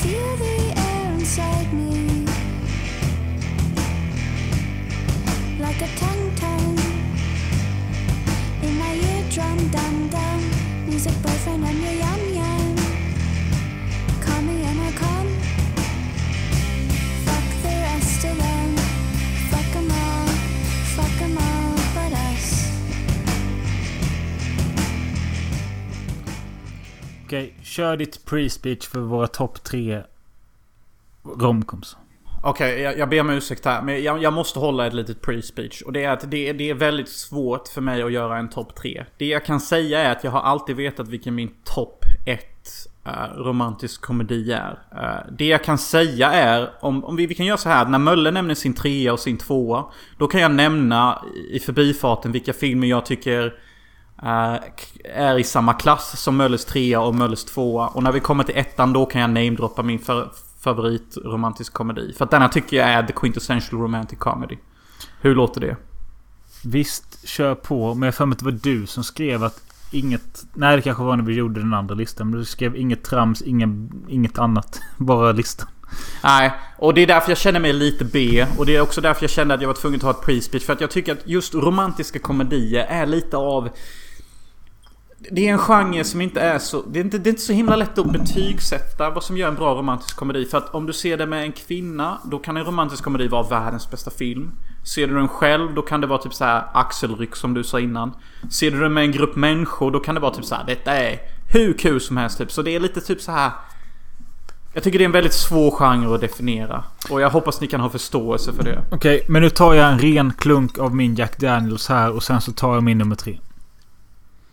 Feel 0.01 0.35
the 0.37 0.73
air 0.89 1.13
inside 1.13 1.71
me. 1.73 2.25
Like 5.59 5.79
a 5.81 5.89
tongue 6.01 6.31
tongue 6.35 6.79
in 8.63 8.73
my 8.79 8.93
eardrum, 9.09 9.59
dum 9.69 10.09
dum. 10.09 10.41
Music 10.87 11.13
boyfriend, 11.21 11.65
I'm 11.65 12.00
Okej, 27.31 27.53
kör 27.63 27.97
ditt 27.97 28.25
pre-speech 28.25 28.89
för 28.89 28.99
våra 28.99 29.27
topp 29.27 29.63
tre 29.63 30.03
romcoms. 31.23 31.97
Okej, 32.43 32.81
jag, 32.81 32.97
jag 32.97 33.09
ber 33.09 33.21
om 33.21 33.29
ursäkt 33.29 33.65
här. 33.65 33.81
Men 33.81 34.03
jag, 34.03 34.23
jag 34.23 34.33
måste 34.33 34.59
hålla 34.59 34.87
ett 34.87 34.93
litet 34.93 35.21
pre-speech. 35.21 35.81
Och 35.81 35.93
det 35.93 36.03
är 36.03 36.09
att 36.09 36.31
det, 36.31 36.53
det 36.53 36.69
är 36.69 36.73
väldigt 36.73 37.09
svårt 37.09 37.67
för 37.67 37.81
mig 37.81 38.03
att 38.03 38.11
göra 38.11 38.37
en 38.37 38.49
topp 38.49 38.75
tre. 38.75 39.05
Det 39.17 39.25
jag 39.25 39.45
kan 39.45 39.59
säga 39.59 39.99
är 39.99 40.11
att 40.11 40.23
jag 40.23 40.31
har 40.31 40.41
alltid 40.41 40.75
vetat 40.75 41.07
vilken 41.07 41.35
min 41.35 41.51
topp 41.63 42.05
1 42.25 42.39
eh, 43.05 43.11
romantisk 43.37 44.01
komedi 44.01 44.51
är. 44.51 44.79
Uh, 44.93 45.33
det 45.37 45.45
jag 45.45 45.63
kan 45.63 45.77
säga 45.77 46.31
är, 46.31 46.69
om, 46.79 47.03
om 47.03 47.15
vi, 47.15 47.25
vi 47.25 47.35
kan 47.35 47.45
göra 47.45 47.57
så 47.57 47.69
här. 47.69 47.85
När 47.85 47.99
Mölle 47.99 48.31
nämner 48.31 48.55
sin 48.55 48.73
trea 48.73 49.13
och 49.13 49.19
sin 49.19 49.37
tvåa. 49.37 49.85
Då 50.17 50.27
kan 50.27 50.41
jag 50.41 50.51
nämna 50.51 51.25
i 51.49 51.59
förbifarten 51.59 52.31
vilka 52.31 52.53
filmer 52.53 52.87
jag 52.87 53.05
tycker 53.05 53.53
är 55.03 55.39
i 55.39 55.43
samma 55.43 55.73
klass 55.73 56.21
som 56.21 56.37
Mölles 56.37 56.65
trea 56.65 57.01
och 57.01 57.15
Mölles 57.15 57.45
tvåa. 57.45 57.87
Och 57.87 58.03
när 58.03 58.11
vi 58.11 58.19
kommer 58.19 58.43
till 58.43 58.57
ettan 58.57 58.93
då 58.93 59.05
kan 59.05 59.21
jag 59.21 59.29
namedroppa 59.29 59.83
min 59.83 59.99
för, 59.99 60.29
favorit 60.59 61.17
romantisk 61.25 61.73
komedi. 61.73 62.13
För 62.17 62.25
att 62.25 62.31
denna 62.31 62.49
tycker 62.49 62.77
jag 62.77 62.89
är 62.89 63.03
the 63.03 63.13
quintessential 63.13 63.81
romantic 63.81 64.19
comedy. 64.19 64.57
Hur 65.21 65.35
låter 65.35 65.61
det? 65.61 65.75
Visst, 66.63 67.27
kör 67.27 67.55
på. 67.55 67.93
Men 67.93 68.07
jag 68.07 68.15
för 68.15 68.25
mig 68.25 68.33
att 68.33 68.39
det 68.39 68.45
var 68.45 68.51
du 68.51 68.85
som 68.85 69.03
skrev 69.03 69.43
att 69.43 69.61
inget... 69.91 70.45
Nej, 70.53 70.75
det 70.75 70.81
kanske 70.81 71.03
var 71.03 71.17
när 71.17 71.23
vi 71.23 71.33
gjorde 71.33 71.59
den 71.59 71.73
andra 71.73 71.95
listan. 71.95 72.29
Men 72.29 72.39
du 72.39 72.45
skrev 72.45 72.75
inget 72.75 73.03
trams, 73.03 73.41
inga, 73.41 73.87
inget 74.07 74.39
annat. 74.39 74.81
Bara 74.97 75.31
listan. 75.31 75.67
Nej, 76.23 76.51
och 76.77 76.93
det 76.93 77.01
är 77.01 77.07
därför 77.07 77.31
jag 77.31 77.37
känner 77.37 77.59
mig 77.59 77.73
lite 77.73 78.05
B. 78.05 78.45
Och 78.57 78.65
det 78.65 78.75
är 78.75 78.81
också 78.81 79.01
därför 79.01 79.23
jag 79.23 79.29
kände 79.29 79.53
att 79.53 79.61
jag 79.61 79.67
var 79.67 79.75
tvungen 79.75 79.97
att 79.97 80.03
ha 80.03 80.11
ett 80.11 80.25
pre-speech. 80.25 80.65
För 80.65 80.73
att 80.73 80.81
jag 80.81 80.91
tycker 80.91 81.11
att 81.11 81.27
just 81.27 81.53
romantiska 81.53 82.19
komedier 82.19 82.85
är 82.89 83.05
lite 83.05 83.37
av... 83.37 83.69
Det 85.29 85.47
är 85.47 85.51
en 85.51 85.57
genre 85.57 86.03
som 86.03 86.21
inte 86.21 86.41
är 86.41 86.59
så... 86.59 86.81
Det 86.81 86.99
är 86.99 87.03
inte, 87.03 87.17
det 87.17 87.29
är 87.29 87.31
inte 87.31 87.41
så 87.41 87.53
himla 87.53 87.75
lätt 87.75 87.97
att 87.97 88.11
betygsätta 88.11 89.09
vad 89.09 89.23
som 89.23 89.37
gör 89.37 89.47
en 89.47 89.55
bra 89.55 89.75
romantisk 89.75 90.15
komedi. 90.15 90.45
För 90.45 90.57
att 90.57 90.75
om 90.75 90.85
du 90.85 90.93
ser 90.93 91.17
det 91.17 91.25
med 91.25 91.43
en 91.43 91.51
kvinna, 91.51 92.17
då 92.31 92.39
kan 92.39 92.57
en 92.57 92.65
romantisk 92.65 93.03
komedi 93.03 93.27
vara 93.27 93.43
världens 93.43 93.91
bästa 93.91 94.11
film. 94.11 94.51
Ser 94.83 95.07
du 95.07 95.15
den 95.15 95.27
själv, 95.27 95.73
då 95.73 95.81
kan 95.81 96.01
det 96.01 96.07
vara 96.07 96.21
typ 96.21 96.33
så 96.33 96.43
här 96.43 96.63
axelryck 96.73 97.35
som 97.35 97.53
du 97.53 97.63
sa 97.63 97.79
innan. 97.79 98.13
Ser 98.49 98.71
du 98.71 98.79
den 98.79 98.93
med 98.93 99.03
en 99.03 99.11
grupp 99.11 99.35
människor, 99.35 99.91
då 99.91 99.99
kan 99.99 100.15
det 100.15 100.21
vara 100.21 100.33
typ 100.33 100.45
så 100.45 100.55
här. 100.55 100.63
Detta 100.67 100.91
är 100.91 101.19
hur 101.53 101.73
kul 101.73 102.01
som 102.01 102.17
helst 102.17 102.37
typ. 102.37 102.51
Så 102.51 102.61
det 102.61 102.75
är 102.75 102.79
lite 102.79 103.01
typ 103.01 103.21
så 103.21 103.31
här. 103.31 103.51
Jag 104.73 104.83
tycker 104.83 104.99
det 104.99 105.03
är 105.03 105.05
en 105.05 105.11
väldigt 105.11 105.33
svår 105.33 105.71
genre 105.71 106.15
att 106.15 106.21
definiera. 106.21 106.83
Och 107.09 107.21
jag 107.21 107.29
hoppas 107.29 107.61
ni 107.61 107.67
kan 107.67 107.81
ha 107.81 107.89
förståelse 107.89 108.53
för 108.53 108.63
det. 108.63 108.83
Okej, 108.91 109.25
men 109.27 109.41
nu 109.41 109.49
tar 109.49 109.73
jag 109.73 109.91
en 109.91 109.99
ren 109.99 110.33
klunk 110.37 110.77
av 110.77 110.95
min 110.95 111.15
Jack 111.15 111.39
Daniels 111.39 111.89
här 111.89 112.11
och 112.15 112.23
sen 112.23 112.41
så 112.41 112.51
tar 112.51 112.73
jag 112.73 112.83
min 112.83 112.97
nummer 112.97 113.15
tre. 113.15 113.39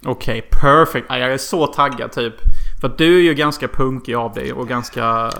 Okej, 0.05 0.49
perfect. 0.51 1.07
Ja, 1.09 1.19
Jag 1.19 1.33
är 1.33 1.39
så 1.39 1.67
taggad 1.67 2.13
typ. 2.13 2.35
För 2.81 2.95
du 2.99 3.19
är 3.19 3.23
ju 3.23 3.35
ganska 3.35 3.69
punkig 3.69 4.15
av 4.15 4.35
dig 4.35 4.53
och 4.53 4.69
ganska... 4.69 5.31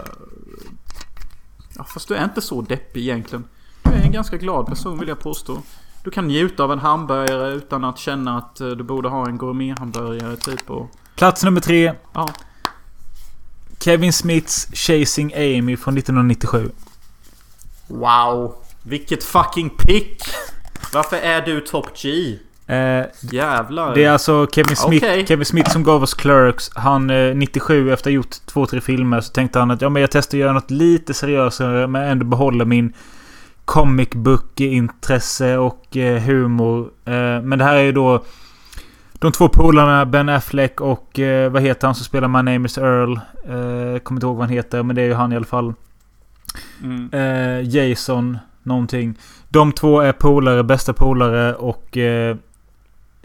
Ja, 1.77 1.85
fast 1.85 2.09
du 2.09 2.15
är 2.15 2.25
inte 2.25 2.41
så 2.41 2.61
deppig 2.61 3.01
egentligen. 3.01 3.45
Du 3.83 3.91
är 3.91 4.03
en 4.03 4.13
ganska 4.13 4.37
glad 4.37 4.67
person 4.67 4.99
vill 4.99 5.09
jag 5.09 5.21
påstå. 5.21 5.63
Du 6.05 6.11
kan 6.11 6.27
njuta 6.29 6.65
av 6.65 6.73
en 6.73 6.79
hamburgare 6.79 7.53
utan 7.53 7.85
att 7.85 7.99
känna 7.99 8.39
att 8.39 8.61
eh, 8.61 8.69
du 8.69 8.85
borde 8.85 9.09
ha 9.09 9.27
en 9.27 9.39
gourmethamburgare 9.39 10.37
typ 10.37 10.71
och... 10.71 10.91
Plats 11.17 11.45
nummer 11.45 11.61
tre. 11.61 11.93
Ja. 12.13 12.29
Kevin 13.81 14.13
Smiths 14.13 14.69
Chasing 14.73 15.35
Amy 15.35 15.77
från 15.77 15.99
1997. 15.99 16.71
Wow. 17.87 18.55
Vilket 18.83 19.25
fucking 19.25 19.71
pick! 19.71 20.23
Varför 20.93 21.17
är 21.17 21.41
du 21.41 21.61
top 21.61 22.03
G? 22.03 22.39
Eh, 22.69 23.05
Jävlar. 23.21 23.95
det 23.95 24.05
är 24.05 24.11
alltså 24.11 24.47
Kevin 24.53 24.77
Smith, 24.77 25.07
Okej. 25.07 25.27
Kevin 25.27 25.45
Smith 25.45 25.71
som 25.71 25.83
gav 25.83 26.03
oss 26.03 26.15
Clerks. 26.15 26.71
Han 26.75 27.11
eh, 27.11 27.35
97 27.35 27.93
efter 27.93 28.03
att 28.03 28.05
ha 28.05 28.11
gjort 28.11 28.47
två, 28.47 28.67
tre 28.67 28.81
filmer 28.81 29.21
så 29.21 29.33
tänkte 29.33 29.59
han 29.59 29.71
att 29.71 29.83
ja, 29.83 29.89
men 29.89 30.03
jag 30.03 30.11
testar 30.11 30.39
att 30.39 30.41
göra 30.41 30.53
något 30.53 30.71
lite 30.71 31.15
seriösare 31.15 31.87
men 31.87 32.03
ändå 32.03 32.27
behålla 32.27 32.65
min 32.65 32.93
comic 33.65 34.11
book 34.11 34.61
intresse 34.61 35.59
och 35.59 35.97
eh, 35.97 36.23
humor. 36.23 36.91
Eh, 37.05 37.43
men 37.43 37.59
det 37.59 37.65
här 37.65 37.77
är 37.77 37.83
ju 37.83 37.93
då 37.93 38.25
de 39.13 39.33
två 39.33 39.49
polarna 39.49 40.07
Ben 40.07 40.29
Affleck 40.29 40.81
och 40.81 41.19
eh, 41.19 41.53
vad 41.53 41.63
heter 41.63 41.87
han 41.87 41.95
som 41.95 42.05
spelar 42.05 42.29
My 42.29 42.53
Name 42.53 42.67
Is 42.67 42.79
Earl? 42.79 43.13
Eh, 43.45 43.99
kommer 43.99 44.19
inte 44.19 44.27
ihåg 44.27 44.37
vad 44.37 44.47
han 44.47 44.55
heter 44.55 44.83
men 44.83 44.97
det 44.97 45.03
är 45.03 45.07
ju 45.07 45.15
han 45.15 45.33
i 45.33 45.37
alla 45.37 45.45
fall. 45.45 45.75
Mm. 46.83 47.11
Jason 47.71 48.39
någonting. 48.63 49.19
De 49.49 49.73
två 49.73 50.01
är 50.01 50.13
polare, 50.13 50.63
bästa 50.63 50.93
polare 50.93 51.55
och 51.55 51.97
eh, 51.97 52.37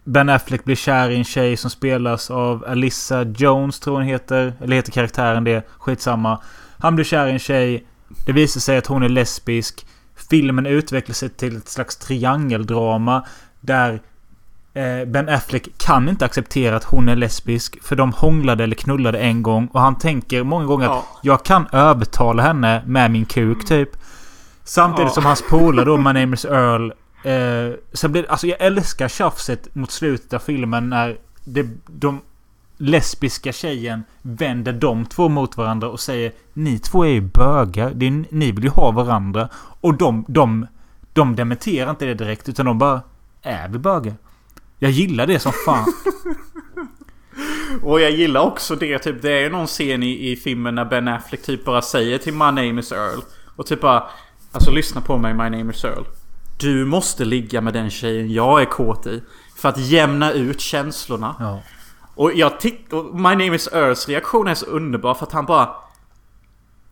Ben 0.03 0.29
Affleck 0.29 0.63
blir 0.63 0.75
kär 0.75 1.09
i 1.09 1.15
en 1.17 1.23
tjej 1.23 1.57
som 1.57 1.69
spelas 1.69 2.31
av 2.31 2.65
Alyssa 2.67 3.23
Jones 3.23 3.79
tror 3.79 3.95
hon 3.95 4.03
heter. 4.03 4.53
Eller 4.61 4.75
heter 4.75 4.91
karaktären 4.91 5.43
det. 5.43 5.67
Skitsamma. 5.77 6.39
Han 6.79 6.95
blir 6.95 7.05
kär 7.05 7.27
i 7.27 7.31
en 7.31 7.39
tjej. 7.39 7.83
Det 8.25 8.31
visar 8.31 8.59
sig 8.61 8.77
att 8.77 8.87
hon 8.87 9.03
är 9.03 9.09
lesbisk. 9.09 9.85
Filmen 10.29 10.65
utvecklar 10.65 11.13
sig 11.13 11.29
till 11.29 11.57
ett 11.57 11.69
slags 11.69 11.97
triangeldrama. 11.97 13.23
Där 13.61 14.01
eh, 14.73 15.05
Ben 15.07 15.29
Affleck 15.29 15.67
kan 15.77 16.09
inte 16.09 16.25
acceptera 16.25 16.75
att 16.75 16.83
hon 16.83 17.09
är 17.09 17.15
lesbisk. 17.15 17.83
För 17.83 17.95
de 17.95 18.13
hånglade 18.13 18.63
eller 18.63 18.75
knullade 18.75 19.19
en 19.19 19.43
gång. 19.43 19.67
Och 19.67 19.81
han 19.81 19.97
tänker 19.97 20.43
många 20.43 20.65
gånger 20.65 20.85
Ja. 20.85 20.97
att 20.99 21.05
jag 21.21 21.45
kan 21.45 21.67
övertala 21.71 22.43
henne 22.43 22.81
med 22.85 23.11
min 23.11 23.25
kuk 23.25 23.65
typ. 23.65 23.89
Samtidigt 24.63 25.09
Ja. 25.09 25.13
som 25.13 25.25
hans 25.25 25.43
polare 25.49 25.85
då, 25.85 25.97
My 25.97 26.03
Name 26.03 26.33
Is 26.33 26.45
Earl. 26.45 26.91
Eh, 27.23 27.73
sen 27.93 28.11
blir, 28.11 28.31
alltså 28.31 28.47
jag 28.47 28.61
älskar 28.61 29.07
tjafset 29.07 29.75
mot 29.75 29.91
slutet 29.91 30.33
av 30.33 30.39
filmen 30.39 30.89
när 30.89 31.17
det, 31.43 31.67
de 31.85 32.21
lesbiska 32.77 33.51
tjejen 33.51 34.03
vänder 34.21 34.73
de 34.73 35.05
två 35.05 35.29
mot 35.29 35.57
varandra 35.57 35.89
och 35.89 35.99
säger 35.99 36.31
Ni 36.53 36.79
två 36.79 37.05
är 37.05 37.09
ju 37.09 37.21
bögar. 37.21 37.91
Det 37.95 38.07
är, 38.07 38.25
ni 38.29 38.51
vill 38.51 38.63
ju 38.63 38.69
ha 38.69 38.91
varandra. 38.91 39.49
Och 39.55 39.93
de, 39.93 40.25
de, 40.27 40.67
de 41.13 41.35
dementerar 41.35 41.89
inte 41.89 42.05
det 42.05 42.13
direkt 42.13 42.49
utan 42.49 42.65
de 42.65 42.77
bara 42.77 43.01
Är 43.41 43.67
vi 43.67 43.79
bögar? 43.79 44.13
Jag 44.79 44.91
gillar 44.91 45.27
det 45.27 45.39
som 45.39 45.51
fan. 45.65 45.93
Och 47.81 48.01
jag 48.01 48.11
gillar 48.11 48.41
också 48.41 48.75
det 48.75 48.99
typ. 48.99 49.21
Det 49.21 49.31
är 49.31 49.39
ju 49.39 49.49
någon 49.49 49.67
scen 49.67 50.03
i, 50.03 50.31
i 50.31 50.35
filmen 50.35 50.75
när 50.75 50.85
Ben 50.85 51.07
Affleck 51.07 51.41
typ 51.41 51.65
bara 51.65 51.81
säger 51.81 52.17
till 52.17 52.33
My 52.33 52.39
name 52.39 52.79
is 52.79 52.91
Earl. 52.91 53.19
Och 53.55 53.65
typ 53.65 53.81
bara. 53.81 54.03
Alltså 54.51 54.71
lyssna 54.71 55.01
på 55.01 55.17
mig 55.17 55.33
My 55.33 55.57
name 55.57 55.73
is 55.73 55.83
Earl. 55.83 56.03
Du 56.63 56.85
måste 56.85 57.25
ligga 57.25 57.61
med 57.61 57.73
den 57.73 57.89
tjejen 57.89 58.33
jag 58.33 58.61
är 58.61 58.65
kåt 58.65 59.07
i. 59.07 59.23
För 59.55 59.69
att 59.69 59.77
jämna 59.77 60.31
ut 60.31 60.61
känslorna. 60.61 61.35
Ja. 61.39 61.61
Och 62.15 62.33
jag 62.33 62.59
tittar... 62.59 63.13
My 63.13 63.45
name 63.45 63.55
is 63.55 63.69
Earls 63.73 64.07
reaktion 64.07 64.47
är 64.47 64.55
så 64.55 64.65
underbar 64.65 65.13
för 65.13 65.25
att 65.25 65.31
han 65.31 65.45
bara... 65.45 65.69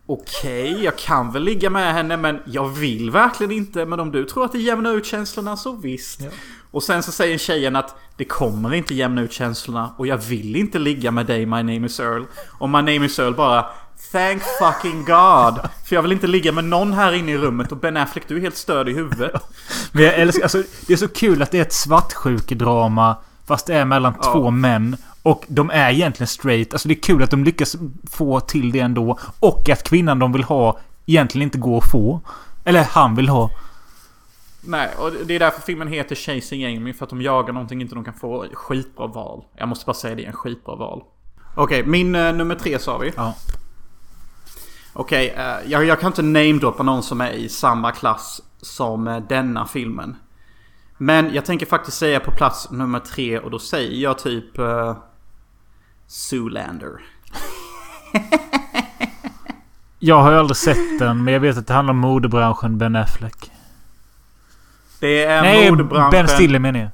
Okej, 0.06 0.84
jag 0.84 0.98
kan 0.98 1.32
väl 1.32 1.42
ligga 1.42 1.70
med 1.70 1.94
henne 1.94 2.16
men 2.16 2.38
jag 2.46 2.68
vill 2.68 3.10
verkligen 3.10 3.52
inte. 3.52 3.86
Men 3.86 4.00
om 4.00 4.10
du 4.10 4.24
tror 4.24 4.44
att 4.44 4.52
det 4.52 4.58
jämnar 4.58 4.92
ut 4.92 5.06
känslorna 5.06 5.56
så 5.56 5.72
visst. 5.72 6.20
Och 6.70 6.82
sen 6.82 7.02
så 7.02 7.12
säger 7.12 7.38
tjejen 7.38 7.76
att 7.76 7.96
det 8.16 8.24
kommer 8.24 8.74
inte 8.74 8.94
jämna 8.94 9.22
ut 9.22 9.32
känslorna. 9.32 9.94
Och 9.98 10.06
jag 10.06 10.16
vill 10.16 10.56
inte 10.56 10.78
ligga 10.78 11.10
med 11.10 11.26
dig 11.26 11.46
My 11.46 11.56
name 11.56 11.86
is 11.86 12.00
Earl. 12.00 12.24
Och 12.58 12.68
My 12.68 12.78
name 12.78 13.06
is 13.06 13.18
Earl 13.18 13.34
bara... 13.34 13.66
Thank 14.12 14.42
fucking 14.58 14.98
God! 15.04 15.60
För 15.84 15.94
jag 15.96 16.02
vill 16.02 16.12
inte 16.12 16.26
ligga 16.26 16.52
med 16.52 16.64
någon 16.64 16.92
här 16.92 17.12
inne 17.12 17.32
i 17.32 17.38
rummet 17.38 17.72
och 17.72 17.78
Ben 17.78 17.96
Affleck 17.96 18.24
du 18.28 18.36
är 18.36 18.40
helt 18.40 18.56
störd 18.56 18.88
i 18.88 18.92
huvudet. 18.94 19.42
Men 19.92 20.04
jag 20.04 20.14
älskar, 20.14 20.42
alltså, 20.42 20.62
det 20.86 20.92
är 20.92 20.96
så 20.96 21.08
kul 21.08 21.42
att 21.42 21.50
det 21.50 21.58
är 21.58 21.62
ett 21.62 21.72
svartsjukedrama. 21.72 23.16
Fast 23.46 23.66
det 23.66 23.74
är 23.74 23.84
mellan 23.84 24.14
Ja. 24.22 24.32
två 24.32 24.50
män. 24.50 24.96
Och 25.22 25.44
de 25.48 25.70
är 25.70 25.90
egentligen 25.90 26.28
straight. 26.28 26.72
Alltså 26.72 26.88
det 26.88 26.94
är 26.94 27.02
kul 27.02 27.22
att 27.22 27.30
de 27.30 27.44
lyckas 27.44 27.76
få 28.10 28.40
till 28.40 28.72
det 28.72 28.80
ändå. 28.80 29.18
Och 29.40 29.68
att 29.68 29.82
kvinnan 29.88 30.18
de 30.18 30.32
vill 30.32 30.44
ha 30.44 30.78
egentligen 31.06 31.42
inte 31.42 31.58
går 31.58 31.78
att 31.78 31.90
få. 31.90 32.20
Eller 32.64 32.82
han 32.82 33.14
vill 33.14 33.28
ha. 33.28 33.50
Nej, 34.60 34.88
och 34.98 35.10
det 35.26 35.34
är 35.34 35.38
därför 35.38 35.62
filmen 35.62 35.88
heter 35.88 36.14
Chasing 36.14 36.64
Amy. 36.64 36.92
För 36.92 37.04
att 37.04 37.10
de 37.10 37.22
jagar 37.22 37.52
någonting 37.52 37.80
inte 37.82 37.94
de 37.94 38.04
kan 38.04 38.14
få. 38.14 38.46
Skitbra 38.54 39.06
val. 39.06 39.44
Jag 39.56 39.68
måste 39.68 39.86
bara 39.86 39.94
säga 39.94 40.14
det, 40.14 40.24
en 40.24 40.32
skitbra 40.32 40.74
val. 40.76 41.02
Okej, 41.54 41.84
min 41.86 42.14
eh, 42.14 42.32
nummer 42.32 42.54
tre 42.54 42.78
sa 42.78 42.98
vi. 42.98 43.12
Ja. 43.16 43.34
Okej, 44.92 45.34
eh, 45.36 45.70
jag, 45.70 45.84
jag 45.84 46.00
kan 46.00 46.06
inte 46.06 46.22
namedroppa 46.22 46.82
någon 46.82 47.02
som 47.02 47.20
är 47.20 47.30
i 47.30 47.48
samma 47.48 47.92
klass 47.92 48.40
som 48.60 49.08
eh, 49.08 49.22
denna 49.28 49.66
filmen. 49.66 50.16
Men 50.98 51.34
jag 51.34 51.44
tänker 51.44 51.66
faktiskt 51.66 51.98
säga 51.98 52.20
på 52.20 52.30
plats 52.30 52.70
nummer 52.70 52.98
tre 52.98 53.38
och 53.38 53.50
då 53.50 53.58
säger 53.58 54.02
jag 54.02 54.18
typ... 54.18 54.58
Uh, 54.58 54.96
Zoolander. 56.12 57.00
Jag 59.98 60.22
har 60.22 60.32
ju 60.32 60.38
aldrig 60.38 60.56
sett 60.56 60.98
den. 60.98 61.24
Men 61.24 61.34
jag 61.34 61.40
vet 61.40 61.58
att 61.58 61.66
det 61.66 61.74
handlar 61.74 61.94
om 61.94 61.98
modebranschen 61.98 62.78
Ben 62.78 62.96
Affleck. 62.96 63.50
Det 65.00 65.24
är 65.24 65.42
Nej, 65.42 65.70
modebranschen. 65.70 66.10
Ben 66.10 66.28
Stiller 66.28 66.58
menar 66.58 66.80
jag. 66.80 66.90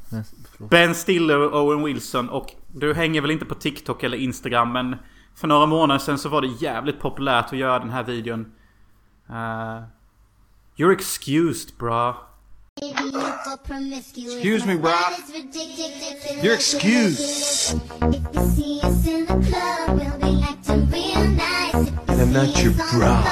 Ben 0.70 0.94
Stiller 0.94 1.38
och 1.38 1.62
Owen 1.62 1.84
Wilson 1.84 2.28
och 2.28 2.54
du 2.66 2.94
hänger 2.94 3.20
väl 3.20 3.30
inte 3.30 3.44
på 3.44 3.54
TikTok 3.54 4.02
eller 4.02 4.18
Instagram 4.18 4.72
men 4.72 4.96
för 5.38 5.48
några 5.48 5.66
månader 5.66 5.98
sedan 5.98 6.18
så 6.18 6.28
var 6.28 6.40
det 6.40 6.46
jävligt 6.46 7.00
populärt 7.00 7.44
att 7.44 7.58
göra 7.58 7.78
den 7.78 7.90
här 7.90 8.02
videon. 8.02 8.52
Uh, 9.30 9.82
you're 10.76 10.92
excused 10.92 11.78
bra. 11.78 12.24
Excuse 13.92 14.66
me, 14.66 14.76
bro. 14.76 14.90
You're 16.42 16.54
excused. 16.54 17.80
I'm 22.08 22.32
not 22.32 22.64
your 22.64 22.98
bra. 22.98 23.24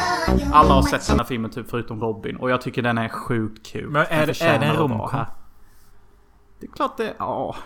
Alla 0.53 0.75
har 0.75 0.83
sett 0.83 1.07
den 1.07 1.19
här 1.19 1.27
filmen 1.27 1.51
typ 1.51 1.71
förutom 1.71 2.01
Robin 2.01 2.37
och 2.37 2.51
jag 2.51 2.61
tycker 2.61 2.83
den 2.83 2.99
är 2.99 3.09
sjukt 3.09 3.67
kul. 3.67 3.91
Men 3.91 4.03
är 4.03 4.43
är 4.43 4.59
det 4.59 4.67
en 4.67 4.77
romcom? 4.77 5.11
här. 5.13 5.27
Det 6.61 6.67
är 6.67 6.71
klart 6.71 6.97
det, 6.97 7.15
ja. 7.19 7.57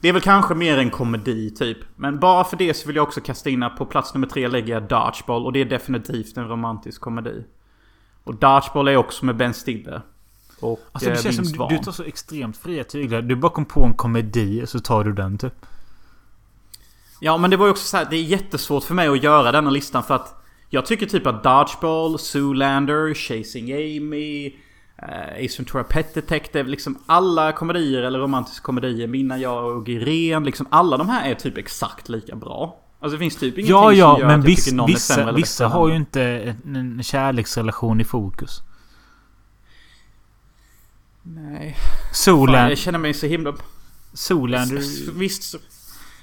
Det 0.00 0.08
är 0.08 0.12
väl 0.12 0.22
kanske 0.22 0.54
mer 0.54 0.78
en 0.78 0.90
komedi 0.90 1.50
typ. 1.50 1.78
Men 1.96 2.18
bara 2.18 2.44
för 2.44 2.56
det 2.56 2.74
så 2.74 2.86
vill 2.86 2.96
jag 2.96 3.02
också 3.02 3.20
kasta 3.20 3.50
in 3.50 3.62
att 3.62 3.76
på 3.76 3.86
plats 3.86 4.14
nummer 4.14 4.26
tre 4.26 4.48
lägger 4.48 4.74
jag 4.74 4.82
Dodgeball 4.82 5.46
och 5.46 5.52
det 5.52 5.60
är 5.60 5.64
definitivt 5.64 6.36
en 6.36 6.48
romantisk 6.48 7.00
komedi. 7.00 7.44
Och 8.24 8.34
Dodgeball 8.34 8.88
är 8.88 8.96
också 8.96 9.24
med 9.24 9.36
Ben 9.36 9.54
Stiller. 9.54 10.02
Och 10.60 10.80
Alltså 10.92 11.10
det 11.10 11.16
eh, 11.16 11.22
känns 11.22 11.56
som 11.56 11.68
du, 11.68 11.76
du 11.76 11.82
tar 11.82 11.92
så 11.92 12.02
extremt 12.02 12.56
fria 12.56 12.84
tyglar. 12.84 13.22
Du 13.22 13.36
bara 13.36 13.52
kom 13.52 13.64
på 13.64 13.84
en 13.84 13.94
komedi 13.94 14.66
så 14.66 14.80
tar 14.80 15.04
du 15.04 15.12
den 15.12 15.38
typ. 15.38 15.66
Ja 17.20 17.38
men 17.38 17.50
det 17.50 17.56
var 17.56 17.66
ju 17.66 17.70
också 17.70 17.84
så 17.84 17.96
här, 17.96 18.06
det 18.10 18.16
är 18.16 18.22
jättesvårt 18.22 18.84
för 18.84 18.94
mig 18.94 19.08
att 19.08 19.22
göra 19.22 19.52
denna 19.52 19.70
listan 19.70 20.02
för 20.02 20.14
att 20.14 20.34
jag 20.70 20.86
tycker 20.86 21.06
typ 21.06 21.26
att 21.26 21.42
Dodgeball, 21.42 22.18
Zoolander, 22.18 23.14
Chasing 23.14 23.72
Amy, 23.72 24.52
uh, 25.02 25.44
Ace 25.44 25.58
Ventura 25.58 25.84
Pet 25.84 26.14
Detective, 26.14 26.68
liksom 26.68 26.98
alla 27.06 27.52
komedier 27.52 28.02
eller 28.02 28.18
romantiska 28.18 28.62
komedier, 28.62 29.06
Minna, 29.06 29.38
jag 29.38 29.76
och 29.76 29.88
Irene, 29.88 30.46
liksom 30.46 30.66
alla 30.70 30.96
de 30.96 31.08
här 31.08 31.30
är 31.30 31.34
typ 31.34 31.56
exakt 31.58 32.08
lika 32.08 32.36
bra. 32.36 32.80
Alltså 33.00 33.16
det 33.16 33.18
finns 33.18 33.36
typ 33.36 33.58
ingenting 33.58 33.76
Ja, 33.76 33.82
som 33.82 33.98
ja, 33.98 34.18
gör 34.18 34.26
men 34.26 34.40
att 34.40 34.44
jag 34.44 34.50
viss, 34.50 34.64
tycker 34.64 34.76
någon 34.76 34.90
är 34.90 34.94
sämre 34.94 35.22
vissa, 35.22 35.28
eller 35.28 35.32
vissa 35.32 35.68
har 35.68 35.88
ju 35.88 35.96
inte 35.96 36.22
en, 36.22 36.76
en 36.76 37.02
kärleksrelation 37.02 38.00
i 38.00 38.04
fokus. 38.04 38.62
Nej. 41.22 41.76
Fan, 41.78 42.14
Zoolander... 42.14 42.68
jag 42.68 42.78
känner 42.78 42.98
mig 42.98 43.14
så 43.14 43.26
himla... 43.26 43.54
Zoolander... 44.12 45.12
Visst. 45.18 45.42
så- 45.42 45.58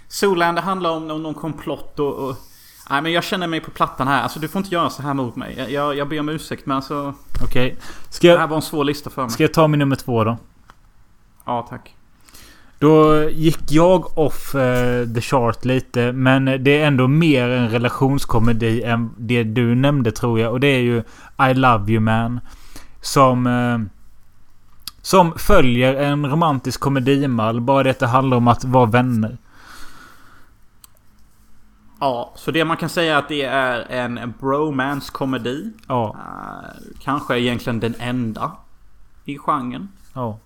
Zoolander 0.08 0.62
handlar 0.62 0.90
om, 0.90 1.12
om 1.12 1.24
någon 1.24 1.34
komplott 1.34 2.00
och, 2.00 2.30
och... 2.30 2.36
Nej 2.90 3.02
men 3.02 3.12
jag 3.12 3.24
känner 3.24 3.48
mig 3.48 3.60
på 3.60 3.72
plattan 3.72 4.07
här. 4.07 4.24
Alltså 4.24 4.40
du 4.40 4.48
får 4.48 4.60
inte 4.60 4.76
göra 4.76 4.90
så 4.90 5.02
här 5.02 5.14
mot 5.14 5.36
mig. 5.36 5.56
Jag, 5.57 5.72
jag, 5.72 5.98
jag 5.98 6.10
ber 6.10 6.20
om 6.20 6.30
ursäkt 6.30 6.66
men 6.66 6.76
alltså... 6.78 7.14
Okej. 7.44 7.78
Ska, 8.10 8.28
Det 8.28 8.40
här 8.40 8.48
var 8.48 8.56
en 8.56 8.62
svår 8.62 8.84
lista 8.84 9.10
för 9.10 9.22
mig. 9.22 9.32
ska 9.32 9.44
jag 9.44 9.53
ta 9.53 9.68
min 9.68 9.80
nummer 9.80 9.95
två 9.95 10.24
då? 10.24 10.38
Ja 11.45 11.68
tack. 11.70 11.95
Då 12.80 13.24
gick 13.30 13.72
jag 13.72 14.18
off 14.18 14.56
eh, 14.56 15.07
the 15.07 15.22
chart 15.22 15.66
lite. 15.66 16.12
Men 16.12 16.45
det 16.45 16.82
är 16.82 16.88
ändå 16.88 17.07
mer 17.07 17.49
en 17.49 17.70
relationskomedi 17.70 18.84
än 18.84 19.12
det 19.18 19.44
du 19.44 19.76
nämnde 19.76 20.12
tror 20.12 20.40
jag. 20.40 20.52
Och 20.52 20.60
det 20.60 20.68
är 20.68 20.80
ju 20.80 21.03
I 21.52 21.53
Love 21.53 21.91
You 21.91 21.99
Man. 22.02 22.40
Som... 23.02 23.48
Eh, 23.48 23.91
som 25.02 25.34
följer 25.38 25.95
en 25.95 26.26
romantisk 26.30 26.80
komedimall. 26.80 27.62
Bara 27.62 27.84
det 27.84 27.90
att 27.90 27.99
det 27.99 28.07
handlar 28.07 28.38
om 28.38 28.48
att 28.48 28.64
vara 28.64 28.86
vänner. 28.86 29.38
Ja, 32.06 32.32
så 32.36 32.52
det 32.52 32.65
man 32.65 32.77
kan 32.77 32.90
säga 32.90 33.15
är 33.15 33.19
att 33.19 33.30
det 33.30 33.44
är 33.44 33.86
en 33.90 34.34
bromance-komedi. 34.40 35.72
Ja. 35.88 36.15
Uh, 36.18 36.98
kanske 36.99 37.40
egentligen 37.40 37.80
den 37.80 37.95
enda 37.99 38.52
i 39.26 39.38
genren. 39.38 39.90
Ja. 40.14 40.40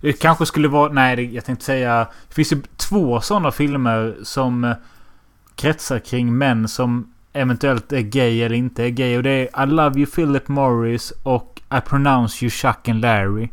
Det 0.00 0.12
kanske 0.12 0.46
skulle 0.46 0.68
vara... 0.68 0.92
Nej, 0.92 1.34
jag 1.34 1.44
tänkte 1.44 1.64
säga... 1.64 2.06
Det 2.28 2.34
finns 2.34 2.52
ju 2.52 2.62
två 2.76 3.20
sådana 3.20 3.50
filmer 3.50 4.16
som 4.22 4.64
eh, 4.64 4.76
kretsar 5.54 5.98
kring 5.98 6.38
män 6.38 6.68
som 6.68 7.12
eventuellt 7.32 7.92
är 7.92 8.00
gay 8.00 8.42
eller 8.42 8.56
inte 8.56 8.84
är 8.84 8.90
gay. 8.90 9.16
Och 9.16 9.22
det 9.22 9.30
är 9.30 9.64
I 9.64 9.66
Love 9.66 10.00
You 10.00 10.06
Philip 10.06 10.48
Morris 10.48 11.12
och 11.22 11.62
I 11.78 11.80
Pronounce 11.80 12.44
You 12.44 12.50
Chuck 12.50 12.88
and 12.88 13.00
Larry. 13.00 13.48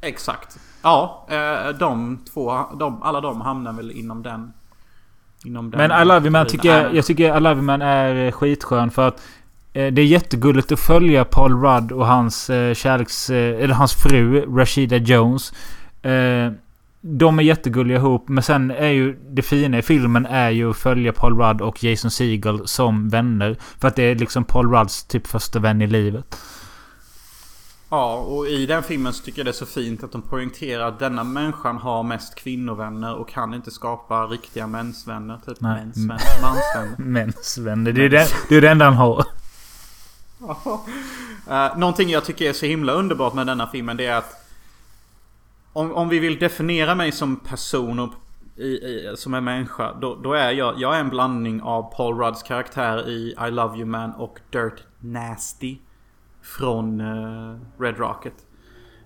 Exakt. 0.00 0.58
Ja, 0.82 1.26
eh, 1.30 1.68
de 1.68 2.18
två, 2.32 2.66
de, 2.78 3.02
alla 3.02 3.20
de 3.20 3.40
hamnar 3.40 3.72
väl 3.72 3.90
inom 3.90 4.22
den. 4.22 4.52
Men 5.44 6.02
I 6.02 6.04
Love 6.04 6.20
You 6.20 6.30
Man 6.30 6.46
tycker 6.46 6.68
jag... 6.68 6.94
Jag 6.94 7.06
tycker 7.06 7.36
I 7.36 7.40
Love 7.40 7.54
You 7.54 7.62
Man 7.62 7.82
är 7.82 8.26
eh, 8.26 8.32
skitskön 8.32 8.90
för 8.90 9.08
att... 9.08 9.22
Eh, 9.72 9.92
det 9.92 10.02
är 10.02 10.06
jättegulligt 10.06 10.72
att 10.72 10.80
följa 10.80 11.24
Paul 11.24 11.62
Rudd 11.62 11.92
och 11.92 12.06
hans 12.06 12.50
eh, 12.50 12.74
kärleks... 12.74 13.30
Eh, 13.30 13.62
eller 13.64 13.74
hans 13.74 13.94
fru 13.94 14.56
Rashida 14.56 14.96
Jones. 14.96 15.52
Eh, 16.02 16.52
de 17.00 17.38
är 17.38 17.42
jättegulliga 17.42 17.98
ihop. 17.98 18.28
Men 18.28 18.42
sen 18.42 18.70
är 18.70 18.88
ju 18.88 19.18
det 19.30 19.42
fina 19.42 19.78
i 19.78 19.82
filmen 19.82 20.26
är 20.26 20.50
ju 20.50 20.70
att 20.70 20.76
följa 20.76 21.12
Paul 21.12 21.38
Rudd 21.38 21.60
och 21.60 21.84
Jason 21.84 22.10
Segel 22.10 22.68
som 22.68 23.08
vänner. 23.08 23.56
För 23.80 23.88
att 23.88 23.96
det 23.96 24.02
är 24.02 24.14
liksom 24.14 24.44
Paul 24.44 24.70
Rudds 24.72 25.04
typ 25.04 25.26
första 25.26 25.58
vän 25.58 25.82
i 25.82 25.86
livet. 25.86 26.36
Ja, 27.92 28.14
och 28.14 28.46
i 28.46 28.66
den 28.66 28.82
filmen 28.82 29.12
så 29.12 29.24
tycker 29.24 29.38
jag 29.38 29.46
det 29.46 29.50
är 29.50 29.52
så 29.52 29.66
fint 29.66 30.04
att 30.04 30.12
de 30.12 30.22
poängterar 30.22 30.88
att 30.88 30.98
denna 30.98 31.24
människan 31.24 31.76
har 31.76 32.02
mest 32.02 32.34
kvinnovänner 32.34 33.14
och 33.14 33.28
kan 33.28 33.54
inte 33.54 33.70
skapa 33.70 34.26
riktiga 34.26 34.66
mänsvänner. 34.66 35.38
Typ 35.46 35.60
Nej. 35.60 35.74
mänsvänner. 35.74 36.42
Mansvänner. 36.42 36.96
Mensvänner. 36.98 37.92
Det 37.92 38.04
är 38.04 38.08
det, 38.08 38.26
det, 38.48 38.56
är 38.56 38.60
det 38.60 38.70
enda 38.70 38.84
han 38.84 38.94
har. 38.94 39.24
Uh, 41.50 41.78
någonting 41.78 42.10
jag 42.10 42.24
tycker 42.24 42.48
är 42.48 42.52
så 42.52 42.66
himla 42.66 42.92
underbart 42.92 43.34
med 43.34 43.46
denna 43.46 43.66
filmen 43.66 43.96
det 43.96 44.06
är 44.06 44.16
att 44.16 44.46
om, 45.72 45.92
om 45.94 46.08
vi 46.08 46.18
vill 46.18 46.38
definiera 46.38 46.94
mig 46.94 47.12
som 47.12 47.36
person 47.36 47.98
och 47.98 48.12
i, 48.56 48.66
i, 48.66 49.14
som 49.16 49.34
en 49.34 49.44
människa 49.44 49.92
då, 50.00 50.14
då 50.14 50.32
är 50.32 50.50
jag, 50.50 50.80
jag 50.80 50.96
är 50.96 51.00
en 51.00 51.10
blandning 51.10 51.62
av 51.62 51.94
Paul 51.96 52.18
Rudds 52.18 52.42
karaktär 52.42 53.08
i 53.08 53.34
I 53.48 53.50
Love 53.50 53.76
You 53.76 53.86
Man 53.86 54.12
och 54.12 54.38
Dirt 54.50 54.82
Nasty 54.98 55.76
från 56.42 57.00
uh, 57.00 57.58
Red 57.78 57.98
Rocket. 57.98 58.34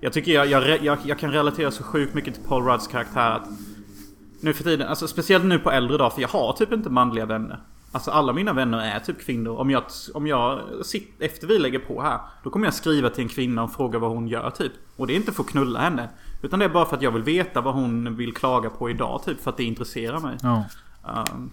Jag 0.01 0.13
tycker 0.13 0.33
jag, 0.33 0.47
jag, 0.47 0.85
jag, 0.85 0.99
jag 1.05 1.19
kan 1.19 1.33
relatera 1.33 1.71
så 1.71 1.83
sjukt 1.83 2.15
mycket 2.15 2.35
till 2.35 2.43
Paul 2.43 2.65
Rudds 2.65 2.87
karaktär 2.87 3.31
att 3.31 3.49
nu 4.41 4.53
för 4.53 4.65
tiden, 4.65 4.89
alltså 4.89 5.09
speciellt 5.09 5.45
nu 5.45 5.59
på 5.59 5.71
äldre 5.71 5.99
dagar 5.99 6.11
för 6.11 6.21
jag 6.21 6.29
har 6.29 6.53
typ 6.53 6.73
inte 6.73 6.91
manliga 6.91 7.27
vänner. 7.27 7.61
Alltså 7.93 8.11
alla 8.11 8.33
mina 8.33 8.53
vänner 8.53 8.79
är 8.79 9.01
typ 9.01 9.21
kvinnor. 9.21 9.57
Om 9.57 9.71
jag, 9.71 9.83
om 10.15 10.27
jag 10.27 10.61
sitter, 10.83 11.27
efter 11.27 11.47
vi 11.47 11.59
lägger 11.59 11.79
på 11.79 12.03
här. 12.03 12.19
Då 12.43 12.51
kommer 12.51 12.67
jag 12.67 12.75
skriva 12.75 13.11
till 13.11 13.23
en 13.23 13.29
kvinna 13.29 13.63
och 13.63 13.73
fråga 13.73 13.99
vad 13.99 14.11
hon 14.11 14.29
gör 14.29 14.51
typ. 14.51 14.73
Och 14.97 15.07
det 15.07 15.13
är 15.13 15.17
inte 15.17 15.33
för 15.33 15.43
att 15.43 15.49
knulla 15.49 15.81
henne. 15.81 16.09
Utan 16.43 16.59
det 16.59 16.65
är 16.65 16.69
bara 16.69 16.87
för 16.87 16.97
att 16.97 17.03
jag 17.03 17.11
vill 17.11 17.23
veta 17.23 17.61
vad 17.61 17.75
hon 17.75 18.17
vill 18.17 18.35
klaga 18.35 18.71
på 18.71 18.91
idag 18.91 19.23
typ. 19.25 19.43
För 19.43 19.51
att 19.51 19.57
det 19.57 19.65
intresserar 19.65 20.21
mig. 20.21 20.37
Ja. 20.43 20.65
Um, 21.33 21.51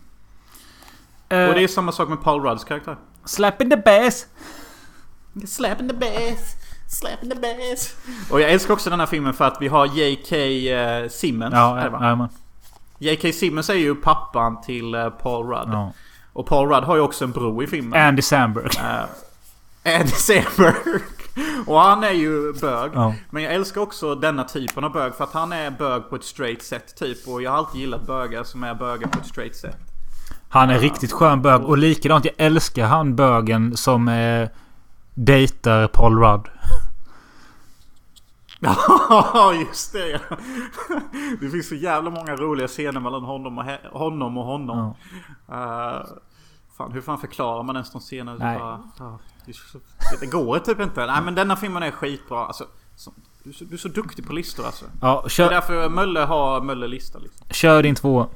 Eh, 1.34 1.48
och 1.48 1.54
det 1.54 1.64
är 1.64 1.68
samma 1.68 1.92
sak 1.92 2.10
med 2.10 2.24
Paul 2.24 2.42
Rudds 2.42 2.64
karaktär. 2.64 2.98
Slap 3.26 3.62
in 3.62 3.70
the 3.70 3.78
bass! 3.78 4.28
Slap 5.48 5.82
in 5.82 5.88
the 5.88 5.94
bass. 5.94 6.56
Slap 6.88 7.24
in 7.24 7.30
the 7.30 7.36
bass. 7.36 7.96
Och 8.30 8.42
jag 8.42 8.52
älskar 8.52 8.74
också 8.74 8.90
den 8.90 9.00
här 9.00 9.08
filmen 9.08 9.34
för 9.34 9.46
att 9.46 9.58
vi 9.62 9.68
har 9.68 9.86
J.K. 9.86 10.36
eh, 10.36 11.10
Simmons. 11.10 11.54
Ja, 11.54 11.78
är 11.80 11.84
det 11.84 11.90
va? 11.90 12.00
ja. 12.02 12.30
J.K. 13.00 13.32
Simmons 13.32 13.70
är 13.70 13.74
ju 13.74 13.96
pappan 13.96 14.62
till 14.62 14.96
eh, 14.96 15.10
Paul 15.10 15.48
Rudd. 15.48 15.70
Ja. 15.72 15.94
Och 16.34 16.46
Paul 16.48 16.70
Rudd 16.70 16.84
har 16.84 16.96
ju 16.96 17.02
också 17.02 17.24
en 17.24 17.32
bror 17.32 17.64
i 17.64 17.68
filmen. 17.68 18.08
Andy 18.08 18.22
Samberg. 18.22 18.66
Uh, 18.66 19.96
Andy 20.00 20.12
Samberg. 20.12 21.02
Och 21.66 21.80
han 21.80 22.04
är 22.04 22.12
ju 22.12 22.54
bög. 22.54 22.92
Ja. 22.94 23.14
Men 23.30 23.44
jag 23.44 23.54
älskar 23.54 23.82
också 23.82 24.16
denna 24.16 24.44
typen 24.44 24.84
av 24.84 24.92
bög 24.92 25.16
för 25.16 25.24
att 25.24 25.34
han 25.34 25.52
är 25.54 25.72
bög 25.72 26.10
på 26.10 26.16
ett 26.16 26.24
straight 26.24 26.64
sätt 26.64 26.96
typ. 26.96 27.28
Och 27.28 27.42
jag 27.42 27.52
har 27.52 27.58
alltid 27.58 27.82
gillat 27.82 28.08
bögar 28.08 28.44
som 28.44 28.64
är 28.64 28.74
bögar 28.74 29.08
på 29.08 29.20
ett 29.20 29.28
straight 29.28 29.56
sätt. 29.56 29.78
Han 30.50 30.70
är 30.70 30.80
riktigt 30.80 31.12
skön 31.12 31.42
bög. 31.42 31.64
Och 31.64 31.78
likadant, 31.78 32.26
jag 32.26 32.34
älskar 32.38 32.86
han 32.86 33.16
bögen 33.16 33.78
som 33.78 34.08
eh, 34.08 34.50
dejtar 35.14 35.88
Paul 35.88 36.20
Rudd. 36.20 36.50
Ja, 38.66 39.54
just 39.54 39.94
det 39.94 40.10
ja. 40.10 40.20
Det 41.40 41.50
finns 41.50 41.68
så 41.70 41.76
jävla 41.76 42.10
många 42.10 42.36
roliga 42.36 42.68
scener 42.68 43.00
mellan 43.00 43.24
honom 43.24 43.58
och, 43.58 43.66
honom, 44.00 44.38
och 44.38 44.46
honom. 44.46 44.80
Uh, 44.80 46.06
fan, 46.78 46.92
hur 46.92 47.02
fan 47.02 47.18
förklarar 47.18 47.64
man 47.64 47.76
ens 47.76 47.92
de 47.92 48.02
scenerna? 48.02 48.38
Det, 48.38 48.46
Nej. 48.46 48.60
bara, 48.60 48.84
ja, 49.00 49.20
det, 50.20 50.26
går 50.26 50.60
typ 50.60 50.80
inte. 50.80 51.06
Nej 51.06 51.22
men 51.22 51.36
denna 51.36 51.56
filmen 51.56 51.84
är 51.84 51.92
skitbra. 51.92 52.46
Alltså, 52.46 52.66
så, 52.96 53.12
du, 53.44 53.50
är 53.50 53.54
så, 53.54 53.66
du 53.66 53.74
är 53.74 53.78
så 53.78 53.88
duktig 53.88 54.28
på 54.28 54.34
listor 54.34 54.66
alltså. 54.66 54.86
Ja, 55.02 55.22
Det 55.22 55.28
är 55.28 55.30
kör, 55.30 55.50
därför 55.50 55.90
Mölle 55.90 56.20
har 56.20 56.62
Mölle-lista 56.62 57.20
liksom. 57.20 57.48
kör 57.50 57.84
din 57.84 57.96
två. 57.96 58.28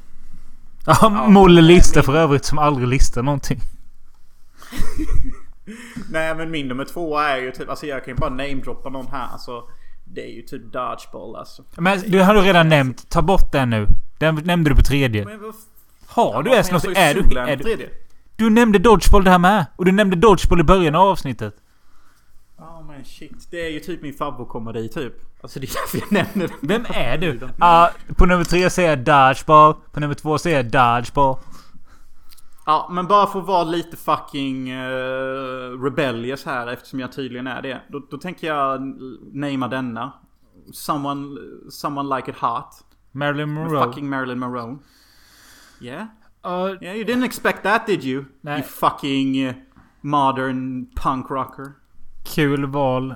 Ja, 0.86 1.28
Molle 1.30 1.62
listar 1.62 2.02
för 2.02 2.16
övrigt 2.16 2.46
som 2.46 2.58
aldrig 2.58 2.88
listar 2.88 3.24
någonting. 3.24 3.60
Nej 6.12 6.36
men 6.36 6.52
min 6.52 6.68
nummer 6.68 6.86
två 6.86 7.18
är 7.18 7.38
ju 7.38 7.52
typ, 7.52 7.70
alltså 7.70 7.86
jag 7.86 8.06
kan 8.06 8.14
ju 8.14 8.18
bara 8.20 8.30
namedroppa 8.30 8.90
någon 8.90 9.08
här. 9.08 9.28
Alltså, 9.32 9.64
det 10.04 10.22
är 10.22 10.36
ju 10.36 10.42
typ 10.42 10.62
Dodgeball 10.74 11.36
alltså. 11.36 11.64
Men 11.78 12.00
du 12.08 12.22
har 12.22 12.34
du 12.34 12.42
redan 12.42 12.70
nämnt. 12.70 13.10
Ta 13.10 13.22
bort 13.22 13.52
den 13.52 13.70
nu. 13.70 13.88
Den 14.18 14.36
nämnde 14.36 14.70
du 14.70 14.76
på 14.76 14.82
tredje. 14.82 15.26
Men 15.26 15.42
vad 15.42 15.56
Har 16.08 16.44
du 16.44 16.50
Ja, 16.50 16.56
ens 16.56 16.72
men 16.72 16.76
något? 16.76 16.98
Är 16.98 17.14
du, 17.14 17.40
är 17.40 17.56
du, 17.56 17.90
du 18.36 18.50
nämnde 18.50 18.80
Dodgeball 18.80 19.24
det 19.24 19.32
här 19.32 19.40
med. 19.40 19.66
Och 19.76 19.86
du 19.86 19.92
nämnde 19.92 20.16
Dodgeball 20.16 20.60
i 20.60 20.64
början 20.64 20.96
av 20.96 21.08
avsnittet. 21.08 21.56
Ja 22.58 22.86
men 22.88 23.06
shit. 23.06 23.48
Det 23.52 23.66
är 23.66 23.70
ju 23.70 23.80
typ 23.80 24.02
min 24.02 24.14
favoritkomedi 24.14 24.90
typ. 24.90 25.14
Alltså 25.42 25.60
det 25.60 25.66
är 25.66 25.74
därför 25.74 25.98
jag 25.98 26.12
nämner 26.12 26.48
den. 26.48 26.58
Vem 26.62 26.86
är 26.90 27.18
du? 27.18 27.40
Ah, 27.60 27.90
på 28.16 28.26
nummer 28.26 28.44
tre 28.44 28.70
säger 28.70 28.90
jag 28.90 29.00
Dodgeball. 29.00 29.74
På 29.92 30.00
nummer 30.00 30.14
två 30.14 30.38
säger 30.38 30.58
jag 30.58 30.66
Dodgeball. 30.66 31.38
Ja 32.70 32.88
men 32.92 33.08
bara 33.08 33.28
för 33.28 33.40
att 33.40 33.46
vara 33.46 33.64
lite 33.64 33.98
fucking 33.98 34.74
uh, 34.74 35.84
rebellious 35.84 36.46
här 36.46 36.68
eftersom 36.68 37.00
jag 37.00 37.12
tydligen 37.12 37.48
är 37.48 37.62
det. 37.62 37.82
Då, 37.90 38.00
då 38.12 38.18
tänker 38.18 38.48
jag 38.48 38.82
namea 39.34 39.68
denna. 39.68 40.14
Someone, 40.74 41.38
someone 41.70 42.16
like 42.16 42.32
it 42.32 42.38
hot. 42.38 42.86
Marilyn 43.12 43.50
Monroe. 43.54 43.84
fucking 43.84 44.10
Marilyn 44.10 44.40
Monroe. 44.40 44.78
Yeah? 45.82 46.06
Ah, 46.42 46.68
Yeah 46.68 46.96
you 46.96 47.06
didn't 47.06 47.26
expect 47.26 47.64
that 47.64 47.88
did 47.88 48.04
you? 48.04 48.26
Nej. 48.42 48.60
You 48.60 48.64
fucking 48.68 49.38
eh, 49.38 49.56
modern 50.02 50.86
punk 50.96 51.30
rocker. 51.30 51.74
kul 52.36 52.66
val. 52.66 53.16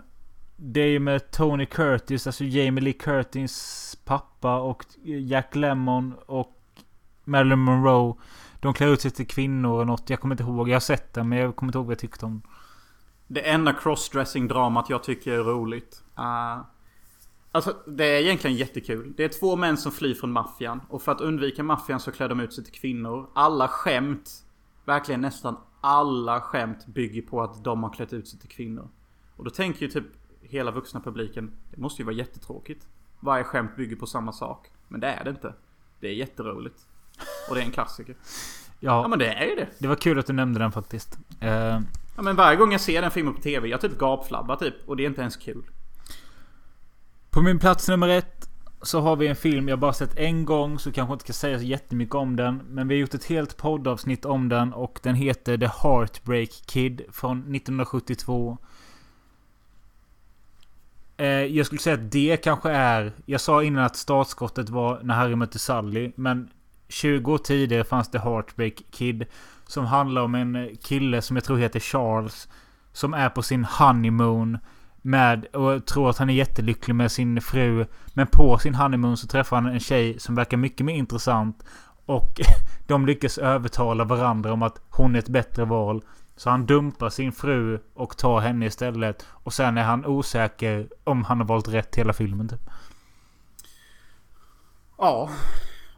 Det 0.56 0.82
är 0.82 0.88
ju 0.88 1.00
med 1.00 1.32
Tony 1.32 1.66
Curtis, 1.66 2.28
alltså 2.28 2.44
Jamie 2.44 2.84
Lee 2.84 2.94
Curtis 2.94 3.98
pappa 4.06 4.60
och 4.60 4.86
Jack 5.04 5.56
Lemmon 5.56 6.14
och 6.26 6.58
Marilyn 7.26 7.60
Monroe. 7.60 8.16
De 8.62 8.74
klär 8.74 8.88
ut 8.88 9.02
sig 9.02 9.12
till 9.12 9.28
kvinnor 9.28 9.80
och 9.80 9.88
något. 9.88 10.10
Jag 10.10 10.20
kommer 10.20 10.36
inte 10.36 10.44
ihåg. 10.44 10.70
Jag 10.70 10.76
har 10.76 10.80
sett 10.80 11.14
den 11.14 11.30
men 11.30 11.38
jag 11.38 11.56
kommer 11.56 11.70
inte 11.70 11.78
ihåg 11.78 11.86
vad 11.86 11.92
jag 11.92 12.00
tyckte 12.00 12.26
om. 12.26 12.42
Det 13.28 13.50
enda 13.50 13.74
crossdressing 13.74 14.48
dramat 14.48 14.90
jag 14.90 15.04
tycker 15.04 15.32
är 15.32 15.44
roligt. 15.44 16.04
Uh, 16.20 16.62
alltså 17.52 17.76
det 17.88 18.06
är 18.06 18.22
egentligen 18.22 18.58
jättekul. 18.58 19.14
Det 19.18 19.24
är 19.24 19.30
två 19.30 19.56
män 19.56 19.78
som 19.78 19.92
flyr 19.92 20.14
från 20.14 20.32
maffian. 20.32 20.82
Och 20.90 21.02
för 21.02 21.12
att 21.12 21.22
undvika 21.22 21.64
maffian 21.64 22.00
så 22.00 22.12
klär 22.12 22.30
de 22.30 22.40
ut 22.40 22.54
sig 22.54 22.64
till 22.64 22.74
kvinnor. 22.74 23.30
Alla 23.34 23.68
skämt, 23.68 24.46
verkligen 24.86 25.22
nästan 25.22 25.58
alla 25.82 26.42
skämt 26.42 26.86
bygger 26.88 27.22
på 27.22 27.42
att 27.42 27.64
de 27.64 27.84
har 27.84 27.94
klätt 27.94 28.14
ut 28.14 28.28
sig 28.28 28.40
till 28.40 28.50
kvinnor. 28.50 28.90
Och 29.36 29.44
då 29.44 29.50
tänker 29.50 29.82
ju 29.82 29.92
typ 29.92 30.06
hela 30.42 30.72
vuxna 30.72 31.00
publiken, 31.00 31.52
det 31.72 31.82
måste 31.82 32.02
ju 32.02 32.06
vara 32.06 32.16
jättetråkigt. 32.16 32.88
Varje 33.20 33.44
skämt 33.44 33.76
bygger 33.76 33.96
på 33.96 34.06
samma 34.06 34.32
sak. 34.32 34.72
Men 34.88 35.00
det 35.00 35.08
är 35.08 35.24
det 35.24 35.30
inte. 35.30 35.54
Det 36.00 36.08
är 36.08 36.14
jätteroligt. 36.14 36.88
Och 37.50 37.56
det 37.56 37.62
är 37.62 37.66
en 37.66 37.72
klassiker. 37.72 38.16
Ja 38.80 39.02
Ja, 39.02 39.08
men 39.08 39.20
det 39.20 39.34
är 39.34 39.46
ju 39.46 39.56
det. 39.56 39.68
det 39.80 39.88
var 39.88 39.96
kul 39.96 40.20
att 40.20 40.26
du 40.28 40.34
nämnde 40.34 40.60
den 40.60 40.72
faktiskt. 40.72 41.18
Eh, 41.40 41.80
Ja 42.16 42.22
men 42.22 42.36
varje 42.36 42.58
gång 42.58 42.72
jag 42.72 42.82
ser 42.82 43.02
den 43.02 43.12
filmen 43.12 43.34
på 43.34 43.42
TV, 43.42 43.68
jag 43.68 43.82
typ 43.82 43.98
gapflabbar 43.98 44.56
typ. 44.56 44.74
Och 44.86 44.98
det 44.98 45.04
är 45.04 45.08
inte 45.08 45.22
ens 45.22 45.38
kul. 45.38 45.64
På 47.30 47.42
min 47.42 47.60
plats 47.60 47.88
nummer 47.88 48.10
ett 48.10 48.50
så 48.82 49.00
har 49.00 49.16
vi 49.16 49.28
en 49.28 49.36
film 49.36 49.70
jag 49.70 49.80
bara 49.80 49.94
sett 49.94 50.18
en 50.18 50.46
gång 50.46 50.80
så 50.80 50.92
kanske 50.92 51.14
inte 51.14 51.24
ska 51.24 51.34
säga 51.34 51.60
så 51.60 51.66
jättemycket 51.66 52.16
om 52.16 52.36
den. 52.36 52.62
Men 52.70 52.88
vi 52.88 52.96
har 52.96 53.00
gjort 53.00 53.14
ett 53.14 53.26
helt 53.26 53.58
poddavsnitt 53.58 54.26
om 54.26 54.50
den 54.50 54.74
och 54.74 55.00
den 55.04 55.16
heter 55.16 55.58
The 55.58 55.70
Heartbreak 55.84 56.50
Kid 56.66 57.02
från 57.12 57.38
1972. 57.56 58.58
Eh, 61.18 61.28
jag 61.28 61.66
skulle 61.66 61.82
säga 61.82 61.94
att 61.94 62.12
det 62.12 62.38
kanske 62.44 62.72
är... 62.72 63.14
Jag 63.26 63.42
sa 63.42 63.64
innan 63.64 63.84
att 63.84 63.96
startskottet 63.96 64.70
var 64.70 65.00
när 65.04 65.16
Harry 65.16 65.36
mötte 65.36 65.60
Sally. 65.60 66.12
Men 66.16 66.50
20 66.92 67.34
år 67.34 67.38
tidigare 67.38 67.84
fanns 67.84 68.12
The 68.12 68.18
Heartbreak 68.18 68.82
Kid. 68.92 69.26
Som 69.68 69.86
handlar 69.86 70.22
om 70.22 70.36
en 70.36 70.78
kille 70.84 71.22
som 71.22 71.36
jag 71.36 71.44
tror 71.44 71.58
heter 71.58 71.80
Charles. 71.80 72.48
Som 72.94 73.14
är 73.14 73.30
på 73.30 73.42
sin 73.42 73.66
honeymoon. 73.66 74.58
Med 75.02 75.46
och 75.46 75.86
tror 75.86 76.10
att 76.10 76.18
han 76.18 76.30
är 76.30 76.34
jättelycklig 76.34 76.96
med 76.96 77.12
sin 77.12 77.42
fru. 77.42 77.86
Men 78.14 78.28
på 78.28 78.58
sin 78.58 78.76
honeymoon 78.76 79.18
så 79.18 79.28
träffar 79.28 79.56
han 79.56 79.66
en 79.66 79.80
tjej 79.80 80.20
som 80.20 80.36
verkar 80.36 80.58
mycket 80.58 80.86
mer 80.86 80.94
intressant. 80.94 81.64
Och 82.06 82.40
de 82.88 83.06
lyckas 83.06 83.38
övertala 83.38 84.04
varandra 84.04 84.54
om 84.54 84.64
att 84.64 84.82
hon 84.90 85.16
är 85.16 85.20
ett 85.20 85.30
bättre 85.30 85.66
val. 85.66 86.04
Så 86.36 86.50
han 86.50 86.66
dumpar 86.66 87.10
sin 87.10 87.32
fru 87.32 87.80
och 87.94 88.18
tar 88.18 88.40
henne 88.40 88.66
istället. 88.66 89.26
Och 89.30 89.54
sen 89.54 89.78
är 89.78 89.84
han 89.84 90.06
osäker 90.06 90.88
om 91.04 91.24
han 91.24 91.38
har 91.38 91.48
valt 91.48 91.68
rätt 91.68 91.96
hela 91.96 92.14
filmen 92.14 92.50
typ. 92.50 92.70
Ja. 94.98 95.30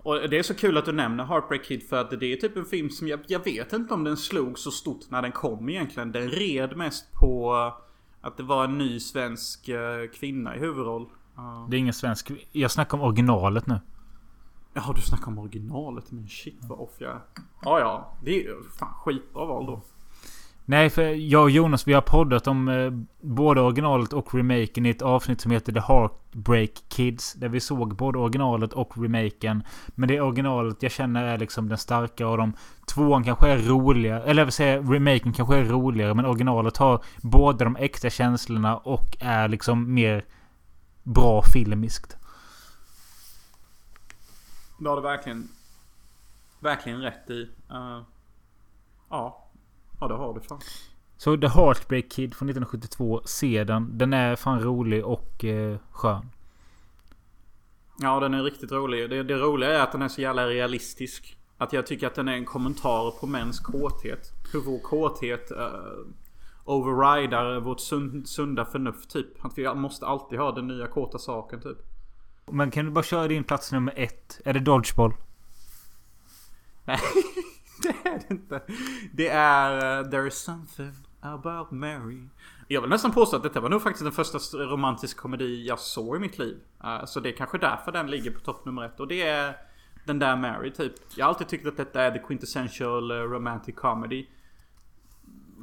Och 0.04 0.30
det 0.30 0.38
är 0.38 0.44
så 0.44 0.54
kul 0.54 0.78
att 0.78 0.86
du 0.86 0.92
nämner 0.92 1.26
Heartbreak 1.26 1.64
Kid 1.66 1.84
för 1.90 2.02
att 2.02 2.20
det 2.20 2.34
är 2.34 2.36
typ 2.36 2.58
en 2.58 2.66
film 2.66 2.90
som 2.90 3.08
jag, 3.08 3.20
jag 3.28 3.44
vet 3.44 3.74
inte 3.74 3.94
om 3.94 4.04
den 4.04 4.18
slog 4.18 4.60
så 4.60 4.72
stort 4.72 5.10
när 5.10 5.22
den 5.22 5.32
kom 5.32 5.70
egentligen. 5.70 6.12
Den 6.12 6.30
red 6.30 6.78
mest 6.78 7.14
på 7.14 7.54
att 8.22 8.38
det 8.38 8.44
var 8.44 8.64
en 8.64 8.78
ny 8.78 9.00
svensk 9.00 9.70
eh, 9.70 10.08
kvinna 10.14 10.56
i 10.56 10.60
huvudroll. 10.60 11.10
Det 11.70 11.78
är 11.78 11.80
ingen 11.80 11.94
svensk... 11.94 12.32
Jag 12.52 12.72
snackar 12.72 12.98
om 12.98 13.04
originalet 13.04 13.68
nu. 13.68 13.80
Ja, 14.74 14.94
du 14.96 15.02
snackar 15.02 15.28
om 15.28 15.40
originalet. 15.40 16.12
Men 16.12 16.28
shit 16.28 16.58
vad 16.62 16.80
off 16.80 16.92
jag 16.98 17.12
är. 17.12 17.22
Ja, 17.62 17.80
ja. 17.80 18.14
Det 18.24 18.32
är 18.32 18.44
ju 18.44 18.64
fan 18.80 18.94
skitbra 18.94 19.46
val 19.46 19.66
då. 19.66 19.82
Nej, 20.66 20.90
för 20.90 21.04
jag 21.04 21.44
och 21.44 21.50
Jonas 21.50 21.88
vi 21.88 21.94
har 21.94 22.02
poddat 22.02 22.48
om 22.48 22.68
eh, 22.68 22.92
både 23.22 23.62
originalet 23.62 24.14
och 24.14 24.36
remaken 24.36 24.86
i 24.86 24.90
ett 24.90 25.02
avsnitt 25.02 25.42
som 25.42 25.52
heter 25.52 25.74
The 25.74 25.80
Heartbreak 25.80 26.70
Kids. 26.90 27.34
Där 27.34 27.50
vi 27.50 27.60
såg 27.60 27.96
både 27.96 28.20
originalet 28.20 28.74
och 28.74 28.98
remaken. 28.98 29.64
Men 29.88 30.10
det 30.10 30.22
originalet 30.22 30.84
jag 30.84 30.92
känner 30.92 31.24
är 31.24 31.38
liksom 31.38 31.70
den 31.70 31.78
starka 31.78 32.26
av 32.26 32.38
dem. 32.38 32.54
Tvåan 32.86 33.24
kanske 33.24 33.50
är 33.50 33.58
roligare. 33.58 34.24
Eller 34.24 34.42
jag 34.42 34.46
vill 34.46 34.54
säga 34.54 34.80
remaken 34.80 35.34
kanske 35.34 35.58
är 35.58 35.66
roligare. 35.66 36.14
Men 36.14 36.26
originalet 36.26 36.78
har 36.78 37.04
både 37.22 37.64
de 37.64 37.76
äkta 37.76 38.10
känslorna 38.10 38.78
och 38.78 39.18
är 39.20 39.48
liksom 39.48 39.94
mer 39.94 40.26
bra 41.04 41.42
filmiskt. 41.54 42.18
Det 44.80 44.90
har 44.90 44.96
du 44.96 45.02
verkligen, 45.02 45.50
verkligen 46.60 47.02
rätt 47.02 47.30
i. 47.30 47.50
Uh, 47.72 48.02
ja. 49.10 49.43
Ja, 50.04 50.08
det 50.08 50.14
har 50.14 50.34
du 50.34 50.42
fan. 50.42 50.60
Så 51.18 51.38
The 51.38 51.48
Heartbreak 51.48 52.10
Kid 52.10 52.36
från 52.36 52.50
1972. 52.50 53.22
Se 53.26 53.64
den. 53.64 53.98
Den 53.98 54.14
är 54.14 54.36
fan 54.36 54.60
rolig 54.60 55.06
och 55.06 55.46
eh, 55.46 55.78
skön. 55.92 56.30
Ja, 58.00 58.20
den 58.20 58.34
är 58.34 58.44
riktigt 58.44 58.72
rolig. 58.72 59.10
Det, 59.10 59.24
det 59.24 59.36
roliga 59.36 59.70
är 59.70 59.80
att 59.80 59.92
den 59.92 60.02
är 60.02 60.08
så 60.08 60.22
jävla 60.22 60.48
realistisk. 60.48 61.38
Att 61.58 61.74
jag 61.74 61.88
tycker 61.88 62.08
att 62.08 62.16
den 62.16 62.28
är 62.28 62.34
en 62.34 62.46
kommentar 62.46 63.20
på 63.20 63.28
mäns 63.28 63.60
kåthet. 63.60 64.32
Hur 64.54 64.60
vår 64.60 64.80
kåthet 64.80 65.52
uh, 65.52 66.12
overrider 66.64 67.60
vårt 67.60 67.80
sund, 67.80 68.28
sunda 68.28 68.66
förnuft 68.66 69.10
typ. 69.10 69.46
Att 69.46 69.58
vi 69.58 69.74
måste 69.74 70.06
alltid 70.06 70.40
ha 70.40 70.52
den 70.52 70.68
nya 70.68 70.88
kåta 70.88 71.18
saken 71.18 71.62
typ. 71.62 71.78
Men 72.52 72.72
kan 72.72 72.86
du 72.86 72.92
bara 72.92 73.04
köra 73.04 73.28
din 73.28 73.44
plats 73.44 73.72
nummer 73.72 73.94
ett? 73.98 74.42
Är 74.46 74.54
det 74.54 74.60
Dodgeball? 74.60 75.14
Nej, 76.86 77.00
det 77.84 78.10
är 78.10 78.20
det 78.20 78.32
inte. 78.34 78.62
Det 79.14 79.28
är 79.28 80.00
uh, 80.04 80.10
There 80.10 80.28
is 80.28 80.34
something 80.34 80.94
about 81.22 81.72
Mary. 81.72 82.28
Jag 82.68 82.82
vill 82.82 82.90
nästan 82.90 83.12
påstå 83.12 83.38
att 83.38 83.44
detta 83.44 83.60
var 83.60 83.70
nog 83.70 83.82
faktiskt 83.82 84.04
den 84.04 84.14
första 84.14 84.58
romantiska 84.58 85.22
komedi 85.22 85.68
jag 85.68 85.80
såg 85.80 86.16
i 86.16 86.20
mitt 86.20 86.40
liv. 86.40 86.58
Uh, 86.84 87.06
så 87.06 87.20
det 87.20 87.30
är 87.30 87.38
kanske 87.38 87.58
därför 87.58 87.92
den 87.92 88.12
ligger 88.12 88.32
på 88.32 88.40
topp 88.40 88.66
nummer 88.66 88.84
ett. 88.84 89.00
Och 89.00 89.08
det 89.08 89.22
är 89.22 89.58
den 90.06 90.20
där 90.20 90.36
Mary 90.36 90.72
typ. 90.72 90.94
Jag 91.16 91.26
har 91.26 91.30
alltid 91.30 91.48
tyckt 91.48 91.68
att 91.68 91.78
detta 91.78 92.02
är 92.02 92.12
the 92.12 92.20
quintessential 92.20 93.12
uh, 93.12 93.18
romantic 93.18 93.76
comedy. 93.76 94.26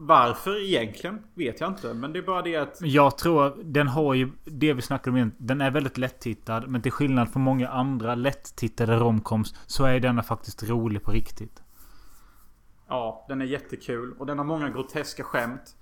Varför 0.02 0.64
egentligen? 0.64 1.22
Vet 1.34 1.60
jag 1.60 1.70
inte. 1.70 1.94
Men 1.94 2.12
det 2.12 2.18
är 2.18 2.22
bara 2.22 2.42
det 2.42 2.56
att... 2.56 2.78
Jag 2.80 3.18
tror 3.18 3.62
den 3.64 3.88
har 3.88 4.14
ju 4.14 4.30
det 4.44 4.72
vi 4.72 4.82
snackade 4.82 5.10
om 5.10 5.16
igen. 5.16 5.32
Den 5.38 5.60
är 5.60 5.70
väldigt 5.70 5.98
lättittad. 5.98 6.68
Men 6.68 6.82
till 6.82 6.92
skillnad 6.92 7.32
från 7.32 7.42
många 7.42 7.68
andra 7.68 8.14
lättittade 8.14 8.96
romcoms 8.96 9.54
så 9.66 9.84
är 9.84 10.00
denna 10.00 10.22
faktiskt 10.22 10.62
rolig 10.62 11.02
på 11.02 11.10
riktigt. 11.12 11.62
Ja, 12.90 13.24
den 13.28 13.40
är 13.40 13.44
jättekul. 13.44 14.14
Och 14.18 14.26
den 14.26 14.38
har 14.38 14.44
många 14.44 14.70
groteska 14.70 15.24
skämt. 15.24 15.76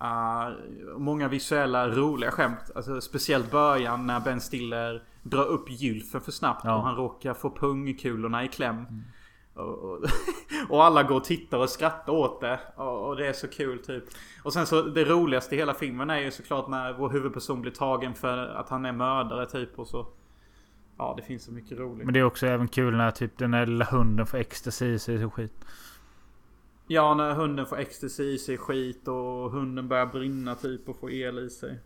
Uh, 0.00 0.50
många 0.98 1.28
visuella 1.28 1.88
roliga 1.88 2.30
skämt. 2.30 2.70
Alltså, 2.74 3.00
speciellt 3.00 3.50
början 3.50 4.06
när 4.06 4.20
Ben 4.20 4.40
Stiller 4.40 5.02
drar 5.22 5.44
upp 5.44 5.70
gylfen 5.70 6.20
för 6.20 6.32
snabbt. 6.32 6.64
Ja. 6.64 6.76
Och 6.76 6.82
han 6.82 6.96
råkar 6.96 7.34
få 7.34 7.50
pungkulorna 7.50 8.44
i 8.44 8.48
kläm. 8.48 8.76
Mm. 8.76 9.02
Och, 9.54 9.78
och, 9.78 10.04
och, 10.68 10.84
alla 10.84 11.02
går 11.02 11.16
och 11.16 11.24
tittar 11.24 11.58
och 11.58 11.70
skrattar 11.70 12.12
åt 12.12 12.40
det. 12.40 12.60
Och, 12.76 13.08
och, 13.08 13.16
det 13.16 13.26
är 13.26 13.32
så 13.32 13.48
kul 13.48 13.78
typ. 13.78 14.04
Och 14.42 14.52
sen 14.52 14.66
så 14.66 14.82
det 14.82 15.04
roligaste 15.04 15.54
i 15.54 15.58
hela 15.58 15.74
filmen 15.74 16.10
är 16.10 16.18
ju 16.18 16.30
såklart 16.30 16.68
när 16.68 16.92
vår 16.92 17.10
huvudperson 17.10 17.60
blir 17.60 17.72
tagen 17.72 18.14
för 18.14 18.38
att 18.38 18.68
han 18.68 18.84
är 18.84 18.92
mördare 18.92 19.46
typ. 19.46 19.78
Och 19.78 19.86
så. 19.86 20.06
Ja, 20.98 21.14
det 21.16 21.22
finns 21.22 21.44
så 21.44 21.52
mycket 21.52 21.78
roligt. 21.78 22.04
Men 22.04 22.14
det 22.14 22.20
är 22.20 22.24
också 22.24 22.46
även 22.46 22.68
kul 22.68 22.96
när 22.96 23.10
typ 23.10 23.38
den 23.38 23.50
där 23.50 23.66
lilla 23.66 23.84
hunden 23.84 24.26
får 24.26 24.38
ecstasy 24.38 24.86
i 24.86 24.98
sig 24.98 25.24
och 25.24 25.34
skit. 25.34 25.64
Ja, 26.86 27.14
när 27.14 27.34
hunden 27.34 27.66
får 27.66 27.78
ecstasy 27.78 28.24
i 28.24 28.38
sig 28.38 28.58
skit 28.58 29.08
och 29.08 29.50
hunden 29.50 29.88
börjar 29.88 30.06
brinna 30.06 30.54
typ 30.54 30.88
och 30.88 30.96
får 30.96 31.12
el 31.12 31.38
i 31.38 31.50
sig. 31.50 31.78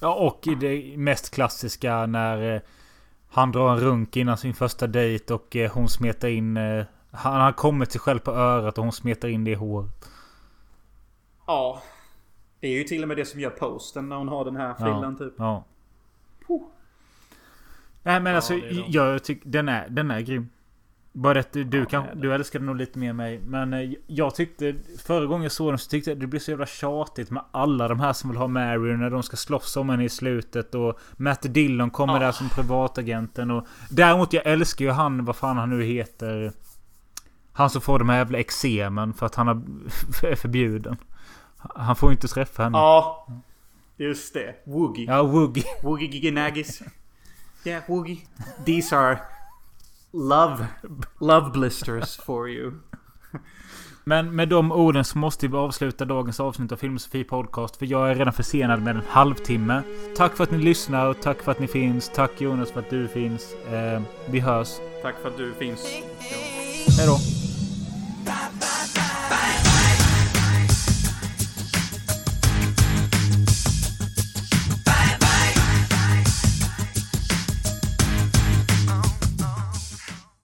Ja, 0.00 0.14
och 0.14 0.48
det 0.60 0.96
mest 0.96 1.34
klassiska 1.34 2.06
när 2.06 2.54
eh, 2.54 2.60
han 3.28 3.52
drar 3.52 3.72
en 3.72 3.80
runk 3.80 4.16
innan 4.16 4.36
sin 4.36 4.54
första 4.54 4.86
dejt 4.86 5.34
och 5.34 5.56
eh, 5.56 5.72
hon 5.72 5.88
smetar 5.88 6.28
in... 6.28 6.56
Eh, 6.56 6.84
han 7.10 7.40
har 7.40 7.52
kommit 7.52 7.92
sig 7.92 8.00
själv 8.00 8.18
på 8.18 8.30
örat 8.30 8.78
och 8.78 8.84
hon 8.84 8.92
smetar 8.92 9.28
in 9.28 9.44
det 9.44 9.50
i 9.50 9.54
håret. 9.54 10.08
Ja. 11.46 11.82
Det 12.60 12.66
är 12.66 12.78
ju 12.78 12.84
till 12.84 13.02
och 13.02 13.08
med 13.08 13.16
det 13.16 13.24
som 13.24 13.40
gör 13.40 13.50
posten 13.50 14.08
när 14.08 14.16
hon 14.16 14.28
har 14.28 14.44
den 14.44 14.56
här 14.56 14.74
frillan 14.74 15.16
ja, 15.18 15.24
typ. 15.24 15.34
Ja. 15.38 15.64
Puh. 16.46 16.62
Nej 18.02 18.20
men 18.20 18.36
alltså, 18.36 18.54
jag 18.88 19.24
tycker 19.24 19.48
den 19.48 19.68
är, 19.68 19.88
den 19.88 20.10
är 20.10 20.20
grym. 20.20 20.48
Bara 21.14 21.40
att 21.40 21.52
du, 21.52 21.78
ja, 21.78 21.84
kan, 21.84 22.20
du 22.20 22.34
älskade 22.34 22.64
nog 22.64 22.76
lite 22.76 22.98
mer 22.98 23.12
mig. 23.12 23.40
Men 23.46 23.72
eh, 23.72 23.92
jag 24.06 24.34
tyckte... 24.34 24.74
Förra 25.04 25.26
gången 25.26 25.42
jag 25.42 25.52
såg 25.52 25.70
den 25.72 25.78
så 25.78 25.90
tyckte 25.90 26.10
jag 26.10 26.20
det 26.20 26.26
blev 26.26 26.40
så 26.40 26.50
jävla 26.50 26.66
tjatigt 26.66 27.30
med 27.30 27.44
alla 27.50 27.88
de 27.88 28.00
här 28.00 28.12
som 28.12 28.30
vill 28.30 28.38
ha 28.38 28.46
Mary 28.48 28.96
när 28.96 29.10
de 29.10 29.22
ska 29.22 29.36
slåss 29.36 29.76
om 29.76 29.88
henne 29.88 30.04
i 30.04 30.08
slutet. 30.08 30.74
Och 30.74 30.98
Matt 31.16 31.42
Dillon 31.42 31.90
kommer 31.90 32.14
ja. 32.14 32.18
där 32.18 32.32
som 32.32 32.48
privatagenten. 32.48 33.50
Och 33.50 33.66
däremot 33.90 34.32
jag 34.32 34.46
älskar 34.46 34.84
ju 34.84 34.90
han, 34.90 35.24
vad 35.24 35.36
fan 35.36 35.56
han 35.56 35.70
nu 35.70 35.84
heter. 35.84 36.52
Han 37.52 37.70
som 37.70 37.80
får 37.80 37.98
de 37.98 38.08
här 38.08 38.18
jävla 38.18 38.38
eksemen 38.38 39.12
för 39.12 39.26
att 39.26 39.34
han 39.34 39.48
är 40.22 40.34
förbjuden. 40.34 40.96
Han 41.58 41.96
får 41.96 42.12
inte 42.12 42.28
träffa 42.28 42.62
henne. 42.62 42.78
Ja. 42.78 43.26
Just 43.96 44.34
det. 44.34 44.54
Woogie. 44.64 45.06
Ja, 45.06 45.22
Woogie. 45.22 45.64
Woogie 45.82 46.08
Giganagis. 46.08 46.82
Yeah, 47.64 47.82
Woogie. 47.88 48.18
These 48.64 48.96
are 48.96 49.18
love, 50.12 50.66
love 51.20 51.50
blisters 51.50 52.16
for 52.16 52.48
you. 52.48 52.72
Men 54.04 54.36
med 54.36 54.48
de 54.48 54.72
orden 54.72 55.04
så 55.04 55.18
måste 55.18 55.48
vi 55.48 55.56
avsluta 55.56 56.04
dagens 56.04 56.40
avsnitt 56.40 56.72
av 56.72 56.76
Filmosofi 56.76 57.24
Podcast. 57.24 57.76
För 57.76 57.86
jag 57.86 58.10
är 58.10 58.14
redan 58.14 58.32
försenad 58.32 58.82
med 58.82 58.96
en 58.96 59.02
halvtimme. 59.08 59.82
Tack 60.16 60.36
för 60.36 60.44
att 60.44 60.50
ni 60.50 60.58
lyssnar 60.58 61.06
och 61.06 61.20
tack 61.22 61.42
för 61.42 61.52
att 61.52 61.60
ni 61.60 61.66
finns. 61.66 62.10
Tack 62.14 62.40
Jonas 62.40 62.70
för 62.70 62.80
att 62.80 62.90
du 62.90 63.08
finns. 63.08 63.54
Eh, 63.54 64.02
vi 64.30 64.40
hörs. 64.40 64.68
Tack 65.02 65.14
för 65.22 65.28
att 65.28 65.36
du 65.36 65.52
finns. 65.52 65.84
Hej 66.98 67.06
då. 67.06 67.41